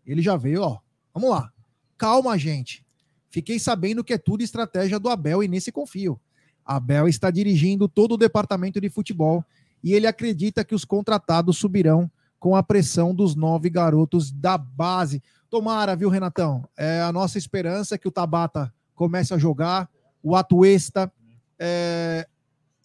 Ele 0.04 0.20
já 0.20 0.36
veio, 0.36 0.62
ó. 0.62 0.78
Vamos 1.14 1.30
lá. 1.30 1.50
Calma, 1.96 2.36
gente. 2.36 2.84
Fiquei 3.30 3.58
sabendo 3.58 4.02
que 4.04 4.12
é 4.12 4.18
tudo 4.18 4.42
estratégia 4.42 4.98
do 4.98 5.08
Abel 5.08 5.42
e 5.42 5.48
nesse 5.48 5.70
confio. 5.70 6.20
Abel 6.64 7.08
está 7.08 7.30
dirigindo 7.30 7.88
todo 7.88 8.12
o 8.12 8.16
departamento 8.18 8.80
de 8.80 8.88
futebol 8.90 9.44
e 9.82 9.94
ele 9.94 10.06
acredita 10.06 10.64
que 10.64 10.74
os 10.74 10.84
contratados 10.84 11.56
subirão 11.58 12.10
com 12.38 12.54
a 12.54 12.62
pressão 12.62 13.14
dos 13.14 13.34
nove 13.34 13.68
garotos 13.68 14.30
da 14.30 14.56
base. 14.56 15.22
Tomara, 15.50 15.96
viu, 15.96 16.08
Renatão? 16.08 16.68
É 16.76 17.00
a 17.00 17.12
nossa 17.12 17.38
esperança 17.38 17.94
é 17.94 17.98
que 17.98 18.08
o 18.08 18.12
Tabata 18.12 18.72
comece 18.94 19.32
a 19.32 19.38
jogar, 19.38 19.88
o 20.22 20.34
Atuesta 20.36 21.10
é, 21.58 22.26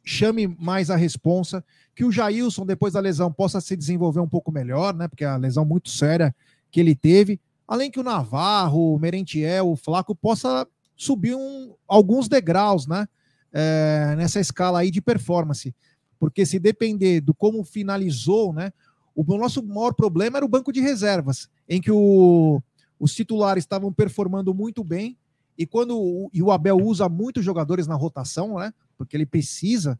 chame 0.03 0.47
mais 0.47 0.89
a 0.89 0.95
responsa, 0.95 1.63
que 1.95 2.03
o 2.03 2.11
Jailson, 2.11 2.65
depois 2.65 2.93
da 2.93 2.99
lesão, 2.99 3.31
possa 3.31 3.61
se 3.61 3.75
desenvolver 3.75 4.19
um 4.19 4.27
pouco 4.27 4.51
melhor, 4.51 4.93
né? 4.93 5.07
Porque 5.07 5.23
é 5.23 5.27
a 5.27 5.37
lesão 5.37 5.63
muito 5.63 5.89
séria 5.89 6.35
que 6.71 6.79
ele 6.79 6.95
teve. 6.95 7.39
Além 7.67 7.91
que 7.91 7.99
o 7.99 8.03
Navarro, 8.03 8.95
o 8.95 8.99
Merentiel, 8.99 9.69
o 9.69 9.75
Flaco 9.75 10.15
possa 10.15 10.67
subir 10.95 11.35
um- 11.35 11.75
alguns 11.87 12.27
degraus, 12.27 12.87
né? 12.87 13.07
É, 13.51 14.15
nessa 14.17 14.39
escala 14.39 14.79
aí 14.79 14.89
de 14.89 15.01
performance. 15.01 15.75
Porque 16.19 16.45
se 16.45 16.57
depender 16.57 17.21
do 17.21 17.33
como 17.33 17.63
finalizou, 17.63 18.53
né? 18.53 18.73
O 19.15 19.23
nosso 19.37 19.61
maior 19.63 19.93
problema 19.93 20.37
era 20.37 20.45
o 20.45 20.49
banco 20.49 20.71
de 20.73 20.79
reservas, 20.81 21.47
em 21.69 21.79
que 21.79 21.91
o- 21.91 22.61
os 22.99 23.13
titulares 23.13 23.63
estavam 23.63 23.91
performando 23.93 24.53
muito 24.53 24.83
bem, 24.83 25.17
e 25.57 25.65
quando 25.67 25.97
o, 25.99 26.29
e 26.33 26.41
o 26.41 26.51
Abel 26.51 26.77
usa 26.77 27.07
muitos 27.07 27.43
jogadores 27.45 27.85
na 27.85 27.95
rotação, 27.95 28.57
né? 28.57 28.73
Porque 28.97 29.15
ele 29.15 29.25
precisa, 29.25 29.99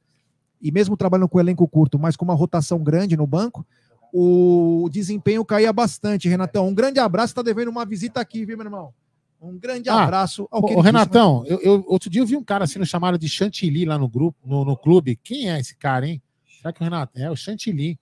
e 0.61 0.72
mesmo 0.72 0.98
trabalhando 0.98 1.30
com 1.30 1.40
elenco 1.40 1.68
curto, 1.68 1.99
mas 1.99 2.15
com 2.15 2.26
uma 2.26 2.34
rotação 2.34 2.80
grande 2.84 3.15
no 3.15 3.27
banco, 3.27 3.65
o 4.11 4.88
desempenho 4.91 5.44
caía 5.45 5.72
bastante, 5.73 6.27
Renatão. 6.30 6.68
Um 6.68 6.73
grande 6.73 6.99
abraço, 6.99 7.31
está 7.31 7.41
devendo 7.41 7.69
uma 7.69 7.85
visita 7.85 8.19
aqui, 8.19 8.45
viu, 8.45 8.57
meu 8.57 8.65
irmão? 8.65 8.94
Um 9.41 9.57
grande 9.60 9.90
Ah, 9.90 10.03
abraço 10.03 10.48
ao 10.49 10.61
queridíssimo- 10.61 10.84
Renatão, 10.84 11.44
eu, 11.45 11.60
eu- 11.61 11.84
outro 11.88 12.10
dia 12.10 12.22
eu 12.22 12.26
vi 12.26 12.38
um 12.38 12.44
cara 12.44 12.65
sendo 12.65 12.85
chamado 12.85 13.18
de 13.19 13.27
Chantilly 13.27 13.85
lá 13.85 13.98
no 13.98 14.07
grupo, 14.07 14.38
no, 14.48 14.64
no 14.64 14.77
clube. 14.77 15.19
Quem 15.22 15.52
é 15.52 15.60
esse 15.60 15.76
cara, 15.76 16.07
hein? 16.07 16.22
Será 16.61 16.72
que 16.72 16.80
o 16.80 16.84
Renato? 16.84 17.19
É 17.19 17.30
o 17.30 17.35
Chantilly. 17.35 17.99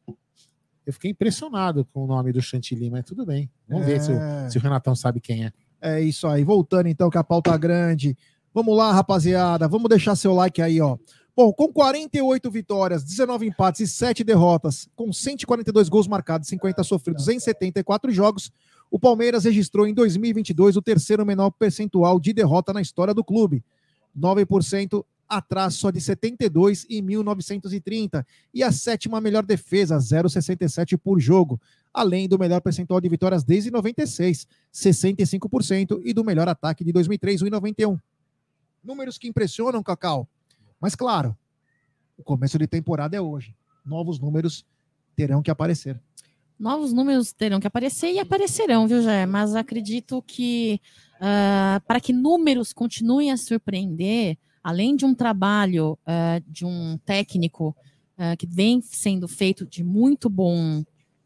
Eu 0.91 0.93
fiquei 0.93 1.11
impressionado 1.11 1.85
com 1.93 2.03
o 2.03 2.07
nome 2.07 2.33
do 2.33 2.41
Chantilly, 2.41 2.89
mas 2.89 3.05
tudo 3.05 3.25
bem. 3.25 3.49
Vamos 3.67 3.85
ver 3.85 4.01
se 4.01 4.11
o, 4.11 4.15
É. 4.15 4.49
se 4.49 4.57
o 4.57 4.61
Renatão 4.61 4.93
sabe 4.93 5.21
quem 5.21 5.45
é. 5.45 5.51
É 5.81 6.01
isso 6.01 6.27
aí. 6.27 6.43
Voltando 6.43 6.87
então, 6.87 7.09
que 7.09 7.17
a 7.17 7.23
pauta 7.23 7.57
grande. 7.57 8.15
Vamos 8.53 8.75
lá, 8.75 8.91
rapaziada. 8.91 9.69
Vamos 9.69 9.87
deixar 9.87 10.17
seu 10.17 10.33
like 10.33 10.61
aí, 10.61 10.81
ó. 10.81 10.97
Bom, 11.33 11.53
com 11.53 11.71
48 11.71 12.51
vitórias, 12.51 13.05
19 13.05 13.47
empates 13.47 13.79
e 13.79 13.87
7 13.87 14.21
derrotas, 14.21 14.89
com 14.97 15.13
142 15.13 15.87
gols 15.87 16.05
marcados, 16.05 16.49
50 16.49 16.83
sofridos 16.83 17.29
em 17.29 17.39
74 17.39 18.11
jogos, 18.11 18.51
o 18.91 18.99
Palmeiras 18.99 19.45
registrou 19.45 19.87
em 19.87 19.93
2022 19.93 20.75
o 20.75 20.81
terceiro 20.81 21.25
menor 21.25 21.51
percentual 21.51 22.19
de 22.19 22.33
derrota 22.33 22.73
na 22.73 22.81
história 22.81 23.13
do 23.13 23.23
clube. 23.23 23.63
9% 24.15 25.05
atrás 25.31 25.75
só 25.75 25.89
de 25.89 26.01
72 26.01 26.85
em 26.89 27.01
1930 27.01 28.27
e 28.53 28.61
a 28.61 28.71
sétima 28.71 29.21
melhor 29.21 29.45
defesa, 29.45 29.97
0,67 29.97 30.97
por 30.97 31.21
jogo, 31.21 31.59
além 31.93 32.27
do 32.27 32.37
melhor 32.37 32.59
percentual 32.59 32.99
de 32.99 33.07
vitórias 33.07 33.41
desde 33.41 33.71
96, 33.71 34.45
65% 34.73 36.01
e 36.03 36.13
do 36.13 36.25
melhor 36.25 36.49
ataque 36.49 36.83
de 36.83 36.91
2003, 36.91 37.43
1,91. 37.43 37.97
Números 38.83 39.17
que 39.17 39.29
impressionam, 39.29 39.81
Cacau. 39.81 40.27
Mas 40.81 40.95
claro, 40.95 41.37
o 42.17 42.23
começo 42.23 42.59
de 42.59 42.67
temporada 42.67 43.15
é 43.15 43.21
hoje. 43.21 43.55
Novos 43.85 44.19
números 44.19 44.65
terão 45.15 45.41
que 45.41 45.49
aparecer. 45.49 45.97
Novos 46.59 46.91
números 46.91 47.31
terão 47.31 47.59
que 47.59 47.67
aparecer 47.67 48.11
e 48.11 48.19
aparecerão, 48.19 48.85
viu, 48.85 49.01
Jé? 49.01 49.25
Mas 49.25 49.55
acredito 49.55 50.21
que 50.21 50.81
ah, 51.21 51.81
para 51.87 52.01
que 52.01 52.11
números 52.11 52.73
continuem 52.73 53.31
a 53.31 53.37
surpreender, 53.37 54.37
além 54.63 54.95
de 54.95 55.05
um 55.05 55.13
trabalho 55.13 55.97
ah, 56.05 56.41
de 56.47 56.65
um 56.65 56.97
técnico 57.05 57.75
ah, 58.17 58.35
que 58.35 58.47
vem 58.47 58.81
sendo 58.81 59.27
feito 59.27 59.65
de 59.65 59.83
muito 59.83 60.29
bom 60.29 60.83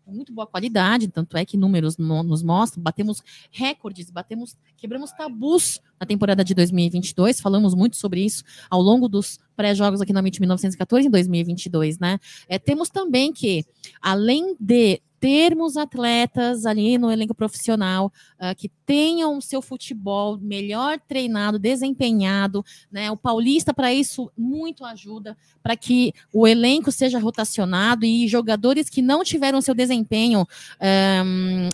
muito 0.08 0.32
boa 0.32 0.46
qualidade, 0.46 1.08
tanto 1.08 1.36
é 1.36 1.44
que 1.44 1.58
números 1.58 1.98
no- 1.98 2.22
nos 2.22 2.44
mostram, 2.44 2.84
batemos 2.84 3.24
recordes, 3.52 4.12
batemos, 4.12 4.56
quebramos 4.78 5.12
tabus 5.12 5.82
na 6.00 6.06
temporada 6.06 6.44
de 6.44 6.54
2022, 6.54 7.42
falamos 7.42 7.74
muito 7.74 7.96
sobre 7.98 8.24
isso 8.24 8.44
ao 8.70 8.82
longo 8.82 9.08
dos 9.08 9.40
pré-jogos 9.56 10.02
aqui 10.02 10.14
na 10.14 10.20
MIT 10.20 10.40
1914 10.42 11.08
em 11.08 11.10
2022, 11.10 11.98
né? 11.98 12.20
É, 12.48 12.60
temos 12.60 12.90
também 12.90 13.34
que, 13.34 13.66
além 14.02 14.56
de 14.60 15.02
termos 15.26 15.76
atletas 15.76 16.68
ali 16.68 17.00
no 17.00 17.12
elenco 17.12 17.34
profissional 17.34 18.14
ah, 18.38 18.54
que 18.54 18.70
tenham 18.86 19.36
o 19.36 19.42
seu 19.42 19.60
futebol 19.60 20.38
melhor 20.38 21.00
treinado, 21.00 21.58
desempenhado, 21.58 22.64
né? 22.92 23.10
O 23.10 23.18
Paulista 23.18 23.74
para 23.74 23.92
isso 23.92 24.32
muito 24.38 24.86
ajuda 24.86 25.36
para 25.64 25.76
que 25.76 26.14
o 26.32 26.48
elenco 26.48 26.92
seja 26.92 27.18
rotacionado 27.18 28.06
e 28.06 28.28
jogadores 28.28 28.88
que 28.88 29.02
não 29.02 29.24
tiveram 29.24 29.62
seu 29.62 29.74
desempenho 29.74 30.46
ehm, 30.80 31.70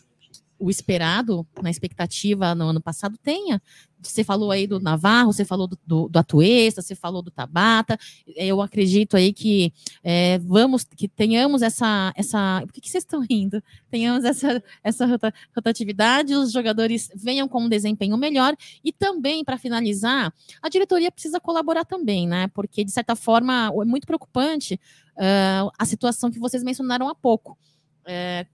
o 0.61 0.69
esperado, 0.69 1.45
na 1.61 1.71
expectativa 1.71 2.53
no 2.53 2.65
ano 2.65 2.79
passado, 2.79 3.17
tenha. 3.17 3.59
Você 3.99 4.23
falou 4.23 4.51
aí 4.51 4.65
do 4.65 4.79
Navarro, 4.79 5.33
você 5.33 5.43
falou 5.43 5.67
do, 5.67 5.77
do, 5.85 6.09
do 6.09 6.19
Atuesta, 6.19 6.81
você 6.81 6.95
falou 6.95 7.21
do 7.21 7.29
Tabata. 7.29 7.99
Eu 8.35 8.61
acredito 8.61 9.15
aí 9.15 9.33
que 9.33 9.73
é, 10.03 10.39
vamos, 10.39 10.83
que 10.83 11.07
tenhamos 11.07 11.61
essa, 11.61 12.11
essa. 12.15 12.61
Por 12.65 12.73
que, 12.73 12.81
que 12.81 12.89
vocês 12.89 13.03
estão 13.03 13.21
rindo? 13.27 13.61
Tenhamos 13.89 14.23
essa, 14.23 14.63
essa 14.83 15.05
rota- 15.05 15.33
rotatividade, 15.55 16.33
os 16.33 16.51
jogadores 16.51 17.09
venham 17.15 17.47
com 17.47 17.63
um 17.63 17.69
desempenho 17.69 18.17
melhor 18.17 18.55
e 18.83 18.91
também, 18.91 19.43
para 19.43 19.57
finalizar, 19.57 20.33
a 20.61 20.69
diretoria 20.69 21.11
precisa 21.11 21.39
colaborar 21.39 21.85
também, 21.85 22.27
né? 22.27 22.47
Porque, 22.49 22.83
de 22.83 22.91
certa 22.91 23.15
forma, 23.15 23.71
é 23.81 23.85
muito 23.85 24.07
preocupante 24.07 24.79
ah, 25.17 25.69
a 25.77 25.85
situação 25.85 26.31
que 26.31 26.39
vocês 26.39 26.63
mencionaram 26.63 27.07
há 27.07 27.15
pouco. 27.15 27.57
É, 28.05 28.47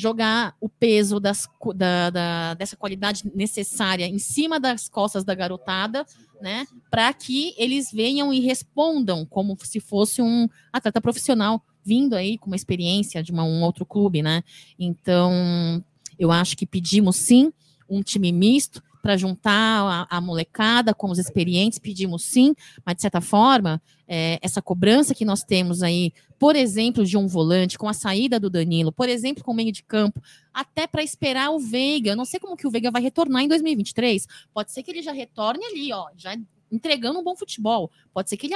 jogar 0.00 0.54
o 0.60 0.68
peso 0.68 1.18
das, 1.18 1.48
da, 1.74 2.08
da- 2.10 2.54
dessa 2.54 2.76
qualidade 2.76 3.24
necessária 3.34 4.06
em 4.06 4.18
cima 4.20 4.60
das 4.60 4.88
costas 4.88 5.24
da 5.24 5.34
garotada, 5.34 6.06
né? 6.40 6.64
Para 6.88 7.12
que 7.12 7.52
eles 7.58 7.90
venham 7.92 8.32
e 8.32 8.38
respondam 8.38 9.26
como 9.26 9.58
se 9.60 9.80
fosse 9.80 10.22
um 10.22 10.48
atleta 10.72 11.00
profissional 11.00 11.60
vindo 11.84 12.14
aí 12.14 12.38
com 12.38 12.46
uma 12.46 12.54
experiência 12.54 13.22
de 13.24 13.32
uma- 13.32 13.42
um 13.42 13.60
outro 13.64 13.84
clube, 13.84 14.22
né? 14.22 14.44
Então, 14.78 15.82
eu 16.16 16.30
acho 16.30 16.56
que 16.56 16.64
pedimos 16.64 17.16
sim 17.16 17.52
um 17.90 18.00
time 18.00 18.30
misto 18.30 18.80
para 19.02 19.16
juntar 19.16 20.06
a, 20.10 20.16
a 20.16 20.20
molecada 20.20 20.94
com 20.94 21.10
os 21.10 21.18
experientes, 21.18 21.78
pedimos 21.78 22.24
sim, 22.24 22.54
mas 22.84 22.96
de 22.96 23.02
certa 23.02 23.20
forma, 23.20 23.80
é, 24.06 24.38
essa 24.42 24.62
cobrança 24.62 25.14
que 25.14 25.24
nós 25.24 25.42
temos 25.42 25.82
aí, 25.82 26.12
por 26.38 26.56
exemplo, 26.56 27.04
de 27.04 27.16
um 27.16 27.26
volante, 27.26 27.78
com 27.78 27.88
a 27.88 27.92
saída 27.92 28.40
do 28.40 28.48
Danilo, 28.48 28.90
por 28.92 29.08
exemplo, 29.08 29.44
com 29.44 29.52
o 29.52 29.54
meio 29.54 29.72
de 29.72 29.82
campo, 29.82 30.20
até 30.52 30.86
para 30.86 31.02
esperar 31.02 31.50
o 31.50 31.58
Veiga. 31.58 32.10
Eu 32.10 32.16
não 32.16 32.24
sei 32.24 32.40
como 32.40 32.56
que 32.56 32.66
o 32.66 32.70
Veiga 32.70 32.90
vai 32.90 33.02
retornar 33.02 33.42
em 33.42 33.48
2023. 33.48 34.26
Pode 34.52 34.72
ser 34.72 34.82
que 34.82 34.90
ele 34.90 35.02
já 35.02 35.12
retorne 35.12 35.64
ali, 35.64 35.92
ó, 35.92 36.08
já 36.16 36.36
entregando 36.70 37.18
um 37.18 37.24
bom 37.24 37.36
futebol. 37.36 37.90
Pode 38.12 38.28
ser 38.28 38.36
que 38.36 38.46
ele 38.46 38.54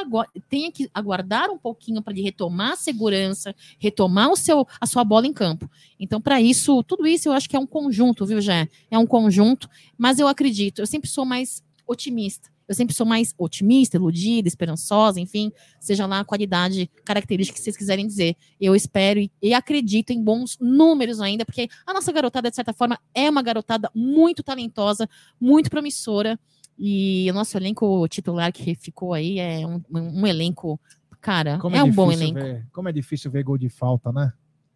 tenha 0.48 0.70
que 0.70 0.90
aguardar 0.92 1.50
um 1.50 1.58
pouquinho 1.58 2.02
para 2.02 2.12
ele 2.12 2.22
retomar 2.22 2.72
a 2.72 2.76
segurança, 2.76 3.54
retomar 3.78 4.30
o 4.30 4.36
seu, 4.36 4.66
a 4.80 4.86
sua 4.86 5.04
bola 5.04 5.26
em 5.26 5.32
campo. 5.32 5.70
Então, 5.98 6.20
para 6.20 6.40
isso, 6.40 6.82
tudo 6.82 7.06
isso 7.06 7.28
eu 7.28 7.32
acho 7.32 7.48
que 7.48 7.56
é 7.56 7.58
um 7.58 7.66
conjunto, 7.66 8.26
viu, 8.26 8.40
Jé? 8.40 8.68
É 8.90 8.98
um 8.98 9.06
conjunto, 9.06 9.68
mas 9.96 10.18
eu 10.18 10.28
acredito, 10.28 10.80
eu 10.80 10.86
sempre 10.86 11.08
sou 11.08 11.24
mais 11.24 11.62
otimista. 11.86 12.52
Eu 12.72 12.74
sempre 12.74 12.94
sou 12.94 13.04
mais 13.04 13.34
otimista, 13.36 13.96
iludida, 13.96 14.48
esperançosa, 14.48 15.20
enfim, 15.20 15.52
seja 15.80 16.06
lá 16.06 16.20
a 16.20 16.24
qualidade, 16.24 16.90
característica 17.04 17.58
que 17.58 17.62
vocês 17.62 17.76
quiserem 17.76 18.06
dizer. 18.06 18.36
Eu 18.60 18.74
espero 18.74 19.20
e, 19.20 19.30
e 19.42 19.52
acredito 19.52 20.10
em 20.10 20.22
bons 20.22 20.56
números 20.58 21.20
ainda, 21.20 21.44
porque 21.44 21.68
a 21.86 21.92
nossa 21.92 22.10
garotada, 22.12 22.48
de 22.48 22.56
certa 22.56 22.72
forma, 22.72 22.98
é 23.14 23.28
uma 23.28 23.42
garotada 23.42 23.90
muito 23.94 24.42
talentosa, 24.42 25.08
muito 25.40 25.68
promissora. 25.68 26.38
E 26.78 27.28
o 27.30 27.34
nosso 27.34 27.56
elenco 27.56 28.06
titular 28.08 28.52
que 28.52 28.74
ficou 28.74 29.12
aí 29.12 29.38
é 29.38 29.66
um, 29.66 29.80
um 29.90 30.26
elenco, 30.26 30.80
cara, 31.20 31.58
Como 31.58 31.76
é 31.76 31.82
um 31.82 31.90
bom 31.92 32.08
difícil 32.10 32.28
elenco. 32.28 32.40
ver- 32.46 32.66
como 32.72 32.88
é 32.88 32.92
difícil 32.92 33.30
ver 33.30 33.44
gol 33.44 33.58
de 33.58 33.68
falta, 33.68 34.10
né? 34.12 34.32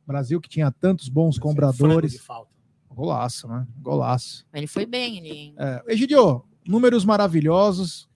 Brasil 0.07 0.41
que 0.41 0.49
tinha 0.49 0.71
tantos 0.71 1.09
bons 1.09 1.37
Frango 1.37 1.49
cobradores. 1.49 2.13
de 2.13 2.19
falta. 2.19 2.51
Golaço, 2.91 3.49
né? 3.49 3.67
Golaço. 3.83 4.47
Ele 4.55 4.67
foi 4.67 4.87
bem, 4.87 5.19
ele. 5.19 5.55
É, 5.59 5.83
Egidio, 5.89 6.45
números 6.67 7.05
maravilhosos, 7.05 8.09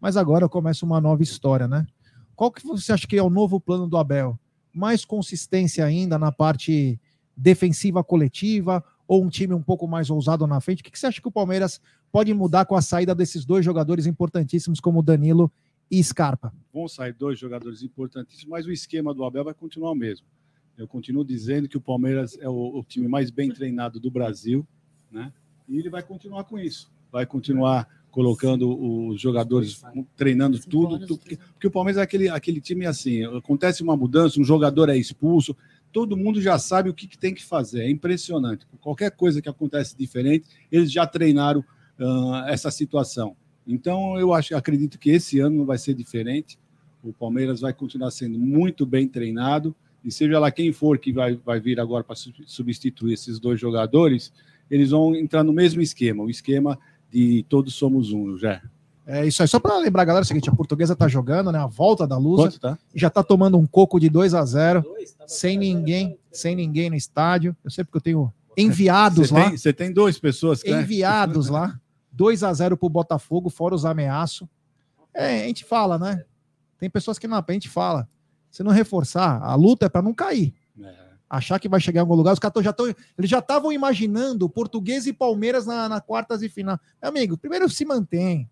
mas 0.00 0.16
agora 0.16 0.48
começa 0.48 0.84
uma 0.84 1.00
nova 1.00 1.22
história, 1.22 1.66
né? 1.68 1.86
Qual 2.34 2.50
que 2.50 2.66
você 2.66 2.92
acha 2.92 3.06
que 3.06 3.16
é 3.16 3.22
o 3.22 3.30
novo 3.30 3.58
plano 3.60 3.86
do 3.88 3.96
Abel? 3.96 4.38
Mais 4.74 5.04
consistência 5.06 5.84
ainda 5.86 6.18
na 6.18 6.30
parte 6.30 7.00
defensiva 7.34 8.04
coletiva 8.04 8.84
ou 9.06 9.24
um 9.24 9.28
time 9.28 9.54
um 9.54 9.62
pouco 9.62 9.86
mais 9.86 10.10
ousado 10.10 10.46
na 10.46 10.60
frente? 10.60 10.80
O 10.80 10.84
que 10.84 10.90
que 10.90 10.98
você 10.98 11.06
acha 11.06 11.20
que 11.20 11.28
o 11.28 11.32
Palmeiras 11.32 11.80
pode 12.10 12.32
mudar 12.34 12.64
com 12.64 12.74
a 12.74 12.82
saída 12.82 13.14
desses 13.14 13.44
dois 13.44 13.64
jogadores 13.64 14.06
importantíssimos 14.06 14.80
como 14.80 15.02
Danilo 15.02 15.50
e 15.90 16.02
Scarpa? 16.02 16.52
Vão 16.72 16.88
sair 16.88 17.12
dois 17.12 17.38
jogadores 17.38 17.82
importantíssimos, 17.82 18.50
mas 18.50 18.66
o 18.66 18.72
esquema 18.72 19.14
do 19.14 19.24
Abel 19.24 19.44
vai 19.44 19.54
continuar 19.54 19.92
o 19.92 19.94
mesmo. 19.94 20.26
Eu 20.76 20.86
continuo 20.86 21.24
dizendo 21.24 21.68
que 21.68 21.76
o 21.76 21.80
Palmeiras 21.80 22.36
é 22.40 22.48
o, 22.48 22.78
o 22.78 22.84
time 22.84 23.08
mais 23.08 23.30
bem 23.30 23.50
treinado 23.50 23.98
do 23.98 24.10
Brasil, 24.10 24.66
né? 25.10 25.32
E 25.68 25.78
ele 25.78 25.88
vai 25.88 26.02
continuar 26.02 26.44
com 26.44 26.58
isso. 26.58 26.90
Vai 27.10 27.24
continuar 27.24 27.88
colocando 28.16 29.08
os 29.10 29.20
jogadores 29.20 29.82
treinando 30.16 30.58
tudo, 30.58 30.98
tudo 30.98 31.18
porque, 31.18 31.36
porque 31.36 31.66
o 31.66 31.70
Palmeiras 31.70 32.00
é 32.00 32.02
aquele, 32.02 32.28
aquele 32.30 32.62
time 32.62 32.86
assim, 32.86 33.24
acontece 33.24 33.82
uma 33.82 33.94
mudança, 33.94 34.40
um 34.40 34.44
jogador 34.44 34.88
é 34.88 34.96
expulso, 34.96 35.54
todo 35.96 36.14
mundo 36.14 36.42
já 36.42 36.58
sabe 36.58 36.90
o 36.90 36.94
que, 36.94 37.06
que 37.06 37.16
tem 37.16 37.32
que 37.32 37.42
fazer. 37.42 37.80
É 37.80 37.90
impressionante. 37.90 38.66
Qualquer 38.82 39.10
coisa 39.12 39.40
que 39.40 39.48
acontece 39.48 39.96
diferente, 39.96 40.46
eles 40.70 40.92
já 40.92 41.06
treinaram 41.06 41.64
ah, 41.98 42.44
essa 42.48 42.70
situação. 42.70 43.34
Então, 43.66 44.18
eu 44.18 44.34
acho, 44.34 44.54
acredito 44.54 44.98
que 44.98 45.08
esse 45.08 45.40
ano 45.40 45.56
não 45.56 45.64
vai 45.64 45.78
ser 45.78 45.94
diferente. 45.94 46.58
O 47.02 47.14
Palmeiras 47.14 47.62
vai 47.62 47.72
continuar 47.72 48.10
sendo 48.10 48.38
muito 48.38 48.84
bem 48.84 49.08
treinado. 49.08 49.74
E 50.04 50.12
seja 50.12 50.38
lá 50.38 50.50
quem 50.50 50.70
for 50.70 50.98
que 50.98 51.14
vai, 51.14 51.34
vai 51.42 51.60
vir 51.60 51.80
agora 51.80 52.04
para 52.04 52.14
substituir 52.44 53.14
esses 53.14 53.40
dois 53.40 53.58
jogadores, 53.58 54.34
eles 54.70 54.90
vão 54.90 55.16
entrar 55.16 55.42
no 55.44 55.52
mesmo 55.54 55.80
esquema 55.80 56.22
o 56.22 56.28
esquema 56.28 56.78
de 57.10 57.42
todos 57.48 57.74
somos 57.74 58.12
um, 58.12 58.36
já. 58.36 58.62
É 59.06 59.24
isso 59.24 59.40
aí. 59.40 59.48
Só 59.48 59.60
para 59.60 59.78
lembrar, 59.78 60.04
galera, 60.04 60.24
é 60.24 60.26
o 60.26 60.26
seguinte: 60.26 60.50
a 60.50 60.54
portuguesa 60.54 60.96
tá 60.96 61.06
jogando, 61.06 61.52
né? 61.52 61.60
A 61.60 61.66
volta 61.66 62.06
da 62.06 62.18
Lusa. 62.18 62.42
Quanto 62.42 62.60
tá? 62.60 62.78
Já 62.92 63.08
tá 63.08 63.22
tomando 63.22 63.56
um 63.56 63.66
coco 63.66 64.00
de 64.00 64.08
2 64.08 64.34
a 64.34 64.44
0 64.44 64.84
sem 65.26 65.56
ninguém, 65.56 66.18
sem 66.32 66.56
ninguém 66.56 66.90
no 66.90 66.96
estádio. 66.96 67.56
Eu 67.64 67.70
sei 67.70 67.84
porque 67.84 67.98
eu 67.98 68.02
tenho 68.02 68.32
enviados 68.56 69.28
Você 69.28 69.34
lá. 69.34 69.48
tem, 69.48 69.56
você 69.56 69.72
tem 69.72 69.92
duas 69.92 70.18
pessoas 70.18 70.62
que 70.62 70.70
né? 70.70 70.82
enviados 70.82 71.48
lá. 71.48 71.78
2 72.10 72.42
a 72.42 72.52
0 72.52 72.76
pro 72.76 72.88
Botafogo, 72.88 73.50
fora 73.50 73.74
os 73.74 73.84
ameaços. 73.84 74.48
É, 75.12 75.44
a 75.44 75.46
gente 75.46 75.64
fala, 75.64 75.98
né? 75.98 76.24
Tem 76.78 76.90
pessoas 76.90 77.18
que 77.18 77.28
não, 77.28 77.36
a 77.36 77.52
gente 77.52 77.68
fala. 77.68 78.08
Se 78.50 78.62
não 78.62 78.72
reforçar, 78.72 79.40
a 79.42 79.54
luta 79.54 79.86
é 79.86 79.88
para 79.88 80.02
não 80.02 80.14
cair. 80.14 80.54
É. 80.82 80.94
Achar 81.28 81.58
que 81.58 81.68
vai 81.68 81.78
chegar 81.78 82.00
em 82.00 82.02
algum 82.02 82.14
lugar, 82.14 82.32
os 82.32 82.38
caras 82.38 82.64
já 82.64 82.70
estão. 82.70 82.86
Eles 82.86 83.30
já 83.30 83.38
estavam 83.38 83.70
imaginando 83.70 84.48
Português 84.48 85.06
e 85.06 85.12
Palmeiras 85.12 85.66
na, 85.66 85.88
na 85.88 86.00
quartas 86.00 86.42
e 86.42 86.48
final. 86.48 86.80
Meu 87.00 87.10
amigo, 87.10 87.36
primeiro 87.36 87.68
se 87.68 87.84
mantém. 87.84 88.48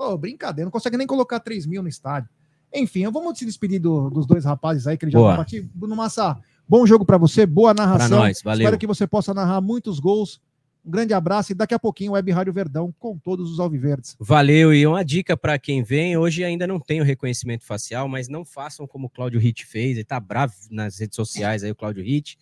Pô, 0.00 0.16
brincadeira, 0.16 0.64
não 0.64 0.70
consegue 0.72 0.96
nem 0.96 1.06
colocar 1.06 1.38
3 1.40 1.66
mil 1.66 1.82
no 1.82 1.88
estádio. 1.90 2.30
Enfim, 2.74 3.06
vamos 3.10 3.38
se 3.38 3.44
despedir 3.44 3.78
do- 3.78 4.08
dos 4.08 4.24
dois 4.26 4.46
rapazes 4.46 4.86
aí 4.86 4.96
que 4.96 5.04
eles 5.04 5.12
já 5.12 5.18
vão 5.18 5.36
partir. 5.36 5.68
Bruno 5.74 5.94
Massa, 5.94 6.38
bom 6.66 6.86
jogo 6.86 7.04
para 7.04 7.18
você, 7.18 7.44
boa 7.44 7.74
Pra 7.74 7.84
narração. 7.84 8.18
nós, 8.20 8.40
valeu. 8.42 8.62
Espero 8.64 8.78
que 8.78 8.86
você 8.86 9.06
possa 9.06 9.34
narrar 9.34 9.60
muitos 9.60 10.00
gols. 10.00 10.40
Um 10.82 10.90
grande 10.90 11.12
abraço 11.12 11.52
e 11.52 11.54
daqui 11.54 11.74
a 11.74 11.78
pouquinho 11.78 12.12
Web 12.12 12.30
Rádio 12.32 12.50
Verdão 12.54 12.94
com 12.98 13.18
todos 13.18 13.52
os 13.52 13.60
alviverdes. 13.60 14.16
Valeu, 14.18 14.72
e 14.72 14.86
uma 14.86 15.04
dica 15.04 15.36
para 15.36 15.58
quem 15.58 15.82
vem, 15.82 16.16
hoje 16.16 16.42
ainda 16.42 16.66
não 16.66 16.80
tem 16.80 17.02
o 17.02 17.04
reconhecimento 17.04 17.66
facial, 17.66 18.08
mas 18.08 18.26
não 18.26 18.42
façam 18.42 18.86
como 18.86 19.06
o 19.06 19.10
Cláudio 19.10 19.38
Hit 19.38 19.66
fez, 19.66 19.98
ele 19.98 20.04
tá 20.04 20.18
bravo 20.18 20.54
nas 20.70 20.98
redes 20.98 21.14
sociais 21.16 21.62
aí, 21.62 21.70
o 21.70 21.76
Cláudio 21.76 22.02
Hit, 22.02 22.38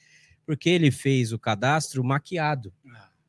porque 0.47 0.69
ele 0.71 0.93
fez 0.93 1.33
o 1.33 1.39
cadastro 1.41 2.05
maquiado. 2.05 2.73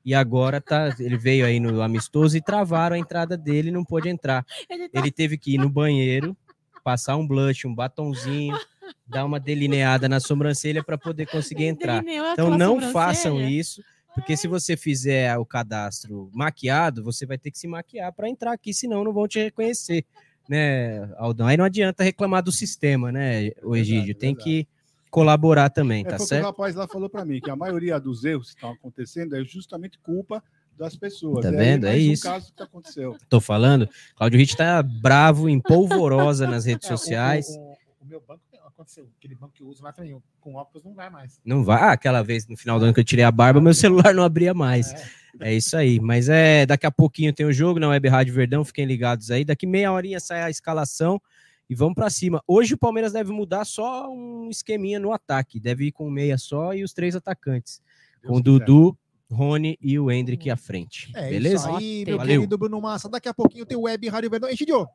E 0.04 0.14
agora 0.14 0.62
tá, 0.62 0.96
ele 1.00 1.18
veio 1.18 1.46
aí 1.46 1.60
no 1.60 1.82
amistoso 1.82 2.38
e 2.38 2.42
travaram 2.42 2.96
a 2.96 3.00
entrada 3.00 3.38
dele, 3.38 3.72
não 3.72 3.84
pôde 3.84 4.10
entrar. 4.10 4.46
Ele 4.70 4.90
tá 4.90 5.00
Ele 5.00 5.12
teve 5.12 5.38
que 5.38 5.56
ir 5.56 5.58
no 5.58 5.70
banheiro, 5.70 6.36
passar 6.84 7.18
um 7.18 7.28
blush, 7.28 7.68
um 7.68 7.76
batonzinho, 7.76 8.58
dar 9.06 9.26
uma 9.26 9.40
delineada 9.40 10.08
na 10.08 10.20
sobrancelha 10.20 10.84
para 10.84 10.98
poder 10.98 11.28
conseguir 11.28 11.66
entrar. 11.66 12.04
Então 12.32 12.50
não 12.58 12.80
façam 12.92 13.42
isso, 13.42 13.84
porque 14.16 14.38
se 14.38 14.48
você 14.48 14.78
fizer 14.78 15.38
o 15.38 15.46
cadastro 15.46 16.30
maquiado, 16.34 17.04
você 17.04 17.26
vai 17.26 17.38
ter 17.38 17.52
que 17.52 17.58
se 17.58 17.68
maquiar 17.68 18.14
para 18.14 18.30
entrar 18.30 18.54
aqui, 18.54 18.74
senão 18.74 19.04
não 19.04 19.14
vão 19.14 19.28
te 19.28 19.40
reconhecer, 19.40 20.06
né, 20.48 21.14
Aldão? 21.18 21.48
Aí 21.48 21.58
não 21.58 21.66
adianta 21.66 22.04
reclamar 22.04 22.42
do 22.42 22.52
sistema, 22.52 23.12
né, 23.12 23.52
o 23.62 23.76
Egídio? 23.76 24.08
verdade, 24.08 24.14
Tem 24.16 24.34
verdade. 24.34 24.66
que 24.66 24.79
colaborar 25.10 25.70
também, 25.70 26.02
É, 26.06 26.10
tá 26.10 26.10
foi 26.12 26.16
o 26.16 26.18
que 26.20 26.24
o 26.24 26.28
certo? 26.28 26.46
rapaz 26.46 26.76
lá 26.76 26.88
falou 26.88 27.10
para 27.10 27.26
mim, 27.26 27.40
que 27.40 27.50
a 27.50 27.56
maioria 27.56 28.00
dos 28.00 28.24
erros 28.24 28.50
que 28.50 28.56
estão 28.56 28.72
acontecendo 28.72 29.36
é 29.36 29.44
justamente 29.44 29.98
culpa 30.00 30.44
das 30.78 30.96
pessoas. 30.96 31.44
Tá 31.44 31.52
E 31.52 31.56
aí, 31.56 31.58
vendo? 31.58 31.88
É 31.88 31.94
um 31.94 31.96
isso. 31.98 32.24
caso 32.24 32.54
que 32.56 32.64
aconteceu. 32.64 33.18
Tô 33.28 33.42
falando. 33.42 33.90
Cláudio 34.16 34.40
Ritt 34.40 34.56
tá 34.56 34.82
bravo, 34.82 35.50
em 35.50 35.60
polvorosa 35.60 36.48
nas 36.48 36.66
redes 36.66 36.86
É, 36.90 36.96
sociais. 36.96 37.48
O, 37.50 37.60
o- 37.60 37.78
o 38.02 38.06
meu 38.06 38.24
banco 38.26 38.42
aconteceu. 38.66 39.10
Aquele 39.18 39.36
banco 39.36 39.54
que 39.54 39.62
eu 39.62 39.68
uso 39.68 39.84
lá 39.84 39.92
também. 39.92 40.18
Com 40.40 40.56
óculos 40.56 40.86
não 40.86 40.94
vai 40.94 41.10
mais. 41.10 41.38
Não 41.44 41.66
vai. 41.66 41.82
Ah, 41.82 41.92
aquela 41.92 42.22
vez 42.24 42.48
no 42.48 42.56
final 42.56 42.80
do 42.80 42.86
ano 42.86 42.94
que 42.94 43.00
eu 43.02 43.04
tirei 43.04 43.26
a 43.26 43.32
barba, 43.32 43.60
meu 43.60 43.74
celular 43.74 44.14
não 44.14 44.24
abria 44.24 44.54
mais. 44.54 44.94
É. 44.94 45.04
É 45.42 45.54
isso 45.54 45.76
aí. 45.76 46.00
Mas 46.00 46.30
é 46.30 46.66
daqui 46.66 46.86
a 46.86 46.92
pouquinho 46.92 47.34
tem 47.34 47.46
o 47.46 47.52
jogo 47.52 47.78
na 47.80 47.90
Web 47.90 48.08
Rádio 48.08 48.34
Verdão, 48.34 48.64
fiquem 48.64 48.86
ligados 48.86 49.30
aí. 49.32 49.44
Daqui 49.44 49.68
meia 49.68 49.92
horinha 49.92 50.20
sai 50.20 50.42
a 50.44 50.50
escalação 50.50 51.22
e 51.70 51.76
vamos 51.76 51.94
pra 51.94 52.10
cima. 52.10 52.42
Hoje 52.48 52.74
o 52.74 52.78
Palmeiras 52.78 53.14
deve 53.14 53.32
mudar 53.32 53.64
só 53.64 54.12
um 54.12 54.50
esqueminha 54.50 55.00
no 55.00 55.14
ataque. 55.14 55.60
Deve 55.60 55.86
ir 55.86 55.92
com 55.92 56.08
um 56.08 56.12
meia 56.12 56.38
só 56.38 56.74
e 56.74 56.84
os 56.84 56.94
três 56.94 57.16
atacantes. 57.16 57.82
Deus 58.22 58.32
com 58.32 58.40
o 58.40 58.44
quiser. 58.44 58.66
Dudu, 58.66 58.98
Rony 59.32 59.78
e 59.80 60.00
o 60.00 60.10
Hendrick 60.12 60.50
à 60.50 60.58
frente. 60.58 61.12
É 61.16 61.30
Beleza? 61.30 61.70
isso 61.70 61.78
aí, 61.78 62.04
meu 62.06 62.18
Valeu. 62.18 62.42
querido 62.42 62.58
Bruno 62.58 62.82
Massa. 62.82 63.08
Daqui 63.08 63.30
a 63.30 63.34
pouquinho 63.34 63.66
tem 63.66 63.78
o 63.78 63.82
Web 63.82 64.10
Rádio 64.10 64.30
Verdão. 64.30 64.50
Egidio, 64.50 64.88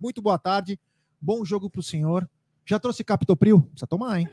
muito 0.00 0.20
boa 0.20 0.38
tarde. 0.38 0.78
Bom 1.20 1.44
jogo 1.44 1.70
pro 1.70 1.82
senhor. 1.82 2.28
Já 2.66 2.80
trouxe 2.80 3.04
Captopril? 3.04 3.60
Precisa 3.62 3.86
tomar, 3.86 4.20
hein? 4.20 4.28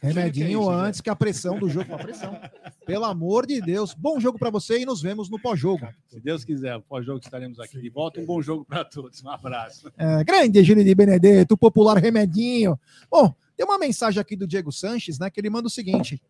Remedinho 0.00 0.60
isso, 0.60 0.70
antes 0.70 1.00
que 1.00 1.10
a 1.10 1.16
pressão 1.16 1.58
do 1.58 1.68
jogo. 1.68 1.94
A 1.94 1.98
pressão. 1.98 2.38
Pelo 2.84 3.04
amor 3.04 3.46
de 3.46 3.60
Deus. 3.60 3.94
Bom 3.94 4.20
jogo 4.20 4.38
pra 4.38 4.50
você 4.50 4.80
e 4.80 4.86
nos 4.86 5.00
vemos 5.00 5.30
no 5.30 5.40
pós-jogo. 5.40 5.88
Se 6.06 6.20
Deus 6.20 6.44
quiser, 6.44 6.80
pós-jogo 6.82 7.18
estaremos 7.22 7.58
aqui 7.58 7.80
de 7.80 7.88
volta. 7.88 8.20
Um 8.20 8.26
bom 8.26 8.42
jogo 8.42 8.64
para 8.64 8.84
todos. 8.84 9.22
Um 9.22 9.30
abraço. 9.30 9.90
É, 9.96 10.22
grande 10.22 10.62
Gílio 10.62 10.84
de 10.84 10.94
Benedetto, 10.94 11.54
o 11.54 11.58
popular 11.58 11.96
Remedinho. 11.96 12.78
Bom, 13.10 13.34
tem 13.56 13.64
uma 13.64 13.78
mensagem 13.78 14.20
aqui 14.20 14.36
do 14.36 14.46
Diego 14.46 14.70
Sanches, 14.70 15.18
né? 15.18 15.30
Que 15.30 15.40
ele 15.40 15.50
manda 15.50 15.66
o 15.66 15.70
seguinte: 15.70 16.22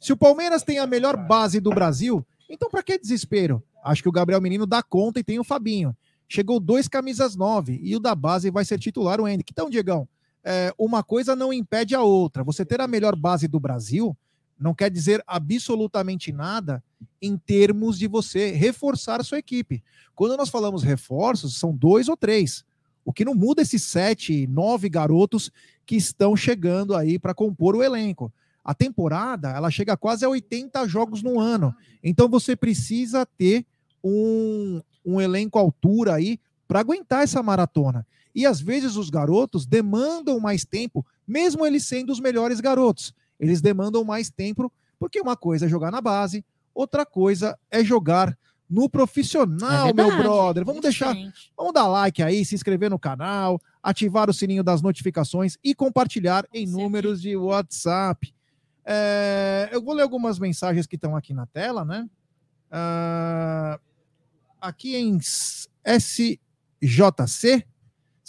se 0.00 0.12
o 0.12 0.16
Palmeiras 0.16 0.62
tem 0.62 0.78
a 0.78 0.86
melhor 0.86 1.16
base 1.16 1.60
do 1.60 1.70
Brasil, 1.70 2.26
então 2.48 2.70
pra 2.70 2.82
que 2.82 2.98
desespero? 2.98 3.62
Acho 3.84 4.02
que 4.02 4.08
o 4.08 4.12
Gabriel 4.12 4.40
Menino 4.40 4.66
dá 4.66 4.82
conta 4.82 5.20
e 5.20 5.24
tem 5.24 5.38
o 5.38 5.44
Fabinho. 5.44 5.96
Chegou 6.28 6.60
dois 6.60 6.86
camisas 6.86 7.34
nove 7.34 7.80
e 7.82 7.96
o 7.96 8.00
da 8.00 8.14
base 8.14 8.50
vai 8.50 8.64
ser 8.64 8.78
titular 8.78 9.20
o 9.20 9.26
Henrique. 9.26 9.52
Então, 9.52 9.68
Diegão, 9.68 10.08
é, 10.44 10.72
uma 10.78 11.02
coisa 11.02 11.36
não 11.36 11.52
impede 11.52 11.94
a 11.94 12.02
outra. 12.02 12.42
Você 12.44 12.64
ter 12.64 12.80
a 12.80 12.88
melhor 12.88 13.14
base 13.14 13.46
do 13.46 13.60
Brasil 13.60 14.16
não 14.58 14.74
quer 14.74 14.90
dizer 14.90 15.22
absolutamente 15.26 16.32
nada 16.32 16.82
em 17.20 17.36
termos 17.36 17.98
de 17.98 18.06
você 18.06 18.50
reforçar 18.50 19.24
sua 19.24 19.38
equipe. 19.38 19.82
Quando 20.14 20.36
nós 20.36 20.50
falamos 20.50 20.82
reforços, 20.82 21.58
são 21.58 21.74
dois 21.74 22.08
ou 22.08 22.16
três. 22.16 22.64
O 23.04 23.12
que 23.12 23.24
não 23.24 23.34
muda 23.34 23.62
esses 23.62 23.82
sete, 23.82 24.46
nove 24.46 24.88
garotos 24.88 25.50
que 25.86 25.96
estão 25.96 26.36
chegando 26.36 26.94
aí 26.94 27.18
para 27.18 27.34
compor 27.34 27.74
o 27.74 27.82
elenco. 27.82 28.30
A 28.62 28.74
temporada, 28.74 29.48
ela 29.48 29.70
chega 29.70 29.96
quase 29.96 30.24
a 30.24 30.28
80 30.28 30.86
jogos 30.86 31.22
no 31.22 31.40
ano. 31.40 31.74
Então 32.04 32.28
você 32.28 32.54
precisa 32.54 33.24
ter 33.24 33.64
um, 34.04 34.82
um 35.04 35.20
elenco 35.20 35.58
à 35.58 35.62
altura 35.62 36.14
aí 36.14 36.38
para 36.68 36.80
aguentar 36.80 37.24
essa 37.24 37.42
maratona. 37.42 38.06
E 38.34 38.46
às 38.46 38.60
vezes 38.60 38.96
os 38.96 39.10
garotos 39.10 39.66
demandam 39.66 40.38
mais 40.40 40.64
tempo, 40.64 41.04
mesmo 41.26 41.66
eles 41.66 41.86
sendo 41.86 42.12
os 42.12 42.20
melhores 42.20 42.60
garotos. 42.60 43.14
Eles 43.38 43.60
demandam 43.60 44.04
mais 44.04 44.30
tempo, 44.30 44.72
porque 44.98 45.20
uma 45.20 45.36
coisa 45.36 45.66
é 45.66 45.68
jogar 45.68 45.90
na 45.90 46.00
base, 46.00 46.44
outra 46.74 47.04
coisa 47.06 47.58
é 47.70 47.82
jogar 47.82 48.36
no 48.68 48.88
profissional, 48.88 49.88
É 49.88 49.92
meu 49.92 50.16
brother. 50.16 50.64
Vamos 50.64 50.80
deixar, 50.80 51.12
diferente. 51.12 51.52
vamos 51.56 51.72
dar 51.74 51.88
like 51.88 52.22
aí, 52.22 52.44
se 52.44 52.54
inscrever 52.54 52.88
no 52.88 53.00
canal, 53.00 53.60
ativar 53.82 54.30
o 54.30 54.32
sininho 54.32 54.62
das 54.62 54.80
notificações 54.80 55.58
e 55.64 55.74
compartilhar 55.74 56.46
em 56.54 56.66
Sim. 56.66 56.72
números 56.74 57.20
de 57.20 57.36
WhatsApp. 57.36 58.32
É, 58.84 59.68
eu 59.72 59.82
vou 59.82 59.92
ler 59.94 60.02
algumas 60.02 60.38
mensagens 60.38 60.86
que 60.86 60.94
estão 60.94 61.16
aqui 61.16 61.34
na 61.34 61.46
tela, 61.46 61.84
né? 61.84 62.08
Ah, 62.70 63.80
aqui 64.60 64.94
em 64.94 65.18
SJC, 65.84 66.38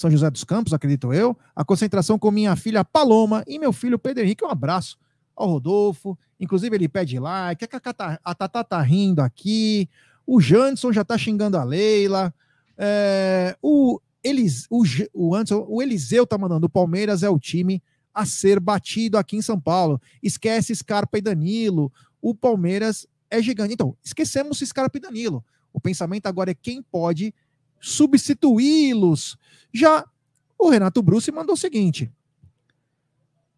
São 0.02 0.10
José 0.10 0.30
dos 0.32 0.44
Campos, 0.44 0.74
acredito 0.74 1.14
eu, 1.14 1.38
a 1.56 1.64
concentração 1.64 2.18
com 2.18 2.32
minha 2.32 2.56
filha 2.56 2.84
Paloma 2.84 3.44
e 3.48 3.60
meu 3.60 3.72
filho 3.72 4.00
Pedro 4.00 4.24
Henrique. 4.24 4.44
Um 4.44 4.50
abraço 4.50 4.98
ao 5.36 5.48
Rodolfo. 5.48 6.18
Inclusive, 6.40 6.76
ele 6.76 6.90
pede 6.90 7.20
like. 7.20 7.64
A 7.64 7.94
tá- 7.94 8.20
a 8.24 8.36
Tatá 8.36 8.64
tá 8.64 8.82
rindo 8.82 9.22
aqui. 9.22 9.88
O 10.26 10.42
Janderson 10.42 10.92
já 10.92 11.04
tá 11.04 11.18
xingando 11.18 11.56
a 11.56 11.64
Leila. 11.64 12.34
É, 12.76 13.56
o, 13.62 14.02
Elis, 14.24 14.66
o, 14.72 14.84
o, 15.14 15.36
Anderson, 15.36 15.66
o 15.70 15.84
Eliseu 15.84 16.26
tá 16.26 16.36
mandando. 16.36 16.66
O 16.66 16.70
Palmeiras 16.70 17.22
é 17.22 17.30
o 17.30 17.38
time 17.40 17.82
a 18.12 18.26
ser 18.26 18.60
batido 18.60 19.20
aqui 19.20 19.38
em 19.38 19.42
São 19.42 19.60
Paulo. 19.60 20.02
Esquece 20.22 20.76
Scarpa 20.76 21.20
e 21.20 21.22
Danilo. 21.22 21.92
O 22.20 22.34
Palmeiras 22.34 23.06
é 23.30 23.40
gigante. 23.40 23.74
Então, 23.74 23.96
esquecemos 24.04 24.60
Scarpa 24.60 24.98
e 24.98 25.02
Danilo. 25.02 25.46
O 25.72 25.80
pensamento 25.80 26.26
agora 26.26 26.50
é 26.50 26.56
quem 26.56 26.82
pode 26.82 27.34
substituí-los. 27.82 29.38
Já 29.74 30.06
o 30.58 30.70
Renato 30.70 31.02
Bruce 31.02 31.32
mandou 31.32 31.56
o 31.56 31.58
seguinte: 31.58 32.10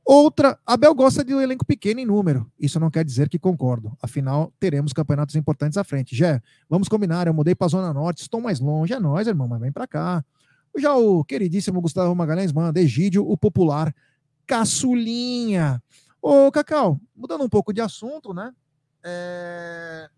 Outra, 0.06 0.60
Abel 0.66 0.94
gosta 0.94 1.24
de 1.24 1.34
um 1.34 1.40
elenco 1.40 1.66
pequeno 1.66 2.00
em 2.00 2.06
número. 2.06 2.52
Isso 2.60 2.80
não 2.80 2.92
quer 2.92 3.06
dizer 3.06 3.30
que 3.30 3.40
concordo. 3.40 3.96
Afinal, 4.02 4.52
teremos 4.60 4.92
campeonatos 4.92 5.36
importantes 5.36 5.78
à 5.78 5.84
frente. 5.84 6.16
Já, 6.16 6.42
vamos 6.70 6.90
combinar. 6.90 7.28
Eu 7.28 7.34
mudei 7.34 7.56
para 7.56 7.68
a 7.68 7.70
Zona 7.70 7.94
Norte, 7.94 8.22
estou 8.22 8.42
mais 8.42 8.60
longe. 8.60 8.94
É 8.94 9.00
nós, 9.00 9.28
irmão, 9.28 9.48
mas 9.48 9.62
vem 9.62 9.72
para 9.72 9.88
cá. 9.88 10.24
Já 10.78 10.96
o 10.96 11.24
queridíssimo 11.24 11.80
Gustavo 11.80 12.14
Magalhães 12.16 12.52
manda 12.52 12.82
Egídio, 12.82 13.30
o 13.30 13.38
popular 13.38 13.96
caçulinha. 14.46 15.82
Ô, 16.22 16.52
Cacau, 16.52 17.00
mudando 17.16 17.44
um 17.44 17.50
pouco 17.50 17.72
de 17.72 17.80
assunto, 17.80 18.34
né? 18.34 18.54
É, 19.04 20.10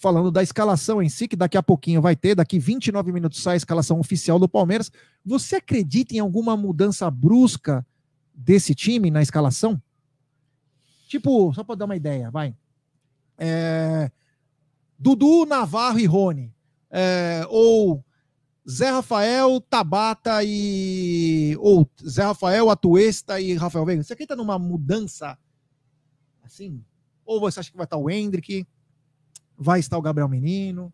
Falando 0.00 0.30
da 0.30 0.42
escalação 0.42 1.02
em 1.02 1.10
si, 1.10 1.28
que 1.28 1.36
daqui 1.36 1.58
a 1.58 1.62
pouquinho 1.62 2.00
vai 2.00 2.16
ter, 2.16 2.34
daqui 2.34 2.58
29 2.58 3.12
minutos 3.12 3.42
sai 3.42 3.52
a 3.52 3.56
escalação 3.58 4.00
oficial 4.00 4.38
do 4.38 4.48
Palmeiras. 4.48 4.90
Você 5.22 5.56
acredita 5.56 6.14
em 6.14 6.18
alguma 6.18 6.56
mudança 6.56 7.10
brusca 7.10 7.86
desse 8.34 8.74
time 8.74 9.10
na 9.10 9.20
escalação? 9.20 9.80
Tipo, 11.06 11.52
só 11.52 11.62
para 11.62 11.74
dar 11.74 11.84
uma 11.84 11.96
ideia, 11.96 12.30
vai. 12.30 12.56
É, 13.36 14.10
Dudu, 14.98 15.44
Navarro 15.44 15.98
e 15.98 16.06
Rony. 16.06 16.50
É, 16.90 17.44
ou 17.50 18.02
Zé 18.66 18.88
Rafael, 18.88 19.60
Tabata 19.60 20.42
e. 20.42 21.54
Ou 21.60 21.86
Zé 22.08 22.22
Rafael, 22.22 22.70
Atuesta 22.70 23.38
e 23.38 23.52
Rafael 23.52 23.84
Veiga. 23.84 24.02
Você 24.02 24.14
acredita 24.14 24.34
numa 24.34 24.58
mudança 24.58 25.36
assim? 26.42 26.82
Ou 27.22 27.38
você 27.38 27.60
acha 27.60 27.70
que 27.70 27.76
vai 27.76 27.84
estar 27.84 27.98
o 27.98 28.08
Hendrick? 28.08 28.66
Vai 29.60 29.78
estar 29.78 29.98
o 29.98 30.02
Gabriel 30.02 30.28
Menino? 30.28 30.90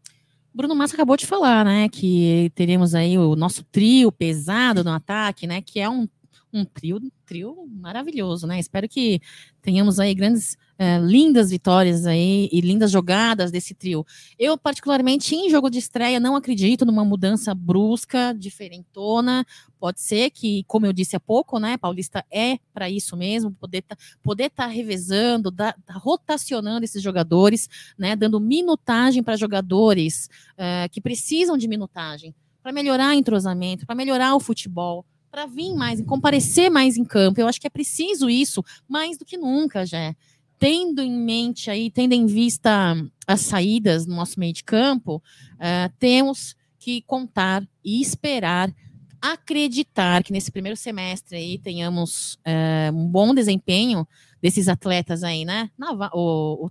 Bruno 0.52 0.74
Massa 0.74 0.94
acabou 0.94 1.16
de 1.16 1.26
falar, 1.26 1.64
né, 1.64 1.88
que 1.88 2.50
teremos 2.54 2.94
aí 2.94 3.18
o 3.18 3.36
nosso 3.36 3.62
trio 3.64 4.10
pesado 4.10 4.82
no 4.82 4.90
ataque, 4.90 5.46
né, 5.46 5.60
que 5.60 5.78
é 5.78 5.88
um, 5.88 6.08
um 6.52 6.64
trio, 6.64 7.00
trio 7.26 7.66
maravilhoso, 7.70 8.46
né? 8.46 8.58
Espero 8.58 8.88
que 8.88 9.20
tenhamos 9.60 9.98
aí 9.98 10.14
grandes, 10.14 10.56
eh, 10.78 10.98
lindas 11.00 11.50
vitórias 11.50 12.06
aí 12.06 12.48
e 12.52 12.60
lindas 12.60 12.90
jogadas 12.90 13.50
desse 13.50 13.74
trio. 13.74 14.06
Eu, 14.38 14.56
particularmente, 14.56 15.34
em 15.34 15.50
jogo 15.50 15.68
de 15.68 15.78
estreia, 15.78 16.20
não 16.20 16.36
acredito 16.36 16.86
numa 16.86 17.04
mudança 17.04 17.54
brusca, 17.54 18.32
diferentona. 18.32 19.44
Pode 19.78 20.00
ser 20.00 20.30
que, 20.30 20.64
como 20.66 20.86
eu 20.86 20.92
disse 20.92 21.16
há 21.16 21.20
pouco, 21.20 21.58
né, 21.58 21.76
Paulista 21.76 22.24
é 22.30 22.58
para 22.72 22.88
isso 22.88 23.16
mesmo, 23.16 23.52
poder 23.52 23.82
tá, 23.82 23.96
poder 24.22 24.44
estar 24.44 24.66
revezando, 24.66 25.50
dar- 25.50 25.76
tá 25.84 25.94
rotacionando 25.94 26.84
esses 26.84 27.02
jogadores, 27.02 27.68
né, 27.98 28.16
dando 28.16 28.40
minutagem 28.40 29.22
para 29.22 29.36
jogadores 29.36 30.28
eh, 30.56 30.88
que 30.90 31.00
precisam 31.00 31.56
de 31.58 31.68
minutagem 31.68 32.34
para 32.62 32.72
melhorar 32.72 33.14
entrosamento, 33.14 33.86
para 33.86 33.94
melhorar 33.94 34.34
o 34.34 34.40
futebol, 34.40 35.04
para 35.30 35.46
vir 35.46 35.74
mais, 35.74 36.00
comparecer 36.02 36.70
mais 36.70 36.96
em 36.96 37.04
campo. 37.04 37.40
Eu 37.40 37.48
acho 37.48 37.60
que 37.60 37.66
é 37.66 37.70
preciso 37.70 38.28
isso 38.30 38.64
mais 38.88 39.18
do 39.18 39.24
que 39.24 39.36
nunca, 39.36 39.84
já. 39.84 40.14
Tendo 40.58 41.02
em 41.02 41.16
mente 41.18 41.70
aí, 41.70 41.90
tendo 41.90 42.14
em 42.14 42.24
vista 42.26 42.96
as 43.26 43.40
saídas 43.42 44.06
no 44.06 44.16
nosso 44.16 44.40
meio 44.40 44.52
de 44.54 44.64
campo, 44.64 45.22
eh, 45.60 45.90
temos 45.98 46.56
que 46.78 47.02
contar 47.02 47.66
e 47.84 48.00
esperar, 48.00 48.72
acreditar 49.20 50.22
que 50.22 50.32
nesse 50.32 50.50
primeiro 50.50 50.76
semestre 50.76 51.36
aí 51.36 51.58
tenhamos 51.58 52.38
eh, 52.44 52.90
um 52.94 53.06
bom 53.06 53.34
desempenho 53.34 54.06
desses 54.40 54.68
atletas 54.68 55.22
aí, 55.22 55.44
né? 55.44 55.70
Nava- 55.76 56.10
o, 56.14 56.66
o, 56.66 56.70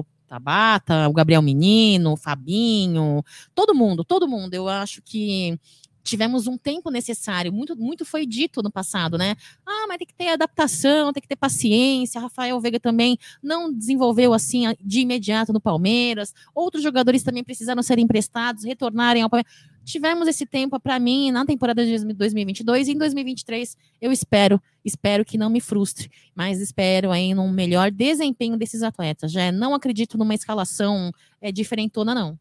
o 0.00 0.04
Tabata, 0.28 1.08
o 1.08 1.12
Gabriel 1.12 1.42
Menino, 1.42 2.12
o 2.12 2.16
Fabinho, 2.16 3.24
todo 3.54 3.74
mundo, 3.74 4.04
todo 4.04 4.28
mundo. 4.28 4.54
Eu 4.54 4.68
acho 4.68 5.00
que 5.02 5.58
tivemos 6.04 6.46
um 6.46 6.56
tempo 6.56 6.90
necessário. 6.90 7.52
Muito, 7.52 7.74
muito 7.74 8.04
foi 8.04 8.26
dito 8.26 8.62
no 8.62 8.70
passado, 8.70 9.16
né? 9.16 9.34
Ah, 9.66 9.86
mas 9.88 9.96
tem 9.96 10.06
que 10.06 10.14
ter 10.14 10.28
adaptação, 10.28 11.12
tem 11.12 11.22
que 11.22 11.28
ter 11.28 11.36
paciência. 11.36 12.20
Rafael 12.20 12.60
Veiga 12.60 12.78
também 12.78 13.18
não 13.42 13.72
desenvolveu 13.72 14.34
assim 14.34 14.64
de 14.80 15.00
imediato 15.00 15.52
no 15.52 15.60
Palmeiras. 15.60 16.34
Outros 16.54 16.82
jogadores 16.82 17.22
também 17.22 17.42
precisaram 17.42 17.82
ser 17.82 17.98
emprestados, 17.98 18.64
retornarem 18.64 19.22
ao 19.22 19.30
Palmeiras. 19.30 19.52
Tivemos 19.84 20.26
esse 20.28 20.46
tempo 20.46 20.80
para 20.80 20.98
mim 20.98 21.30
na 21.30 21.44
temporada 21.44 21.84
de 21.84 21.98
2022 22.16 22.88
e 22.88 22.92
em 22.92 22.98
2023 22.98 23.76
eu 24.00 24.10
espero, 24.10 24.60
espero 24.82 25.24
que 25.26 25.36
não 25.36 25.50
me 25.50 25.60
frustre, 25.60 26.10
mas 26.34 26.58
espero 26.58 27.10
aí 27.10 27.34
num 27.34 27.50
melhor 27.50 27.90
desempenho 27.90 28.56
desses 28.56 28.82
atletas. 28.82 29.30
Já 29.30 29.52
não 29.52 29.74
acredito 29.74 30.16
numa 30.16 30.34
escalação 30.34 31.12
é, 31.40 31.52
diferentona 31.52 32.14
não. 32.14 32.38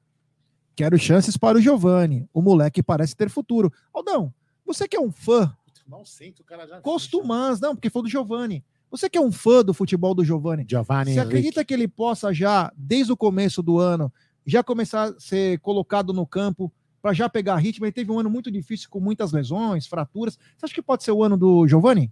Quero 0.80 0.97
chances 0.97 1.35
para 1.35 1.57
o 1.57 1.61
Giovani. 1.61 2.26
O 2.34 2.41
moleque 2.41 2.81
parece 2.81 3.14
ter 3.14 3.30
futuro. 3.30 3.69
Aldão, 3.93 4.34
você 4.65 4.88
que 4.88 4.95
é 4.95 5.01
um 5.01 5.11
fã 5.11 5.53
Não 5.85 6.06
sento, 6.06 6.39
o 6.39 6.43
cara 6.45 6.65
já. 6.65 6.80
costumaz, 6.80 7.60
não, 7.60 7.76
porque 7.76 7.89
foi 7.89 8.03
do 8.03 8.07
Giovani. 8.07 8.64
Você 8.89 9.10
que 9.10 9.18
é 9.18 9.22
um 9.22 9.30
fã 9.30 9.61
do 9.61 9.73
futebol 9.73 10.15
do 10.15 10.23
Giovani, 10.23 10.65
Giovanni 10.65 11.11
você 11.11 11.19
Henrique. 11.19 11.27
acredita 11.27 11.65
que 11.65 11.73
ele 11.73 11.85
possa 11.85 12.34
já, 12.34 12.72
desde 12.77 13.11
o 13.11 13.18
começo 13.18 13.61
do 13.61 13.77
ano, 13.77 14.10
já 14.45 14.64
começar 14.64 15.10
a 15.10 15.19
ser 15.19 15.60
colocado 15.60 16.14
no 16.14 16.26
campo 16.26 16.72
para 17.01 17.11
já 17.11 17.27
pegar 17.27 17.57
ritmo? 17.57 17.85
Ele 17.85 17.91
teve 17.91 18.10
um 18.10 18.18
ano 18.18 18.30
muito 18.30 18.49
difícil 18.49 18.88
com 18.89 19.01
muitas 19.01 19.34
lesões, 19.34 19.85
fraturas. 19.85 20.38
Você 20.57 20.65
acha 20.65 20.73
que 20.73 20.81
pode 20.81 21.03
ser 21.03 21.11
o 21.11 21.22
ano 21.22 21.35
do 21.35 21.68
Giovani? 21.68 22.10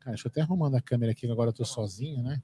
Cara, 0.00 0.16
deixa 0.16 0.26
eu 0.26 0.30
até 0.30 0.40
arrumando 0.40 0.74
a 0.74 0.80
câmera 0.82 1.12
aqui, 1.12 1.20
que 1.24 1.32
agora 1.32 1.50
eu 1.50 1.54
tô 1.54 1.64
sozinho, 1.64 2.20
né? 2.24 2.42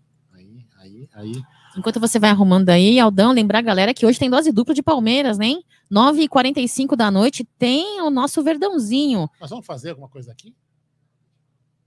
Aí, 0.85 1.09
aí. 1.15 1.43
Enquanto 1.79 1.99
você 1.99 2.19
vai 2.19 2.29
arrumando 2.29 2.69
aí, 2.69 3.01
Aldão, 3.01 3.33
lembrar 3.33 3.61
a 3.61 3.63
galera 3.63 3.95
que 3.95 4.05
hoje 4.05 4.19
tem 4.19 4.29
dose 4.29 4.53
dupla 4.53 4.75
de 4.75 4.83
Palmeiras, 4.83 5.39
né? 5.39 5.55
9h45 5.91 6.95
da 6.95 7.11
noite 7.11 7.43
tem 7.59 8.03
o 8.03 8.11
nosso 8.11 8.43
Verdãozinho. 8.43 9.31
Nós 9.41 9.49
vamos 9.49 9.65
fazer 9.65 9.91
alguma 9.91 10.09
coisa 10.09 10.31
aqui? 10.31 10.55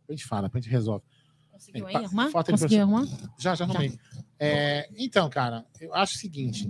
A 0.10 0.11
gente 0.11 0.26
fala, 0.26 0.49
a 0.52 0.57
gente 0.57 0.69
resolve. 0.69 1.06
Conseguiu 1.52 1.86
Bem, 1.86 1.95
aí 1.95 2.06
arrumar? 2.06 2.32
Conseguiu 2.32 2.82
arrumar? 2.82 3.06
Já, 3.38 3.53
já 3.53 3.65
arrumei. 3.65 3.99
É, 4.40 4.90
então, 4.98 5.30
cara, 5.30 5.64
eu 5.80 5.94
acho 5.94 6.15
o 6.15 6.18
seguinte. 6.18 6.68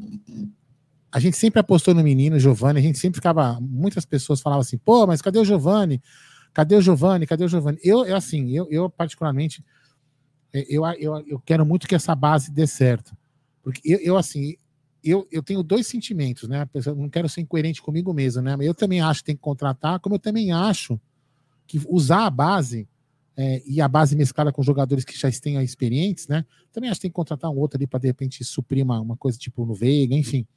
A 1.09 1.19
gente 1.19 1.37
sempre 1.37 1.61
apostou 1.61 1.93
no 1.93 2.03
menino, 2.03 2.37
Giovanni, 2.37 2.79
a 2.79 2.83
gente 2.83 2.97
sempre 2.97 3.17
ficava. 3.17 3.57
Muitas 3.61 4.05
pessoas 4.05 4.41
falavam 4.41 4.61
assim, 4.61 4.77
pô, 4.77 5.07
mas 5.07 5.21
cadê 5.21 5.39
o 5.39 5.45
Giovanni? 5.45 6.01
Cadê 6.53 6.75
o 6.75 6.81
Giovanni? 6.81 7.25
Cadê 7.25 7.45
o 7.45 7.47
Giovanni? 7.47 7.79
Eu, 7.81 8.05
eu 8.05 8.17
assim, 8.17 8.49
eu, 8.51 8.67
eu 8.69 8.89
particularmente, 8.89 9.63
eu, 10.53 10.85
eu, 10.99 11.27
eu 11.27 11.39
quero 11.39 11.65
muito 11.65 11.87
que 11.87 11.95
essa 11.95 12.15
base 12.15 12.51
dê 12.51 12.65
certo. 12.65 13.15
Porque 13.61 13.81
eu, 13.83 13.99
eu 13.99 14.17
assim, 14.17 14.55
eu, 15.03 15.27
eu 15.31 15.43
tenho 15.43 15.63
dois 15.63 15.87
sentimentos, 15.87 16.47
né? 16.47 16.67
Não 16.95 17.09
quero 17.09 17.29
ser 17.29 17.41
incoerente 17.41 17.81
comigo 17.81 18.13
mesmo, 18.13 18.41
né? 18.41 18.55
Eu 18.61 18.73
também 18.73 19.01
acho 19.01 19.21
que 19.21 19.27
tem 19.27 19.35
que 19.35 19.41
contratar, 19.41 19.99
como 19.99 20.15
eu 20.15 20.19
também 20.19 20.51
acho 20.51 20.99
que 21.65 21.81
usar 21.87 22.25
a 22.25 22.29
base 22.29 22.87
é, 23.35 23.61
e 23.65 23.79
a 23.79 23.87
base 23.87 24.15
mesclada 24.15 24.51
com 24.51 24.63
jogadores 24.63 25.05
que 25.05 25.17
já 25.17 25.29
tenham 25.31 25.61
experientes, 25.61 26.27
né? 26.27 26.45
Também 26.71 26.89
acho 26.89 26.99
que 26.99 27.03
tem 27.03 27.11
que 27.11 27.15
contratar 27.15 27.51
um 27.51 27.57
outro 27.57 27.77
ali 27.77 27.85
para 27.85 27.99
de 27.99 28.07
repente 28.07 28.43
suprir 28.43 28.83
uma, 28.83 28.99
uma 28.99 29.15
coisa 29.15 29.37
tipo 29.37 29.65
no 29.65 29.75
Veiga, 29.75 30.15
enfim. 30.15 30.47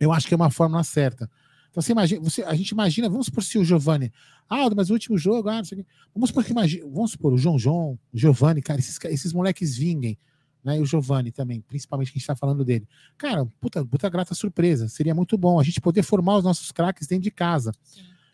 Eu 0.00 0.12
acho 0.12 0.26
que 0.26 0.34
é 0.34 0.36
uma 0.36 0.50
fórmula 0.50 0.82
certa. 0.82 1.30
Então 1.76 1.82
você 1.82 1.92
imagina, 1.92 2.20
você, 2.22 2.42
a 2.42 2.54
gente 2.54 2.70
imagina, 2.70 3.06
vamos 3.06 3.26
supor 3.26 3.44
se 3.44 3.58
o 3.58 3.64
Giovanni, 3.64 4.10
ah, 4.48 4.66
mas 4.74 4.88
o 4.88 4.94
último 4.94 5.18
jogo, 5.18 5.50
ah, 5.50 5.58
não 5.58 5.64
sei 5.64 5.80
o 5.80 5.84
quê. 5.84 5.90
vamos 6.14 6.30
supor 6.30 6.42
que 6.42 6.50
imagina, 6.50 6.86
vamos 6.90 7.10
supor 7.10 7.34
o 7.34 7.36
João 7.36 7.58
João, 7.58 7.98
o 8.10 8.18
Giovanni, 8.18 8.62
cara, 8.62 8.80
esses, 8.80 8.98
esses 9.04 9.30
moleques 9.34 9.76
vinguem, 9.76 10.18
né? 10.64 10.78
E 10.78 10.80
o 10.80 10.86
Giovanni 10.86 11.30
também, 11.30 11.60
principalmente 11.60 12.06
que 12.10 12.12
a 12.12 12.18
gente 12.18 12.22
está 12.22 12.34
falando 12.34 12.64
dele. 12.64 12.88
Cara, 13.18 13.46
puta, 13.60 13.84
puta 13.84 14.08
grata 14.08 14.34
surpresa. 14.34 14.88
Seria 14.88 15.14
muito 15.14 15.36
bom 15.36 15.60
a 15.60 15.62
gente 15.62 15.78
poder 15.78 16.02
formar 16.02 16.38
os 16.38 16.44
nossos 16.44 16.72
craques 16.72 17.06
dentro 17.06 17.24
de 17.24 17.30
casa. 17.30 17.72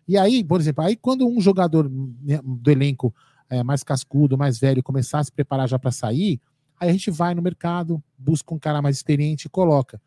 E 0.06 0.16
aí, 0.16 0.44
por 0.44 0.60
exemplo, 0.60 0.84
aí 0.84 0.94
quando 0.94 1.26
um 1.26 1.40
jogador 1.40 1.90
né, 1.90 2.38
do 2.44 2.70
elenco 2.70 3.12
é, 3.50 3.60
mais 3.64 3.82
cascudo, 3.82 4.38
mais 4.38 4.56
velho, 4.56 4.84
começar 4.84 5.18
a 5.18 5.24
se 5.24 5.32
preparar 5.32 5.68
já 5.68 5.80
para 5.80 5.90
sair, 5.90 6.40
aí 6.78 6.88
a 6.88 6.92
gente 6.92 7.10
vai 7.10 7.34
no 7.34 7.42
mercado, 7.42 8.00
busca 8.16 8.54
um 8.54 8.58
cara 8.58 8.80
mais 8.80 8.98
experiente 8.98 9.48
e 9.48 9.50
coloca. 9.50 10.00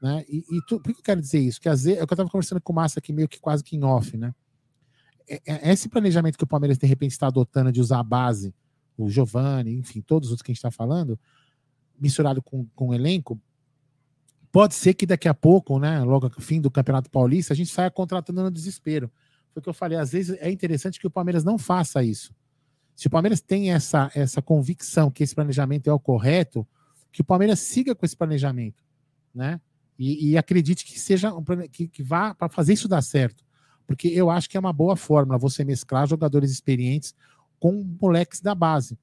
Né? 0.00 0.24
E, 0.28 0.44
e 0.50 0.60
tu- 0.66 0.80
por 0.80 0.92
que 0.92 1.00
eu 1.00 1.02
quero 1.04 1.20
dizer 1.20 1.40
isso? 1.40 1.60
Que 1.60 1.68
às 1.68 1.82
vezes, 1.84 1.98
é 1.98 2.02
o 2.02 2.06
que 2.06 2.12
eu 2.12 2.14
estava 2.14 2.30
conversando 2.30 2.60
com 2.60 2.72
o 2.72 2.76
Massa 2.76 2.98
aqui, 3.00 3.12
meio 3.12 3.28
que 3.28 3.40
quase 3.40 3.64
que 3.64 3.76
em 3.76 3.84
off, 3.84 4.16
né? 4.16 4.34
É- 5.28 5.68
é 5.68 5.72
esse 5.72 5.88
planejamento 5.88 6.38
que 6.38 6.44
o 6.44 6.46
Palmeiras 6.46 6.78
de 6.78 6.86
repente 6.86 7.12
está 7.12 7.26
adotando 7.26 7.70
de 7.72 7.80
usar 7.80 7.98
a 7.98 8.02
base, 8.02 8.54
o 8.96 9.10
Giovanni, 9.10 9.74
enfim, 9.74 10.00
todos 10.00 10.28
os 10.28 10.32
outros 10.32 10.44
que 10.44 10.50
a 10.50 10.54
gente 10.54 10.58
está 10.58 10.70
falando, 10.70 11.18
misturado 12.00 12.40
com, 12.42 12.66
com 12.74 12.88
o 12.88 12.94
elenco, 12.94 13.40
pode 14.50 14.74
ser 14.74 14.94
que 14.94 15.04
daqui 15.06 15.28
a 15.28 15.34
pouco, 15.34 15.78
né, 15.78 16.00
logo 16.02 16.28
no 16.28 16.40
fim 16.40 16.60
do 16.60 16.70
Campeonato 16.70 17.10
Paulista, 17.10 17.52
a 17.52 17.56
gente 17.56 17.70
saia 17.70 17.90
contratando 17.90 18.42
no 18.42 18.50
desespero. 18.50 19.10
Foi 19.52 19.60
o 19.60 19.62
que 19.62 19.68
eu 19.68 19.74
falei, 19.74 19.98
às 19.98 20.12
vezes 20.12 20.36
é 20.40 20.50
interessante 20.50 20.98
que 20.98 21.06
o 21.06 21.10
Palmeiras 21.10 21.44
não 21.44 21.58
faça 21.58 22.02
isso. 22.02 22.34
Se 22.96 23.06
o 23.06 23.10
Palmeiras 23.10 23.40
tem 23.40 23.70
essa, 23.72 24.10
essa 24.14 24.40
convicção 24.42 25.10
que 25.10 25.22
esse 25.22 25.34
planejamento 25.34 25.88
é 25.88 25.92
o 25.92 26.00
correto, 26.00 26.66
que 27.12 27.20
o 27.20 27.24
Palmeiras 27.24 27.60
siga 27.60 27.94
com 27.94 28.04
esse 28.04 28.16
planejamento, 28.16 28.82
né? 29.34 29.60
E, 29.98 30.30
e 30.30 30.38
acredite 30.38 30.84
que 30.84 30.98
seja 30.98 31.34
um, 31.34 31.42
que, 31.70 31.88
que 31.88 32.02
vá 32.02 32.34
para 32.34 32.48
fazer 32.48 32.74
isso 32.74 32.88
dar 32.88 33.02
certo. 33.02 33.44
Porque 33.86 34.08
eu 34.08 34.30
acho 34.30 34.48
que 34.48 34.56
é 34.56 34.60
uma 34.60 34.72
boa 34.72 34.96
fórmula 34.96 35.38
você 35.38 35.64
mesclar 35.64 36.06
jogadores 36.06 36.50
experientes 36.50 37.14
com 37.58 37.84
moleques 38.00 38.40
da 38.40 38.54
base. 38.54 38.98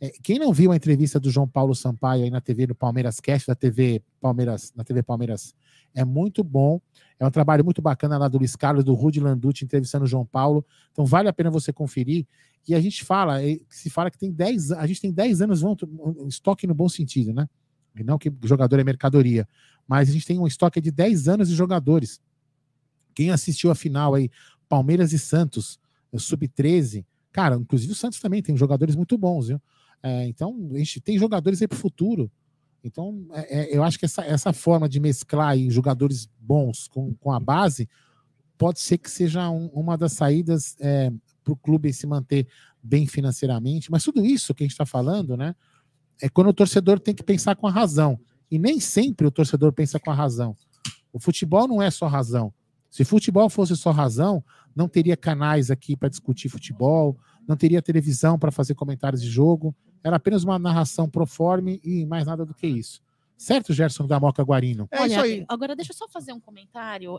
É, 0.00 0.10
quem 0.22 0.38
não 0.38 0.52
viu 0.52 0.72
a 0.72 0.76
entrevista 0.76 1.20
do 1.20 1.30
João 1.30 1.46
Paulo 1.46 1.74
Sampaio 1.74 2.24
aí 2.24 2.30
na 2.30 2.40
TV 2.40 2.66
do 2.66 2.74
Palmeiras 2.74 3.20
Cast, 3.20 3.46
da 3.46 3.54
TV 3.54 4.02
Palmeiras, 4.20 4.72
na 4.74 4.82
TV 4.82 5.00
Palmeiras, 5.02 5.54
é 5.94 6.04
muito 6.04 6.42
bom. 6.42 6.80
É 7.20 7.26
um 7.26 7.30
trabalho 7.30 7.64
muito 7.64 7.80
bacana 7.80 8.18
lá 8.18 8.26
do 8.26 8.38
Luiz 8.38 8.56
Carlos, 8.56 8.82
do 8.82 8.94
Rudy 8.94 9.20
Landucci 9.20 9.64
entrevistando 9.64 10.04
o 10.04 10.08
João 10.08 10.26
Paulo. 10.26 10.66
Então 10.90 11.06
vale 11.06 11.28
a 11.28 11.32
pena 11.32 11.50
você 11.50 11.72
conferir. 11.72 12.26
E 12.66 12.74
a 12.74 12.80
gente 12.80 13.04
fala, 13.04 13.38
se 13.68 13.90
fala 13.90 14.10
que 14.10 14.18
tem 14.18 14.32
10, 14.32 14.72
a 14.72 14.86
gente 14.86 15.00
tem 15.00 15.12
10 15.12 15.42
anos, 15.42 15.62
um 15.62 15.76
estoque 16.26 16.66
no 16.66 16.74
bom 16.74 16.88
sentido, 16.88 17.32
né? 17.32 17.48
Não 18.04 18.18
que 18.18 18.32
jogador 18.44 18.78
é 18.78 18.84
mercadoria, 18.84 19.46
mas 19.86 20.08
a 20.08 20.12
gente 20.12 20.26
tem 20.26 20.38
um 20.38 20.46
estoque 20.46 20.80
de 20.80 20.90
10 20.90 21.28
anos 21.28 21.48
de 21.48 21.54
jogadores. 21.54 22.20
Quem 23.14 23.30
assistiu 23.30 23.70
a 23.70 23.74
final 23.74 24.14
aí, 24.14 24.30
Palmeiras 24.68 25.12
e 25.12 25.18
Santos, 25.18 25.78
o 26.10 26.18
Sub-13, 26.18 27.04
cara, 27.30 27.56
inclusive 27.56 27.92
o 27.92 27.96
Santos 27.96 28.20
também 28.20 28.42
tem 28.42 28.56
jogadores 28.56 28.96
muito 28.96 29.18
bons, 29.18 29.48
viu? 29.48 29.60
É, 30.02 30.26
então, 30.26 30.70
a 30.72 30.78
gente 30.78 31.00
tem 31.00 31.18
jogadores 31.18 31.60
aí 31.60 31.68
para 31.68 31.76
o 31.76 31.78
futuro. 31.78 32.30
Então, 32.82 33.24
é, 33.32 33.60
é, 33.60 33.76
eu 33.76 33.82
acho 33.82 33.98
que 33.98 34.04
essa, 34.04 34.24
essa 34.24 34.52
forma 34.52 34.88
de 34.88 34.98
mesclar 34.98 35.56
jogadores 35.68 36.28
bons 36.40 36.88
com, 36.88 37.14
com 37.14 37.30
a 37.30 37.38
base 37.38 37.88
pode 38.58 38.80
ser 38.80 38.98
que 38.98 39.10
seja 39.10 39.48
um- 39.50 39.66
uma 39.68 39.96
das 39.96 40.12
saídas 40.12 40.76
para 41.44 41.52
o 41.52 41.56
clube 41.56 41.92
se 41.92 42.06
manter 42.06 42.46
bem 42.82 43.06
financeiramente. 43.06 43.90
Mas 43.90 44.04
tudo 44.04 44.24
isso 44.24 44.54
que 44.54 44.62
a 44.62 44.66
gente 44.66 44.72
está 44.72 44.86
falando, 44.86 45.36
né? 45.36 45.54
É 46.22 46.28
quando 46.28 46.46
o 46.46 46.54
torcedor 46.54 47.00
tem 47.00 47.12
que 47.12 47.24
pensar 47.24 47.56
com 47.56 47.66
a 47.66 47.70
razão. 47.70 48.18
E 48.48 48.56
nem 48.56 48.78
sempre 48.78 49.26
o 49.26 49.30
torcedor 49.30 49.72
pensa 49.72 49.98
com 49.98 50.08
a 50.08 50.14
razão. 50.14 50.56
O 51.12 51.18
futebol 51.18 51.66
não 51.66 51.82
é 51.82 51.90
só 51.90 52.06
razão. 52.06 52.54
Se 52.88 53.04
futebol 53.04 53.50
fosse 53.50 53.76
só 53.76 53.90
razão, 53.90 54.44
não 54.76 54.86
teria 54.86 55.16
canais 55.16 55.68
aqui 55.68 55.96
para 55.96 56.08
discutir 56.08 56.48
futebol, 56.48 57.18
não 57.48 57.56
teria 57.56 57.82
televisão 57.82 58.38
para 58.38 58.52
fazer 58.52 58.74
comentários 58.74 59.20
de 59.20 59.28
jogo. 59.28 59.74
Era 60.04 60.16
apenas 60.16 60.44
uma 60.44 60.58
narração 60.58 61.08
proforme 61.08 61.80
e 61.82 62.06
mais 62.06 62.24
nada 62.24 62.46
do 62.46 62.54
que 62.54 62.68
isso. 62.68 63.00
Certo, 63.42 63.72
Gerson 63.72 64.06
da 64.06 64.20
Moca 64.20 64.40
Guarino? 64.44 64.86
É 64.88 65.00
Olha, 65.00 65.10
isso 65.10 65.20
aí. 65.20 65.44
agora 65.48 65.74
deixa 65.74 65.90
eu 65.90 65.96
só 65.96 66.06
fazer 66.08 66.32
um 66.32 66.38
comentário 66.38 67.18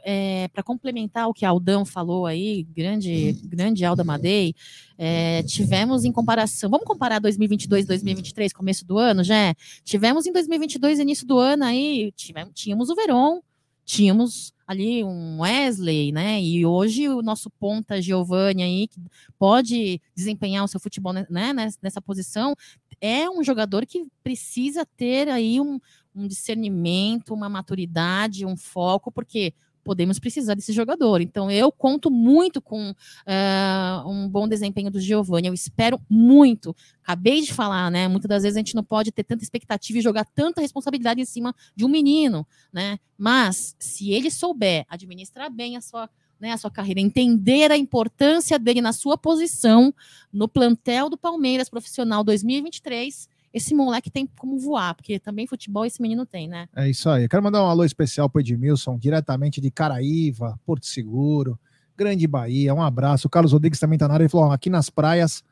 para 0.54 0.64
complementar 0.64 1.28
o 1.28 1.34
que 1.34 1.46
Aldão 1.46 1.84
falou 1.84 2.26
aí, 2.26 2.64
grande, 2.64 3.34
grande 3.44 3.84
Alda 3.84 4.06
Madei. 4.06 4.56
É, 4.98 5.44
tivemos 5.44 6.06
em 6.06 6.14
comparação, 6.14 6.70
vamos 6.70 6.88
comparar 6.88 7.20
2022 7.20 7.84
e 7.84 7.88
2023, 7.90 8.54
começo 8.54 8.86
do 8.86 8.98
ano, 8.98 9.22
já? 9.22 9.54
Tivemos 9.84 10.26
em 10.26 10.32
2022, 10.32 11.00
início 11.00 11.28
do 11.28 11.38
ano 11.38 11.66
aí, 11.66 12.14
tivemos, 12.16 12.54
tínhamos 12.54 12.90
o 12.90 12.96
Veron, 12.96 13.42
tínhamos 13.84 14.54
ali 14.66 15.04
um 15.04 15.42
Wesley, 15.42 16.14
né? 16.14 16.42
E 16.42 16.66
hoje 16.66 17.10
o 17.10 17.22
nosso 17.22 17.50
ponta 17.50 18.02
Giovanni 18.02 18.64
aí, 18.64 18.88
que 18.88 18.98
pode 19.38 20.00
desempenhar 20.16 20.64
o 20.64 20.70
seu 20.70 20.80
futebol 20.80 21.12
né, 21.12 21.26
nessa, 21.30 21.78
nessa 21.82 22.02
posição, 22.02 22.56
é 23.02 23.30
um 23.30 23.44
jogador 23.44 23.86
que 23.86 24.08
precisa 24.24 24.86
ter 24.96 25.28
aí 25.28 25.60
um, 25.60 25.78
um 26.16 26.28
discernimento, 26.28 27.34
uma 27.34 27.50
maturidade, 27.50 28.46
um 28.46 28.56
foco, 28.56 29.12
porque 29.12 29.54
podemos 29.84 30.18
precisar 30.18 30.56
desse 30.56 30.72
jogador. 30.72 31.22
Então, 31.22 31.52
eu 31.52 31.72
conto 31.72 32.10
muito 32.10 32.62
com 32.62 32.92
uh, 32.92 34.10
um 34.10 34.28
bom 34.30 34.48
desempenho 34.48 34.90
do 34.90 35.00
Giovanni. 35.00 35.48
Eu 35.48 35.54
espero 35.54 36.00
muito. 36.10 36.76
Acabei 37.04 37.42
de 37.42 37.54
falar, 37.54 37.92
né? 37.92 38.08
Muitas 38.08 38.30
das 38.30 38.44
vezes 38.44 38.56
a 38.56 38.60
gente 38.60 38.76
não 38.76 38.84
pode 38.84 39.12
ter 39.12 39.24
tanta 39.24 39.44
expectativa 39.44 40.00
e 40.00 40.02
jogar 40.02 40.26
tanta 40.26 40.62
responsabilidade 40.62 41.22
em 41.22 41.26
cima 41.26 41.54
de 41.76 41.86
um 41.86 41.90
menino, 41.90 42.48
né? 42.72 42.98
Mas 43.18 43.76
se 43.78 44.12
ele 44.12 44.32
souber 44.32 44.86
administrar 44.90 45.52
bem 45.52 45.76
a 45.76 45.82
sua 45.82 46.10
né, 46.40 46.52
a 46.52 46.58
sua 46.58 46.70
carreira, 46.70 47.00
entender 47.00 47.72
a 47.72 47.78
importância 47.78 48.60
dele 48.60 48.82
na 48.82 48.92
sua 48.92 49.18
posição 49.18 49.94
no 50.32 50.46
plantel 50.46 51.10
do 51.10 51.18
Palmeiras 51.18 51.70
profissional 51.70 52.22
2023, 52.22 53.30
esse 53.54 53.76
moleque 53.76 54.10
tem 54.10 54.28
como 54.38 54.58
voar, 54.58 54.96
porque 54.96 55.20
também 55.20 55.46
futebol 55.46 55.86
esse 55.86 56.02
menino 56.02 56.26
tem, 56.26 56.48
né? 56.48 56.68
É 56.76 56.90
isso 56.90 57.08
aí. 57.10 57.24
Eu 57.24 57.30
quero 57.30 57.44
mandar 57.44 57.64
um 57.64 57.68
alô 57.68 57.84
especial 57.84 58.28
para 58.28 58.40
o 58.40 58.42
Edmilson, 58.42 58.98
diretamente 58.98 59.62
de 59.62 59.70
Caraíva, 59.70 60.60
Porto 60.66 60.88
Seguro, 60.88 61.60
Grande 61.96 62.26
Bahia. 62.26 62.74
Um 62.74 62.82
abraço. 62.82 63.28
O 63.28 63.30
Carlos 63.30 63.52
Rodrigues 63.52 63.80
também 63.80 63.96
está 63.96 64.08
na 64.08 64.16
área. 64.16 64.24
Ele 64.24 64.30
falou: 64.30 64.52
aqui 64.52 64.70
nas 64.70 64.90
praias 64.90 65.44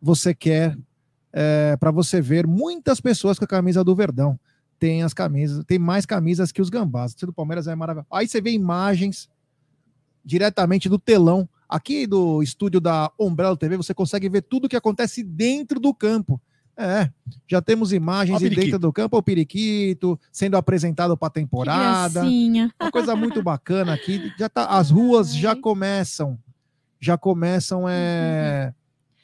você 0.00 0.32
quer 0.32 0.78
é, 1.32 1.76
para 1.76 1.90
você 1.90 2.20
ver 2.20 2.46
muitas 2.46 3.00
pessoas 3.00 3.38
com 3.38 3.44
a 3.44 3.48
camisa 3.48 3.82
do 3.82 3.94
Verdão. 3.94 4.38
Tem 4.78 5.02
as 5.02 5.12
camisas, 5.12 5.64
tem 5.64 5.80
mais 5.80 6.06
camisas 6.06 6.52
que 6.52 6.62
os 6.62 6.70
gambás. 6.70 7.12
Esse 7.12 7.26
do 7.26 7.32
Palmeiras 7.32 7.66
é 7.66 7.74
maravilhoso. 7.74 8.06
Aí 8.12 8.28
você 8.28 8.40
vê 8.40 8.52
imagens 8.52 9.28
diretamente 10.24 10.88
do 10.88 10.98
telão. 10.98 11.48
Aqui 11.68 12.06
do 12.06 12.40
estúdio 12.40 12.80
da 12.80 13.10
Umbrella 13.18 13.56
TV, 13.56 13.76
você 13.76 13.92
consegue 13.92 14.28
ver 14.28 14.42
tudo 14.42 14.66
o 14.66 14.68
que 14.68 14.76
acontece 14.76 15.24
dentro 15.24 15.80
do 15.80 15.92
campo. 15.92 16.40
É, 16.80 17.10
já 17.48 17.60
temos 17.60 17.92
imagens 17.92 18.38
de 18.38 18.48
dentro 18.50 18.78
do 18.78 18.92
campo, 18.92 19.18
o 19.18 19.22
periquito 19.22 20.18
sendo 20.30 20.56
apresentado 20.56 21.16
para 21.16 21.26
a 21.26 21.30
temporada. 21.30 22.22
Uma 22.80 22.92
coisa 22.92 23.16
muito 23.16 23.42
bacana 23.42 23.94
aqui. 23.94 24.32
Já 24.38 24.48
tá, 24.48 24.64
as 24.66 24.88
ruas 24.88 25.34
já 25.34 25.56
começam, 25.56 26.38
já 27.00 27.18
começam 27.18 27.88
é, 27.88 28.72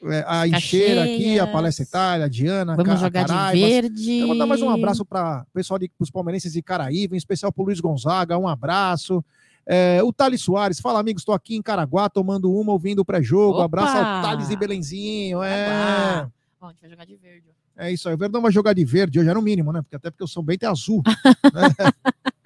é, 0.03 0.25
a 0.27 0.45
Encheira 0.45 1.05
aqui, 1.05 1.39
a. 1.39 1.47
Palestra 1.47 1.85
Itália, 1.85 2.25
a 2.25 2.29
Diana, 2.29 2.75
Vamos 2.75 2.99
jogar 2.99 3.23
de 3.23 3.27
Caraivas. 3.31 3.69
verde. 3.69 4.19
Eu 4.19 4.27
vou 4.27 4.37
dar 4.37 4.45
mais 4.45 4.61
um 4.61 4.69
abraço 4.69 5.05
para 5.05 5.45
o 5.49 5.53
pessoal 5.53 5.79
de 5.79 5.89
os 5.97 6.11
palmeirenses 6.11 6.51
de 6.51 6.61
Caraíva, 6.61 7.15
em 7.15 7.17
especial 7.17 7.53
para 7.53 7.61
o 7.61 7.65
Luiz 7.65 7.79
Gonzaga, 7.79 8.37
um 8.37 8.49
abraço. 8.49 9.23
É, 9.65 10.03
o 10.03 10.11
Thales 10.11 10.41
Soares, 10.41 10.81
fala 10.81 10.99
amigos, 10.99 11.21
estou 11.21 11.33
aqui 11.33 11.55
em 11.55 11.61
Caraguá 11.61 12.09
tomando 12.09 12.51
uma, 12.51 12.73
ouvindo 12.73 12.99
o 12.99 13.05
pré-jogo. 13.05 13.61
Abraço 13.61 13.95
ao 13.95 14.21
Thales 14.21 14.49
e 14.49 14.57
Belenzinho. 14.57 15.41
É, 15.41 16.21
Opa! 16.21 16.35
Ó, 16.65 16.69
a 16.69 16.71
gente 16.71 16.81
vai 16.81 16.89
jogar 16.89 17.05
de 17.05 17.15
verde. 17.15 17.47
ó. 17.49 17.83
é 17.83 17.91
isso 17.91 18.07
aí. 18.09 18.15
O 18.15 18.17
Verdão 18.17 18.41
vai 18.41 18.51
jogar 18.51 18.73
de 18.73 18.83
verde 18.85 19.19
hoje, 19.19 19.29
é 19.29 19.33
no 19.33 19.41
mínimo, 19.41 19.71
né? 19.71 19.81
Porque 19.81 19.95
até 19.95 20.09
porque 20.09 20.23
o 20.23 20.27
São 20.27 20.43
Bento 20.43 20.63
é 20.63 20.67
azul. 20.67 21.01
né? 21.53 21.91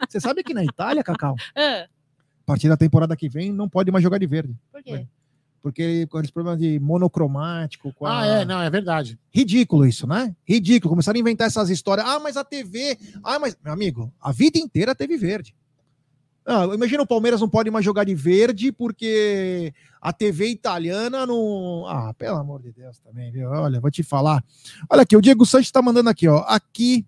Você 0.08 0.20
sabe 0.20 0.44
que 0.44 0.54
na 0.54 0.64
Itália, 0.64 1.04
Cacau, 1.04 1.36
a 1.56 1.88
partir 2.46 2.68
da 2.68 2.78
temporada 2.78 3.16
que 3.16 3.30
vem, 3.30 3.52
não 3.52 3.70
pode 3.70 3.92
mais 3.92 4.04
jogar 4.04 4.18
de 4.18 4.26
verde. 4.28 4.56
por 4.72 4.82
quê? 4.84 5.08
Porque 5.62 6.08
com 6.08 6.20
esse 6.22 6.32
problema 6.32 6.58
de 6.58 6.80
monocromático. 6.80 7.92
Com 7.94 8.06
a- 8.06 8.22
Ah, 8.22 8.26
é, 8.26 8.46
não, 8.46 8.62
é 8.62 8.70
verdade. 8.70 9.20
Ridículo 9.30 9.86
isso, 9.86 10.08
né? 10.08 10.34
Ridículo. 10.48 10.90
Começaram 10.92 11.18
a 11.18 11.20
inventar 11.20 11.48
essas 11.48 11.70
histórias. 11.70 12.08
Ah, 12.08 12.18
mas 12.20 12.38
a 12.38 12.46
TV. 12.46 12.98
Ah, 13.24 13.38
mas. 13.40 13.58
Meu 13.64 13.74
amigo, 13.74 14.12
a 14.22 14.32
vida 14.32 14.58
inteira 14.58 14.96
teve 14.96 15.18
verde. 15.18 15.54
Ah, 16.52 16.66
imagina 16.74 17.04
o 17.04 17.08
Palmeiras 17.08 17.40
não 17.42 17.48
pode 17.48 17.70
mais 17.70 17.86
jogar 17.86 18.04
de 18.06 18.16
verde 18.16 18.72
porque 18.72 19.72
a 20.02 20.12
TV 20.12 20.48
italiana 20.50 21.26
não. 21.26 21.86
Ah, 21.88 22.12
pelo 22.18 22.38
amor 22.38 22.60
de 22.62 22.72
Deus 22.72 22.98
também, 23.00 23.32
viu? 23.32 23.50
Olha, 23.50 23.80
vou 23.80 23.92
te 23.92 24.02
falar. 24.02 24.44
Olha 24.90 25.04
aqui, 25.04 25.16
o 25.16 25.22
Diego 25.22 25.46
Sanches 25.46 25.72
tá 25.72 25.82
mandando 25.82 26.10
aqui, 26.10 26.28
ó. 26.28 26.40
Aqui. 26.48 27.06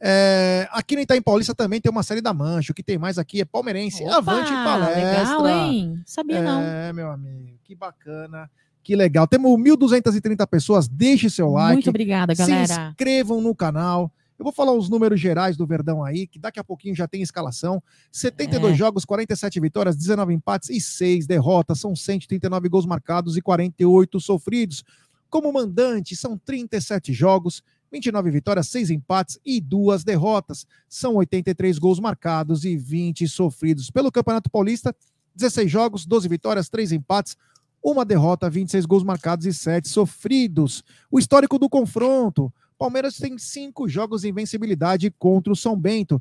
é, 0.00 0.66
aqui 0.72 0.96
no 0.96 1.02
Itaim 1.02 1.22
Paulista 1.22 1.54
também 1.54 1.80
tem 1.80 1.90
uma 1.92 2.02
série 2.02 2.20
da 2.20 2.34
Mancha. 2.34 2.72
O 2.72 2.74
que 2.74 2.82
tem 2.82 2.98
mais 2.98 3.16
aqui 3.16 3.40
é 3.40 3.44
palmeirense. 3.44 4.02
Opa, 4.02 4.16
Avante 4.16 4.50
palestra. 4.50 5.38
Legal, 5.38 5.48
hein? 5.48 6.02
Sabia 6.04 6.42
não. 6.42 6.60
É, 6.60 6.92
meu 6.92 7.10
amigo, 7.12 7.58
que 7.62 7.74
bacana, 7.76 8.50
que 8.82 8.96
legal. 8.96 9.28
Temos 9.28 9.52
1.230 9.60 10.46
pessoas, 10.48 10.88
deixe 10.88 11.30
seu 11.30 11.50
like, 11.50 11.74
Muito 11.74 11.90
obrigada, 11.90 12.34
se 12.34 12.40
galera. 12.40 12.88
inscrevam 12.90 13.40
no 13.40 13.54
canal. 13.54 14.10
Eu 14.40 14.44
vou 14.44 14.54
falar 14.54 14.72
os 14.72 14.88
números 14.88 15.20
gerais 15.20 15.54
do 15.54 15.66
Verdão 15.66 16.02
aí, 16.02 16.26
que 16.26 16.38
daqui 16.38 16.58
a 16.58 16.64
pouquinho 16.64 16.94
já 16.94 17.06
tem 17.06 17.20
escalação. 17.20 17.82
72 18.10 18.72
É. 18.72 18.74
jogos, 18.74 19.04
47 19.04 19.60
vitórias, 19.60 19.94
19 19.94 20.32
empates 20.32 20.70
e 20.70 20.80
6 20.80 21.26
derrotas. 21.26 21.78
São 21.78 21.94
139 21.94 22.66
gols 22.70 22.86
marcados 22.86 23.36
e 23.36 23.42
48 23.42 24.18
sofridos. 24.18 24.82
Como 25.28 25.52
mandante, 25.52 26.16
são 26.16 26.38
37 26.38 27.12
jogos, 27.12 27.62
29 27.92 28.30
vitórias, 28.30 28.66
6 28.68 28.88
empates 28.88 29.38
e 29.44 29.60
2 29.60 30.04
derrotas. 30.04 30.66
São 30.88 31.16
83 31.16 31.78
gols 31.78 32.00
marcados 32.00 32.64
e 32.64 32.78
20 32.78 33.28
sofridos. 33.28 33.90
Pelo 33.90 34.10
Campeonato 34.10 34.48
Paulista, 34.48 34.96
16 35.34 35.70
jogos, 35.70 36.06
12 36.06 36.26
vitórias, 36.28 36.70
3 36.70 36.92
empates, 36.92 37.36
uma 37.84 38.06
derrota, 38.06 38.48
26 38.48 38.86
gols 38.86 39.04
marcados 39.04 39.44
e 39.44 39.52
7 39.52 39.86
sofridos. 39.86 40.82
O 41.10 41.18
histórico 41.18 41.58
do 41.58 41.68
confronto. 41.68 42.50
Palmeiras 42.80 43.18
tem 43.18 43.36
cinco 43.36 43.86
jogos 43.86 44.22
de 44.22 44.30
invencibilidade 44.30 45.10
contra 45.18 45.52
o 45.52 45.56
São 45.56 45.78
Bento. 45.78 46.18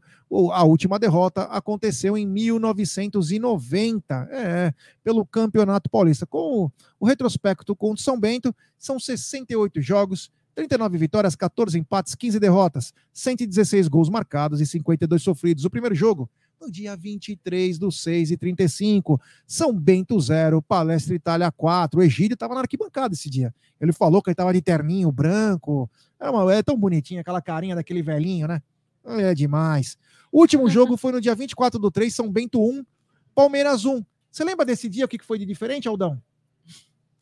A 0.52 0.66
última 0.66 1.00
derrota 1.00 1.44
aconteceu 1.44 2.18
em 2.18 2.28
1990, 2.28 4.28
é, 4.30 4.74
pelo 5.02 5.26
Campeonato 5.26 5.90
Paulista. 5.90 6.26
Com 6.26 6.70
o 7.00 7.06
retrospecto 7.06 7.74
contra 7.74 8.02
o 8.02 8.04
São 8.04 8.20
Bento, 8.20 8.54
são 8.78 9.00
68 9.00 9.82
jogos, 9.82 10.30
39 10.54 10.98
vitórias, 10.98 11.34
14 11.34 11.80
empates, 11.80 12.14
15 12.14 12.42
derrotas, 12.42 12.94
116 13.14 13.88
gols 13.88 14.10
marcados 14.10 14.60
e 14.60 14.66
52 14.66 15.24
sofridos. 15.24 15.64
O 15.64 15.70
primeiro 15.70 15.96
jogo, 15.96 16.30
no 16.60 16.70
dia 16.70 16.96
23 16.96 17.78
do 17.78 17.92
6 17.92 18.32
e 18.32 18.38
35, 18.38 19.20
São 19.48 19.74
Bento 19.74 20.20
0, 20.20 20.62
Palestra 20.62 21.16
Itália 21.16 21.52
4. 21.52 22.00
O 22.00 22.04
Egídio 22.04 22.34
estava 22.34 22.54
na 22.54 22.62
arquibancada 22.62 23.14
esse 23.14 23.30
dia. 23.30 23.54
Ele 23.80 23.94
falou 23.94 24.22
que 24.22 24.30
ele 24.30 24.34
estava 24.34 24.54
de 24.54 24.62
terninho 24.62 25.12
branco. 25.12 25.90
É, 26.20 26.30
uma, 26.30 26.54
é 26.54 26.62
tão 26.62 26.78
bonitinho, 26.78 27.22
aquela 27.22 27.42
carinha 27.42 27.76
daquele 27.76 28.02
velhinho, 28.02 28.48
né? 28.48 28.62
É 29.06 29.34
demais. 29.34 29.98
O 30.32 30.42
último 30.42 30.70
jogo 30.70 30.98
foi 30.98 31.12
no 31.14 31.22
dia 31.22 31.34
24 31.34 31.80
do 31.80 31.90
3, 31.90 32.14
São 32.14 32.30
Bento 32.30 32.62
1, 32.62 32.86
Palmeiras 33.34 33.86
1. 33.86 34.04
Você 34.30 34.44
lembra 34.44 34.66
desse 34.66 34.90
dia 34.90 35.06
o 35.06 35.08
que 35.08 35.18
que 35.18 35.26
foi 35.26 35.40
de 35.40 35.46
diferente, 35.46 35.88
Aldão? 35.88 36.22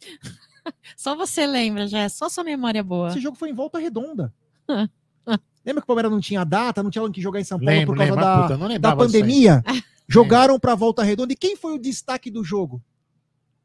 Só 0.98 1.16
você 1.16 1.46
lembra, 1.46 1.88
já 1.88 2.00
é 2.00 2.10
só 2.10 2.28
sua 2.28 2.44
memória 2.44 2.84
boa. 2.84 3.08
Esse 3.10 3.22
jogo 3.22 3.38
foi 3.38 3.50
em 3.50 3.54
volta 3.54 3.80
redonda. 3.80 4.34
Lembra 5.68 5.82
que 5.82 5.86
o 5.86 5.88
Palmeiras 5.88 6.12
não 6.12 6.22
tinha 6.22 6.46
data, 6.46 6.82
não 6.82 6.90
tinha 6.90 7.04
onde 7.04 7.20
jogar 7.22 7.42
em 7.42 7.44
São 7.44 7.60
Paulo 7.60 7.70
Lembro, 7.72 7.94
por 7.94 7.98
causa 7.98 8.16
lembro. 8.16 8.26
da, 8.26 8.58
não 8.58 8.80
da 8.80 8.92
aí. 8.92 8.98
pandemia? 8.98 9.64
Jogaram 10.08 10.58
para 10.58 10.74
volta 10.76 11.04
redonda. 11.04 11.34
E 11.34 11.36
quem 11.36 11.58
foi 11.58 11.74
o 11.74 11.78
destaque 11.78 12.32
do 12.32 12.42
jogo? 12.42 12.82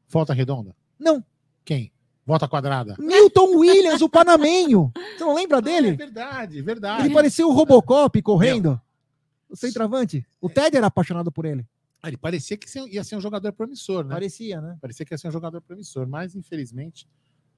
Volta 0.09 0.33
redonda? 0.33 0.75
Não. 0.99 1.23
Quem? 1.63 1.93
Volta 2.25 2.45
quadrada. 2.47 2.97
Milton 2.99 3.55
Williams, 3.57 4.01
o 4.01 4.09
panamenho. 4.09 4.91
Você 5.17 5.23
não 5.23 5.33
lembra 5.33 5.57
Ah, 5.57 5.59
é 5.59 5.61
dele? 5.61 5.91
verdade, 5.95 6.61
verdade. 6.61 7.05
Ele 7.05 7.13
parecia 7.13 7.47
o 7.47 7.53
Robocop 7.53 8.21
correndo. 8.21 8.79
O 9.49 9.55
centroavante. 9.55 10.25
O 10.41 10.49
Ted 10.49 10.75
era 10.75 10.87
apaixonado 10.87 11.31
por 11.31 11.45
ele. 11.45 11.65
Ah, 12.01 12.09
Ele 12.09 12.17
parecia 12.17 12.57
que 12.57 12.67
ia 12.91 13.03
ser 13.03 13.15
um 13.15 13.21
jogador 13.21 13.53
promissor, 13.53 14.03
né? 14.03 14.13
Parecia, 14.13 14.59
né? 14.59 14.77
Parecia 14.81 15.05
que 15.05 15.13
ia 15.13 15.17
ser 15.17 15.29
um 15.29 15.31
jogador 15.31 15.61
promissor, 15.61 16.05
mas 16.05 16.35
infelizmente 16.35 17.07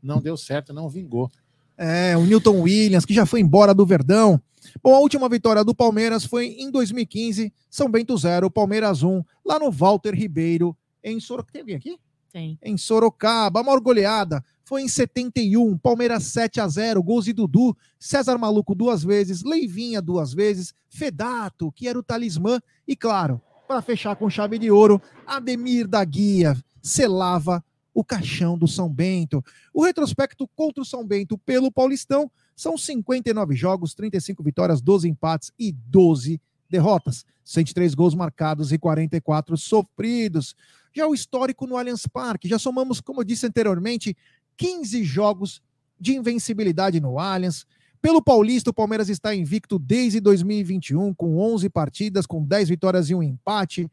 não 0.04 0.22
deu 0.22 0.38
certo, 0.38 0.72
não 0.72 0.88
vingou. 0.88 1.32
É, 1.78 2.16
o 2.18 2.24
Newton 2.24 2.62
Williams, 2.62 3.06
que 3.06 3.14
já 3.14 3.26
foi 3.26 3.42
embora 3.42 3.74
do 3.74 3.86
Verdão. 3.86 4.42
Bom, 4.82 4.96
a 4.96 5.00
última 5.00 5.30
vitória 5.30 5.64
do 5.64 5.76
Palmeiras 5.76 6.26
foi 6.26 6.48
em 6.60 6.72
2015, 6.72 7.54
São 7.70 7.90
Bento 7.90 8.18
0, 8.18 8.50
Palmeiras 8.50 9.04
1, 9.04 9.24
lá 9.46 9.60
no 9.60 9.72
Walter 9.72 10.14
Ribeiro, 10.14 10.76
em 11.04 11.20
Sorocaba. 11.20 11.52
Tem 11.52 11.62
alguém 11.62 11.76
aqui? 11.76 11.98
Tem. 12.32 12.60
Em 12.62 12.78
Sorocaba, 12.78 13.60
a 13.60 13.64
maior 13.64 13.80
goleada 13.80 14.44
foi 14.64 14.82
em 14.82 14.88
71, 14.88 15.78
Palmeiras 15.78 16.24
7 16.24 16.60
a 16.60 16.68
0, 16.68 17.02
gols 17.04 17.26
de 17.26 17.34
Dudu, 17.34 17.78
César 18.00 18.38
Maluco 18.38 18.74
duas 18.74 19.04
vezes, 19.04 19.44
Leivinha 19.44 20.02
duas 20.02 20.34
vezes, 20.34 20.74
Fedato, 20.90 21.72
que 21.72 21.88
era 21.88 22.00
o 22.00 22.04
talismã, 22.04 22.60
e 22.88 22.96
claro, 22.96 23.40
para 23.68 23.82
fechar 23.82 24.16
com 24.16 24.30
chave 24.30 24.58
de 24.58 24.70
ouro, 24.72 25.02
Ademir 25.26 25.88
da 25.88 26.04
Guia 26.04 26.56
selava 26.82 27.64
o 27.96 28.04
caixão 28.04 28.58
do 28.58 28.68
São 28.68 28.90
Bento. 28.90 29.44
O 29.74 29.82
retrospecto 29.82 30.46
contra 30.50 30.84
o 30.84 30.86
São 30.86 31.08
Bento 31.08 31.38
pelo 31.38 31.72
Paulistão 31.72 32.30
são 32.54 32.78
59 32.78 33.56
jogos, 33.56 33.94
35 33.94 34.44
vitórias, 34.44 34.82
12 34.82 35.08
empates 35.08 35.52
e 35.58 35.72
12 35.72 36.42
derrotas. 36.70 37.26
103 37.46 37.96
gols 37.96 38.14
marcados 38.14 38.74
e 38.74 38.78
44 38.78 39.56
sofridos. 39.56 40.56
Já 40.94 41.08
o 41.08 41.14
histórico 41.14 41.66
no 41.66 41.78
Allianz 41.78 42.06
Parque, 42.06 42.50
já 42.50 42.60
somamos, 42.60 43.00
como 43.00 43.22
eu 43.22 43.24
disse 43.24 43.48
anteriormente, 43.48 44.16
15 44.58 45.04
jogos 45.04 45.62
de 46.00 46.16
invencibilidade 46.16 47.00
no 47.00 47.18
Allianz. 47.18 47.66
Pelo 48.02 48.22
Paulista, 48.22 48.72
o 48.72 48.74
Palmeiras 48.74 49.10
está 49.10 49.34
invicto 49.34 49.80
desde 49.80 50.20
2021, 50.20 51.14
com 51.14 51.38
11 51.38 51.70
partidas, 51.70 52.26
com 52.26 52.44
10 52.44 52.70
vitórias 52.70 53.10
e 53.10 53.16
um 53.16 53.24
empate, 53.24 53.90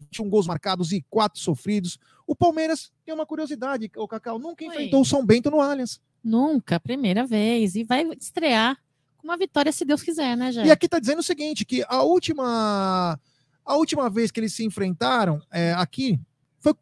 21 0.00 0.28
gols 0.28 0.46
marcados 0.46 0.92
e 0.92 1.04
4 1.08 1.40
sofridos. 1.40 1.98
O 2.26 2.34
Palmeiras 2.34 2.90
tem 3.04 3.14
uma 3.14 3.26
curiosidade, 3.26 3.90
o 3.96 4.08
Cacau 4.08 4.38
nunca 4.38 4.64
Oi. 4.64 4.70
enfrentou 4.70 5.02
o 5.02 5.04
São 5.04 5.24
Bento 5.24 5.50
no 5.50 5.60
Allianz. 5.60 6.00
Nunca, 6.22 6.78
primeira 6.78 7.26
vez. 7.26 7.74
E 7.74 7.84
vai 7.84 8.04
estrear 8.18 8.78
com 9.16 9.28
uma 9.28 9.36
vitória, 9.36 9.72
se 9.72 9.84
Deus 9.84 10.02
quiser, 10.02 10.36
né, 10.36 10.52
Jé? 10.52 10.66
E 10.66 10.70
aqui 10.70 10.88
tá 10.88 10.98
dizendo 10.98 11.18
o 11.18 11.22
seguinte, 11.22 11.64
que 11.64 11.84
a 11.88 12.02
última 12.02 13.18
a 13.64 13.76
última 13.76 14.08
vez 14.08 14.30
que 14.30 14.40
eles 14.40 14.52
se 14.52 14.64
enfrentaram 14.64 15.40
é, 15.50 15.72
aqui 15.74 16.18
foi 16.58 16.74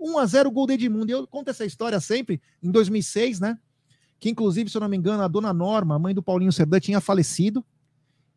1 0.00 0.18
a 0.18 0.26
0 0.26 0.50
gol 0.50 0.66
do 0.66 0.72
Edmundo. 0.72 1.10
E 1.10 1.12
eu 1.12 1.26
conto 1.26 1.50
essa 1.50 1.64
história 1.64 2.00
sempre 2.00 2.40
em 2.62 2.70
2006, 2.70 3.40
né? 3.40 3.58
Que 4.18 4.28
inclusive, 4.28 4.68
se 4.68 4.76
eu 4.76 4.80
não 4.80 4.88
me 4.88 4.96
engano, 4.96 5.22
a 5.22 5.28
dona 5.28 5.52
Norma, 5.52 5.94
a 5.94 5.98
mãe 5.98 6.14
do 6.14 6.22
Paulinho 6.22 6.52
Serdã, 6.52 6.80
tinha 6.80 7.00
falecido. 7.00 7.64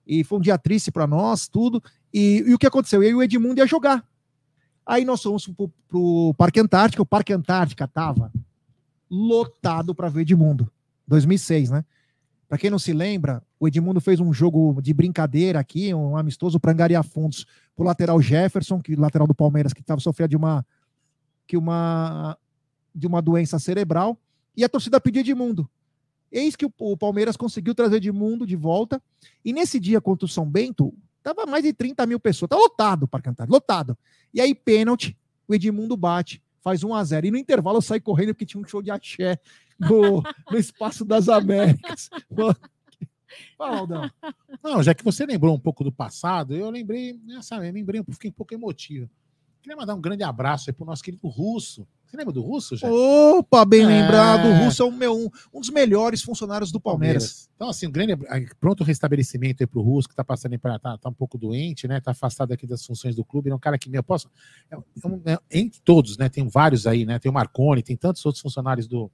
E 0.05 0.23
foi 0.23 0.37
um 0.37 0.41
dia 0.41 0.57
triste 0.57 0.91
para 0.91 1.07
nós, 1.07 1.47
tudo. 1.47 1.81
E, 2.13 2.43
e 2.45 2.53
o 2.53 2.59
que 2.59 2.67
aconteceu? 2.67 3.01
Eu 3.01 3.09
e 3.09 3.15
o 3.15 3.23
Edmundo 3.23 3.59
ia 3.59 3.67
jogar. 3.67 4.05
Aí 4.85 5.03
nós 5.03 5.21
fomos 5.21 5.47
pro, 5.47 5.71
pro 5.87 6.33
Parque 6.37 6.59
Antártica. 6.59 7.01
O 7.01 7.05
Parque 7.05 7.33
Antártica 7.33 7.87
tava 7.87 8.31
lotado 9.09 9.95
para 9.95 10.09
ver 10.09 10.21
Edmundo. 10.21 10.69
2006, 11.07 11.69
né? 11.69 11.85
Para 12.47 12.57
quem 12.57 12.69
não 12.69 12.77
se 12.77 12.93
lembra, 12.93 13.41
o 13.59 13.67
Edmundo 13.67 13.99
fez 13.99 14.19
um 14.19 14.31
jogo 14.31 14.79
de 14.81 14.93
brincadeira 14.93 15.59
aqui, 15.59 15.93
um 15.93 16.15
amistoso 16.15 16.59
para 16.59 16.71
angariar 16.71 17.03
fundos 17.03 17.47
pro 17.75 17.85
lateral 17.85 18.21
Jefferson, 18.21 18.79
que 18.79 18.95
lateral 18.95 19.25
do 19.25 19.33
Palmeiras 19.33 19.73
que 19.73 19.81
estava 19.81 19.99
sofrendo 19.99 20.29
de 20.29 20.37
uma 20.37 20.65
que 21.47 21.57
uma 21.57 22.37
de 22.93 23.07
uma 23.07 23.21
doença 23.23 23.57
cerebral, 23.57 24.15
e 24.55 24.63
a 24.63 24.69
torcida 24.69 25.01
pediu 25.01 25.21
Edmundo. 25.21 25.67
Eis 26.31 26.55
que 26.55 26.65
o, 26.65 26.71
o 26.77 26.95
Palmeiras 26.95 27.35
conseguiu 27.35 27.73
trazer 27.73 27.95
Edmundo 27.95 28.45
de 28.45 28.55
volta, 28.55 29.01
e 29.43 29.51
nesse 29.51 29.79
dia 29.79 29.99
contra 29.99 30.25
o 30.25 30.29
São 30.29 30.47
Bento, 30.47 30.93
tava 31.23 31.45
mais 31.45 31.63
de 31.63 31.73
30 31.73 32.05
mil 32.05 32.19
pessoas, 32.19 32.49
tá 32.49 32.55
lotado 32.55 33.07
para 33.07 33.21
cantar, 33.21 33.47
lotado. 33.49 33.97
E 34.33 34.41
aí, 34.41 34.53
pênalti, 34.53 35.17
o 35.47 35.55
Edmundo 35.55 35.95
bate, 35.95 36.43
faz 36.61 36.83
1 36.83 36.93
a 36.93 37.03
0 37.03 37.27
E 37.27 37.31
no 37.31 37.37
intervalo 37.37 37.77
eu 37.77 37.81
saí 37.81 37.99
correndo 37.99 38.33
porque 38.33 38.45
tinha 38.45 38.61
um 38.61 38.67
show 38.67 38.81
de 38.81 38.91
axé 38.91 39.39
no, 39.79 40.21
no 40.51 40.57
Espaço 40.57 41.03
das 41.05 41.29
Américas. 41.29 42.09
Fala. 43.57 44.11
Não, 44.63 44.83
já 44.83 44.93
que 44.93 45.03
você 45.03 45.25
lembrou 45.25 45.55
um 45.55 45.59
pouco 45.59 45.83
do 45.83 45.91
passado, 45.91 46.55
eu 46.55 46.69
lembrei, 46.69 47.19
nessa, 47.25 47.55
eu 47.55 47.73
lembrei, 47.73 47.99
eu 47.99 48.05
fiquei 48.13 48.29
um 48.29 48.33
pouco 48.33 48.53
emotivo. 48.53 49.09
Queria 49.61 49.75
mandar 49.75 49.95
um 49.95 50.01
grande 50.01 50.23
abraço 50.23 50.69
aí 50.69 50.73
pro 50.73 50.85
nosso 50.85 51.03
querido 51.03 51.27
Russo. 51.27 51.87
Você 52.13 52.17
lembra 52.17 52.31
do 52.31 52.43
Russo, 52.43 52.77
já? 52.77 52.87
Opa, 52.91 53.65
bem 53.65 53.81
É. 53.81 53.87
lembrado. 53.87 54.45
O 54.47 54.63
Russo 54.65 54.83
é 54.83 54.85
o 54.85 54.91
meu, 54.91 55.17
um, 55.17 55.29
um 55.51 55.59
dos 55.59 55.71
melhores 55.71 56.21
funcionários 56.21 56.71
do 56.71 56.79
Palmeiras. 56.79 57.49
Então, 57.55 57.69
assim, 57.69 57.87
um 57.87 57.91
grande 57.91 58.15
pronto 58.59 58.83
restabelecimento 58.83 59.63
aí 59.63 59.65
pro 59.65 59.81
Russo, 59.81 60.07
que 60.07 60.13
tá 60.15 60.23
passando 60.23 60.51
aí 60.51 60.59
pra, 60.59 60.77
tá, 60.77 60.95
tá 60.95 61.09
um 61.09 61.13
pouco 61.13 61.39
doente, 61.39 61.87
né? 61.87 61.99
Tá 61.99 62.11
afastado 62.11 62.51
aqui 62.51 62.67
das 62.67 62.85
funções 62.85 63.15
do 63.15 63.25
clube. 63.25 63.49
É 63.49 63.55
um 63.55 63.57
cara 63.57 63.79
que, 63.79 63.89
meu, 63.89 64.03
posso. 64.03 64.29
É, 64.69 64.75
é 64.75 65.07
um- 65.07 65.21
é- 65.25 65.39
entre 65.59 65.81
todos, 65.81 66.15
né? 66.15 66.29
Tem 66.29 66.47
vários 66.47 66.85
aí, 66.85 67.03
né? 67.03 67.17
Tem 67.17 67.31
o 67.31 67.33
Marconi, 67.33 67.81
tem 67.81 67.97
tantos 67.97 68.23
outros 68.27 68.43
funcionários 68.43 68.85
do, 68.87 69.09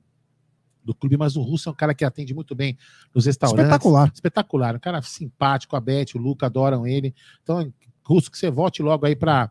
do 0.84 0.94
clube, 0.94 1.16
mas 1.16 1.38
o 1.38 1.42
Russo 1.42 1.70
é 1.70 1.72
um 1.72 1.76
cara 1.76 1.94
que 1.96 2.04
atende 2.04 2.34
muito 2.34 2.54
bem 2.54 2.78
nos 3.16 3.26
restaurantes. 3.26 3.64
Espetacular. 3.64 4.12
Espetacular. 4.14 4.76
Um 4.76 4.80
cara 4.80 5.02
simpático, 5.02 5.74
a 5.78 5.80
Beth, 5.80 6.16
o 6.16 6.18
Luca 6.18 6.48
adoram 6.48 6.86
ele. 6.86 7.16
Então, 7.42 7.72
Russo, 8.06 8.30
que 8.30 8.38
você 8.38 8.52
volte 8.52 8.82
logo 8.84 9.06
aí 9.06 9.16
para 9.16 9.50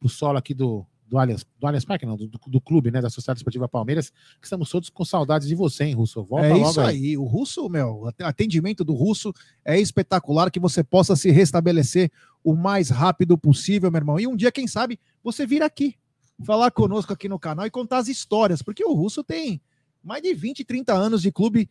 o 0.00 0.08
solo 0.08 0.38
aqui 0.38 0.54
do, 0.54 0.86
do 1.10 1.18
Allianz, 1.18 1.44
do 1.58 1.66
Allianz 1.66 1.84
Parque, 1.84 2.06
não, 2.06 2.16
do, 2.16 2.28
do, 2.28 2.60
clube, 2.60 2.92
né? 2.92 3.00
Da 3.00 3.10
Sociedade 3.10 3.40
Esportiva 3.40 3.68
Palmeiras, 3.68 4.10
que 4.40 4.46
estamos 4.46 4.70
todos 4.70 4.88
com 4.88 5.04
saudades 5.04 5.48
de 5.48 5.56
você, 5.56 5.84
hein, 5.84 5.94
Russo? 5.94 6.22
Volta 6.22 6.46
é 6.46 6.58
isso 6.58 6.80
aí. 6.80 7.18
O 7.18 7.24
Russo, 7.24 7.68
meu, 7.68 8.02
o 8.02 8.24
atendimento 8.24 8.84
do 8.84 8.94
Russo 8.94 9.32
é 9.64 9.78
espetacular 9.78 10.52
que 10.52 10.60
você 10.60 10.84
possa 10.84 11.16
se 11.16 11.32
restabelecer 11.32 12.12
o 12.44 12.54
mais 12.54 12.90
rápido 12.90 13.36
possível, 13.36 13.90
meu 13.90 13.98
irmão. 13.98 14.20
E 14.20 14.26
um 14.28 14.36
dia, 14.36 14.52
quem 14.52 14.68
sabe, 14.68 15.00
você 15.22 15.44
vir 15.44 15.62
aqui 15.64 15.96
falar 16.44 16.70
conosco 16.70 17.12
aqui 17.12 17.28
no 17.28 17.38
canal 17.38 17.66
e 17.66 17.70
contar 17.70 17.98
as 17.98 18.08
histórias, 18.08 18.62
porque 18.62 18.84
o 18.84 18.94
Russo 18.94 19.24
tem 19.24 19.60
mais 20.02 20.22
de 20.22 20.32
20, 20.32 20.64
30 20.64 20.94
anos 20.94 21.22
de 21.22 21.32
clube, 21.32 21.68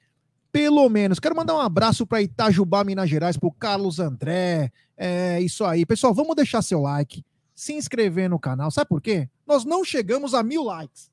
pelo 0.51 0.87
menos. 0.89 1.17
Quero 1.17 1.35
mandar 1.35 1.55
um 1.55 1.61
abraço 1.61 2.05
para 2.05 2.21
Itajubá, 2.21 2.83
Minas 2.83 3.09
Gerais, 3.09 3.37
para 3.37 3.47
o 3.47 3.53
Carlos 3.53 3.99
André. 3.99 4.69
É 4.97 5.41
isso 5.41 5.63
aí. 5.63 5.85
Pessoal, 5.85 6.13
vamos 6.13 6.35
deixar 6.35 6.61
seu 6.61 6.81
like, 6.81 7.23
se 7.59 7.73
inscrever 7.73 8.29
no 8.29 8.39
canal. 8.39 8.71
Sabe 8.71 8.87
por 8.87 9.01
quê? 9.01 9.29
Nós 9.45 9.65
não 9.65 9.83
chegamos 9.83 10.33
a 10.33 10.41
mil 10.41 10.63
likes. 10.63 11.11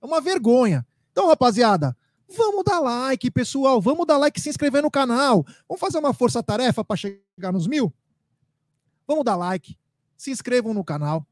É 0.00 0.06
uma 0.06 0.18
vergonha. 0.18 0.86
Então, 1.12 1.28
rapaziada, 1.28 1.94
vamos 2.26 2.64
dar 2.64 2.80
like, 2.80 3.30
pessoal. 3.30 3.78
Vamos 3.78 4.06
dar 4.06 4.16
like 4.16 4.40
e 4.40 4.42
se 4.42 4.48
inscrever 4.48 4.82
no 4.82 4.90
canal. 4.90 5.44
Vamos 5.68 5.78
fazer 5.78 5.98
uma 5.98 6.14
força-tarefa 6.14 6.82
para 6.82 6.96
chegar 6.96 7.52
nos 7.52 7.66
mil? 7.66 7.92
Vamos 9.06 9.26
dar 9.26 9.36
like, 9.36 9.78
se 10.16 10.30
inscrevam 10.30 10.72
no 10.72 10.82
canal, 10.82 11.26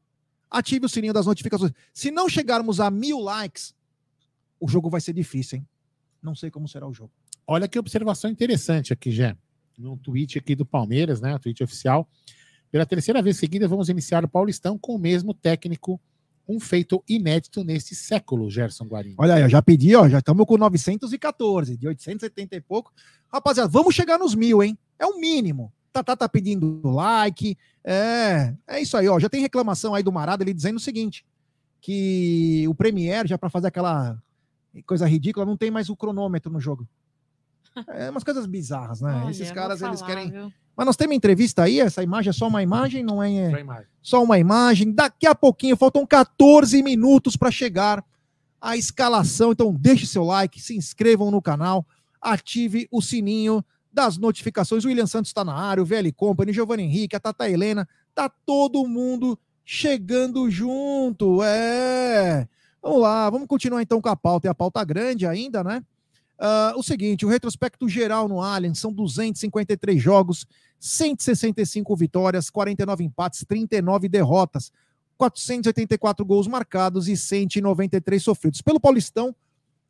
ative 0.51 0.85
o 0.85 0.89
sininho 0.89 1.11
das 1.11 1.25
notificações. 1.25 1.71
Se 1.91 2.11
não 2.11 2.29
chegarmos 2.29 2.79
a 2.79 2.91
mil 2.91 3.19
likes, 3.19 3.73
o 4.59 4.67
jogo 4.67 4.87
vai 4.87 5.01
ser 5.01 5.13
difícil, 5.13 5.57
hein? 5.57 5.67
Não 6.21 6.35
sei 6.35 6.51
como 6.51 6.67
será 6.67 6.87
o 6.87 6.93
jogo. 6.93 7.11
Olha 7.47 7.67
que 7.67 7.79
observação 7.79 8.29
interessante 8.29 8.93
aqui, 8.93 9.09
Jé. 9.09 9.35
No 9.75 9.97
tweet 9.97 10.37
aqui 10.37 10.55
do 10.55 10.65
Palmeiras, 10.65 11.19
né? 11.19 11.37
Tweet 11.39 11.63
oficial. 11.63 12.07
Pela 12.75 12.85
terceira 12.85 13.21
vez 13.21 13.37
seguida, 13.37 13.69
vamos 13.69 13.87
iniciar 13.87 14.25
o 14.25 14.27
Paulistão 14.27 14.77
com 14.77 14.95
o 14.95 14.99
mesmo 14.99 15.33
técnico. 15.33 15.97
Um 16.45 16.59
feito 16.59 17.01
inédito 17.07 17.63
neste 17.63 17.95
século, 17.95 18.51
Gerson 18.51 18.83
Guarini. 18.83 19.15
Olha 19.17 19.35
aí, 19.35 19.43
eu 19.43 19.47
já 19.47 19.61
pedi, 19.61 19.95
ó, 19.95 20.09
já 20.09 20.19
estamos 20.19 20.45
com 20.45 20.57
914, 20.57 21.77
de 21.77 21.87
870 21.87 22.53
e 22.53 22.59
pouco. 22.59 22.91
Rapaziada, 23.31 23.69
vamos 23.69 23.95
chegar 23.95 24.19
nos 24.19 24.35
mil, 24.35 24.61
hein? 24.61 24.77
É 24.99 25.05
o 25.05 25.17
mínimo. 25.17 25.71
Tatá 25.93 26.17
tá 26.17 26.27
pedindo 26.27 26.81
like. 26.83 27.57
É, 27.81 28.53
é 28.67 28.81
isso 28.81 28.97
aí, 28.97 29.07
ó. 29.07 29.17
Já 29.21 29.29
tem 29.29 29.39
reclamação 29.39 29.95
aí 29.95 30.03
do 30.03 30.11
Marada, 30.11 30.43
ele 30.43 30.53
dizendo 30.53 30.75
o 30.75 30.81
seguinte: 30.81 31.25
que 31.79 32.65
o 32.67 32.75
Premier, 32.75 33.25
já 33.25 33.37
para 33.37 33.49
fazer 33.49 33.67
aquela 33.67 34.21
coisa 34.85 35.07
ridícula, 35.07 35.45
não 35.45 35.55
tem 35.55 35.71
mais 35.71 35.87
o 35.87 35.95
cronômetro 35.95 36.51
no 36.51 36.59
jogo. 36.59 36.85
É 37.87 38.09
umas 38.09 38.23
coisas 38.23 38.45
bizarras, 38.45 39.01
né? 39.01 39.21
Olha, 39.23 39.31
Esses 39.31 39.51
caras, 39.51 39.81
eles 39.81 39.99
falar, 39.99 40.11
querem. 40.15 40.31
viu? 40.31 40.51
Mas 40.75 40.85
nós 40.85 40.95
temos 40.95 41.15
entrevista 41.15 41.63
aí, 41.63 41.79
essa 41.79 42.03
imagem 42.03 42.29
é 42.29 42.33
só 42.33 42.47
uma 42.47 42.61
imagem, 42.61 43.03
não 43.03 43.23
é, 43.23 43.59
imagem. 43.61 43.85
só 44.01 44.21
uma 44.23 44.37
imagem. 44.37 44.91
Daqui 44.91 45.25
a 45.25 45.33
pouquinho, 45.33 45.77
faltam 45.77 46.05
14 46.05 46.81
minutos 46.83 47.37
para 47.37 47.49
chegar 47.49 48.03
a 48.59 48.75
escalação. 48.75 49.51
Então, 49.51 49.73
deixe 49.73 50.05
seu 50.05 50.23
like, 50.23 50.59
se 50.59 50.75
inscrevam 50.75 51.31
no 51.31 51.41
canal, 51.41 51.85
ative 52.21 52.87
o 52.91 53.01
sininho 53.01 53.63
das 53.91 54.17
notificações. 54.17 54.83
O 54.83 54.87
William 54.89 55.07
Santos 55.07 55.29
está 55.29 55.45
na 55.45 55.53
área, 55.53 55.81
o 55.81 55.85
VL 55.85 56.11
Company, 56.13 56.51
Giovanni 56.51 56.83
Henrique, 56.83 57.15
a 57.15 57.19
Tata 57.19 57.49
Helena, 57.49 57.87
tá 58.13 58.29
todo 58.29 58.85
mundo 58.85 59.39
chegando 59.63 60.49
junto. 60.49 61.41
É. 61.41 62.47
Vamos 62.81 63.01
lá, 63.01 63.29
vamos 63.29 63.47
continuar 63.47 63.81
então 63.81 64.01
com 64.01 64.09
a 64.09 64.15
pauta. 64.15 64.47
E 64.47 64.49
a 64.49 64.53
pauta 64.53 64.83
grande 64.83 65.25
ainda, 65.25 65.63
né? 65.63 65.81
Ah, 66.37 66.73
o 66.75 66.83
seguinte, 66.83 67.25
o 67.25 67.29
retrospecto 67.29 67.87
geral 67.87 68.27
no 68.27 68.41
Allianz 68.41 68.79
são 68.79 68.91
253 68.91 70.01
jogos, 70.01 70.45
165 70.79 71.95
vitórias, 71.95 72.49
49 72.49 73.03
empates, 73.03 73.45
39 73.47 74.09
derrotas, 74.09 74.71
484 75.17 76.25
gols 76.25 76.47
marcados 76.47 77.07
e 77.07 77.15
193 77.15 78.21
sofridos. 78.21 78.61
Pelo 78.61 78.79
Paulistão, 78.79 79.33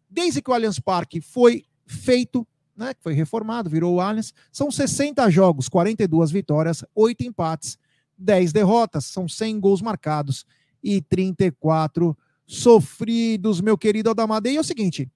desde 0.10 0.42
que 0.42 0.50
o 0.50 0.54
Allianz 0.54 0.80
Parque 0.80 1.20
foi 1.20 1.66
feito, 1.86 2.48
né, 2.78 2.94
foi 3.02 3.14
reformado, 3.14 3.70
virou 3.70 3.96
o 3.96 4.02
Allianz, 4.02 4.34
são 4.52 4.70
60 4.70 5.30
jogos, 5.32 5.68
42 5.68 6.30
vitórias, 6.32 6.84
8 6.94 7.24
empates, 7.24 7.78
10 8.18 8.54
derrotas, 8.54 9.06
são 9.06 9.28
100 9.28 9.60
gols 9.60 9.82
marcados 9.82 10.46
e 10.84 11.02
34 11.02 12.16
sofridos, 12.46 13.60
meu 13.60 13.78
querido 13.78 14.10
Aldamadei. 14.10 14.54
E 14.54 14.58
é 14.58 14.60
o 14.60 14.64
seguinte, 14.64 15.10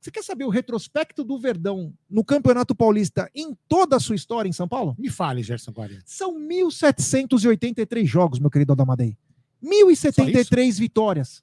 você 0.00 0.10
quer 0.10 0.24
saber 0.24 0.44
o 0.44 0.48
retrospecto 0.48 1.22
do 1.22 1.38
Verdão 1.38 1.92
no 2.08 2.24
Campeonato 2.24 2.74
Paulista 2.74 3.30
em 3.34 3.54
toda 3.68 3.96
a 3.96 4.00
sua 4.00 4.16
história 4.16 4.48
em 4.48 4.52
São 4.52 4.66
Paulo? 4.66 4.96
Me 4.98 5.10
fale, 5.10 5.42
Gerson 5.42 5.72
Guarini. 5.72 6.00
São 6.06 6.34
1.783 6.40 8.06
jogos, 8.06 8.38
meu 8.38 8.50
querido 8.50 8.72
Aldamadei. 8.72 9.16
1.073 9.62 10.78
vitórias, 10.78 11.42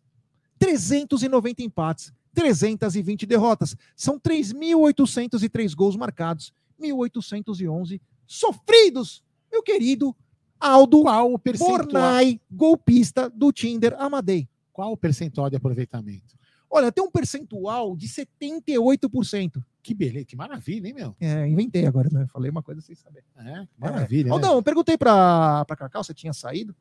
390 0.58 1.62
empates, 1.62 2.12
320 2.34 3.28
derrotas. 3.28 3.76
São 3.96 4.20
3.803 4.20 5.76
gols 5.76 5.96
marcados, 5.96 6.52
1.811 6.82 8.02
sofridos, 8.26 9.24
meu 9.52 9.62
querido 9.62 10.16
Aldo 10.60 11.04
Qual 11.04 11.34
o 11.34 11.40
percentual? 11.40 11.78
Bornai, 11.78 12.42
golpista 12.50 13.30
do 13.30 13.52
Tinder 13.52 13.96
Amadei. 14.00 14.50
Qual 14.74 14.92
o 14.92 14.98
percentual 14.98 15.50
de 15.50 15.56
aproveitamento? 15.56 16.37
Olha, 16.70 16.92
tem 16.92 17.04
um 17.04 17.10
percentual 17.12 17.96
de 17.96 18.08
78%. 18.08 19.64
Que 19.82 19.94
beleza, 19.94 20.26
que 20.26 20.36
maravilha, 20.36 20.88
hein, 20.88 20.94
meu? 20.94 21.16
É, 21.20 21.48
inventei 21.48 21.86
agora, 21.86 22.10
né? 22.12 22.26
Falei 22.32 22.52
uma 22.52 22.62
coisa 22.62 22.82
sem 22.82 22.94
saber. 22.96 23.24
É, 23.38 23.62
que 23.62 23.70
maravilha. 23.80 24.26
né? 24.28 24.32
Aldão, 24.34 24.56
eu 24.56 24.64
perguntei 24.64 24.98
pra, 24.98 25.64
pra 25.66 25.76
Cacau, 25.78 26.04
você 26.04 26.14
tinha 26.14 26.34
saído. 26.34 26.76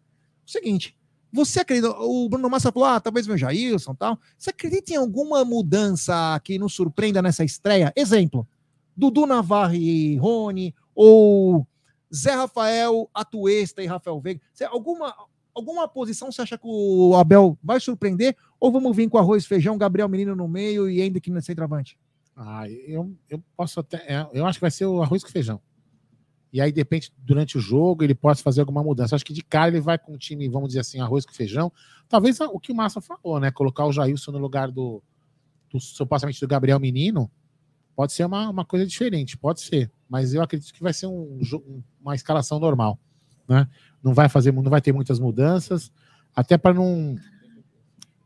O 0.45 0.51
seguinte, 0.51 0.97
você 1.33 1.61
acredita, 1.61 1.91
o 2.01 2.29
Bruno 2.29 2.51
Massa 2.51 2.73
falou, 2.73 2.89
ah, 2.89 3.01
talvez 3.01 3.27
meu 3.27 3.37
Jailson 3.39 3.93
e 3.93 3.97
tal. 3.97 4.19
Você 4.37 4.51
acredita 4.51 4.93
em 4.93 4.97
alguma 4.97 5.45
mudança 5.45 6.41
que 6.43 6.59
nos 6.59 6.75
surpreenda 6.75 7.23
nessa 7.23 7.45
estreia? 7.45 7.93
Exemplo, 7.95 8.47
Dudu 8.97 9.25
Navarre 9.25 9.79
e 9.79 10.17
Rony, 10.17 10.75
ou 10.95 11.65
Zé 12.13 12.33
Rafael, 12.35 13.09
Atuesta 13.15 13.83
e 13.83 13.87
Rafael 13.87 14.21
Veiga. 14.21 14.41
Você- 14.53 14.65
alguma, 14.65 15.15
alguma 15.55 15.87
posição 15.87 16.33
você 16.33 16.43
acha 16.43 16.59
que 16.59 16.67
o 16.67 17.15
Abel 17.15 17.57
vai 17.63 17.79
surpreender? 17.79 18.37
Ou 18.59 18.73
vamos 18.73 18.97
vir 18.97 19.09
com 19.09 19.19
arroz, 19.19 19.47
feijão, 19.47 19.77
Gabriel 19.79 20.09
Menino 20.09 20.35
no 20.35 20.49
meio 20.49 20.89
e 20.89 21.01
ainda 21.03 21.21
que 21.21 21.31
no 21.31 21.41
centroavante? 21.43 21.99
Ah, 22.35 22.69
eu, 22.69 23.15
eu 23.31 23.43
posso 23.57 23.81
até. 23.81 23.97
é, 24.07 24.27
Eu 24.33 24.47
acho 24.47 24.59
que 24.59 24.63
vai 24.63 24.71
ser 24.71 24.87
o 24.87 25.03
arroz 25.03 25.23
com 25.23 25.31
feijão. 25.31 25.61
E 26.53 26.61
aí, 26.61 26.73
de 26.73 26.81
repente, 26.81 27.13
durante 27.19 27.59
o 27.59 27.61
jogo, 27.61 28.03
ele 28.05 28.15
pode 28.15 28.43
fazer 28.43 28.61
alguma 28.61 28.83
mudança. 28.83 29.15
Acho 29.15 29.25
que 29.25 29.33
de 29.33 29.43
cara 29.43 29.69
ele 29.69 29.81
vai 29.81 29.99
com 29.99 30.15
um 30.15 30.17
time, 30.19 30.49
vamos 30.49 30.69
dizer 30.69 30.81
assim, 30.81 31.01
arroz 31.01 31.27
com 31.27 31.33
feijão. 31.33 31.71
Talvez 32.09 32.41
o 32.41 32.59
que 32.59 32.73
o 32.73 32.75
Massa 32.75 33.01
falou, 33.01 33.39
né? 33.41 33.51
Colocar 33.51 33.85
o 33.85 33.93
Jailson 33.93 34.33
no 34.33 34.39
lugar 34.39 34.71
do, 34.71 35.03
do 35.71 35.79
supostamente 35.81 36.41
do 36.41 36.49
Gabriel 36.49 36.81
Menino. 36.81 37.31
Pode 37.95 38.13
ser 38.13 38.25
uma, 38.25 38.49
uma 38.49 38.65
coisa 38.65 38.87
diferente, 38.87 39.37
pode 39.37 39.61
ser. 39.61 39.91
Mas 40.09 40.33
eu 40.35 40.43
acredito 40.43 40.73
que 40.73 40.83
vai 40.83 40.93
ser 40.95 41.07
um, 41.07 41.41
um- 41.43 41.83
uma 42.01 42.15
escalação 42.15 42.59
normal. 42.59 42.99
Né? 43.49 43.69
Não 44.03 44.15
vai 44.15 44.29
fazer, 44.29 44.53
não 44.53 44.63
vai 44.71 44.81
ter 44.81 44.93
muitas 44.93 45.19
mudanças, 45.19 45.91
até 46.35 46.57
para 46.57 46.75
não. 46.75 47.17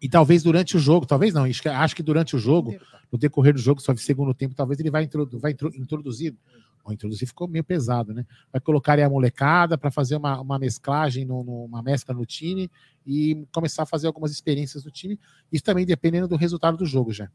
E 0.01 0.09
talvez 0.09 0.43
durante 0.43 0.77
o 0.77 0.81
jogo, 0.81 1.05
talvez 1.05 1.35
não, 1.35 1.45
acho 1.45 1.95
que, 1.95 2.03
durante 2.03 2.35
o 2.35 2.39
jogo, 2.39 2.75
no 3.13 3.19
decorrer 3.19 3.53
do 3.53 3.61
jogo, 3.61 3.83
só 3.83 3.93
de 3.93 4.01
segundo 4.01 4.33
tempo, 4.33 4.55
talvez 4.55 4.81
ele 4.81 4.91
vai, 4.91 5.05
introdu 5.05 5.39
vai 5.39 5.53
intro 5.53 5.71
introduzir. 5.77 6.35
Ou 6.83 6.95
introduzir 6.95 7.29
ficou 7.29 7.47
meio 7.47 7.63
pesado, 7.63 8.15
né? 8.15 8.25
Vai 8.51 8.59
colocar 8.59 8.95
aí 8.95 9.03
a 9.03 9.11
molecada 9.11 9.77
para 9.77 9.91
fazer 9.91 10.17
uma, 10.17 10.41
uma 10.41 10.59
mesclagem, 10.59 11.27
no, 11.27 11.45
no- 11.45 11.65
uma 11.67 11.83
mescla 11.83 12.15
no 12.15 12.25
time 12.25 12.71
e 13.07 13.45
começar 13.53 13.83
a 13.83 13.87
fazer 13.87 14.07
algumas 14.07 14.31
experiências 14.33 14.83
no 14.85 14.91
time. 14.91 15.21
Isso 15.53 15.63
também 15.63 15.85
dependendo 15.85 16.27
do 16.27 16.37
resultado 16.37 16.79
do 16.79 16.87
jogo 16.87 17.13
já. 17.13 17.29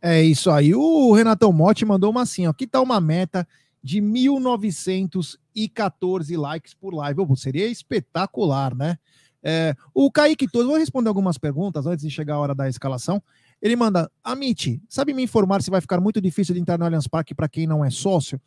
É 0.00 0.22
isso 0.22 0.50
aí. 0.52 0.72
O 0.74 1.12
Renatão 1.12 1.52
Motti 1.52 1.84
mandou 1.84 2.10
uma 2.12 2.22
assim, 2.22 2.46
ó. 2.46 2.52
Que 2.52 2.64
tal 2.66 2.84
uma 2.84 3.00
meta 3.00 3.44
de 3.82 4.00
1914 4.00 6.36
likes 6.36 6.74
por 6.74 6.94
live? 6.94 7.20
Ô, 7.20 7.36
seria 7.36 7.68
espetacular, 7.68 8.74
né? 8.74 8.98
É, 9.42 9.74
o 9.92 10.10
Kaique 10.10 10.46
Torres, 10.46 10.68
vou 10.68 10.78
responder 10.78 11.08
algumas 11.08 11.36
perguntas 11.36 11.86
antes 11.86 12.04
de 12.04 12.10
chegar 12.10 12.34
a 12.34 12.38
hora 12.38 12.54
da 12.54 12.68
escalação. 12.68 13.22
Ele 13.60 13.74
manda, 13.76 14.10
Amit, 14.22 14.80
sabe 14.88 15.12
me 15.12 15.22
informar 15.22 15.62
se 15.62 15.70
vai 15.70 15.80
ficar 15.80 16.00
muito 16.00 16.20
difícil 16.20 16.54
de 16.54 16.60
entrar 16.60 16.78
no 16.78 16.84
Allianz 16.84 17.06
Parque 17.06 17.34
para 17.34 17.48
quem 17.48 17.66
não 17.66 17.84
é 17.84 17.90
sócio? 17.90 18.40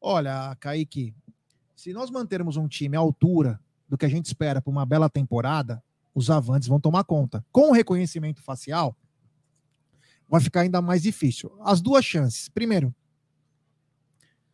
Olha, 0.00 0.56
Kaique, 0.60 1.14
se 1.74 1.92
nós 1.92 2.10
mantermos 2.10 2.56
um 2.56 2.66
time 2.68 2.96
à 2.96 3.00
altura 3.00 3.60
do 3.88 3.96
que 3.96 4.04
a 4.06 4.08
gente 4.08 4.26
espera 4.26 4.60
para 4.60 4.70
uma 4.70 4.84
bela 4.84 5.08
temporada, 5.08 5.82
Os 6.16 6.30
avantes 6.30 6.66
vão 6.66 6.80
tomar 6.80 7.04
conta. 7.04 7.44
Com 7.52 7.68
o 7.68 7.72
reconhecimento 7.72 8.42
facial, 8.42 8.96
vai 10.26 10.40
ficar 10.40 10.62
ainda 10.62 10.80
mais 10.80 11.02
difícil. 11.02 11.52
As 11.60 11.82
duas 11.82 12.06
chances. 12.06 12.48
Primeiro, 12.48 12.94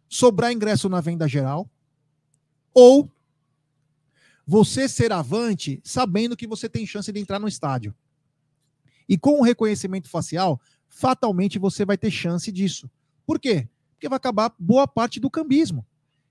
sobrar 0.08 0.50
ingresso 0.50 0.88
na 0.88 1.00
venda 1.00 1.28
geral, 1.28 1.70
ou 2.74 3.08
você 4.46 4.88
ser 4.88 5.12
avante 5.12 5.80
sabendo 5.84 6.36
que 6.36 6.46
você 6.46 6.68
tem 6.68 6.86
chance 6.86 7.10
de 7.12 7.20
entrar 7.20 7.38
no 7.38 7.48
estádio. 7.48 7.94
E 9.08 9.16
com 9.18 9.40
o 9.40 9.42
reconhecimento 9.42 10.08
facial, 10.08 10.60
fatalmente 10.88 11.58
você 11.58 11.84
vai 11.84 11.96
ter 11.96 12.10
chance 12.10 12.50
disso. 12.50 12.90
Por 13.26 13.38
quê? 13.38 13.68
Porque 13.92 14.08
vai 14.08 14.16
acabar 14.16 14.54
boa 14.58 14.86
parte 14.86 15.20
do 15.20 15.30
cambismo. 15.30 15.86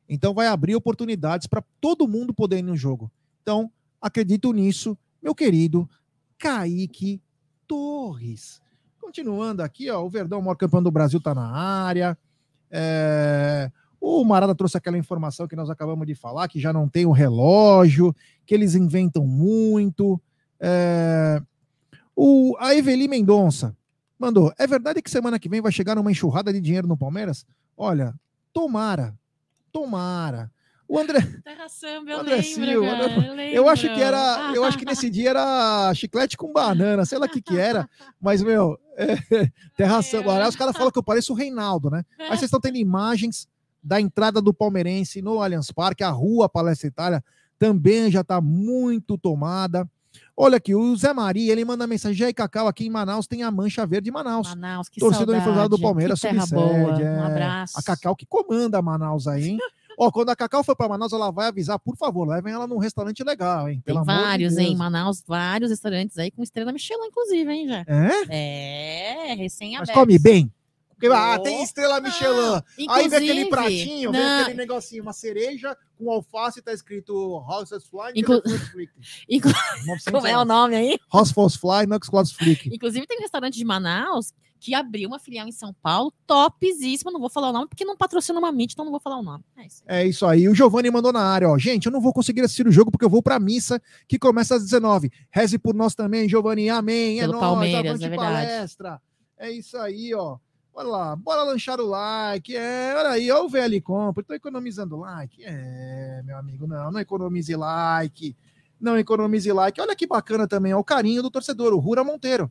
Então 0.08 0.34
vai 0.34 0.48
abrir 0.48 0.76
oportunidades 0.76 1.48
para 1.48 1.64
todo 1.80 2.08
mundo 2.08 2.34
poder 2.34 2.60
ir 2.60 2.64
no 2.64 2.76
jogo. 2.76 3.12
Então, 3.42 3.72
acredito 4.02 4.52
nisso, 4.52 4.98
meu 5.22 5.34
querido 5.34 5.90
Kaique 6.38 7.22
Torres. 7.68 8.62
Continuando 9.00 9.64
aqui, 9.64 9.90
ó, 9.90 10.04
o 10.04 10.10
Verdão, 10.10 10.40
o 10.40 10.42
maior 10.42 10.56
campeão 10.56 10.84
do 10.84 10.92
Brasil, 10.92 11.20
está 11.20 11.34
na 11.34 11.50
área. 11.50 12.18
É, 12.70 13.72
o 14.02 14.26
Marada 14.26 14.56
trouxe 14.56 14.76
aquela 14.76 14.98
informação 14.98 15.48
que 15.48 15.56
nós 15.56 15.70
acabamos 15.70 16.08
de 16.08 16.16
falar, 16.16 16.48
que 16.48 16.60
já 16.60 16.74
não 16.74 16.90
tem 16.90 17.06
o 17.06 17.12
relógio, 17.12 18.16
que 18.48 18.56
eles 18.56 18.74
inventam 18.74 19.28
muito. 19.28 20.20
É, 20.60 21.40
o, 22.16 22.56
a 22.60 22.74
Eveli 22.76 23.08
Mendonça 23.08 23.78
mandou: 24.18 24.52
É 24.58 24.66
verdade 24.66 25.04
que 25.04 25.12
semana 25.12 25.38
que 25.38 25.48
vem 25.48 25.62
vai 25.62 25.72
chegar 25.72 26.00
uma 26.00 26.12
enxurrada 26.12 26.52
de 26.52 26.60
dinheiro 26.60 26.88
no 26.88 26.98
Palmeiras? 26.98 27.46
Olha, 27.78 28.14
tomara, 28.52 29.14
tomara. 29.72 30.52
O 30.88 31.00
André. 31.00 31.20
Terra 31.46 31.70
Samba, 31.70 32.12
eu 32.12 32.20
André 32.20 32.36
lembro, 32.36 32.50
Silva, 32.50 32.86
cara, 32.86 33.04
eu 33.04 33.36
eu, 33.36 33.50
Eu 33.54 33.70
acho 33.70 33.84
que 33.84 33.88
lembro. 33.88 34.04
era, 34.04 34.52
eu 34.54 34.64
acho 34.66 34.78
que 34.78 34.84
nesse 34.84 35.10
dia 35.10 35.30
era 35.30 35.94
chiclete 35.94 36.36
com 36.36 36.52
banana, 36.52 37.06
sei 37.06 37.18
lá 37.18 37.28
o 37.28 37.30
que 37.30 37.42
que 37.42 37.58
era, 37.58 37.90
mas 38.20 38.44
meu, 38.44 38.78
é, 38.98 39.16
terra 39.78 40.02
samba. 40.02 40.34
Aliás, 40.34 40.50
os 40.50 40.56
caras 40.58 40.76
falam 40.76 40.92
que 40.92 41.00
eu 41.00 41.04
pareço 41.04 41.32
o 41.32 41.36
Reinaldo, 41.36 41.90
né? 41.90 42.04
Aí 42.20 42.30
vocês 42.30 42.44
estão 42.44 42.60
tendo 42.60 42.76
imagens 42.78 43.48
da 43.84 44.00
entrada 44.00 44.42
do 44.42 44.54
Palmeirense 44.54 45.22
no 45.22 45.42
Allianz 45.42 45.72
Parque, 45.72 46.04
a 46.04 46.10
rua 46.10 46.48
Palestra 46.48 46.88
Itália 46.88 47.24
também 47.58 48.10
já 48.10 48.22
está 48.22 48.42
muito 48.42 49.18
tomada. 49.18 49.88
Olha 50.36 50.58
aqui, 50.58 50.74
o 50.74 50.96
Zé 50.96 51.14
Maria, 51.14 51.52
ele 51.52 51.64
manda 51.64 51.86
mensagem, 51.86 52.22
e 52.22 52.26
aí, 52.26 52.34
Cacau, 52.34 52.68
aqui 52.68 52.86
em 52.86 52.90
Manaus 52.90 53.28
tem 53.28 53.44
a 53.44 53.52
Mancha 53.52 53.86
Verde 53.86 54.06
de 54.06 54.12
Manaus. 54.12 54.50
Manaus, 54.50 54.90
que 54.90 55.00
Torcida 55.00 55.40
saudade. 55.40 55.70
do 55.70 55.80
Palmeiras 55.80 56.20
que 56.20 56.28
terra 56.28 56.46
subsede, 56.46 56.74
boa. 56.74 57.02
é. 57.02 57.20
Um 57.20 57.24
abraço. 57.24 57.80
A 57.80 57.84
Cacau 57.84 58.16
que 58.16 58.26
comanda 58.26 58.82
Manaus 58.82 59.28
aí, 59.28 59.50
hein? 59.50 59.60
Ó, 59.98 60.10
quando 60.10 60.30
a 60.30 60.36
Cacau 60.36 60.64
for 60.64 60.76
para 60.76 60.90
Manaus, 60.90 61.14
ela 61.14 61.32
vai 61.32 61.48
avisar, 61.50 61.78
por 61.78 61.96
favor, 61.96 62.28
levem 62.28 62.52
ela 62.52 62.66
num 62.66 62.78
restaurante 62.80 63.24
legal, 63.24 63.70
hein? 63.70 63.76
Tem 63.76 63.94
Pelo 63.94 64.00
amor 64.00 64.16
de 64.16 64.22
vários, 64.22 64.56
Deus. 64.56 64.68
hein? 64.68 64.74
Em 64.74 64.78
Manaus, 64.78 65.24
vários 65.28 65.70
restaurantes 65.70 66.18
aí 66.18 66.32
com 66.32 66.42
estrela 66.42 66.72
Michelin, 66.72 67.06
inclusive, 67.06 67.52
hein, 67.52 67.68
já. 67.68 67.86
É? 67.88 69.32
É, 69.32 69.34
recém-aberto. 69.36 69.92
Mas 69.92 69.96
come 69.96 70.18
bem. 70.18 70.52
Porque, 71.02 71.08
ah, 71.16 71.38
Oh. 71.40 71.44
tem 71.44 71.64
estrela 71.64 72.00
Michelin. 72.00 72.62
Aí 72.90 73.08
vem 73.10 73.18
aquele 73.30 73.46
pratinho, 73.50 74.12
vem 74.12 74.22
não, 74.22 74.42
aquele 74.42 74.58
negocinho, 74.58 75.02
uma 75.02 75.14
cereja 75.14 75.76
com 75.98 76.12
alface, 76.12 76.62
tá 76.62 76.72
escrito 76.72 77.44
House 77.50 77.70
Fly, 77.90 78.12
Inclu- 78.16 78.42
Inclu- 79.28 79.52
Como 80.12 80.28
é 80.28 80.38
o 80.38 80.46
nome 80.46 80.76
aí? 80.76 81.00
House 81.12 81.32
Fly, 81.56 81.88
Nux 81.88 82.32
Flick. 82.32 82.70
Inclusive, 82.74 83.08
tem 83.08 83.18
um 83.18 83.22
restaurante 83.22 83.56
de 83.56 83.66
Manaus 83.66 84.32
que 84.60 84.76
abriu 84.76 85.08
uma 85.10 85.18
filial 85.18 85.48
em 85.48 85.52
São 85.52 85.74
Paulo, 85.82 86.14
topzíssima. 86.28 87.12
Não 87.12 87.20
vou 87.20 87.32
falar 87.32 87.50
o 87.50 87.52
nome 87.52 87.68
porque 87.68 87.84
não 87.84 87.98
patrocina 87.98 88.38
uma 88.38 88.50
MIT, 88.50 88.74
então 88.74 88.86
não 88.86 88.92
vou 88.92 89.02
falar 89.02 89.18
o 89.18 89.24
nome. 89.24 89.44
É 89.58 89.66
isso. 89.66 89.84
É 89.88 90.06
isso 90.06 90.24
aí. 90.24 90.48
O 90.48 90.54
Giovanni 90.54 90.92
mandou 90.92 91.12
na 91.12 91.24
área, 91.24 91.50
ó. 91.50 91.58
Gente, 91.58 91.88
eu 91.88 91.92
não 91.92 92.00
vou 92.00 92.14
conseguir 92.14 92.42
assistir 92.42 92.68
o 92.68 92.72
jogo 92.72 92.92
porque 92.92 93.04
eu 93.04 93.10
vou 93.10 93.24
pra 93.24 93.40
missa 93.40 93.82
que 94.08 94.20
começa 94.20 94.56
às 94.56 94.64
19. 94.64 95.12
Reze 95.32 95.58
por 95.58 95.74
nós 95.74 95.96
também, 95.96 96.30
Giovanni. 96.30 96.70
Amém. 96.70 97.18
Pelo 97.18 97.32
é 97.34 97.36
nóis, 97.38 97.40
Palmeiras, 97.44 98.02
é 98.02 98.10
verdade. 98.10 98.34
palestra. 98.48 99.02
É 99.40 99.52
isso 99.52 99.76
aí, 99.78 100.14
ó. 100.14 100.38
Bora 100.74 100.88
lá, 100.88 101.16
bora 101.16 101.44
lanchar 101.44 101.80
o 101.80 101.86
like. 101.86 102.56
É, 102.56 102.94
olha 102.96 103.10
aí, 103.10 103.30
ó, 103.30 103.44
o 103.44 103.50
VL 103.50 103.82
Compra. 103.84 104.24
Tô 104.24 104.34
economizando 104.34 104.98
like. 104.98 105.44
É, 105.44 106.22
meu 106.24 106.38
amigo, 106.38 106.66
não, 106.66 106.92
não 106.92 107.00
economize 107.00 107.54
like. 107.56 108.36
Não 108.80 108.98
economize 108.98 109.52
like. 109.52 109.82
Olha 109.82 109.96
que 109.96 110.08
bacana 110.08 110.48
também, 110.48 110.74
ó, 110.74 110.80
o 110.80 110.84
carinho 110.84 111.22
do 111.22 111.30
torcedor, 111.30 111.74
o 111.74 111.80
Rura 111.80 112.04
Monteiro. 112.04 112.50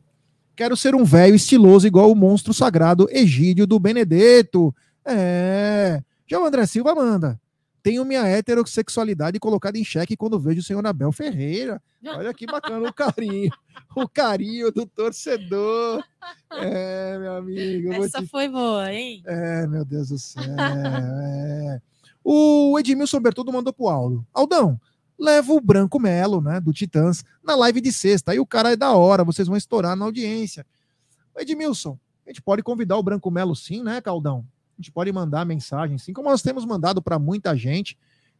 Quero 0.55 0.77
ser 0.77 0.93
um 0.93 1.03
velho 1.03 1.33
estiloso 1.33 1.87
igual 1.87 2.11
o 2.11 2.15
monstro 2.15 2.53
sagrado 2.53 3.07
Egídio 3.09 3.65
do 3.65 3.79
Benedetto. 3.79 4.73
É. 5.03 6.01
Já 6.27 6.39
o 6.39 6.45
André 6.45 6.65
Silva 6.67 6.93
manda. 6.93 7.39
Tenho 7.83 8.05
minha 8.05 8.25
heterossexualidade 8.25 9.39
colocada 9.39 9.77
em 9.77 9.83
xeque 9.83 10.15
quando 10.15 10.39
vejo 10.39 10.59
o 10.59 10.63
senhor 10.63 10.85
Abel 10.85 11.11
Ferreira. 11.11 11.81
Olha 12.05 12.33
que 12.33 12.45
bacana 12.45 12.87
o 12.87 12.93
carinho. 12.93 13.51
O 13.95 14.07
carinho 14.07 14.71
do 14.71 14.85
torcedor. 14.85 16.03
É, 16.51 17.17
meu 17.17 17.35
amigo. 17.35 17.93
Essa 17.93 18.21
te 18.21 18.27
foi 18.27 18.47
boa, 18.47 18.91
hein? 18.91 19.23
é, 19.25 19.65
meu 19.67 19.83
Deus 19.83 20.09
do 20.09 20.19
céu. 20.19 20.43
é. 20.43 21.81
O 22.23 22.77
Edmilson 22.79 23.19
Bertoldo 23.19 23.51
mandou 23.51 23.73
pro 23.73 23.87
Aldo. 23.89 24.25
Aldão, 24.31 24.79
leva 25.17 25.53
o 25.53 25.59
Branco 25.59 25.99
Melo, 25.99 26.39
né, 26.41 26.59
do 26.59 26.71
Titãs, 26.71 27.23
na 27.43 27.55
live 27.55 27.81
de 27.81 27.91
sexta. 27.91 28.31
Aí 28.31 28.39
o 28.39 28.45
cara 28.45 28.71
é 28.71 28.75
da 28.75 28.93
hora, 28.93 29.23
vocês 29.23 29.47
vão 29.47 29.57
estourar 29.57 29.95
na 29.95 30.05
audiência. 30.05 30.65
Edmilson, 31.37 31.97
a 32.25 32.29
gente 32.29 32.41
pode 32.41 32.61
convidar 32.61 32.97
o 32.97 33.03
Branco 33.03 33.31
Melo 33.31 33.55
sim, 33.55 33.81
né, 33.83 33.99
Caldão? 34.01 34.45
A 34.81 34.83
gente 34.83 34.91
pode 34.91 35.11
mandar 35.11 35.45
mensagem 35.45 35.95
sim, 35.99 36.11
como 36.11 36.27
nós 36.27 36.41
temos 36.41 36.65
mandado 36.65 37.03
para 37.03 37.19
muita 37.19 37.55
gente. 37.55 37.95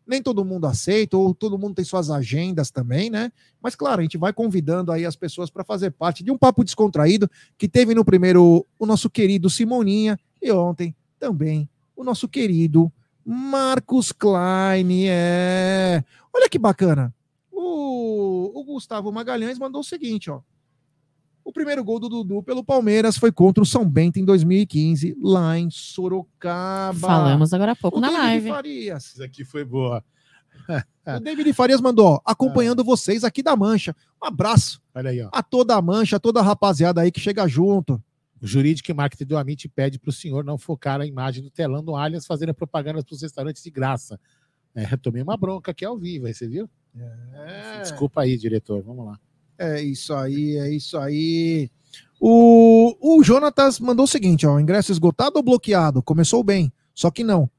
Nem 0.07 0.23
todo 0.23 0.43
mundo 0.43 0.65
aceita, 0.65 1.15
ou 1.15 1.35
todo 1.35 1.59
mundo 1.59 1.75
tem 1.75 1.85
suas 1.85 2.09
agendas 2.09 2.71
também, 2.71 3.11
né? 3.11 3.31
Mas 3.61 3.75
claro, 3.75 3.99
a 3.99 4.03
gente 4.03 4.17
vai 4.17 4.33
convidando 4.33 4.91
aí 4.91 5.05
as 5.05 5.15
pessoas 5.15 5.51
para 5.51 5.63
fazer 5.63 5.91
parte 5.91 6.23
de 6.23 6.31
um 6.31 6.37
papo 6.39 6.63
descontraído 6.63 7.29
que 7.59 7.69
teve 7.69 7.93
no 7.93 8.03
primeiro 8.03 8.65
o 8.79 8.85
nosso 8.87 9.07
querido 9.07 9.51
Simoninha 9.51 10.19
e 10.41 10.51
ontem 10.51 10.95
também 11.19 11.69
o 11.95 12.03
nosso 12.03 12.27
querido 12.27 12.91
Marcos 13.23 14.11
Klein. 14.11 15.07
É. 15.07 16.03
Olha 16.33 16.49
que 16.49 16.57
bacana. 16.57 17.13
O, 17.51 18.59
o 18.59 18.63
Gustavo 18.63 19.11
Magalhães 19.11 19.59
mandou 19.59 19.81
o 19.81 19.83
seguinte, 19.83 20.31
ó. 20.31 20.41
O 21.43 21.51
primeiro 21.51 21.83
gol 21.83 21.99
do 21.99 22.07
Dudu 22.07 22.43
pelo 22.43 22.63
Palmeiras 22.63 23.17
foi 23.17 23.31
contra 23.31 23.63
o 23.63 23.65
São 23.65 23.87
Bento 23.87 24.19
em 24.19 24.25
2015, 24.25 25.17
lá 25.21 25.57
em 25.57 25.69
Sorocaba. 25.69 26.99
Falamos 26.99 27.53
agora 27.53 27.71
há 27.71 27.75
pouco 27.75 27.97
o 27.97 28.01
na 28.01 28.07
David 28.09 28.21
live. 28.23 28.49
Farias. 28.49 29.05
Isso 29.05 29.23
aqui 29.23 29.43
foi 29.43 29.65
boa. 29.65 30.03
O 31.17 31.19
David 31.19 31.51
Farias 31.53 31.81
mandou, 31.81 32.07
ó, 32.07 32.21
acompanhando 32.23 32.83
vocês 32.83 33.23
aqui 33.23 33.41
da 33.41 33.55
Mancha. 33.55 33.95
Um 34.21 34.27
abraço 34.27 34.81
Olha 34.93 35.09
aí, 35.09 35.21
ó. 35.21 35.29
a 35.33 35.41
toda 35.41 35.75
a 35.75 35.81
Mancha, 35.81 36.17
a 36.17 36.19
toda 36.19 36.39
a 36.39 36.43
rapaziada 36.43 37.01
aí 37.01 37.11
que 37.11 37.19
chega 37.19 37.47
junto. 37.47 38.01
O 38.41 38.47
Jurídico 38.47 38.89
e 38.89 38.93
Marketing 38.93 39.25
do 39.25 39.37
Amit 39.37 39.67
pede 39.69 39.99
para 39.99 40.09
o 40.09 40.13
senhor 40.13 40.43
não 40.43 40.57
focar 40.57 41.01
a 41.01 41.05
imagem 41.05 41.43
do 41.43 41.49
telão 41.49 41.83
do 41.83 41.95
Allianz 41.95 42.25
fazendo 42.25 42.53
propaganda 42.53 43.03
para 43.03 43.13
os 43.13 43.21
restaurantes 43.21 43.63
de 43.63 43.69
graça. 43.69 44.19
É, 44.75 44.93
eu 44.93 44.97
tomei 44.97 45.21
uma 45.21 45.35
bronca 45.37 45.71
aqui 45.71 45.83
ao 45.83 45.97
vivo, 45.97 46.27
aí 46.27 46.33
você 46.33 46.47
viu? 46.47 46.69
É. 46.95 47.81
Desculpa 47.81 48.21
aí, 48.21 48.37
diretor. 48.37 48.81
Vamos 48.83 49.05
lá. 49.05 49.19
É 49.61 49.81
isso 49.81 50.13
aí, 50.13 50.57
é 50.57 50.69
isso 50.73 50.97
aí. 50.97 51.69
O, 52.19 52.95
o 53.17 53.23
Jonatas 53.23 53.79
mandou 53.79 54.05
o 54.05 54.07
seguinte, 54.07 54.45
ó, 54.45 54.59
ingresso 54.59 54.91
esgotado 54.91 55.37
ou 55.37 55.43
bloqueado? 55.43 56.01
Começou 56.03 56.43
bem, 56.43 56.71
só 56.93 57.09
que 57.11 57.23
não. 57.23 57.49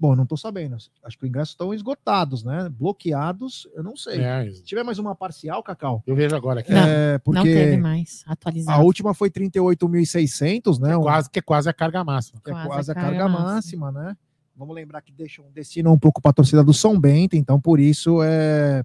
Bom, 0.00 0.14
não 0.14 0.24
tô 0.24 0.36
sabendo. 0.36 0.76
Acho 1.02 1.18
que 1.18 1.24
os 1.24 1.28
ingressos 1.28 1.50
estão 1.54 1.74
esgotados, 1.74 2.44
né? 2.44 2.68
Bloqueados, 2.70 3.66
eu 3.74 3.82
não 3.82 3.96
sei. 3.96 4.20
É, 4.20 4.48
Se 4.50 4.62
tiver 4.62 4.84
mais 4.84 4.98
uma 4.98 5.12
parcial, 5.14 5.60
Cacau, 5.62 6.04
eu 6.06 6.14
vejo 6.14 6.36
agora 6.36 6.60
aqui. 6.60 6.70
Não, 6.72 6.78
é 6.86 7.12
Não 7.14 7.20
porque 7.20 7.42
teve 7.52 7.76
mais 7.78 8.22
a 8.26 8.32
atualizado. 8.34 8.82
última 8.84 9.12
foi 9.12 9.28
38.600, 9.28 10.78
né? 10.78 10.92
É 10.92 10.96
Um- 10.96 11.02
quase, 11.02 11.28
que 11.28 11.38
é 11.38 11.42
quase 11.42 11.68
a 11.68 11.72
carga 11.72 12.04
máxima. 12.04 12.40
que 12.44 12.50
é 12.50 12.52
Quase 12.54 12.68
quase 12.68 12.90
a 12.90 12.92
a 12.92 12.94
carga, 12.94 13.18
carga 13.18 13.28
máxima, 13.28 13.90
né? 13.90 14.16
Vamos 14.56 14.74
lembrar 14.74 15.02
que 15.02 15.12
deixam 15.12 15.44
destina 15.52 15.90
um 15.90 15.98
pouco 15.98 16.20
para 16.22 16.30
a 16.30 16.34
torcida 16.34 16.62
do 16.64 16.72
São 16.74 16.98
Bento, 16.98 17.36
então 17.36 17.60
por 17.60 17.78
isso 17.80 18.20
é 18.22 18.84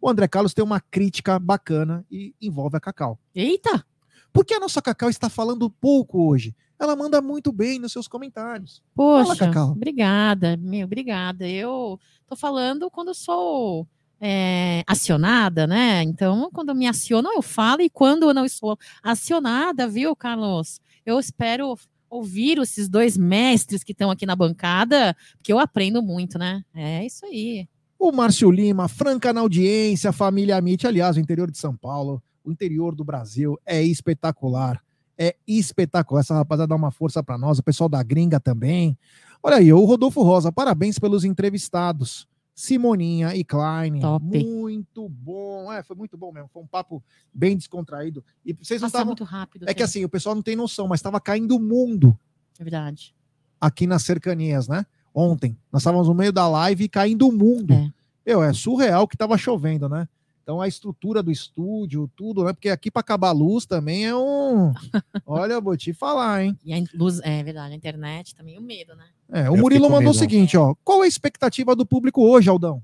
o 0.00 0.08
André 0.08 0.28
Carlos 0.28 0.54
tem 0.54 0.64
uma 0.64 0.80
crítica 0.80 1.38
bacana 1.38 2.04
e 2.10 2.34
envolve 2.40 2.76
a 2.76 2.80
Cacau. 2.80 3.18
Eita! 3.34 3.84
Por 4.32 4.44
que 4.44 4.54
a 4.54 4.60
nossa 4.60 4.82
Cacau 4.82 5.08
está 5.08 5.30
falando 5.30 5.70
pouco 5.70 6.28
hoje? 6.28 6.54
Ela 6.78 6.94
manda 6.94 7.22
muito 7.22 7.50
bem 7.50 7.78
nos 7.78 7.92
seus 7.92 8.06
comentários. 8.06 8.82
Poxa, 8.94 9.46
Cacau. 9.46 9.70
obrigada, 9.70 10.56
meu, 10.58 10.84
obrigada. 10.84 11.48
Eu 11.48 11.98
tô 12.26 12.36
falando 12.36 12.90
quando 12.90 13.14
sou 13.14 13.88
é, 14.20 14.82
acionada, 14.86 15.66
né? 15.66 16.02
Então, 16.02 16.50
quando 16.52 16.74
me 16.74 16.86
acionam, 16.86 17.34
eu 17.34 17.42
falo, 17.42 17.82
e 17.82 17.88
quando 17.88 18.24
eu 18.28 18.34
não 18.34 18.46
sou 18.48 18.78
acionada, 19.02 19.88
viu, 19.88 20.14
Carlos? 20.14 20.80
Eu 21.04 21.18
espero 21.18 21.74
ouvir 22.08 22.58
esses 22.58 22.88
dois 22.88 23.16
mestres 23.16 23.82
que 23.82 23.92
estão 23.92 24.10
aqui 24.10 24.26
na 24.26 24.36
bancada, 24.36 25.16
porque 25.36 25.52
eu 25.52 25.58
aprendo 25.58 26.02
muito, 26.02 26.38
né? 26.38 26.62
É 26.74 27.04
isso 27.04 27.24
aí. 27.26 27.68
O 27.98 28.12
Márcio 28.12 28.50
Lima, 28.50 28.88
franca 28.88 29.32
na 29.32 29.40
audiência, 29.40 30.12
família 30.12 30.56
Amit, 30.56 30.86
aliás, 30.86 31.16
o 31.16 31.20
interior 31.20 31.50
de 31.50 31.58
São 31.58 31.74
Paulo, 31.76 32.22
o 32.44 32.52
interior 32.52 32.94
do 32.94 33.04
Brasil 33.04 33.58
é 33.64 33.82
espetacular. 33.82 34.82
É 35.18 35.34
espetacular. 35.46 36.20
Essa 36.20 36.34
rapaziada 36.34 36.68
dá 36.68 36.76
uma 36.76 36.90
força 36.90 37.22
para 37.22 37.38
nós, 37.38 37.58
o 37.58 37.62
pessoal 37.62 37.88
da 37.88 38.02
gringa 38.02 38.38
também. 38.38 38.98
Olha 39.42 39.56
aí, 39.56 39.72
o 39.72 39.84
Rodolfo 39.84 40.22
Rosa, 40.22 40.52
parabéns 40.52 40.98
pelos 40.98 41.24
entrevistados. 41.24 42.28
Simoninha 42.54 43.34
e 43.36 43.44
Klein. 43.44 44.00
Top. 44.00 44.24
Muito 44.24 45.08
bom. 45.10 45.70
É, 45.70 45.82
foi 45.82 45.94
muito 45.94 46.16
bom 46.16 46.32
mesmo. 46.32 46.48
Foi 46.52 46.62
um 46.62 46.66
papo 46.66 47.02
bem 47.32 47.54
descontraído. 47.54 48.24
E 48.44 48.54
vocês 48.54 48.80
não 48.80 48.86
estavam. 48.86 49.08
muito 49.08 49.24
rápido. 49.24 49.64
É 49.64 49.68
que 49.68 49.74
tempo. 49.74 49.84
assim, 49.84 50.04
o 50.04 50.08
pessoal 50.08 50.34
não 50.34 50.42
tem 50.42 50.56
noção, 50.56 50.88
mas 50.88 51.00
estava 51.00 51.20
caindo 51.20 51.54
o 51.54 51.60
mundo 51.60 52.18
É 52.58 52.64
verdade. 52.64 53.14
aqui 53.60 53.86
nas 53.86 54.02
cercanias, 54.04 54.68
né? 54.68 54.86
Ontem. 55.18 55.56
Nós 55.72 55.80
estávamos 55.80 56.08
no 56.08 56.14
meio 56.14 56.30
da 56.30 56.46
live 56.46 56.84
e 56.84 56.88
caindo 56.90 57.26
o 57.26 57.32
mundo. 57.32 57.72
É. 57.72 57.90
Meu, 58.26 58.42
é 58.42 58.52
surreal 58.52 59.08
que 59.08 59.16
tava 59.16 59.38
chovendo, 59.38 59.88
né? 59.88 60.06
Então 60.42 60.60
a 60.60 60.68
estrutura 60.68 61.22
do 61.22 61.32
estúdio, 61.32 62.08
tudo, 62.14 62.44
né? 62.44 62.52
Porque 62.52 62.68
aqui 62.68 62.90
para 62.90 63.00
acabar 63.00 63.30
a 63.30 63.32
luz 63.32 63.64
também 63.64 64.04
é 64.06 64.14
um. 64.14 64.74
Olha, 65.24 65.54
eu 65.54 65.62
vou 65.62 65.74
te 65.74 65.94
falar, 65.94 66.44
hein? 66.44 66.58
E 66.62 66.74
a 66.74 66.84
luz, 66.92 67.18
é 67.24 67.42
verdade, 67.42 67.72
a 67.72 67.76
internet 67.76 68.34
também, 68.34 68.58
o 68.58 68.62
medo, 68.62 68.94
né? 68.94 69.06
É, 69.32 69.40
o 69.40 69.44
fiquei 69.44 69.60
Murilo 69.62 69.84
mandou 69.84 70.12
o 70.12 70.14
medo. 70.14 70.18
seguinte, 70.18 70.56
ó. 70.56 70.74
Qual 70.84 71.00
a 71.00 71.06
expectativa 71.06 71.74
do 71.74 71.86
público 71.86 72.22
hoje, 72.22 72.50
Aldão? 72.50 72.82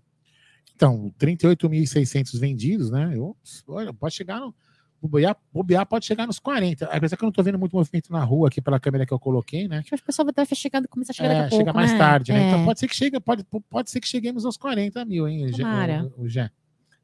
Então, 0.74 1.12
38.600 1.20 2.40
vendidos, 2.40 2.90
né? 2.90 3.12
Eu, 3.14 3.36
olha, 3.68 3.92
pode 3.92 4.14
chegar 4.14 4.40
no. 4.40 4.54
Bobear, 5.02 5.36
bobear 5.52 5.84
pode 5.84 6.06
chegar 6.06 6.26
nos 6.28 6.38
40. 6.38 6.86
Apesar 6.86 7.16
que 7.16 7.24
eu 7.24 7.26
não 7.26 7.32
tô 7.32 7.42
vendo 7.42 7.58
muito 7.58 7.74
movimento 7.74 8.12
na 8.12 8.22
rua 8.22 8.46
aqui 8.46 8.60
pela 8.60 8.78
câmera 8.78 9.04
que 9.04 9.12
eu 9.12 9.18
coloquei, 9.18 9.66
né? 9.66 9.78
Acho 9.78 9.88
que 9.88 9.94
o 9.96 10.02
pessoal 10.04 10.26
vai 10.26 10.30
estar 10.44 10.54
chegando, 10.54 10.86
começar 10.88 11.10
a 11.10 11.14
chegar 11.14 11.28
É, 11.28 11.34
daqui 11.34 11.46
a 11.46 11.48
pouco, 11.48 11.60
chega 11.64 11.72
mais 11.72 11.92
né? 11.92 11.98
tarde, 11.98 12.32
né? 12.32 12.42
É. 12.44 12.48
Então 12.48 12.64
pode 12.64 12.78
ser 12.78 12.86
que 12.88 12.94
chegue, 12.94 13.18
pode, 13.20 13.44
pode 13.68 13.90
ser 13.90 14.00
que 14.00 14.06
cheguemos 14.06 14.44
aos 14.44 14.56
40 14.56 15.04
mil, 15.04 15.26
hein, 15.26 15.46
o 15.46 15.56
Tomara. 15.56 16.08
o, 16.16 16.22
o. 16.22 16.28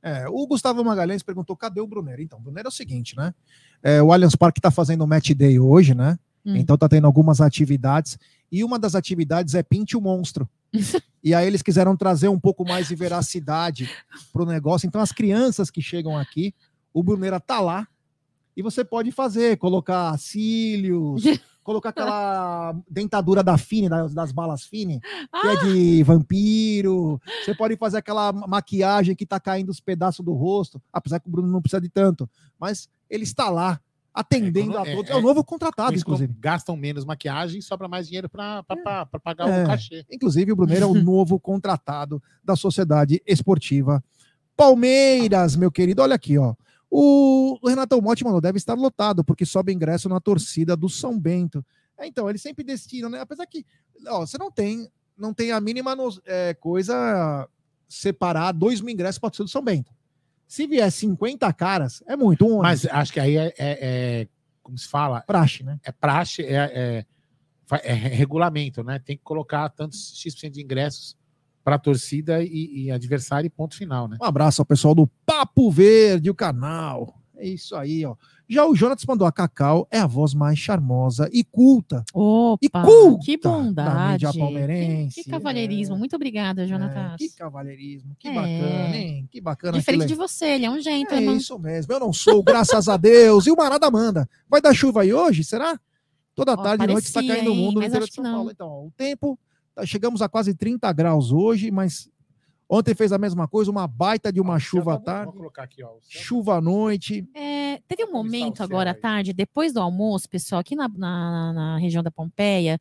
É, 0.03 0.29
o 0.29 0.47
Gustavo 0.47 0.85
Magalhães 0.85 1.23
perguntou: 1.23 1.57
cadê 1.57 1.81
o 1.81 1.87
Brunero? 1.87 2.23
Então, 2.23 2.39
o 2.39 2.43
Brunero 2.43 2.69
é 2.69 2.71
o 2.71 2.73
seguinte, 2.73 3.17
né? 3.17 3.35
É, 3.83 4.03
o 4.03 4.13
Allianz 4.13 4.37
Parque 4.37 4.61
tá 4.61 4.71
fazendo 4.71 5.03
o 5.03 5.07
match 5.07 5.31
day 5.31 5.59
hoje, 5.59 5.95
né? 5.95 6.19
Hum. 6.45 6.57
Então 6.57 6.79
tá 6.79 6.89
tendo 6.89 7.07
algumas 7.07 7.41
atividades. 7.41 8.19
E 8.51 8.65
uma 8.65 8.79
das 8.79 8.95
atividades 8.95 9.55
é 9.55 9.63
Pinte 9.63 9.97
o 9.97 10.01
Monstro. 10.01 10.49
e 11.23 11.35
aí 11.35 11.47
eles 11.47 11.63
quiseram 11.63 11.97
trazer 11.97 12.29
um 12.29 12.39
pouco 12.39 12.65
mais 12.65 12.89
de 12.89 12.95
veracidade 12.95 13.91
pro 14.33 14.47
negócio. 14.47 14.87
Então, 14.87 15.01
as 15.01 15.13
crianças 15.13 15.71
que 15.71 15.83
chegam 15.83 16.17
aqui, 16.17 16.55
o 16.93 17.03
Brunera 17.03 17.39
tá 17.41 17.61
lá. 17.61 17.87
E 18.57 18.63
você 18.63 18.85
pode 18.85 19.13
fazer, 19.13 19.57
colocar 19.57 20.19
cílios, 20.19 21.23
colocar 21.63 21.91
aquela 21.91 22.75
dentadura 22.91 23.43
da 23.43 23.57
Fine, 23.57 23.89
das, 23.89 24.13
das 24.13 24.33
balas 24.33 24.65
Fine, 24.65 25.01
que 25.01 25.47
é 25.47 25.57
de 25.65 26.03
vampiro. 26.03 27.21
Você 27.45 27.55
pode 27.55 27.77
fazer 27.77 27.99
aquela 27.99 28.33
ma- 28.33 28.47
maquiagem 28.49 29.15
que 29.15 29.25
tá 29.27 29.39
caindo 29.39 29.69
os 29.69 29.79
pedaços 29.81 30.25
do 30.25 30.33
rosto, 30.33 30.83
apesar 30.93 31.21
que 31.21 31.29
o 31.29 31.31
Bruno 31.31 31.47
não 31.49 31.63
precisa 31.63 31.81
de 31.81 31.89
tanto. 31.89 32.29
Mas 32.59 32.89
ele 33.09 33.23
está 33.23 33.49
lá, 33.49 33.81
atendendo 34.13 34.73
É, 34.77 34.81
a 34.81 34.83
quando- 34.85 34.97
todos. 34.97 35.11
é- 35.11 35.13
É, 35.13 35.17
o 35.17 35.23
novo 35.23 35.45
contratado, 35.45 35.95
inclusive. 35.97 36.35
gastam 36.41 36.77
menos 36.77 37.05
maquiagem 37.05 37.61
e 37.61 37.63
sobra 37.63 37.87
mais 37.87 38.09
dinheiro 38.09 38.29
para 38.29 38.65
pagar 39.23 39.49
É. 39.49 39.63
o 39.63 39.67
cachê. 39.69 40.05
Inclusive, 40.11 40.51
o 40.51 40.57
Bruneiro 40.57 40.83
é 40.85 40.89
o 40.89 40.95
novo 41.05 41.39
contratado 41.39 42.21
da 42.43 42.57
Sociedade 42.57 43.23
Esportiva 43.25 44.03
Palmeiras, 44.57 45.55
meu 45.55 45.71
querido. 45.71 46.03
Olha 46.03 46.17
aqui, 46.17 46.37
ó. 46.37 46.55
O, 46.91 47.59
Renato 47.67 48.01
Motti 48.01 48.25
mandou, 48.25 48.41
deve 48.41 48.57
estar 48.57 48.75
lotado, 48.75 49.23
porque 49.23 49.45
sobe 49.45 49.73
ingresso 49.73 50.09
na 50.09 50.21
torcida 50.21 50.77
do 50.77 50.89
São 50.89 51.19
Bento. 51.19 51.65
É, 51.99 52.07
então, 52.07 52.29
ele 52.29 52.39
sempre 52.39 52.65
destina, 52.65 53.09
né? 53.09 53.21
Apesar 53.21 53.47
que, 53.47 53.65
ó, 54.07 54.21
você 54.21 54.39
não 54.39 54.51
tem, 54.51 54.89
não 55.17 55.35
tem 55.35 55.53
a 55.53 55.61
mínima 55.61 55.95
é, 56.25 56.55
coisa 56.55 57.49
separar 57.89 58.53
dois 58.53 58.81
mil 58.81 58.95
ingressos 58.95 59.19
para 59.19 59.31
torcida 59.31 59.45
do 59.45 59.51
São 59.51 59.63
Bento. 59.63 59.93
Se 60.47 60.67
vier 60.67 60.91
50 60.91 61.53
caras, 61.53 62.03
é 62.07 62.17
muito. 62.17 62.47
Um 62.47 62.63
Mas 62.63 62.87
acho 62.87 63.13
que 63.13 63.21
aí 63.21 63.37
é, 63.37 63.47
é- 63.47 63.53
é- 63.59 64.29
como 64.63 64.79
se 64.79 64.89
fala, 64.89 65.21
praxe, 65.23 65.63
né? 65.63 65.79
é 65.83 65.93
praxe, 65.93 66.43
é, 66.43 67.05
é, 67.71 67.91
é 67.91 67.93
regulamento, 67.93 68.83
né? 68.83 68.99
Tem 68.99 69.17
que 69.17 69.23
colocar 69.23 69.69
tantos 69.71 70.15
X% 70.17 70.51
de 70.51 70.63
ingressos 70.63 71.18
para 71.69 71.77
a 71.77 71.79
torcida 71.79 72.43
e, 72.43 72.85
e 72.87 72.91
adversário 72.91 73.47
e 73.47 73.51
ponto 73.51 73.77
final, 73.77 74.09
né? 74.09 74.17
Um 74.19 74.25
abraço 74.25 74.63
ao 74.63 74.65
pessoal 74.65 74.95
do 74.95 75.07
Papo 75.27 75.71
Verde, 75.71 76.31
o 76.31 76.35
canal. 76.35 77.15
É 77.37 77.47
isso 77.47 77.77
aí, 77.77 78.07
ó. 78.07 78.17
Já 78.49 78.65
o 78.67 78.75
Jonas 78.75 79.05
mandou 79.07 79.27
a 79.27 79.31
Cacau 79.33 79.87
é 79.91 79.99
a 79.99 80.07
voz 80.07 80.33
mais 80.33 80.59
charmosa 80.59 81.29
e 81.31 81.45
culta 81.45 82.03
Opa, 82.15 82.59
E 82.63 82.71
culta 82.71 83.23
que 83.23 83.37
da 83.37 83.51
bondade. 83.51 84.13
mídia 84.25 84.33
palmeirense, 84.41 85.15
Que, 85.17 85.25
que 85.25 85.31
cavalheirismo. 85.31 85.95
é. 85.95 85.99
Muito 85.99 86.17
obrigada, 86.17 86.67
Jonatas. 86.67 87.13
É, 87.13 87.17
que 87.19 87.29
cavalheirismo, 87.37 88.17
que 88.19 88.29
É. 88.29 88.33
bacana, 88.35 88.97
hein? 88.97 89.29
Que 89.31 89.41
bacana. 89.43 89.79
Diferente 89.79 90.01
que 90.05 90.07
de 90.09 90.15
você, 90.15 90.47
ele 90.47 90.65
é 90.65 90.71
um 90.71 90.77
É 90.77 90.81
gentleman. 90.81 91.37
isso 91.37 91.59
mesmo, 91.59 91.93
eu 91.93 92.01
não 92.01 92.15
sou, 92.15 92.43
graças 92.43 92.89
a 92.89 92.97
Deus. 92.97 93.47
E 93.47 93.51
o 93.51 93.57
Marada 93.57 93.91
manda. 93.91 94.27
Vai 94.49 94.63
dar 94.63 94.73
chuva 94.73 95.03
aí 95.03 95.13
hoje, 95.13 95.45
será? 95.45 95.79
Toda 96.35 96.53
Ó, 96.55 96.57
tarde 96.57 96.85
e 96.85 96.87
noite 96.87 97.05
está 97.05 97.23
caindo 97.23 97.53
o 97.53 97.55
mundo 97.55 97.75
no 97.75 97.81
Mas 97.81 97.89
interior 97.89 98.05
acho 98.05 98.13
de 98.13 98.17
que 98.17 98.23
São 98.23 98.25
não. 98.25 98.33
Paulo. 98.39 98.51
Então, 98.51 98.67
ó, 98.69 98.87
o 98.87 98.91
tempo, 98.97 99.39
chegamos 99.87 100.23
a 100.23 100.29
quase 100.29 100.55
30 100.55 100.93
graus 100.93 101.33
hoje, 101.33 101.71
mas 101.71 102.09
ontem 102.69 102.95
fez 102.95 103.13
a 103.13 103.19
mesma 103.19 103.47
coisa, 103.49 103.71
uma 103.71 103.87
baita 103.87 104.33
de 104.33 104.41
uma 104.41 104.55
Ó, 104.55 104.59
chuva 104.59 104.95
à 104.95 104.99
tá- 104.99 105.05
tarde, 105.05 105.25
Vou 105.27 105.35
colocar 105.35 105.63
aqui, 105.65 105.83
ó. 105.83 105.91
chuva 106.09 106.57
à 106.57 106.61
noite. 106.61 107.27
É, 107.35 107.81
teve 107.89 108.03
um 108.05 108.07
está 108.07 108.17
momento 108.17 108.63
agora 108.63 108.91
à 108.91 108.95
tarde, 108.95 109.33
depois 109.33 109.73
do 109.73 109.81
almoço, 109.81 110.29
pessoal, 110.29 110.61
aqui 110.61 110.77
na, 110.77 110.89
na, 110.89 111.53
na 111.53 111.79
região 111.79 112.03
da 112.03 112.11
Pompeia, 112.11 112.79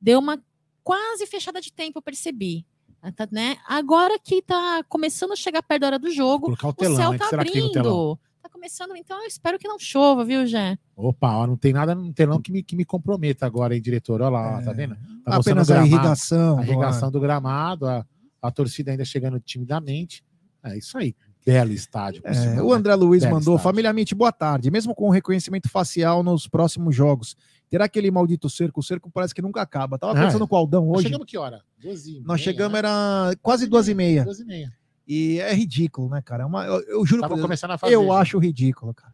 deu 0.00 0.18
uma 0.18 0.38
quase 0.82 1.26
fechada 1.26 1.60
de 1.60 1.72
tempo, 1.72 1.98
eu 1.98 2.02
percebi. 2.02 2.66
Ah, 3.02 3.10
tá, 3.10 3.26
Né? 3.32 3.56
Agora 3.66 4.18
que 4.18 4.42
tá 4.42 4.84
começando 4.86 5.32
a 5.32 5.36
chegar 5.36 5.62
perto 5.62 5.80
da 5.80 5.86
hora 5.86 5.98
do 5.98 6.10
jogo, 6.10 6.50
o 6.50 6.68
o 6.68 6.72
telão, 6.74 6.96
céu 6.96 7.12
né? 7.12 7.18
tá 7.18 7.28
telão? 7.30 7.46
abrindo. 7.46 8.18
Começando, 8.60 8.94
então 8.94 9.18
eu 9.22 9.26
espero 9.26 9.58
que 9.58 9.66
não 9.66 9.78
chova, 9.78 10.22
viu, 10.22 10.44
Jé? 10.46 10.78
Opa, 10.94 11.34
ó, 11.34 11.46
não 11.46 11.56
tem 11.56 11.72
nada 11.72 11.94
no 11.94 12.12
telão 12.12 12.42
que 12.42 12.52
me, 12.52 12.62
que 12.62 12.76
me 12.76 12.84
comprometa 12.84 13.46
agora, 13.46 13.74
hein, 13.74 13.80
diretor? 13.80 14.20
Olha 14.20 14.28
lá, 14.28 14.58
ó, 14.58 14.62
tá 14.62 14.70
vendo? 14.74 14.94
Tá 15.24 15.36
Apenas 15.36 15.70
o 15.70 15.72
a 15.72 15.76
gramado, 15.76 15.94
irrigação. 15.94 16.58
a 16.58 16.62
irrigação 16.62 17.10
do 17.10 17.18
gramado, 17.18 17.86
a, 17.86 18.04
a 18.42 18.50
torcida 18.50 18.90
ainda 18.90 19.02
chegando 19.02 19.40
timidamente. 19.40 20.22
É 20.62 20.76
isso 20.76 20.98
aí. 20.98 21.14
Belo 21.42 21.72
estádio. 21.72 22.20
É, 22.22 22.60
o 22.60 22.68
né? 22.68 22.76
André 22.76 22.94
Luiz 22.96 23.22
Belo 23.22 23.36
mandou, 23.36 23.54
estádio. 23.54 23.70
família 23.70 23.92
Mitch, 23.94 24.12
boa 24.12 24.30
tarde. 24.30 24.70
Mesmo 24.70 24.94
com 24.94 25.06
o 25.08 25.10
reconhecimento 25.10 25.70
facial 25.70 26.22
nos 26.22 26.46
próximos 26.46 26.94
jogos, 26.94 27.34
terá 27.70 27.86
aquele 27.86 28.10
maldito 28.10 28.50
cerco? 28.50 28.80
O 28.80 28.82
cerco 28.82 29.10
parece 29.10 29.34
que 29.34 29.40
nunca 29.40 29.62
acaba. 29.62 29.98
Tava 29.98 30.12
Ah, 30.20 30.26
pensando 30.26 30.44
é. 30.44 30.46
com 30.46 30.54
o 30.54 30.58
Aldão 30.58 30.84
Nós 30.84 30.96
hoje. 30.98 31.04
chegamos 31.04 31.26
que 31.26 31.38
hora? 31.38 31.62
Duas 31.80 32.06
e 32.06 32.20
Nós 32.20 32.26
meia, 32.26 32.38
chegamos, 32.38 32.72
né? 32.74 32.78
era 32.80 33.34
quase 33.40 33.66
duas 33.66 33.88
e 33.88 33.94
meia. 33.94 34.22
Duas 34.22 34.38
e 34.38 34.44
meia. 34.44 34.70
E 35.12 35.40
é 35.40 35.52
ridículo, 35.52 36.08
né, 36.08 36.22
cara? 36.22 36.44
É 36.44 36.46
uma- 36.46 36.64
eu, 36.64 36.80
eu 36.82 37.04
juro 37.04 37.20
Tava 37.22 37.30
por 37.32 37.36
Deus, 37.38 37.46
começando 37.46 37.72
a 37.72 37.78
fazer. 37.78 37.92
eu 37.94 38.12
acho 38.12 38.38
ridículo, 38.38 38.94
cara. 38.94 39.12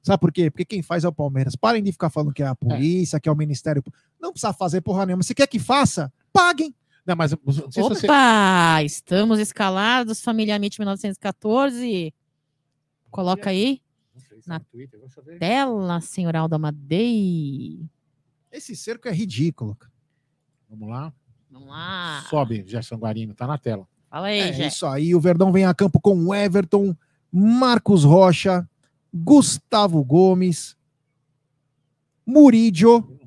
Sabe 0.00 0.20
por 0.20 0.32
quê? 0.32 0.48
Porque 0.50 0.64
quem 0.64 0.82
faz 0.82 1.02
é 1.02 1.08
o 1.08 1.12
Palmeiras. 1.12 1.56
Parem 1.56 1.82
de 1.82 1.90
ficar 1.90 2.10
falando 2.10 2.32
que 2.32 2.42
é 2.42 2.46
a 2.46 2.54
polícia, 2.54 3.18
que 3.18 3.28
é 3.28 3.32
o 3.32 3.36
Ministério. 3.36 3.82
Não 4.20 4.30
precisa 4.32 4.52
fazer 4.52 4.80
porra 4.82 5.04
nenhuma. 5.04 5.22
Se 5.24 5.34
quer 5.34 5.46
que 5.48 5.58
faça, 5.58 6.12
paguem. 6.32 6.72
Não, 7.04 7.16
mas 7.16 7.32
se 7.32 7.38
você... 7.80 8.06
Opa! 8.06 8.82
Estamos 8.84 9.40
escalados, 9.40 10.20
família 10.20 10.54
MIT 10.56 10.78
1914. 10.80 12.14
Coloca 13.10 13.50
aí, 13.50 13.80
Não 14.14 14.20
sei 14.20 14.40
se 14.42 14.48
Na- 14.48 14.56
é 14.56 14.58
no 14.58 14.64
Twitter, 14.64 15.00
tela, 15.38 16.00
senhor 16.00 16.36
Aldo 16.36 16.54
Amadei. 16.54 17.84
Esse 18.50 18.76
cerco 18.76 19.08
é 19.08 19.12
ridículo. 19.12 19.74
cara. 19.76 19.92
Vamos 20.68 20.88
lá. 20.88 21.12
Vamos 21.50 21.68
lá. 21.68 22.24
Sobe, 22.30 22.64
Gerson 22.66 22.96
Guarino, 22.96 23.34
tá 23.34 23.46
na 23.46 23.58
tela. 23.58 23.86
Fala 24.12 24.26
aí, 24.26 24.40
É 24.40 24.66
isso 24.66 24.84
aí. 24.84 25.14
O 25.14 25.20
Verdão 25.20 25.50
vem 25.50 25.64
a 25.64 25.72
campo 25.72 25.98
com 25.98 26.14
o 26.26 26.34
Everton, 26.34 26.94
Marcos 27.32 28.04
Rocha, 28.04 28.68
Gustavo 29.10 30.04
Gomes, 30.04 30.76
Murídio 32.26 33.18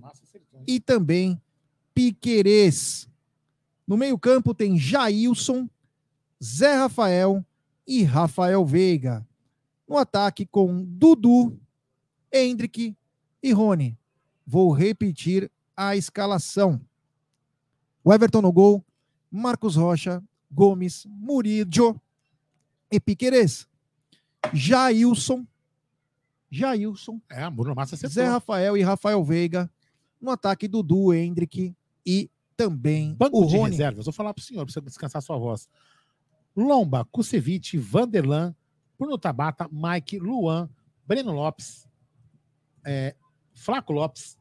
e 0.68 0.80
também 0.80 1.41
Piquerez. 1.91 3.10
No 3.88 3.98
meio-campo 3.98 4.53
tem 4.53 4.78
Jailson, 4.78 5.68
Zé 6.44 6.76
Rafael 6.76 7.44
e 7.88 8.03
Rafael 8.03 8.64
Veiga. 8.64 9.28
No 9.90 9.98
ataque 9.98 10.45
com 10.45 10.84
Dudu, 10.84 11.60
Hendrick 12.32 12.95
e 13.41 13.52
Rony. 13.52 13.98
Vou 14.45 14.72
repetir 14.72 15.52
a 15.76 15.95
escalação. 15.95 16.80
O 18.03 18.14
Everton 18.14 18.44
no 18.44 18.52
gol, 18.52 18.86
Marcos 19.32 19.76
Rocha, 19.76 20.24
Gomes, 20.56 21.06
Murídio 21.06 21.99
e 22.90 22.98
Piquerez. 22.99 23.68
Jailson, 24.53 25.45
Jailson, 26.49 27.19
É, 27.30 27.49
Bruno 27.49 27.76
Massa 27.76 27.95
acertou. 27.95 28.14
Zé 28.14 28.26
Rafael 28.27 28.77
e 28.77 28.82
Rafael 28.82 29.23
Veiga. 29.23 29.69
No 30.22 30.32
ataque, 30.32 30.68
Dudu, 30.68 31.14
Hendrick 31.14 31.76
e 32.06 32.30
também 32.56 33.14
Banco 33.15 33.44
o 33.44 33.48
de 33.48 33.57
Rony. 33.57 33.72
reservas, 33.72 34.06
vou 34.06 34.14
falar 34.14 34.34
pro 34.34 34.41
senhor, 34.44 34.64
precisa 34.64 34.82
descansar 34.82 35.22
sua 35.22 35.38
voz. 35.38 35.68
Lomba, 36.56 37.03
Kusevich, 37.11 37.77
Vanderlan, 37.77 38.56
Bruno 38.98 39.18
Tabata, 39.18 39.68
Mike, 39.69 40.18
Luan, 40.19 40.69
Breno 41.06 41.34
Lopes, 41.34 41.86
é, 42.86 43.14
Flaco 43.53 43.91
Lopes, 43.91 44.38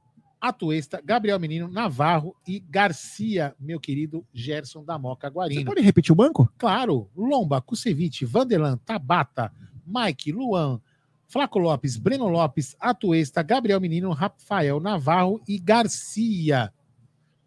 Atuesta, 0.48 1.00
Gabriel 1.02 1.40
Menino, 1.40 1.68
Navarro 1.68 2.36
e 2.46 2.60
Garcia, 2.60 3.54
meu 3.58 3.80
querido 3.80 4.26
Gerson 4.30 4.84
da 4.84 4.98
Moca 4.98 5.28
Você 5.28 5.32
Guarino. 5.32 5.64
pode 5.64 5.80
repetir 5.80 6.12
o 6.12 6.14
banco? 6.14 6.52
Claro, 6.58 7.08
Lomba, 7.16 7.62
Kusevich, 7.62 8.26
Vanderlan, 8.26 8.76
Tabata, 8.84 9.50
Mike, 9.86 10.32
Luan, 10.32 10.82
Flaco 11.26 11.58
Lopes, 11.58 11.96
Breno 11.96 12.28
Lopes, 12.28 12.76
Atuesta, 12.78 13.42
Gabriel 13.42 13.80
Menino, 13.80 14.12
Rafael 14.12 14.78
Navarro 14.80 15.40
e 15.48 15.58
Garcia. 15.58 16.70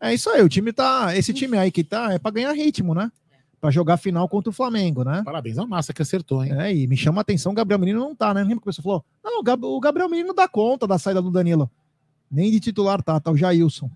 É 0.01 0.11
isso 0.11 0.31
aí, 0.31 0.41
o 0.41 0.49
time 0.49 0.73
tá. 0.73 1.15
Esse 1.15 1.31
time 1.35 1.55
aí 1.55 1.69
que 1.69 1.83
tá 1.83 2.13
é 2.13 2.17
pra 2.17 2.31
ganhar 2.31 2.51
ritmo, 2.53 2.95
né? 2.95 3.11
Pra 3.61 3.69
jogar 3.69 3.97
final 3.97 4.27
contra 4.27 4.49
o 4.49 4.53
Flamengo, 4.53 5.03
né? 5.03 5.21
Parabéns 5.23 5.59
ao 5.59 5.67
Massa 5.67 5.93
que 5.93 6.01
acertou, 6.01 6.43
hein? 6.43 6.51
É, 6.59 6.73
e 6.75 6.87
me 6.87 6.97
chama 6.97 7.19
a 7.19 7.23
atenção, 7.23 7.51
o 7.51 7.55
Gabriel 7.55 7.79
Menino 7.79 7.99
não 7.99 8.15
tá, 8.15 8.33
né? 8.33 8.41
Lembra 8.41 8.57
que 8.57 8.65
pessoa 8.65 8.83
falou? 8.83 9.05
Não, 9.23 9.41
o, 9.41 9.77
o 9.77 9.79
Gabriel 9.79 10.09
Menino 10.09 10.33
dá 10.33 10.47
conta 10.47 10.87
da 10.87 10.97
saída 10.97 11.21
do 11.21 11.29
Danilo. 11.29 11.69
Nem 12.29 12.51
de 12.51 12.59
titular 12.59 13.01
tá, 13.01 13.19
tá 13.19 13.31
o 13.31 13.37
Jailson. 13.37 13.89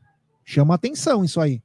Chama 0.45 0.75
atenção 0.75 1.23
isso 1.23 1.39
aí. 1.39 1.61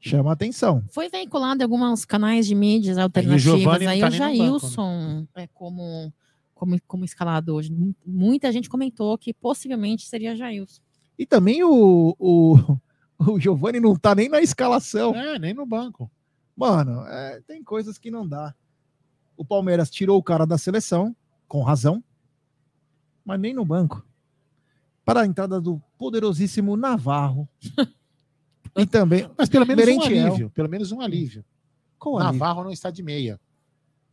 Chama 0.00 0.32
atenção. 0.32 0.84
Foi 0.90 1.08
veiculado 1.08 1.60
em 1.60 1.64
alguns 1.64 2.04
canais 2.04 2.46
de 2.46 2.54
mídias 2.54 2.98
alternativas. 2.98 3.42
Giovani 3.60 3.84
não 3.84 3.92
Aí 3.92 4.00
tá 4.00 4.06
o 4.06 4.10
banco, 4.10 4.36
Jailson 4.36 5.26
é 5.34 5.46
como, 5.48 6.12
como, 6.54 6.76
como 6.86 7.04
escalado 7.04 7.54
hoje. 7.54 7.72
Mu- 7.72 7.94
Muita 8.06 8.52
gente 8.52 8.68
comentou 8.70 9.18
que 9.18 9.34
possivelmente 9.34 10.06
seria 10.06 10.36
Jailson. 10.36 10.80
E 11.18 11.26
também 11.26 11.64
o, 11.64 12.14
o, 12.18 12.78
o 13.18 13.40
Giovani 13.40 13.80
não 13.80 13.96
tá 13.96 14.14
nem 14.14 14.28
na 14.28 14.40
escalação. 14.40 15.14
É, 15.16 15.36
nem 15.38 15.52
no 15.52 15.66
banco. 15.66 16.08
Mano, 16.56 17.04
é, 17.06 17.40
tem 17.46 17.62
coisas 17.64 17.98
que 17.98 18.10
não 18.10 18.26
dá. 18.26 18.54
O 19.36 19.44
Palmeiras 19.44 19.90
tirou 19.90 20.16
o 20.18 20.22
cara 20.22 20.44
da 20.46 20.58
seleção, 20.58 21.14
com 21.48 21.62
razão, 21.62 22.02
mas 23.24 23.38
nem 23.40 23.52
no 23.54 23.64
banco. 23.64 24.04
Para 25.08 25.22
a 25.22 25.26
entrada 25.26 25.60
do 25.60 25.80
poderosíssimo 25.96 26.76
Navarro. 26.76 27.48
e 28.76 28.84
também. 28.86 29.28
Mas 29.36 29.48
pelo 29.48 29.66
menos 29.66 29.82
um 29.82 29.86
Merentiel. 29.86 30.26
alívio. 30.26 30.50
Pelo 30.50 30.68
menos 30.68 30.92
um 30.92 31.00
alívio. 31.00 31.44
Qual? 31.98 32.18
Navarro 32.18 32.62
não 32.64 32.70
está 32.70 32.90
de 32.90 33.02
meia. 33.02 33.40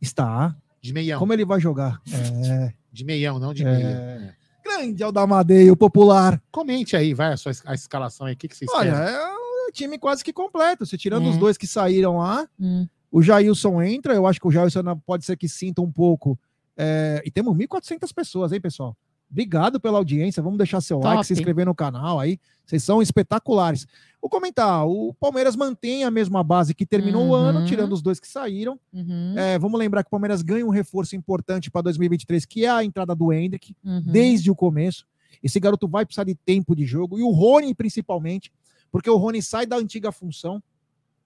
Está. 0.00 0.56
De 0.80 0.92
meião. 0.92 1.18
Como 1.18 1.32
ele 1.32 1.44
vai 1.44 1.60
jogar? 1.60 2.00
É. 2.12 2.72
De 2.92 3.04
meião, 3.04 3.38
não 3.38 3.52
de 3.52 3.64
É. 3.64 3.70
meia. 3.70 4.36
Grande 4.64 5.02
Aldamadeio, 5.04 5.76
popular. 5.76 6.42
Comente 6.50 6.96
aí, 6.96 7.14
vai, 7.14 7.32
a 7.32 7.36
sua 7.36 7.52
a 7.66 7.74
escalação 7.74 8.26
aí. 8.26 8.34
O 8.34 8.36
que, 8.36 8.48
que 8.48 8.56
vocês 8.56 8.70
Olha, 8.74 8.92
querem? 8.92 9.14
é 9.14 9.28
um 9.68 9.70
time 9.72 9.98
quase 9.98 10.24
que 10.24 10.32
completo. 10.32 10.84
Se 10.86 10.96
tirando 10.98 11.28
os 11.28 11.36
dois 11.36 11.56
que 11.56 11.66
saíram 11.66 12.16
lá, 12.18 12.48
Hum. 12.58 12.88
o 13.12 13.22
Jailson 13.22 13.80
entra. 13.82 14.14
Eu 14.14 14.26
acho 14.26 14.40
que 14.40 14.48
o 14.48 14.50
Jailson 14.50 14.82
pode 15.06 15.24
ser 15.24 15.36
que 15.36 15.48
sinta 15.48 15.80
um 15.82 15.92
pouco. 15.92 16.38
é, 16.76 17.22
E 17.24 17.30
temos 17.30 17.54
1.400 17.56 18.12
pessoas, 18.12 18.50
hein, 18.52 18.60
pessoal? 18.60 18.96
Obrigado 19.30 19.80
pela 19.80 19.98
audiência. 19.98 20.42
Vamos 20.42 20.56
deixar 20.58 20.80
seu 20.80 20.98
like, 20.98 21.16
Top. 21.16 21.26
se 21.26 21.32
inscrever 21.32 21.66
no 21.66 21.74
canal 21.74 22.20
aí. 22.20 22.38
Vocês 22.64 22.82
são 22.82 23.02
espetaculares. 23.02 23.86
Vou 24.20 24.30
comentar: 24.30 24.86
o 24.86 25.12
Palmeiras 25.14 25.56
mantém 25.56 26.04
a 26.04 26.10
mesma 26.10 26.42
base 26.42 26.74
que 26.74 26.86
terminou 26.86 27.28
o 27.28 27.34
ano, 27.34 27.60
Uhum. 27.60 27.64
tirando 27.66 27.92
os 27.92 28.02
dois 28.02 28.18
que 28.20 28.28
saíram. 28.28 28.78
Uhum, 28.92 29.34
É, 29.36 29.58
vamos 29.58 29.78
lembrar 29.78 30.02
que 30.02 30.08
o 30.08 30.10
Palmeiras 30.10 30.42
ganha 30.42 30.64
um 30.64 30.70
reforço 30.70 31.16
importante 31.16 31.70
para 31.70 31.82
2023, 31.82 32.44
que 32.44 32.64
é 32.64 32.70
a 32.70 32.84
entrada 32.84 33.14
do 33.14 33.32
Hendrick 33.32 33.74
uhum. 33.84 34.02
desde 34.04 34.50
o 34.50 34.54
começo. 34.54 35.06
Esse 35.42 35.60
garoto 35.60 35.86
vai 35.86 36.04
precisar 36.06 36.24
de 36.24 36.34
tempo 36.34 36.74
de 36.74 36.84
jogo, 36.86 37.18
e 37.18 37.22
o 37.22 37.30
Rony 37.30 37.74
principalmente, 37.74 38.50
porque 38.90 39.10
o 39.10 39.16
Rony 39.16 39.42
sai 39.42 39.66
da 39.66 39.76
antiga 39.76 40.10
função, 40.10 40.62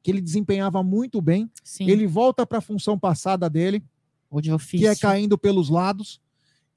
que 0.02 0.10
ele 0.10 0.20
desempenhava 0.20 0.82
muito 0.82 1.20
bem, 1.20 1.48
Sim, 1.62 1.88
ele 1.88 2.06
volta 2.06 2.46
para 2.46 2.58
a 2.58 2.62
função 2.62 2.98
passada 2.98 3.48
dele, 3.48 3.82
ofício. 4.30 4.78
que 4.78 4.86
é 4.86 4.96
caindo 4.96 5.36
pelos 5.38 5.68
lados. 5.68 6.20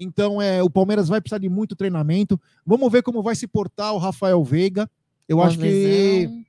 Então, 0.03 0.41
é, 0.41 0.61
o 0.61 0.69
Palmeiras 0.69 1.07
vai 1.07 1.19
precisar 1.21 1.37
de 1.39 1.49
muito 1.49 1.75
treinamento. 1.75 2.39
Vamos 2.65 2.91
ver 2.91 3.01
como 3.03 3.23
vai 3.23 3.35
se 3.35 3.47
portar 3.47 3.93
o 3.93 3.97
Rafael 3.97 4.43
Veiga. 4.43 4.89
Eu 5.27 5.41
acho 5.41 5.57
que 5.57 5.63
Pós-lesão. 5.63 6.45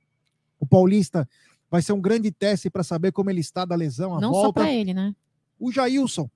o 0.59 0.65
Paulista 0.65 1.29
vai 1.71 1.81
ser 1.81 1.93
um 1.93 2.01
grande 2.01 2.31
teste 2.31 2.69
para 2.69 2.83
saber 2.83 3.11
como 3.11 3.29
ele 3.29 3.39
está 3.41 3.65
da 3.65 3.75
lesão, 3.75 4.15
a 4.15 4.21
Não 4.21 4.33
só 4.33 4.41
volta. 4.43 4.61
pra 4.61 4.71
ele, 4.71 4.93
né? 4.93 5.15
O 5.59 5.71
Jailson, 5.71 6.29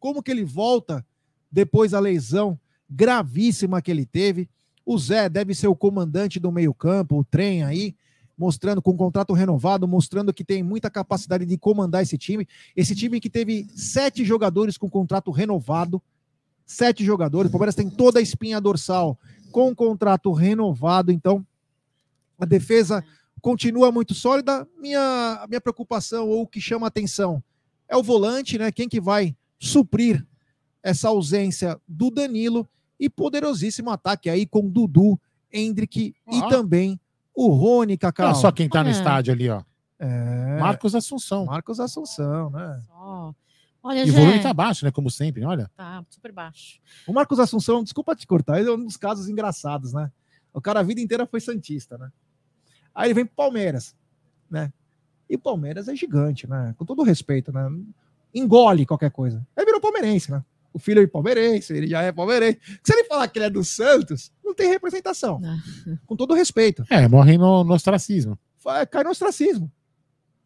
como 0.00 0.22
que 0.22 0.30
ele 0.30 0.44
volta 0.44 1.04
depois 1.50 1.92
da 1.92 2.00
lesão 2.00 2.58
gravíssima 2.88 3.80
que 3.82 3.90
ele 3.90 4.04
teve? 4.06 4.48
O 4.84 4.98
Zé 4.98 5.28
deve 5.28 5.54
ser 5.54 5.68
o 5.68 5.76
comandante 5.76 6.40
do 6.40 6.50
meio-campo, 6.50 7.18
o 7.18 7.24
trem 7.24 7.62
aí, 7.62 7.94
mostrando 8.36 8.80
com 8.80 8.96
contrato 8.96 9.32
renovado, 9.34 9.86
mostrando 9.86 10.32
que 10.32 10.44
tem 10.44 10.62
muita 10.62 10.88
capacidade 10.88 11.44
de 11.44 11.58
comandar 11.58 12.02
esse 12.02 12.16
time. 12.16 12.48
Esse 12.74 12.94
time 12.94 13.20
que 13.20 13.28
teve 13.28 13.66
sete 13.74 14.24
jogadores 14.24 14.78
com 14.78 14.88
contrato 14.88 15.30
renovado, 15.30 16.00
sete 16.68 17.02
jogadores. 17.04 17.48
O 17.48 17.52
Palmeiras 17.52 17.74
tem 17.74 17.88
toda 17.88 18.20
a 18.20 18.22
espinha 18.22 18.60
dorsal 18.60 19.18
com 19.50 19.74
contrato 19.74 20.30
renovado, 20.32 21.10
então 21.10 21.44
a 22.38 22.44
defesa 22.44 23.02
continua 23.40 23.90
muito 23.90 24.14
sólida. 24.14 24.68
Minha, 24.78 25.46
minha 25.48 25.60
preocupação, 25.60 26.28
ou 26.28 26.42
o 26.42 26.46
que 26.46 26.60
chama 26.60 26.86
atenção, 26.86 27.42
é 27.88 27.96
o 27.96 28.02
volante, 28.02 28.58
né? 28.58 28.70
Quem 28.70 28.88
que 28.88 29.00
vai 29.00 29.34
suprir 29.58 30.24
essa 30.82 31.08
ausência 31.08 31.80
do 31.88 32.10
Danilo 32.10 32.68
e 33.00 33.08
poderosíssimo 33.08 33.90
ataque 33.90 34.28
aí 34.28 34.46
com 34.46 34.68
Dudu, 34.68 35.18
Hendrick 35.52 36.14
e 36.30 36.40
Ó. 36.40 36.48
também 36.48 37.00
o 37.34 37.48
Rony 37.48 37.96
Cacau. 37.96 38.26
Olha 38.26 38.34
só 38.34 38.52
quem 38.52 38.68
tá 38.68 38.82
no 38.82 38.90
Olha. 38.90 38.98
estádio 38.98 39.32
ali, 39.32 39.48
ó. 39.48 39.62
É, 39.98 40.58
Marcos 40.60 40.94
Assunção. 40.94 41.46
Marcos 41.46 41.80
Assunção, 41.80 42.50
né? 42.50 42.82
Só. 42.86 43.34
Olha, 43.82 44.04
E 44.04 44.10
o 44.10 44.12
volume 44.12 44.34
Jé, 44.34 44.42
tá 44.42 44.52
baixo, 44.52 44.84
né? 44.84 44.90
Como 44.90 45.10
sempre, 45.10 45.44
olha. 45.44 45.70
tá 45.76 46.04
super 46.10 46.32
baixo. 46.32 46.80
O 47.06 47.12
Marcos 47.12 47.38
Assunção, 47.38 47.82
desculpa 47.82 48.14
te 48.14 48.26
cortar, 48.26 48.58
ele 48.58 48.68
é 48.68 48.72
um 48.72 48.84
dos 48.84 48.96
casos 48.96 49.28
engraçados, 49.28 49.92
né? 49.92 50.10
O 50.52 50.60
cara 50.60 50.80
a 50.80 50.82
vida 50.82 51.00
inteira 51.00 51.26
foi 51.26 51.40
Santista, 51.40 51.96
né? 51.96 52.10
Aí 52.94 53.06
ele 53.06 53.14
vem 53.14 53.26
pro 53.26 53.36
Palmeiras, 53.36 53.94
né? 54.50 54.72
E 55.30 55.36
o 55.36 55.38
Palmeiras 55.38 55.88
é 55.88 55.94
gigante, 55.94 56.48
né? 56.48 56.74
Com 56.76 56.84
todo 56.84 57.02
respeito, 57.02 57.52
né? 57.52 57.68
Engole 58.34 58.86
qualquer 58.86 59.10
coisa. 59.10 59.46
Aí 59.56 59.64
virou 59.64 59.80
palmeirense, 59.80 60.30
né? 60.30 60.42
O 60.72 60.78
filho 60.78 61.02
é 61.02 61.06
palmeirense, 61.06 61.72
ele 61.72 61.86
já 61.86 62.02
é 62.02 62.12
palmeirense. 62.12 62.58
Se 62.82 62.92
ele 62.92 63.04
falar 63.04 63.28
que 63.28 63.38
ele 63.38 63.46
é 63.46 63.50
do 63.50 63.64
Santos, 63.64 64.32
não 64.44 64.54
tem 64.54 64.68
representação. 64.68 65.40
Ah. 65.44 65.56
Com 66.06 66.16
todo 66.16 66.34
respeito. 66.34 66.84
É, 66.90 67.06
morrem 67.08 67.38
no, 67.38 67.64
no 67.64 67.74
ostracismo. 67.74 68.38
Cai 68.90 69.04
no 69.04 69.10
ostracismo. 69.10 69.70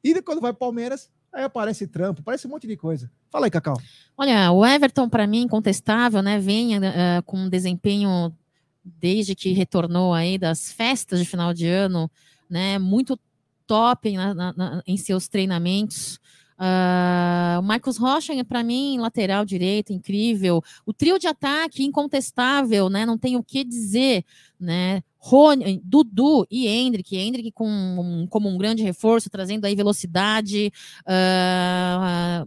E 0.04 0.20
quando 0.22 0.40
vai 0.40 0.52
pro 0.52 0.60
Palmeiras, 0.60 1.10
aí 1.32 1.44
aparece 1.44 1.86
trampo, 1.86 2.20
aparece 2.20 2.46
um 2.46 2.50
monte 2.50 2.66
de 2.66 2.76
coisa. 2.76 3.10
Fala 3.30 3.46
aí, 3.46 3.50
Cacau. 3.50 3.80
Olha, 4.16 4.52
o 4.52 4.64
Everton, 4.64 5.08
para 5.08 5.26
mim, 5.26 5.42
incontestável, 5.42 6.22
né? 6.22 6.38
Vem 6.38 6.74
eh, 6.76 7.22
com 7.24 7.38
um 7.38 7.48
desempenho 7.48 8.32
desde 8.84 9.34
que 9.34 9.52
retornou 9.52 10.12
aí 10.12 10.36
das 10.38 10.70
festas 10.72 11.18
de 11.20 11.24
final 11.24 11.54
de 11.54 11.66
ano, 11.66 12.10
né? 12.50 12.78
Muito 12.78 13.18
top 13.66 14.12
na- 14.16 14.34
na- 14.34 14.82
em 14.86 14.96
seus 14.96 15.28
treinamentos. 15.28 16.20
Ah, 16.58 17.56
o 17.58 17.62
Marcos 17.62 17.96
Rocha, 17.96 18.32
para 18.44 18.62
mim, 18.62 18.98
lateral 18.98 19.44
direito, 19.44 19.92
incrível. 19.92 20.62
O 20.86 20.92
trio 20.92 21.18
de 21.18 21.26
ataque, 21.26 21.82
incontestável, 21.82 22.88
né? 22.88 23.04
Não 23.06 23.16
tem 23.18 23.36
o 23.36 23.42
que 23.42 23.64
dizer, 23.64 24.24
né? 24.60 25.02
Rony, 25.24 25.80
Dudu 25.84 26.44
e 26.50 26.66
Hendrick, 26.66 27.16
Hendrick 27.16 27.52
com, 27.52 28.26
como 28.28 28.48
um 28.48 28.58
grande 28.58 28.82
reforço, 28.82 29.30
trazendo 29.30 29.64
aí 29.64 29.76
velocidade, 29.76 30.72
ah, 31.06 32.44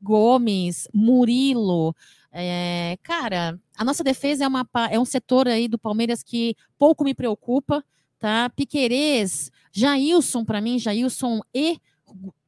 Gomes, 0.00 0.86
Murilo. 0.94 1.94
é, 2.32 2.96
cara, 3.02 3.58
a 3.76 3.84
nossa 3.84 4.04
defesa 4.04 4.44
é, 4.44 4.48
uma, 4.48 4.64
é 4.88 5.00
um 5.00 5.04
setor 5.04 5.48
aí 5.48 5.66
do 5.66 5.76
Palmeiras 5.76 6.22
que 6.22 6.54
pouco 6.78 7.02
me 7.02 7.12
preocupa, 7.12 7.84
tá? 8.20 8.48
Piquerez, 8.50 9.50
Jailson, 9.72 10.44
para 10.44 10.60
mim, 10.60 10.78
Jailson 10.78 11.40
e 11.52 11.76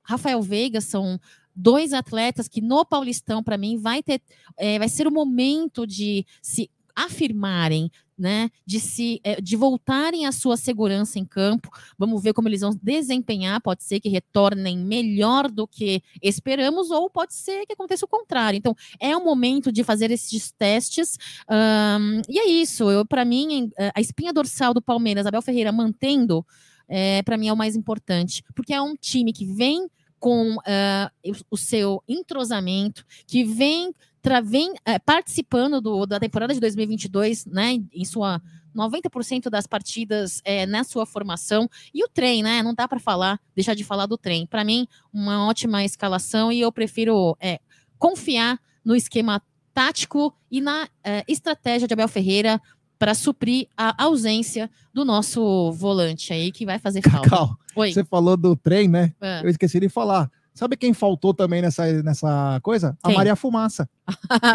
Rafael 0.04 0.40
Veiga 0.40 0.80
são 0.80 1.18
dois 1.54 1.92
atletas 1.92 2.46
que 2.46 2.60
no 2.60 2.84
Paulistão, 2.84 3.42
para 3.42 3.58
mim, 3.58 3.76
vai 3.76 4.04
ter, 4.04 4.22
é, 4.56 4.78
vai 4.78 4.88
ser 4.88 5.08
o 5.08 5.12
momento 5.12 5.84
de 5.84 6.24
se 6.40 6.70
afirmarem, 6.96 7.90
né, 8.16 8.48
de 8.64 8.78
se, 8.78 9.20
é, 9.24 9.40
de 9.40 9.56
voltarem 9.56 10.24
à 10.24 10.30
sua 10.30 10.56
segurança 10.56 11.18
em 11.18 11.24
campo. 11.24 11.68
Vamos 11.98 12.22
ver 12.22 12.32
como 12.32 12.48
eles 12.48 12.60
vão 12.60 12.70
desempenhar. 12.80 13.60
Pode 13.60 13.82
ser 13.82 13.98
que 13.98 14.08
retornem 14.08 14.78
melhor 14.78 15.50
do 15.50 15.66
que 15.66 16.00
esperamos, 16.22 16.90
ou 16.92 17.10
pode 17.10 17.34
ser 17.34 17.66
que 17.66 17.72
aconteça 17.72 18.04
o 18.04 18.08
contrário. 18.08 18.56
Então, 18.56 18.74
é 19.00 19.16
o 19.16 19.24
momento 19.24 19.72
de 19.72 19.82
fazer 19.82 20.10
esses 20.12 20.52
testes. 20.52 21.18
ahn, 21.48 22.22
e 22.28 22.38
é 22.38 22.46
isso. 22.48 22.88
Eu, 22.90 23.04
para 23.04 23.24
mim, 23.24 23.52
em- 23.52 23.72
a 23.94 24.00
espinha 24.00 24.32
dorsal 24.32 24.72
do 24.72 24.80
Palmeiras, 24.80 25.26
Abel 25.26 25.42
Ferreira 25.42 25.72
mantendo, 25.72 26.46
é, 26.88 27.22
para 27.22 27.36
mim 27.36 27.48
é 27.48 27.52
o 27.52 27.56
mais 27.56 27.74
importante, 27.74 28.44
porque 28.54 28.72
é 28.72 28.80
um 28.80 28.94
time 28.94 29.32
que 29.32 29.44
vem 29.44 29.88
com 30.20 30.56
ah, 30.66 31.10
o- 31.50 31.56
seu 31.56 32.02
entrosamento, 32.08 33.04
que 33.26 33.44
vem, 33.44 33.92
vem 34.42 34.74
eh, 34.86 34.98
participando 34.98 35.80
do- 35.80 36.06
da 36.06 36.18
temporada 36.18 36.54
de 36.54 36.60
2022, 36.60 37.44
né, 37.46 37.72
em- 37.92 38.04
sua 38.04 38.40
90% 38.74 39.48
das 39.50 39.66
partidas 39.66 40.40
eh, 40.44 40.66
na 40.66 40.82
sua 40.82 41.06
formação 41.06 41.68
e 41.94 42.02
o 42.04 42.08
trem, 42.08 42.42
né? 42.42 42.60
Não 42.62 42.74
dá 42.74 42.88
para 42.88 42.98
falar, 42.98 43.38
deixar 43.54 43.74
de 43.74 43.84
falar 43.84 44.06
do 44.06 44.18
trem. 44.18 44.46
Para 44.46 44.64
mim, 44.64 44.88
uma 45.12 45.46
ótima 45.46 45.84
escalação 45.84 46.50
e 46.50 46.60
eu 46.60 46.72
prefiro 46.72 47.36
eh, 47.40 47.60
confiar 47.98 48.58
no 48.84 48.96
esquema 48.96 49.40
tático 49.72 50.34
e 50.50 50.60
na 50.60 50.88
eh, 51.04 51.22
estratégia 51.28 51.86
de 51.86 51.94
Abel 51.94 52.08
Ferreira 52.08 52.60
para 52.98 53.14
suprir 53.14 53.68
a 53.76 54.02
ausência 54.04 54.68
do 54.92 55.04
nosso 55.04 55.70
volante 55.72 56.32
aí 56.32 56.50
que 56.50 56.64
vai 56.66 56.78
fazer 56.78 57.02
falta. 57.02 57.28
Cacau, 57.30 57.56
Oi. 57.76 57.92
você 57.92 58.04
falou 58.04 58.36
do 58.36 58.56
trem, 58.56 58.88
né? 58.88 59.12
Ah. 59.20 59.40
Eu 59.44 59.50
esqueci 59.50 59.78
de 59.78 59.88
falar. 59.88 60.30
Sabe 60.54 60.76
quem 60.76 60.94
faltou 60.94 61.34
também 61.34 61.60
nessa, 61.60 62.00
nessa 62.02 62.60
coisa? 62.62 62.96
A 63.02 63.08
Quem? 63.08 63.16
Maria 63.16 63.34
Fumaça. 63.34 63.88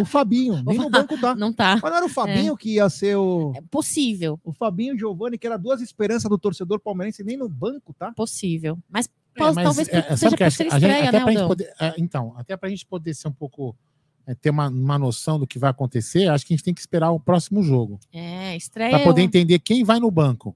o 0.01 0.05
Fabinho. 0.05 0.63
Nem 0.65 0.77
no 0.77 0.89
banco 0.89 1.19
tá. 1.19 1.35
Não 1.35 1.51
tá. 1.51 1.77
Mas 1.81 1.91
não 1.91 1.97
era 1.97 2.05
o 2.05 2.09
Fabinho 2.09 2.55
que 2.55 2.75
ia 2.75 2.89
ser 2.89 3.17
o. 3.17 3.51
É 3.55 3.61
possível, 3.69 4.39
O 4.43 4.53
Fabinho 4.53 4.93
e 4.93 4.95
o 4.95 4.97
Giovanni, 4.99 5.37
que 5.37 5.45
era 5.45 5.57
duas 5.57 5.81
esperanças 5.81 6.29
do 6.29 6.37
torcedor 6.37 6.79
palmeirense, 6.79 7.21
nem 7.23 7.35
no 7.35 7.49
banco, 7.49 7.93
tá? 7.93 8.13
possível. 8.13 8.77
Mas 8.89 9.09
Tal- 9.35 9.53
mas, 9.53 9.63
talvez 9.65 9.87
é, 9.89 10.01
seja 10.01 10.17
sabe 10.17 10.33
o 10.35 10.37
que 10.37 10.49
ser 10.51 10.63
A 10.63 10.69
gente- 10.69 10.73
estreia, 10.73 11.09
até 11.09 11.17
né, 11.19 11.23
pra 11.23 11.31
gente 11.33 11.47
poder, 11.47 11.73
é, 11.79 11.93
então, 11.97 12.33
até 12.37 12.57
pra 12.57 12.67
gente 12.69 12.85
poder 12.85 13.13
ser 13.13 13.27
um 13.27 13.31
pouco 13.33 13.75
é, 14.25 14.33
ter 14.35 14.49
uma, 14.49 14.67
uma 14.69 14.97
noção 14.97 15.37
do 15.39 15.45
que 15.47 15.57
vai 15.59 15.69
acontecer, 15.69 16.27
acho 16.27 16.45
que 16.45 16.53
a 16.53 16.55
gente 16.57 16.63
tem 16.63 16.73
que 16.73 16.79
esperar 16.81 17.11
o 17.11 17.19
próximo 17.19 17.61
jogo 17.63 17.99
É, 18.11 18.55
estreia. 18.55 18.89
Pra 18.91 19.03
poder 19.03 19.21
eu- 19.21 19.25
entender 19.25 19.59
quem 19.59 19.83
vai 19.83 19.99
no 19.99 20.09
banco. 20.11 20.55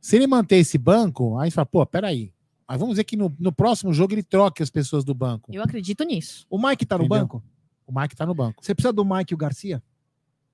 Se 0.00 0.16
ele 0.16 0.26
manter 0.26 0.56
esse 0.56 0.78
banco, 0.78 1.38
aí 1.38 1.50
fala, 1.50 1.66
pô, 1.66 1.84
peraí. 1.86 2.31
Aí 2.72 2.78
vamos 2.78 2.94
dizer 2.94 3.04
que 3.04 3.18
no, 3.18 3.30
no 3.38 3.52
próximo 3.52 3.92
jogo 3.92 4.14
ele 4.14 4.22
troque 4.22 4.62
as 4.62 4.70
pessoas 4.70 5.04
do 5.04 5.12
banco. 5.12 5.52
Eu 5.54 5.62
acredito 5.62 6.04
nisso. 6.04 6.46
O 6.48 6.56
Mike 6.56 6.86
tá 6.86 6.96
no 6.96 7.04
Entendeu? 7.04 7.20
banco? 7.20 7.44
O 7.86 7.92
Mike 7.92 8.16
tá 8.16 8.24
no 8.24 8.34
banco. 8.34 8.64
Você 8.64 8.74
precisa 8.74 8.94
do 8.94 9.04
Mike 9.04 9.30
e 9.30 9.34
o 9.34 9.36
Garcia? 9.36 9.82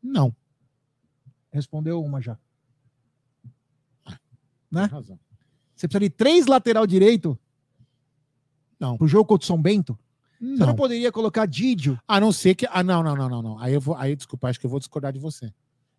Não. 0.03 0.35
Respondeu 1.53 2.03
uma 2.03 2.20
já. 2.20 2.36
Né? 4.69 4.89
Tem 4.89 4.97
razão. 4.99 5.20
Você 5.77 5.86
precisa 5.86 6.01
de 6.01 6.11
três 6.11 6.47
lateral 6.47 6.89
direito 6.89 7.39
Não. 8.81 8.99
pro 8.99 9.07
jogo 9.07 9.24
contra 9.24 9.45
o 9.45 9.47
São 9.47 9.62
Bento? 9.62 9.97
Você 10.40 10.57
não 10.57 10.66
Não. 10.66 10.74
poderia 10.74 11.12
colocar 11.12 11.47
Didio? 11.47 12.01
A 12.09 12.19
não 12.19 12.32
ser 12.32 12.57
que. 12.57 12.66
Ah, 12.73 12.82
não, 12.82 13.01
não, 13.01 13.15
não, 13.15 13.28
não, 13.28 13.43
não. 13.43 13.59
Aí 13.61 13.74
eu 13.74 13.81
vou. 13.81 13.95
Aí, 13.95 14.16
desculpa, 14.16 14.49
acho 14.49 14.59
que 14.59 14.66
eu 14.66 14.70
vou 14.70 14.81
discordar 14.81 15.12
de 15.12 15.20
você. 15.20 15.55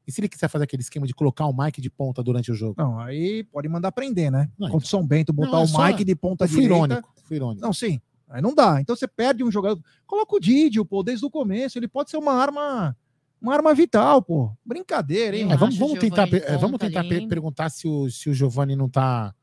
E 0.10 0.11
se 0.11 0.19
ele 0.19 0.27
quiser 0.27 0.48
fazer 0.48 0.64
aquele 0.64 0.81
esquema 0.81 1.06
de 1.06 1.14
colocar 1.14 1.45
o 1.45 1.56
Mike 1.56 1.80
de 1.80 1.90
ponta 1.90 2.23
durante 2.23 2.52
o 2.52 2.56
jogo? 2.56 2.73
Não, 2.77 2.99
aí 2.99 3.44
pode 3.44 3.69
mandar 3.69 3.91
prender, 3.91 4.31
né? 4.31 4.49
Não, 4.57 4.68
contra 4.72 4.86
o 4.86 4.90
São 4.90 5.06
Bento, 5.06 5.31
botar 5.31 5.52
Não, 5.52 5.61
é 5.61 5.65
o 5.65 5.86
Mike 5.88 6.03
de 6.03 6.15
ponta 6.15 6.48
fui 6.48 6.61
direita. 6.61 6.76
irônico. 6.86 7.14
Fui 7.23 7.36
irônico. 7.38 7.61
Não, 7.61 7.72
sim. 7.72 8.02
Aí 8.27 8.41
não 8.41 8.56
dá. 8.56 8.81
Então 8.81 8.95
você 8.95 9.07
perde 9.07 9.44
um 9.44 9.52
jogador. 9.52 9.80
Coloca 10.07 10.36
o 10.36 10.40
Didio, 10.40 10.84
pô, 10.84 11.03
desde 11.03 11.23
o 11.26 11.30
começo. 11.30 11.77
Ele 11.77 11.88
pode 11.88 12.10
ser 12.10 12.18
uma 12.18 12.34
arma. 12.34 12.98
Uma 13.40 13.53
arma 13.53 13.73
vital, 13.76 14.22
pô. 14.22 14.52
Brincadeira, 14.65 15.38
hein? 15.38 15.52
É, 15.52 15.56
vamos, 15.56 15.77
vamos 15.77 15.99
tentar, 15.99 16.27
é, 16.34 16.57
vamos 16.57 16.80
tentar 16.80 16.99
ali. 17.02 17.10
per- 17.10 17.27
perguntar 17.27 17.69
se 17.69 17.88
o, 17.88 18.10
se 18.10 18.30
o 18.30 18.34
Giovanni 18.34 18.76
não 18.76 18.90
tá 18.90 19.34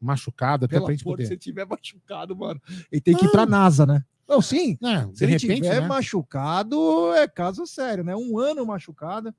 machucado, 0.00 0.64
até 0.66 0.74
Pelo 0.76 0.86
pra 0.86 0.94
gente 0.94 1.04
poder. 1.04 1.26
se 1.26 1.32
ele 1.32 1.38
tiver 1.40 1.64
machucado, 1.66 2.36
mano. 2.36 2.60
Ele 2.90 3.00
tem 3.00 3.16
que 3.16 3.24
ir 3.24 3.30
pra 3.30 3.46
NASA, 3.46 3.86
né? 3.86 4.02
Não, 4.28 4.42
sim. 4.42 4.76
Não, 4.80 5.08
Se 5.14 5.18
de 5.18 5.24
ele 5.24 5.32
repente, 5.32 5.62
tiver 5.62 5.80
né? 5.80 5.86
machucado, 5.88 7.12
é 7.14 7.26
caso 7.26 7.66
sério, 7.66 8.04
né? 8.04 8.14
Um 8.14 8.38
ano 8.38 8.66
machucado. 8.66 9.34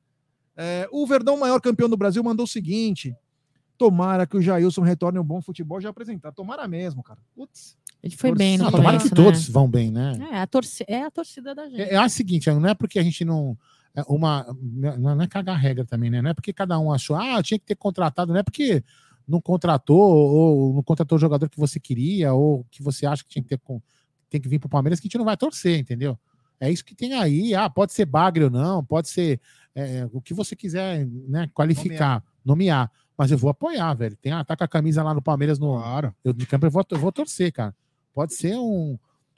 É, 0.61 0.90
o 0.91 1.07
Verdão, 1.07 1.40
maior 1.40 1.61
campeão 1.61 1.88
do 1.88 1.95
Brasil, 1.95 2.22
mandou 2.22 2.44
o 2.44 2.48
seguinte: 2.48 3.15
tomara 3.77 4.27
que 4.27 4.36
o 4.36 4.41
Jailson 4.41 4.81
retorne 4.81 5.18
um 5.18 5.23
bom 5.23 5.41
futebol 5.41 5.80
já 5.80 5.90
apresentar. 5.90 6.34
Tomara 6.34 6.68
mesmo, 6.68 7.02
cara. 7.02 7.19
Putz. 7.34 7.77
Ele 8.03 8.15
foi 8.15 8.34
bem 8.34 8.57
no 8.57 8.65
Não, 8.65 8.72
Torcida. 8.72 8.77
tomara 8.77 8.98
começo, 8.98 9.15
que 9.15 9.22
né? 9.22 9.26
todos 9.26 9.49
vão 9.49 9.69
bem, 9.69 9.90
né? 9.90 10.30
É 10.31 10.41
a, 10.41 10.48
torci 10.48 10.84
é 10.86 11.03
a 11.03 11.11
torcida 11.11 11.56
da 11.56 11.69
gente. 11.69 11.81
É, 11.81 11.94
é 11.95 12.06
o 12.06 12.10
seguinte, 12.10 12.49
não 12.49 12.69
é 12.69 12.73
porque 12.73 12.99
a 12.99 13.03
gente 13.03 13.23
não. 13.23 13.57
é 13.95 14.02
Uma, 14.07 14.45
não 14.61 15.15
não 15.15 15.22
é 15.22 15.27
cagar 15.27 15.57
regra 15.57 15.86
também, 15.86 16.10
né? 16.10 16.22
Não 16.22 16.30
é 16.30 16.34
porque 16.34 16.52
cada 16.52 16.77
um 16.77 16.91
achou, 16.91 17.15
ah, 17.15 17.41
tinha 17.41 17.57
que 17.57 17.65
ter 17.65 17.76
contratado, 17.76 18.34
não 18.34 18.40
é 18.40 18.44
porque 18.44 18.84
não 19.26 19.40
contratou 19.40 19.98
ou 19.98 20.73
não 20.73 20.84
contratou 20.84 21.18
o 21.18 21.22
jogador 21.22 21.49
que 21.49 21.60
você 21.60 21.80
queria 21.80 22.34
ou 22.34 22.65
que 22.69 22.84
você 22.84 23.06
acha 23.06 23.23
que 23.23 23.30
tinha 23.30 23.44
que 23.44 23.49
ter 23.49 23.60
com, 23.60 23.81
tem 24.30 24.41
que 24.41 24.49
vir 24.49 24.60
pro 24.60 24.68
Palmeiras 24.68 24.99
que 24.99 25.06
a 25.06 25.07
gente 25.07 25.18
não 25.18 25.26
vai 25.26 25.38
torcer, 25.38 25.80
entendeu? 25.80 26.18
É 26.60 26.69
isso 26.69 26.84
que 26.84 26.95
tem 26.95 27.14
aí. 27.14 27.56
Ah, 27.56 27.69
pode 27.69 27.94
ser 27.94 28.06
bagre 28.06 28.44
ou 28.44 28.49
não, 28.49 28.84
pode 28.84 29.07
ser 29.07 29.40
é, 29.80 30.10
o 30.11 30.22
que 30.22 30.34
você 30.34 30.56
quiser 30.56 31.06
né, 31.06 31.49
qualificar, 31.53 32.23
nomear. 32.43 32.91
Mas 33.18 33.31
eu 33.31 33.38
vou 33.38 33.49
apoiar, 33.49 33.93
velho. 33.93 34.15
Tem, 34.15 34.31
ah, 34.31 34.43
tá 34.43 34.56
com 34.56 34.64
a 34.64 34.68
camisa 34.68 35.03
lá 35.03 35.14
no 35.14 35.22
Palmeiras 35.22 35.60
no, 35.60 35.77
Claro. 35.77 36.15
eu 36.23 36.31
de 36.31 36.45
campo 36.45 36.65
eu 36.65 36.72
vou, 36.72 36.85
eu 36.89 36.99
vou 36.99 37.11
torcer, 37.11 37.51
cara. 37.51 37.76
Pode 38.14 38.34
ser 38.34 38.56
um, 38.56 38.97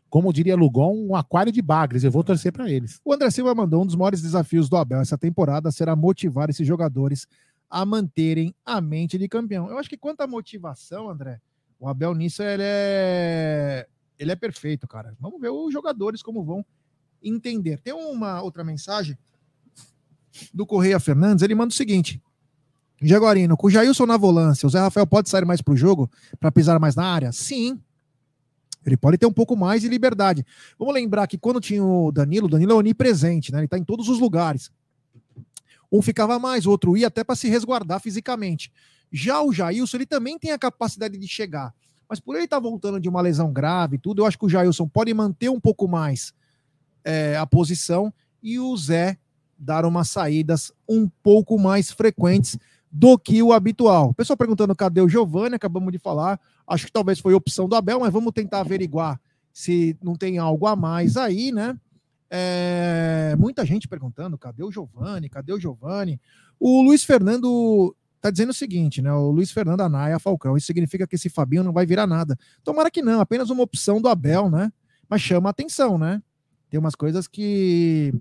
como 0.09 0.33
diria 0.33 0.55
Lugon, 0.55 0.93
um 0.93 1.15
aquário 1.15 1.51
de 1.51 1.61
bagres. 1.61 2.03
Eu 2.03 2.11
vou 2.11 2.23
torcer 2.23 2.51
pra 2.51 2.69
eles. 2.69 2.99
O 3.03 3.13
André 3.13 3.31
Silva 3.31 3.55
mandou 3.55 3.81
um 3.81 3.85
dos 3.85 3.95
maiores 3.95 4.21
desafios 4.21 4.67
do 4.69 4.75
Abel 4.75 4.99
essa 4.99 5.17
temporada 5.17 5.71
será 5.71 5.95
motivar 5.95 6.49
esses 6.49 6.67
jogadores 6.67 7.25
a 7.69 7.85
manterem 7.85 8.53
a 8.65 8.81
mente 8.81 9.17
de 9.17 9.29
campeão. 9.29 9.69
Eu 9.69 9.77
acho 9.77 9.89
que 9.89 9.97
quanto 9.97 10.21
à 10.21 10.27
motivação, 10.27 11.09
André, 11.09 11.39
o 11.79 11.87
Abel 11.87 12.13
nisso 12.13 12.43
ele 12.43 12.63
é 12.65 13.87
ele 14.19 14.31
é 14.31 14.35
perfeito, 14.35 14.87
cara. 14.87 15.15
Vamos 15.19 15.41
ver 15.41 15.49
os 15.49 15.73
jogadores 15.73 16.21
como 16.21 16.43
vão 16.43 16.63
entender. 17.23 17.79
Tem 17.79 17.93
uma 17.93 18.41
outra 18.41 18.63
mensagem 18.63 19.17
do 20.53 20.65
Correia 20.65 20.99
Fernandes, 20.99 21.43
ele 21.43 21.55
manda 21.55 21.71
o 21.71 21.75
seguinte: 21.75 22.21
Jaguarino, 23.01 23.57
com 23.57 23.67
o 23.67 23.69
Jailson 23.69 24.05
na 24.05 24.17
volância, 24.17 24.67
o 24.67 24.69
Zé 24.69 24.79
Rafael 24.79 25.07
pode 25.07 25.29
sair 25.29 25.45
mais 25.45 25.61
pro 25.61 25.75
jogo 25.75 26.09
para 26.39 26.51
pisar 26.51 26.79
mais 26.79 26.95
na 26.95 27.05
área? 27.05 27.31
Sim. 27.31 27.79
Ele 28.85 28.97
pode 28.97 29.17
ter 29.17 29.25
um 29.25 29.33
pouco 29.33 29.55
mais 29.55 29.81
de 29.81 29.87
liberdade. 29.87 30.45
Vamos 30.77 30.93
lembrar 30.93 31.27
que 31.27 31.37
quando 31.37 31.61
tinha 31.61 31.83
o 31.83 32.11
Danilo, 32.11 32.47
o 32.47 32.49
Danilo 32.49 32.71
é 32.71 32.75
onipresente, 32.75 33.51
né? 33.51 33.59
Ele 33.59 33.67
tá 33.67 33.77
em 33.77 33.83
todos 33.83 34.09
os 34.09 34.19
lugares. 34.19 34.71
Um 35.91 36.01
ficava 36.01 36.39
mais, 36.39 36.65
o 36.65 36.71
outro 36.71 36.95
ia 36.95 37.07
até 37.07 37.23
para 37.23 37.35
se 37.35 37.47
resguardar 37.49 37.99
fisicamente. 37.99 38.71
Já 39.11 39.41
o 39.41 39.51
Jailson, 39.51 39.97
ele 39.97 40.05
também 40.05 40.39
tem 40.39 40.51
a 40.51 40.57
capacidade 40.57 41.17
de 41.17 41.27
chegar. 41.27 41.73
Mas 42.09 42.19
por 42.19 42.35
ele 42.35 42.45
estar 42.45 42.59
voltando 42.59 42.99
de 42.99 43.09
uma 43.09 43.21
lesão 43.21 43.51
grave 43.51 43.95
e 43.97 43.99
tudo, 43.99 44.21
eu 44.21 44.25
acho 44.25 44.37
que 44.37 44.45
o 44.45 44.49
Jailson 44.49 44.87
pode 44.87 45.13
manter 45.13 45.49
um 45.49 45.59
pouco 45.59 45.87
mais 45.87 46.33
é, 47.03 47.37
a 47.37 47.45
posição 47.45 48.13
e 48.41 48.59
o 48.59 48.75
Zé 48.77 49.17
dar 49.61 49.85
umas 49.85 50.09
saídas 50.09 50.73
um 50.89 51.07
pouco 51.21 51.57
mais 51.59 51.91
frequentes 51.91 52.57
do 52.91 53.17
que 53.17 53.41
o 53.41 53.53
habitual. 53.53 54.13
Pessoal 54.13 54.35
perguntando 54.35 54.75
cadê 54.75 54.99
o 54.99 55.07
Giovanni, 55.07 55.55
acabamos 55.55 55.91
de 55.91 55.99
falar. 55.99 56.39
Acho 56.67 56.87
que 56.87 56.91
talvez 56.91 57.19
foi 57.19 57.33
opção 57.33 57.69
do 57.69 57.75
Abel, 57.75 57.99
mas 57.99 58.11
vamos 58.11 58.33
tentar 58.33 58.61
averiguar 58.61 59.19
se 59.53 59.97
não 60.01 60.15
tem 60.15 60.37
algo 60.37 60.65
a 60.65 60.75
mais 60.75 61.15
aí, 61.15 61.51
né? 61.51 61.77
É, 62.29 63.35
muita 63.37 63.65
gente 63.65 63.87
perguntando: 63.87 64.37
cadê 64.37 64.63
o 64.63 64.71
Giovanni? 64.71 65.29
Cadê 65.29 65.53
o 65.53 65.59
Giovanni? 65.59 66.19
O 66.59 66.81
Luiz 66.81 67.03
Fernando 67.03 67.95
tá 68.21 68.29
dizendo 68.29 68.51
o 68.51 68.53
seguinte, 68.53 69.01
né? 69.01 69.11
O 69.11 69.31
Luiz 69.31 69.51
Fernando 69.51 69.81
Anaia 69.81 70.19
Falcão. 70.19 70.55
Isso 70.55 70.67
significa 70.67 71.05
que 71.05 71.15
esse 71.15 71.29
Fabinho 71.29 71.63
não 71.63 71.73
vai 71.73 71.85
virar 71.85 72.07
nada. 72.07 72.37
Tomara 72.63 72.89
que 72.89 73.01
não, 73.01 73.19
apenas 73.19 73.49
uma 73.49 73.63
opção 73.63 74.01
do 74.01 74.07
Abel, 74.07 74.49
né? 74.49 74.71
Mas 75.09 75.21
chama 75.21 75.49
atenção, 75.49 75.97
né? 75.97 76.21
Tem 76.69 76.79
umas 76.79 76.95
coisas 76.95 77.27
que, 77.27 78.13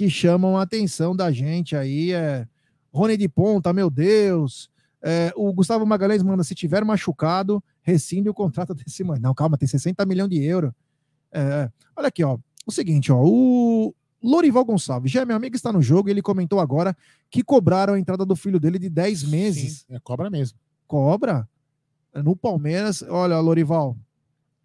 que 0.00 0.08
chamam 0.08 0.56
a 0.56 0.62
atenção 0.62 1.14
da 1.14 1.30
gente 1.30 1.76
aí. 1.76 2.12
É... 2.12 2.48
Rony 2.90 3.18
de 3.18 3.28
Ponta, 3.28 3.70
meu 3.70 3.90
Deus. 3.90 4.70
É, 5.02 5.30
o 5.36 5.52
Gustavo 5.52 5.84
Magalhães 5.84 6.22
manda: 6.22 6.42
se 6.42 6.54
tiver 6.54 6.82
machucado, 6.86 7.62
rescinde 7.82 8.26
o 8.26 8.32
contrato 8.32 8.72
desse 8.74 9.04
mano. 9.04 9.20
Não, 9.20 9.34
calma, 9.34 9.58
tem 9.58 9.68
60 9.68 10.06
milhões 10.06 10.30
de 10.30 10.42
euros. 10.42 10.72
É, 11.30 11.70
olha 11.94 12.08
aqui, 12.08 12.24
ó. 12.24 12.38
O 12.66 12.72
seguinte, 12.72 13.12
ó. 13.12 13.22
O 13.22 13.94
Lorival 14.22 14.64
Gonçalves, 14.64 15.12
já 15.12 15.20
é 15.20 15.24
meu 15.26 15.36
amigo, 15.36 15.54
está 15.54 15.70
no 15.70 15.82
jogo 15.82 16.08
e 16.08 16.12
ele 16.12 16.22
comentou 16.22 16.60
agora 16.60 16.96
que 17.30 17.44
cobraram 17.44 17.92
a 17.92 17.98
entrada 17.98 18.24
do 18.24 18.34
filho 18.34 18.58
dele 18.58 18.78
de 18.78 18.88
10 18.88 19.24
meses. 19.24 19.84
Sim, 19.86 19.96
é 19.96 20.00
cobra 20.00 20.30
mesmo. 20.30 20.58
Cobra? 20.86 21.46
No 22.14 22.34
Palmeiras, 22.34 23.02
olha, 23.02 23.38
Lorival, 23.38 23.94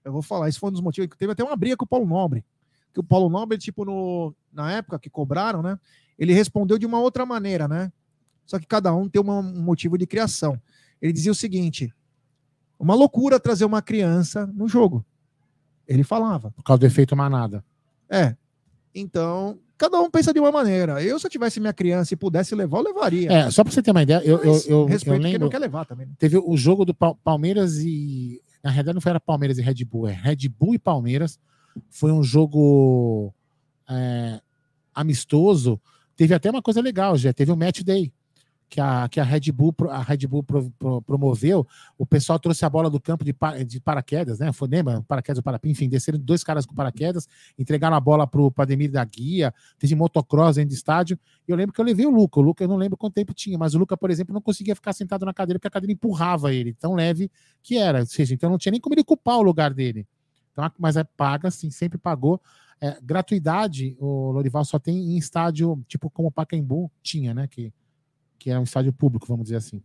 eu 0.06 0.14
vou 0.14 0.22
falar, 0.22 0.48
isso 0.48 0.62
foi 0.62 0.70
um 0.70 0.74
dos 0.74 0.82
motivos 0.82 1.10
que 1.10 1.18
teve 1.18 1.34
até 1.34 1.44
uma 1.44 1.58
briga 1.58 1.76
com 1.76 1.84
o 1.84 1.88
Paulo 1.88 2.06
Nobre. 2.06 2.46
Que 2.94 3.02
o 3.02 3.04
Paulo 3.04 3.30
Nobre, 3.30 3.58
tipo, 3.58 3.84
no, 3.84 4.34
na 4.56 4.72
época 4.72 4.98
que 4.98 5.10
cobraram, 5.10 5.62
né? 5.62 5.78
Ele 6.18 6.34
respondeu 6.34 6.78
de 6.78 6.86
uma 6.86 7.00
outra 7.00 7.26
maneira, 7.26 7.68
né? 7.68 7.92
Só 8.46 8.58
que 8.58 8.66
cada 8.66 8.94
um 8.96 9.10
tem 9.10 9.22
um 9.22 9.42
motivo 9.62 9.98
de 9.98 10.08
criação. 10.08 10.60
Ele 11.02 11.12
dizia 11.12 11.32
o 11.32 11.36
seguinte: 11.36 11.94
uma 12.80 12.96
loucura 12.96 13.40
trazer 13.40 13.66
uma 13.66 13.82
criança 13.82 14.48
no 14.48 14.68
jogo. 14.68 15.06
Ele 15.88 16.04
falava. 16.04 16.52
Por 16.52 16.64
causa 16.64 16.80
do 16.80 16.86
efeito 16.86 17.16
manada. 17.16 17.64
É. 18.10 18.36
Então, 18.94 19.60
cada 19.78 20.00
um 20.00 20.10
pensa 20.10 20.34
de 20.34 20.40
uma 20.40 20.52
maneira. 20.52 21.04
Eu, 21.04 21.20
se 21.20 21.26
eu 21.26 21.30
tivesse 21.30 21.60
minha 21.60 21.74
criança 21.74 22.14
e 22.14 22.18
pudesse 22.18 22.56
levar, 22.56 22.78
eu 22.78 22.84
levaria. 22.84 23.32
É, 23.32 23.52
só 23.52 23.64
pra 23.64 23.74
você 23.74 23.82
ter 23.84 23.92
uma 23.92 24.04
ideia, 24.04 24.22
eu, 24.24 24.38
eu, 24.42 24.54
Mas 24.54 24.66
eu, 24.68 24.80
eu 24.80 24.86
respeito 24.86 25.22
quem 25.22 25.32
lembro. 25.32 25.42
não 25.46 25.50
quer 25.50 25.60
levar 25.60 25.86
também. 25.86 26.06
né? 26.08 26.14
Teve 26.18 26.38
o 26.38 26.56
jogo 26.56 26.86
do 26.86 26.94
Pal- 26.94 27.16
Palmeiras 27.24 27.78
e. 27.80 28.42
Na 28.64 28.72
realidade, 28.72 28.96
não 28.96 29.02
foi 29.02 29.10
era 29.12 29.20
Palmeiras 29.20 29.58
e 29.58 29.62
Red 29.62 29.84
Bull, 29.86 30.08
é 30.08 30.14
Red 30.14 30.48
Bull 30.50 30.74
e 30.74 30.80
Palmeiras. 30.80 31.38
Foi 31.92 32.12
um 32.12 32.24
jogo 32.24 33.32
é, 33.88 34.42
amistoso. 34.96 35.80
Teve 36.16 36.34
até 36.34 36.50
uma 36.50 36.62
coisa 36.62 36.82
legal, 36.82 37.18
já 37.18 37.34
teve 37.34 37.52
um 37.52 37.56
match 37.56 37.82
day. 37.84 38.12
Que 38.68 38.82
a, 38.82 39.08
que 39.08 39.20
a 39.20 39.24
Red 39.24 39.52
Bull, 39.52 39.76
a 39.92 40.02
Red 40.02 40.26
Bull 40.28 40.42
pro- 40.42 40.72
pro- 40.72 41.00
promoveu, 41.04 41.68
o 42.00 42.06
pessoal 42.06 42.40
trouxe 42.40 42.66
a 42.66 42.70
bola 42.70 42.90
do 42.90 43.00
campo 43.00 43.24
de, 43.24 43.34
de 43.64 43.80
paraquedas, 43.80 44.40
né? 44.40 44.52
Foi, 44.52 44.68
lembra? 44.68 45.04
Paraquedas 45.08 45.40
parapim, 45.44 45.70
enfim, 45.70 45.88
desceram 45.88 46.18
dois 46.18 46.44
caras 46.44 46.66
com 46.66 46.74
paraquedas, 46.74 47.28
entregaram 47.60 47.96
a 47.96 48.00
bola 48.00 48.26
pro 48.26 48.50
Pademir 48.50 48.92
da 48.92 49.06
Guia, 49.06 49.54
teve 49.78 49.94
motocross 49.94 50.56
dentro 50.56 50.70
do 50.70 50.74
estádio. 50.74 51.20
E 51.48 51.52
eu 51.52 51.56
lembro 51.56 51.74
que 51.74 51.80
eu 51.80 51.86
levei 51.86 52.08
o 52.08 52.10
Luca. 52.10 52.40
O 52.40 52.42
Luca 52.44 52.64
eu 52.64 52.68
não 52.68 52.76
lembro 52.76 52.98
quanto 52.98 53.14
tempo 53.14 53.36
tinha, 53.36 53.56
mas 53.56 53.76
o 53.76 53.78
Luca, 53.78 53.96
por 53.96 54.10
exemplo, 54.10 54.34
não 54.34 54.42
conseguia 54.42 54.74
ficar 54.74 54.94
sentado 54.94 55.28
na 55.28 55.34
cadeira 55.34 55.60
porque 55.60 55.68
a 55.68 55.72
cadeira 55.72 55.94
empurrava 55.94 56.52
ele, 56.52 56.74
tão 56.74 56.96
leve 56.96 57.30
que 57.62 57.78
era. 57.78 58.00
Ou 58.00 58.06
seja, 58.08 58.34
então 58.34 58.50
não 58.50 58.58
tinha 58.58 58.72
nem 58.72 58.82
como 58.82 58.96
ele 58.96 59.02
ocupar 59.02 59.38
o 59.38 59.44
lugar 59.44 59.76
dele. 59.76 60.08
Então, 60.52 60.72
mas 60.80 60.98
é 60.98 61.04
paga, 61.04 61.52
sim, 61.52 61.70
sempre 61.70 62.00
pagou. 62.00 62.42
É, 62.86 63.00
gratuidade, 63.02 63.98
o 64.00 64.30
Lorival 64.30 64.64
só 64.64 64.78
tem 64.78 64.96
em 65.14 65.18
estádio, 65.18 65.84
tipo 65.88 66.08
como 66.08 66.28
o 66.28 66.32
Pacaembu 66.32 66.92
tinha, 67.02 67.34
né? 67.34 67.48
Que, 67.48 67.74
que 68.38 68.52
é 68.52 68.60
um 68.60 68.64
estádio 68.64 68.94
público, 68.94 69.26
vamos 69.26 69.46
dizer 69.46 69.56
assim. 69.56 69.82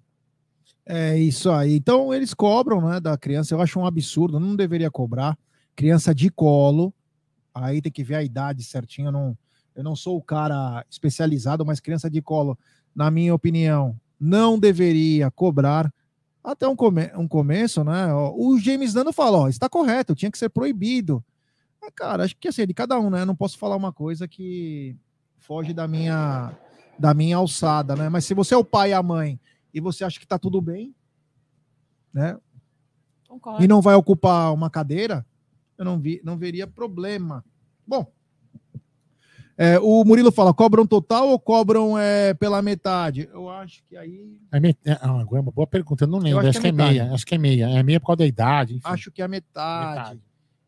É 0.84 1.16
isso 1.16 1.50
aí. 1.50 1.76
Então 1.76 2.12
eles 2.12 2.34
cobram, 2.34 2.86
né, 2.86 3.00
da 3.00 3.16
criança. 3.16 3.54
Eu 3.54 3.62
acho 3.62 3.80
um 3.80 3.86
absurdo, 3.86 4.38
não 4.38 4.54
deveria 4.54 4.90
cobrar. 4.90 5.38
Criança 5.74 6.14
de 6.14 6.28
colo, 6.28 6.92
aí 7.54 7.80
tem 7.80 7.90
que 7.90 8.04
ver 8.04 8.16
a 8.16 8.22
idade 8.22 8.62
certinha. 8.62 9.08
Eu 9.08 9.12
não, 9.12 9.38
eu 9.74 9.82
não 9.82 9.96
sou 9.96 10.18
o 10.18 10.22
cara 10.22 10.84
especializado, 10.90 11.64
mas 11.64 11.80
criança 11.80 12.10
de 12.10 12.20
colo, 12.20 12.58
na 12.94 13.10
minha 13.10 13.34
opinião, 13.34 13.98
não 14.18 14.58
deveria 14.58 15.30
cobrar. 15.30 15.90
até 16.44 16.68
um, 16.68 16.76
come 16.76 17.10
um 17.16 17.26
começo, 17.26 17.82
né? 17.82 18.12
o 18.12 18.58
James 18.58 18.92
Dano 18.92 19.10
fala, 19.10 19.38
ó, 19.38 19.48
está 19.48 19.70
correto, 19.70 20.14
tinha 20.14 20.30
que 20.30 20.36
ser 20.36 20.50
proibido. 20.50 21.24
Ah, 21.82 21.90
cara, 21.90 22.24
acho 22.24 22.36
que 22.36 22.48
assim, 22.48 22.62
é 22.62 22.66
de 22.66 22.74
cada 22.74 22.98
um, 22.98 23.08
né? 23.10 23.22
Eu 23.22 23.26
não 23.26 23.34
posso 23.36 23.56
falar 23.58 23.76
uma 23.76 23.92
coisa 23.92 24.28
que 24.28 24.96
foge 25.38 25.72
da 25.72 25.88
minha 25.88 26.52
da 26.98 27.14
minha 27.14 27.36
alçada, 27.38 27.96
né? 27.96 28.08
Mas 28.10 28.26
se 28.26 28.34
você 28.34 28.52
é 28.52 28.56
o 28.58 28.64
pai 28.64 28.90
e 28.90 28.92
a 28.92 29.02
mãe 29.02 29.40
e 29.72 29.80
você 29.80 30.04
acha 30.04 30.20
que 30.20 30.26
tá 30.26 30.38
tudo 30.38 30.60
bem, 30.60 30.94
né? 32.12 32.36
Concordo. 33.26 33.62
E 33.64 33.68
não 33.68 33.80
vai 33.80 33.94
ocupar 33.94 34.52
uma 34.52 34.68
cadeira, 34.68 35.24
eu 35.78 35.84
não 35.84 35.98
vi, 35.98 36.20
não 36.22 36.36
veria 36.36 36.66
problema. 36.66 37.42
Bom, 37.86 38.12
é, 39.56 39.78
o 39.78 40.04
Murilo 40.04 40.30
fala, 40.32 40.52
cobram 40.52 40.86
total 40.86 41.28
ou 41.28 41.38
cobram 41.38 41.96
é, 41.98 42.34
pela 42.34 42.60
metade? 42.60 43.28
Eu 43.32 43.48
acho 43.48 43.82
que 43.84 43.96
aí 43.96 44.38
É 44.52 44.60
me- 44.60 44.76
é, 44.84 44.92
ah, 44.92 45.24
é 45.32 45.38
uma 45.40 45.50
boa 45.52 45.66
pergunta, 45.66 46.04
eu 46.04 46.08
não 46.08 46.18
lembro. 46.18 46.40
acho 46.40 46.48
acho, 46.48 46.60
que 46.60 46.62
que 46.62 46.66
é 46.66 46.84
é 46.84 46.88
meia. 46.88 47.12
Acho 47.12 47.26
que 47.26 47.34
é 47.34 47.38
meia. 47.38 47.68
É 47.70 47.82
meia 47.82 48.00
por 48.00 48.06
causa 48.08 48.18
da 48.18 48.26
idade. 48.26 48.74
Enfim, 48.76 48.82
acho 48.88 49.10
que 49.10 49.22
é 49.22 49.24
a 49.24 49.28
metade. 49.28 49.98
metade. 49.98 50.20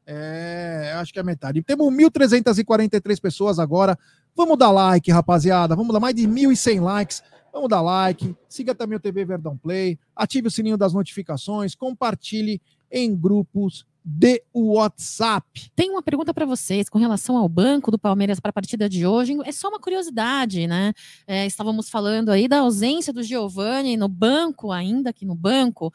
É, 0.06 0.92
acho 0.96 1.12
que 1.12 1.18
é 1.18 1.22
metade. 1.22 1.62
Temos 1.62 1.92
1.343 1.92 3.20
pessoas 3.20 3.58
agora. 3.58 3.98
Vamos 4.34 4.58
dar 4.58 4.70
like, 4.70 5.10
rapaziada. 5.10 5.76
Vamos 5.76 5.92
dar 5.92 6.00
mais 6.00 6.14
de 6.14 6.26
1.100 6.26 6.80
likes. 6.82 7.22
Vamos 7.52 7.68
dar 7.68 7.82
like. 7.82 8.34
Siga 8.48 8.74
também 8.74 8.96
o 8.96 9.00
TV 9.00 9.24
Verdão 9.24 9.56
Play. 9.56 9.98
Ative 10.16 10.48
o 10.48 10.50
sininho 10.50 10.76
das 10.76 10.92
notificações. 10.92 11.74
Compartilhe 11.74 12.60
em 12.90 13.14
grupos 13.14 13.86
de 14.04 14.42
WhatsApp. 14.52 15.70
Tem 15.76 15.90
uma 15.90 16.02
pergunta 16.02 16.34
para 16.34 16.44
vocês 16.44 16.88
com 16.88 16.98
relação 16.98 17.36
ao 17.36 17.48
banco 17.48 17.90
do 17.90 17.98
Palmeiras 17.98 18.40
para 18.40 18.50
a 18.50 18.52
partida 18.52 18.88
de 18.88 19.06
hoje. 19.06 19.36
É 19.44 19.52
só 19.52 19.68
uma 19.68 19.78
curiosidade, 19.78 20.66
né? 20.66 20.92
É, 21.26 21.46
estávamos 21.46 21.88
falando 21.88 22.30
aí 22.30 22.48
da 22.48 22.60
ausência 22.60 23.12
do 23.12 23.22
Giovani 23.22 23.96
no 23.96 24.08
banco, 24.08 24.72
ainda 24.72 25.10
aqui 25.10 25.24
no 25.24 25.34
banco. 25.34 25.92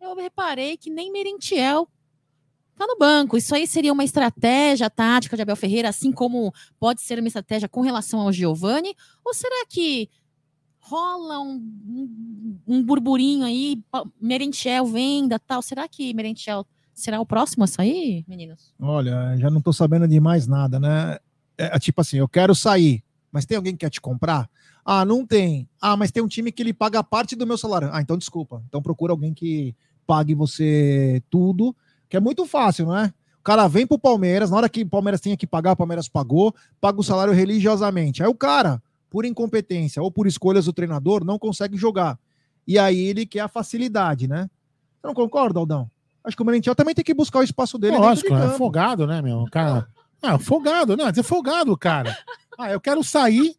Eu 0.00 0.16
reparei 0.16 0.76
que 0.76 0.90
nem 0.90 1.12
Merentiel 1.12 1.88
tá 2.80 2.86
no 2.86 2.96
banco. 2.96 3.36
Isso 3.36 3.54
aí 3.54 3.66
seria 3.66 3.92
uma 3.92 4.04
estratégia 4.04 4.88
tática 4.88 5.36
de 5.36 5.42
Abel 5.42 5.56
Ferreira, 5.56 5.90
assim 5.90 6.10
como 6.10 6.52
pode 6.78 7.02
ser 7.02 7.18
uma 7.18 7.28
estratégia 7.28 7.68
com 7.68 7.82
relação 7.82 8.20
ao 8.20 8.32
Giovani? 8.32 8.94
Ou 9.22 9.34
será 9.34 9.66
que 9.68 10.08
rola 10.78 11.40
um, 11.40 11.56
um, 11.86 12.58
um 12.66 12.82
burburinho 12.82 13.44
aí, 13.44 13.82
Merentiel 14.18 14.86
venda, 14.86 15.38
tal? 15.38 15.60
Será 15.60 15.86
que 15.86 16.14
Merentiel 16.14 16.66
será 16.94 17.20
o 17.20 17.26
próximo 17.26 17.64
a 17.64 17.66
sair, 17.66 18.24
meninos? 18.26 18.72
Olha, 18.80 19.36
já 19.36 19.50
não 19.50 19.60
tô 19.60 19.74
sabendo 19.74 20.08
de 20.08 20.18
mais 20.18 20.46
nada, 20.46 20.80
né? 20.80 21.18
É, 21.58 21.78
tipo 21.78 22.00
assim, 22.00 22.16
eu 22.16 22.28
quero 22.28 22.54
sair, 22.54 23.04
mas 23.30 23.44
tem 23.44 23.58
alguém 23.58 23.74
que 23.74 23.80
quer 23.80 23.90
te 23.90 24.00
comprar? 24.00 24.48
Ah, 24.82 25.04
não 25.04 25.26
tem. 25.26 25.68
Ah, 25.78 25.98
mas 25.98 26.10
tem 26.10 26.22
um 26.22 26.28
time 26.28 26.50
que 26.50 26.62
ele 26.62 26.72
paga 26.72 27.04
parte 27.04 27.36
do 27.36 27.46
meu 27.46 27.58
salário. 27.58 27.90
Ah, 27.92 28.00
então 28.00 28.16
desculpa. 28.16 28.62
Então 28.66 28.80
procura 28.80 29.12
alguém 29.12 29.34
que 29.34 29.76
pague 30.06 30.34
você 30.34 31.22
tudo, 31.28 31.76
que 32.10 32.16
é 32.16 32.20
muito 32.20 32.44
fácil, 32.44 32.84
não 32.86 32.96
é? 32.96 33.06
O 33.38 33.42
cara 33.42 33.66
vem 33.68 33.86
pro 33.86 33.98
Palmeiras, 33.98 34.50
na 34.50 34.58
hora 34.58 34.68
que 34.68 34.82
o 34.82 34.88
Palmeiras 34.88 35.20
tinha 35.20 35.34
que 35.36 35.46
pagar, 35.46 35.72
o 35.72 35.76
Palmeiras 35.76 36.08
pagou, 36.08 36.54
paga 36.78 37.00
o 37.00 37.02
salário 37.02 37.32
religiosamente. 37.32 38.22
Aí 38.22 38.28
o 38.28 38.34
cara, 38.34 38.82
por 39.08 39.24
incompetência 39.24 40.02
ou 40.02 40.10
por 40.10 40.26
escolhas 40.26 40.66
do 40.66 40.72
treinador, 40.74 41.24
não 41.24 41.38
consegue 41.38 41.76
jogar. 41.76 42.18
E 42.66 42.78
aí 42.78 42.98
ele 43.00 43.24
quer 43.24 43.40
a 43.40 43.48
facilidade, 43.48 44.28
né? 44.28 44.50
Você 45.00 45.06
não 45.06 45.14
concorda, 45.14 45.58
Aldão? 45.58 45.90
Acho 46.22 46.36
que 46.36 46.42
o 46.42 46.46
Merentiel 46.46 46.74
também 46.74 46.94
tem 46.94 47.02
que 47.04 47.14
buscar 47.14 47.38
o 47.38 47.42
espaço 47.42 47.78
dele. 47.78 47.96
Lógico, 47.96 48.28
de 48.28 48.34
é 48.42 48.48
folgado, 48.58 49.06
né, 49.06 49.22
meu? 49.22 49.38
O 49.38 49.50
cara. 49.50 49.88
Ah, 50.22 50.38
folgado, 50.38 50.94
não, 50.94 51.08
é 51.08 51.22
folgado, 51.22 51.74
cara. 51.78 52.14
Ah, 52.58 52.70
eu 52.70 52.78
quero 52.80 53.02
sair. 53.02 53.54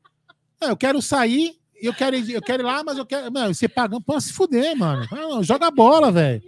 Ah, 0.62 0.68
eu 0.68 0.78
quero 0.78 1.02
sair. 1.02 1.56
Eu 1.82 1.92
quero, 1.96 2.16
ir- 2.16 2.34
eu 2.34 2.42
quero 2.44 2.62
ir 2.62 2.66
lá, 2.68 2.84
mas 2.84 3.00
eu 3.00 3.06
quero. 3.08 3.32
Mano, 3.32 3.52
você 3.56 3.68
pagando 3.68 4.00
pra 4.02 4.22
se 4.22 4.32
fuder, 4.32 4.78
mano. 4.78 5.08
Ah, 5.12 5.42
joga 5.42 5.72
bola, 5.72 6.12
velho. 6.12 6.44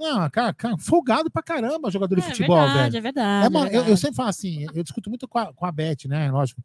Ah, 0.00 0.28
cara, 0.30 0.52
cara, 0.52 0.76
folgado 0.78 1.30
pra 1.30 1.42
caramba 1.42 1.90
jogador 1.90 2.14
de 2.16 2.20
é 2.22 2.24
futebol, 2.24 2.56
verdade, 2.56 2.78
velho. 2.92 2.96
é 2.96 3.00
verdade. 3.00 3.46
É, 3.46 3.48
mano, 3.50 3.66
é 3.66 3.68
eu, 3.68 3.72
eu 3.74 3.78
verdade. 3.80 4.00
sempre 4.00 4.16
falo 4.16 4.28
assim, 4.28 4.66
eu 4.74 4.82
discuto 4.82 5.08
muito 5.08 5.26
com 5.28 5.38
a, 5.38 5.52
com 5.52 5.64
a 5.66 5.72
Beth, 5.72 6.06
né? 6.06 6.30
Lógico. 6.30 6.62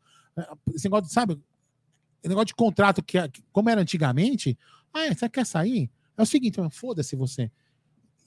Esse 0.73 0.85
negócio, 0.85 1.07
de, 1.07 1.14
sabe? 1.14 1.34
Esse 2.22 2.30
negócio 2.30 2.47
de 2.47 2.56
contrato 2.56 3.03
que, 3.03 3.27
que- 3.30 3.43
como 3.51 3.69
era 3.69 3.81
antigamente, 3.81 4.57
ah, 4.93 5.07
você 5.14 5.30
quer 5.30 5.45
sair? 5.45 5.89
É 6.18 6.22
o 6.22 6.26
seguinte, 6.26 6.57
foda-se 6.72 7.15
você. 7.15 7.51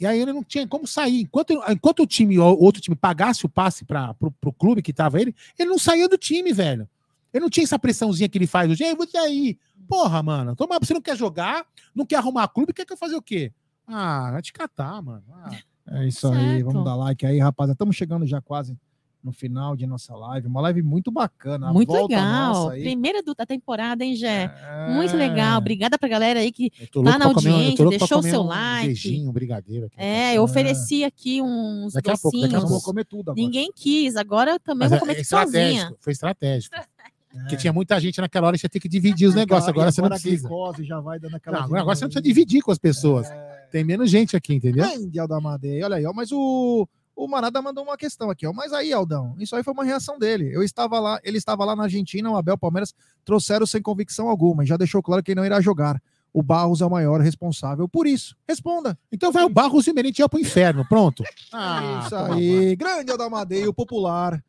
E 0.01 0.07
aí 0.07 0.21
ele 0.21 0.33
não 0.33 0.43
tinha 0.43 0.67
como 0.67 0.87
sair. 0.87 1.21
Enquanto, 1.23 1.53
enquanto 1.69 2.01
o 2.03 2.07
time, 2.07 2.39
o 2.39 2.45
outro 2.45 2.81
time, 2.81 2.97
pagasse 2.97 3.45
o 3.45 3.49
passe 3.49 3.85
para 3.85 4.15
pro, 4.15 4.31
pro 4.33 4.53
clube 4.53 4.83
que 4.83 4.93
tava 4.93 5.21
ele, 5.21 5.35
ele 5.59 5.69
não 5.71 5.79
saía 5.79 6.09
do 6.09 6.17
time, 6.19 6.53
velho. 6.53 6.89
Ele 7.33 7.43
não 7.43 7.51
tinha 7.51 7.65
essa 7.65 7.79
pressãozinha 7.79 8.29
que 8.29 8.37
ele 8.37 8.47
faz 8.47 8.71
hoje. 8.71 8.83
Ei, 8.85 8.95
vou 8.95 9.07
sair. 9.09 9.59
Porra, 9.89 10.23
mano. 10.23 10.55
Toma, 10.57 10.79
você 10.79 10.93
não 10.95 11.01
quer 11.01 11.17
jogar, 11.17 11.65
não 11.95 12.05
quer 12.05 12.17
arrumar 12.17 12.49
clube, 12.49 12.73
quer 12.73 12.85
que 12.85 12.93
eu 12.93 12.97
fazer 12.97 13.17
o 13.17 13.23
quê? 13.23 13.53
Ah, 13.87 14.31
vai 14.33 14.43
te 14.43 14.53
catar, 14.53 15.03
mano. 15.03 15.23
Ah, 15.33 15.51
É 15.89 16.07
isso 16.09 16.29
aí, 16.29 16.35
Certo. 16.59 16.65
vamos 16.67 16.85
dar 16.85 16.95
like 16.95 17.27
aí, 17.27 17.39
rapaziada. 17.39 17.73
Estamos 17.73 17.97
chegando 17.97 18.27
já 18.27 18.41
quase 18.41 18.77
no 19.23 19.31
final 19.33 19.77
de 19.77 19.87
nossa 19.87 20.15
live. 20.17 20.49
Uma 20.49 20.61
live 20.63 20.83
muito 20.83 21.11
bacana. 21.13 21.73
Muito 21.73 21.89
volta 21.93 22.15
legal. 22.15 22.55
nossa 22.55 22.73
aí. 22.73 22.83
Primeira 22.83 23.23
do- 23.23 23.35
da 23.35 23.47
temporada, 23.47 24.05
hein, 24.05 24.17
Gé? 24.17 24.45
É. 24.45 24.95
Muito 24.95 25.17
legal. 25.17 25.59
Obrigada 25.59 25.97
pra 25.99 26.09
galera 26.09 26.41
aí 26.41 26.51
que. 26.51 26.73
eu 26.95 27.03
Tá 27.05 27.19
na 27.19 27.33
comer 27.33 27.51
eu 27.51 27.55
audiência, 27.55 27.77
pra 27.77 27.89
deixou 27.99 28.19
o 28.19 28.21
comer 28.21 28.31
seu 28.31 28.41
um 28.41 28.47
like. 28.47 28.87
Beijinho, 28.87 29.29
um 29.29 29.33
brigadeiro. 29.33 29.87
aqui. 29.87 29.95
É, 29.99 30.35
eu 30.37 30.43
ofereci 30.43 31.05
aqui 31.05 31.41
uns 31.41 31.93
Daqui 31.93 32.11
a 32.11 32.17
pouco, 32.19 32.37
daqui 32.41 32.55
a 32.55 32.59
Nós 32.59 32.63
docinhos. 32.63 32.71
vamos 32.71 32.85
comer 32.85 33.05
tudo 33.05 33.31
agora. 33.31 33.37
Ninguém 33.45 33.71
quis, 33.75 34.17
agora 34.17 34.53
eu 34.53 34.61
também 34.61 34.89
Mas 34.89 34.91
vou 34.91 34.97
é, 34.97 35.01
comer 35.01 35.13
é 35.13 35.17
aqui 35.17 35.25
sozinha. 35.25 35.95
foi 36.01 36.13
estratégico. 36.13 36.75
Porque 37.33 37.55
É. 37.55 37.59
tinha 37.59 37.73
muita 37.73 37.99
gente 37.99 38.21
naquela 38.21 38.49
hora, 38.49 38.57
ia 38.63 38.69
ter 38.69 38.79
que 38.79 38.89
dividir 38.89 39.27
os 39.27 39.35
negócios. 39.35 39.67
Agora, 39.67 39.91
você 39.91 40.03
não 40.03 40.09
precisa. 40.11 40.47
glicose 40.49 40.85
já 40.85 41.01
vai 41.01 41.19
dando 41.19 41.35
aquela 41.37 41.59
Não, 41.61 41.65
agora, 41.65 41.81
agora 41.81 41.97
você 41.97 42.05
não 42.05 42.11
precisa 42.11 42.23
dividir 42.23 42.61
com 42.61 42.71
as 42.71 42.79
pessoas. 42.79 43.31
É. 43.31 43.52
Tem 43.73 43.83
menos 43.83 44.11
gente 44.11 44.37
aqui, 44.37 44.55
entendeu? 44.55 44.85
Grande 44.85 45.19
Aldamadeia. 45.19 45.87
Olha 45.87 45.97
aí, 45.97 46.05
ó. 46.05 46.13
Mas 46.13 46.31
o, 46.31 46.87
o 47.17 47.27
Manada 47.27 47.61
mandou 47.63 47.83
uma 47.83 47.97
questão 47.97 48.29
aqui, 48.29 48.47
ó. 48.47 48.53
Mas 48.53 48.73
aí, 48.73 48.93
Aldão, 48.93 49.35
isso 49.39 49.57
aí 49.57 49.63
foi 49.63 49.73
uma 49.73 49.83
reação 49.83 50.19
dele. 50.19 50.55
Eu 50.55 50.63
estava 50.63 51.01
lá, 51.01 51.19
ele 51.25 51.39
estava 51.39 51.65
lá 51.65 51.75
na 51.75 51.85
Argentina, 51.85 52.31
o 52.31 52.37
Abel 52.37 52.59
Palmeiras 52.59 52.95
trouxeram 53.25 53.67
sem 53.67 53.81
convicção 53.81 54.29
alguma 54.29 54.63
e 54.63 54.67
já 54.67 54.77
deixou 54.77 55.03
claro 55.03 55.23
que 55.23 55.31
ele 55.31 55.41
não 55.41 55.47
irá 55.47 55.59
jogar. 55.61 56.01
O 56.35 56.43
Barros 56.43 56.81
é 56.81 56.87
o 56.87 56.91
maior 56.91 57.21
responsável 57.21 57.89
por 57.89 58.07
isso. 58.07 58.37
Responda. 58.47 58.99
Então 59.11 59.33
vai 59.33 59.45
o 59.45 59.49
Barros 59.49 59.87
e 59.87 59.91
o 59.91 59.95
Merentiel 59.95 60.29
pro 60.29 60.41
inferno, 60.41 60.87
pronto. 60.89 61.25
Ah, 61.53 62.03
isso 62.05 62.17
aí. 62.17 62.77
Grande 62.77 63.11
Aldamadeia, 63.11 63.69
o 63.69 63.75
popular. 63.75 64.43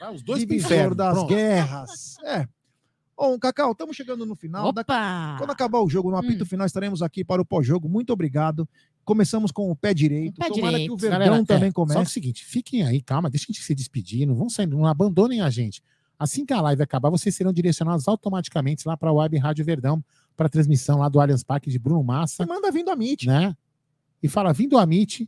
Vai 0.00 0.14
os 0.14 0.22
dois 0.22 0.40
pro 0.40 0.48
divisor 0.48 0.72
inferno. 0.72 0.94
das 0.94 1.14
pronto. 1.14 1.28
guerras. 1.28 2.16
É. 2.24 2.46
Bom, 3.16 3.38
Cacau, 3.38 3.72
estamos 3.72 3.96
chegando 3.96 4.26
no 4.26 4.34
final. 4.34 4.70
Da- 4.72 4.82
Opa! 4.82 5.36
Quando 5.38 5.50
acabar 5.50 5.80
o 5.80 5.88
jogo, 5.88 6.10
no 6.10 6.16
apito 6.16 6.44
Hum. 6.44 6.46
final, 6.46 6.66
estaremos 6.66 7.00
aqui 7.02 7.24
para 7.24 7.40
o 7.40 7.44
pós-jogo. 7.44 7.88
Muito 7.88 8.12
obrigado. 8.12 8.68
Começamos 9.04 9.50
com 9.50 9.70
o 9.70 9.76
pé 9.76 9.94
direito. 9.94 10.36
O 10.36 10.40
pé 10.40 10.48
Tomara 10.48 10.72
direito. 10.72 10.88
que 10.90 10.94
o 10.94 10.96
Verdão 10.98 11.18
Galera, 11.20 11.36
é, 11.42 11.44
também 11.44 11.70
Só 11.70 11.74
que 11.74 11.80
é 11.80 11.82
o 11.82 11.86
comece. 11.86 12.10
seguinte, 12.12 12.44
fiquem 12.44 12.82
aí, 12.82 13.00
calma, 13.00 13.30
deixa 13.30 13.46
a 13.48 13.52
gente 13.52 13.62
se 13.62 13.74
despedir, 13.74 14.26
não 14.26 14.34
vão 14.34 14.48
sair, 14.50 14.66
não 14.66 14.84
abandonem 14.84 15.40
a 15.40 15.48
gente. 15.48 15.82
Assim 16.18 16.44
que 16.44 16.52
a 16.52 16.60
live 16.60 16.82
acabar, 16.82 17.08
vocês 17.10 17.34
serão 17.34 17.52
direcionados 17.52 18.06
automaticamente 18.08 18.86
lá 18.86 18.96
para 18.96 19.10
a 19.10 19.12
Web 19.12 19.36
Rádio 19.38 19.64
Verdão, 19.64 20.02
para 20.36 20.46
a 20.46 20.48
transmissão 20.50 20.98
lá 20.98 21.08
do 21.08 21.20
Allianz 21.20 21.42
Parque 21.42 21.70
de 21.70 21.78
Bruno 21.78 22.02
Massa. 22.02 22.42
E 22.42 22.46
manda 22.46 22.70
vindo 22.70 22.90
a 22.90 22.96
Meet. 22.96 23.24
né? 23.26 23.56
E 24.22 24.28
fala, 24.28 24.52
vindo 24.52 24.76
a 24.78 24.84
Meet, 24.86 25.22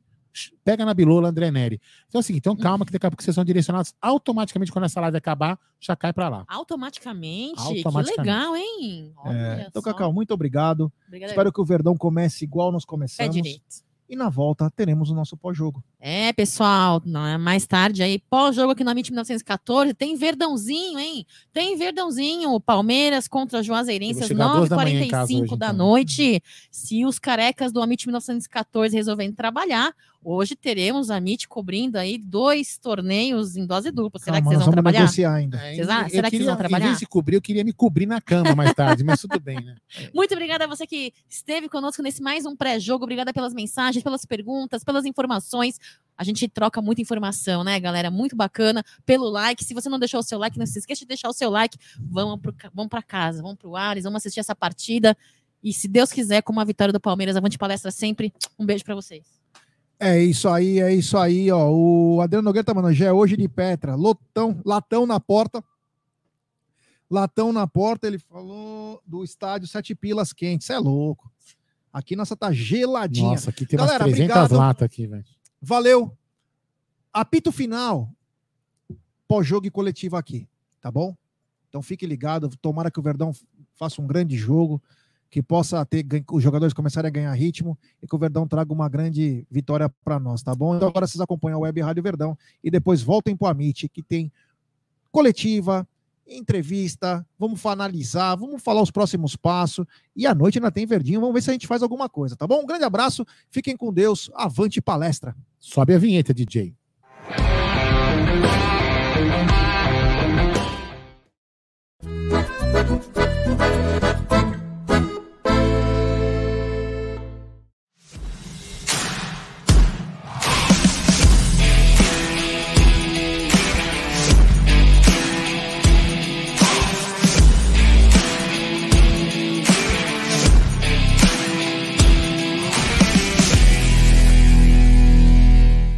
pega 0.65 0.85
na 0.85 0.95
bilola 0.95 1.29
André 1.29 1.51
Neri. 1.51 1.81
Então 2.07 2.19
é 2.19 2.21
o 2.21 2.23
seguinte, 2.23 2.41
então 2.43 2.57
calma 2.57 2.85
que 2.85 2.93
daqui 2.93 3.07
a 3.07 3.11
pouco 3.11 3.23
vocês 3.23 3.35
são 3.35 3.45
direcionados 3.45 3.95
automaticamente 4.01 4.73
quando 4.73 4.85
essa 4.85 5.01
live 5.01 5.17
acabar, 5.17 5.59
já 5.81 5.95
cai 5.97 6.13
pra 6.13 6.29
lá. 6.29 6.45
Automaticamente? 6.49 7.61
Automaticamente. 7.61 8.13
Que 8.13 8.21
legal, 8.21 8.57
hein? 8.57 9.13
É, 9.27 9.67
então. 9.69 9.83
Cacau, 9.83 10.13
muito 10.13 10.33
obrigado. 10.33 10.93
Obrigada. 11.07 11.33
Espero 11.33 11.53
que 11.53 11.61
o 11.61 11.65
Verdão 11.65 11.97
comece 11.97 12.45
igual 12.45 12.73
nós 12.73 12.85
começamos. 12.85 13.35
direito. 13.35 13.89
E 14.09 14.17
na 14.17 14.31
volta 14.31 14.71
teremos 14.71 15.11
o 15.11 15.15
nosso 15.15 15.37
pós-jogo. 15.37 15.85
É, 16.01 16.33
pessoal, 16.33 17.03
não 17.05 17.27
é 17.27 17.37
mais 17.37 17.67
tarde 17.67 18.05
aí, 18.05 18.21
pós-jogo 18.31 18.71
aqui 18.71 18.85
no 18.85 18.91
Amit 18.91 19.11
1914, 19.11 19.93
tem 19.95 20.15
Verdãozinho, 20.15 20.97
hein? 20.97 21.27
Tem 21.53 21.77
Verdãozinho, 21.77 22.61
Palmeiras 22.61 23.27
contra 23.27 23.65
Juazeirense 23.65 24.21
às 24.23 24.29
chegar 24.29 24.47
às 24.47 24.57
duas 24.59 24.69
da 24.69 24.77
manhã 24.77 25.03
em 25.03 25.09
casa 25.09 25.33
9h45 25.33 25.43
hoje, 25.43 25.57
da 25.57 25.67
então. 25.67 25.77
noite. 25.77 26.43
Se 26.71 27.05
os 27.05 27.19
carecas 27.19 27.73
do 27.73 27.83
Amit 27.83 28.07
1914 28.07 28.95
resolverem 28.95 29.33
trabalhar, 29.33 29.93
hoje 30.23 30.55
teremos 30.55 31.11
a 31.11 31.17
Amit 31.17 31.49
cobrindo 31.49 31.99
aí 31.99 32.17
dois 32.17 32.79
torneios 32.79 33.57
em 33.57 33.67
dose 33.67 33.91
dupla. 33.91 34.21
Será 34.21 34.37
Calma, 34.37 34.51
que 34.51 34.55
vocês 34.55 34.59
vão 34.59 34.67
vamos 34.67 34.75
trabalhar? 34.75 35.01
negociar 35.01 35.35
ainda. 35.35 35.57
É, 35.59 35.75
Será 35.75 36.05
que 36.05 36.11
vocês 36.11 36.29
queria- 36.31 36.47
vão 36.47 36.57
trabalhar? 36.57 36.85
Em 36.85 36.89
vez 36.91 36.99
de 37.01 37.07
cobrir, 37.07 37.35
eu 37.37 37.43
queria 37.43 37.65
me 37.65 37.73
cobrir 37.73 38.07
na 38.07 38.21
cama 38.21 38.55
mais 38.55 38.73
tarde, 38.73 39.03
mas 39.03 39.21
tudo 39.21 39.41
bem, 39.41 39.57
né? 39.65 39.75
Muito 40.15 40.33
obrigada 40.33 40.65
a 40.65 40.69
você 40.69 40.87
que 40.87 41.13
esteve 41.29 41.69
conosco 41.69 42.01
nesse 42.05 42.23
mais 42.23 42.47
um 42.47 42.55
pré-jogo. 42.55 43.03
Obrigada 43.03 43.33
pelas 43.33 43.53
mensagens, 43.53 44.01
pelas 44.05 44.25
perguntas, 44.25 44.85
pelas 44.85 45.05
informações. 45.05 45.77
A 46.17 46.25
gente 46.25 46.49
troca 46.49 46.83
muita 46.83 47.01
informação, 47.01 47.63
né, 47.63 47.79
galera? 47.79 48.11
Muito 48.11 48.35
bacana. 48.35 48.83
Pelo 49.07 49.29
like. 49.29 49.65
Se 49.65 49.73
você 49.73 49.89
não 49.89 49.99
deixou 50.01 50.19
o 50.21 50.23
seu 50.23 50.39
like, 50.39 50.59
não 50.59 50.67
se 50.67 50.79
esqueça 50.79 51.01
de 51.01 51.07
deixar 51.07 51.29
o 51.29 51.33
seu 51.33 51.49
like. 51.49 51.79
Vamos, 52.01 52.41
pro, 52.41 52.53
ca- 52.53 52.71
vamos 52.75 52.91
para 52.91 53.03
casa, 53.03 53.41
vamos 53.41 53.57
pro 53.57 53.77
Ares, 53.77 54.03
vamos 54.05 54.17
assistir 54.17 54.41
essa 54.41 54.55
partida. 54.55 55.17
E 55.63 55.73
se 55.73 55.87
Deus 55.87 56.11
quiser, 56.13 56.43
com 56.43 56.53
uma 56.53 56.65
vitória 56.65 56.93
do 56.93 56.99
Palmeiras, 57.01 57.37
avante 57.37 57.57
palestra 57.57 57.91
sempre. 57.93 58.33
Um 58.59 58.67
beijo 58.67 58.85
para 58.85 58.95
vocês. 58.97 59.27
É 60.01 60.21
isso 60.23 60.49
aí, 60.49 60.81
é 60.81 60.93
isso 60.95 61.17
aí, 61.19 61.51
ó. 61.51 61.69
O 61.71 62.21
Adriano 62.21 62.45
Nogueira 62.45 62.65
tá 62.65 62.73
mandando, 62.75 62.95
já 62.95 63.07
é 63.07 63.13
hoje 63.13 63.37
de 63.37 63.49
Petra, 63.49 63.95
lotão, 63.97 64.61
latão 64.65 65.07
na 65.07 65.19
porta. 65.21 65.63
Latão 67.11 67.53
na 67.53 67.67
porta, 67.67 68.07
ele 68.07 68.19
falou 68.19 69.01
do 69.07 69.25
estádio 69.25 69.67
Sete 69.67 69.95
Pilas 69.95 70.33
Quentes. 70.33 70.67
Você 70.67 70.75
é 70.75 70.79
louco. 70.79 71.31
Aqui 71.93 72.15
nossa 72.15 72.37
tá 72.37 72.53
geladinha. 72.53 73.31
Nossa, 73.31 73.51
aqui 73.51 73.65
tem 73.65 73.79
Galera, 73.79 74.05
umas 74.05 74.13
300 74.15 74.37
obrigado. 74.37 74.59
latas 74.59 74.83
aqui, 74.85 75.07
velho. 75.07 75.25
Valeu. 75.61 76.17
Apito 77.13 77.51
final. 77.51 78.11
Pós-jogo 79.27 79.67
e 79.67 79.71
coletivo 79.71 80.17
aqui, 80.17 80.49
tá 80.81 80.91
bom? 80.91 81.17
Então 81.69 81.83
fique 81.83 82.07
ligado. 82.07 82.49
Tomara 82.63 82.91
que 82.91 82.99
o 82.99 83.03
Verdão 83.03 83.33
faça 83.75 84.01
um 84.01 84.07
grande 84.07 84.37
jogo, 84.37 84.83
que 85.31 85.43
possa 85.43 85.85
ter 85.85 86.05
os 86.31 86.43
jogadores 86.43 86.73
começarem 86.73 87.09
a 87.09 87.13
ganhar 87.13 87.33
ritmo 87.35 87.79
e 88.03 88.07
que 88.07 88.15
o 88.15 88.19
Verdão 88.19 88.47
traga 88.47 88.73
uma 88.73 88.89
grande 88.89 89.47
vitória 89.51 89.89
para 90.03 90.19
nós, 90.19 90.43
tá 90.43 90.55
bom? 90.55 90.77
Então 90.77 90.89
agora 90.89 91.07
vocês 91.07 91.21
acompanham 91.21 91.59
a 91.59 91.63
Web 91.63 91.81
Rádio 91.81 92.03
Verdão 92.03 92.39
e 92.65 92.71
depois 92.71 93.03
voltem 93.03 93.37
para 93.37 93.47
o 93.47 93.51
Amit, 93.51 93.89
que 93.89 94.03
tem 94.03 94.33
coletiva, 95.13 95.87
entrevista, 96.27 97.27
vamos 97.39 97.65
analisar, 97.65 98.37
vamos 98.37 98.63
falar 98.63 98.83
os 98.83 98.91
próximos 98.91 99.37
passos 99.37 99.87
e 100.15 100.27
à 100.27 100.35
noite 100.35 100.59
ainda 100.59 100.71
tem 100.71 100.87
Verdinho, 100.87 101.21
vamos 101.21 101.35
ver 101.35 101.43
se 101.43 101.51
a 101.51 101.53
gente 101.53 101.67
faz 101.67 101.83
alguma 101.83 102.09
coisa, 102.09 102.37
tá 102.37 102.47
bom? 102.47 102.63
Um 102.63 102.67
grande 102.67 102.85
abraço, 102.85 103.27
fiquem 103.51 103.77
com 103.77 103.93
Deus, 103.93 104.31
avante 104.35 104.81
palestra. 104.81 105.37
Sobe 105.59 105.95
a 105.95 105.99
vinheta, 105.99 106.33
DJ. 106.33 106.75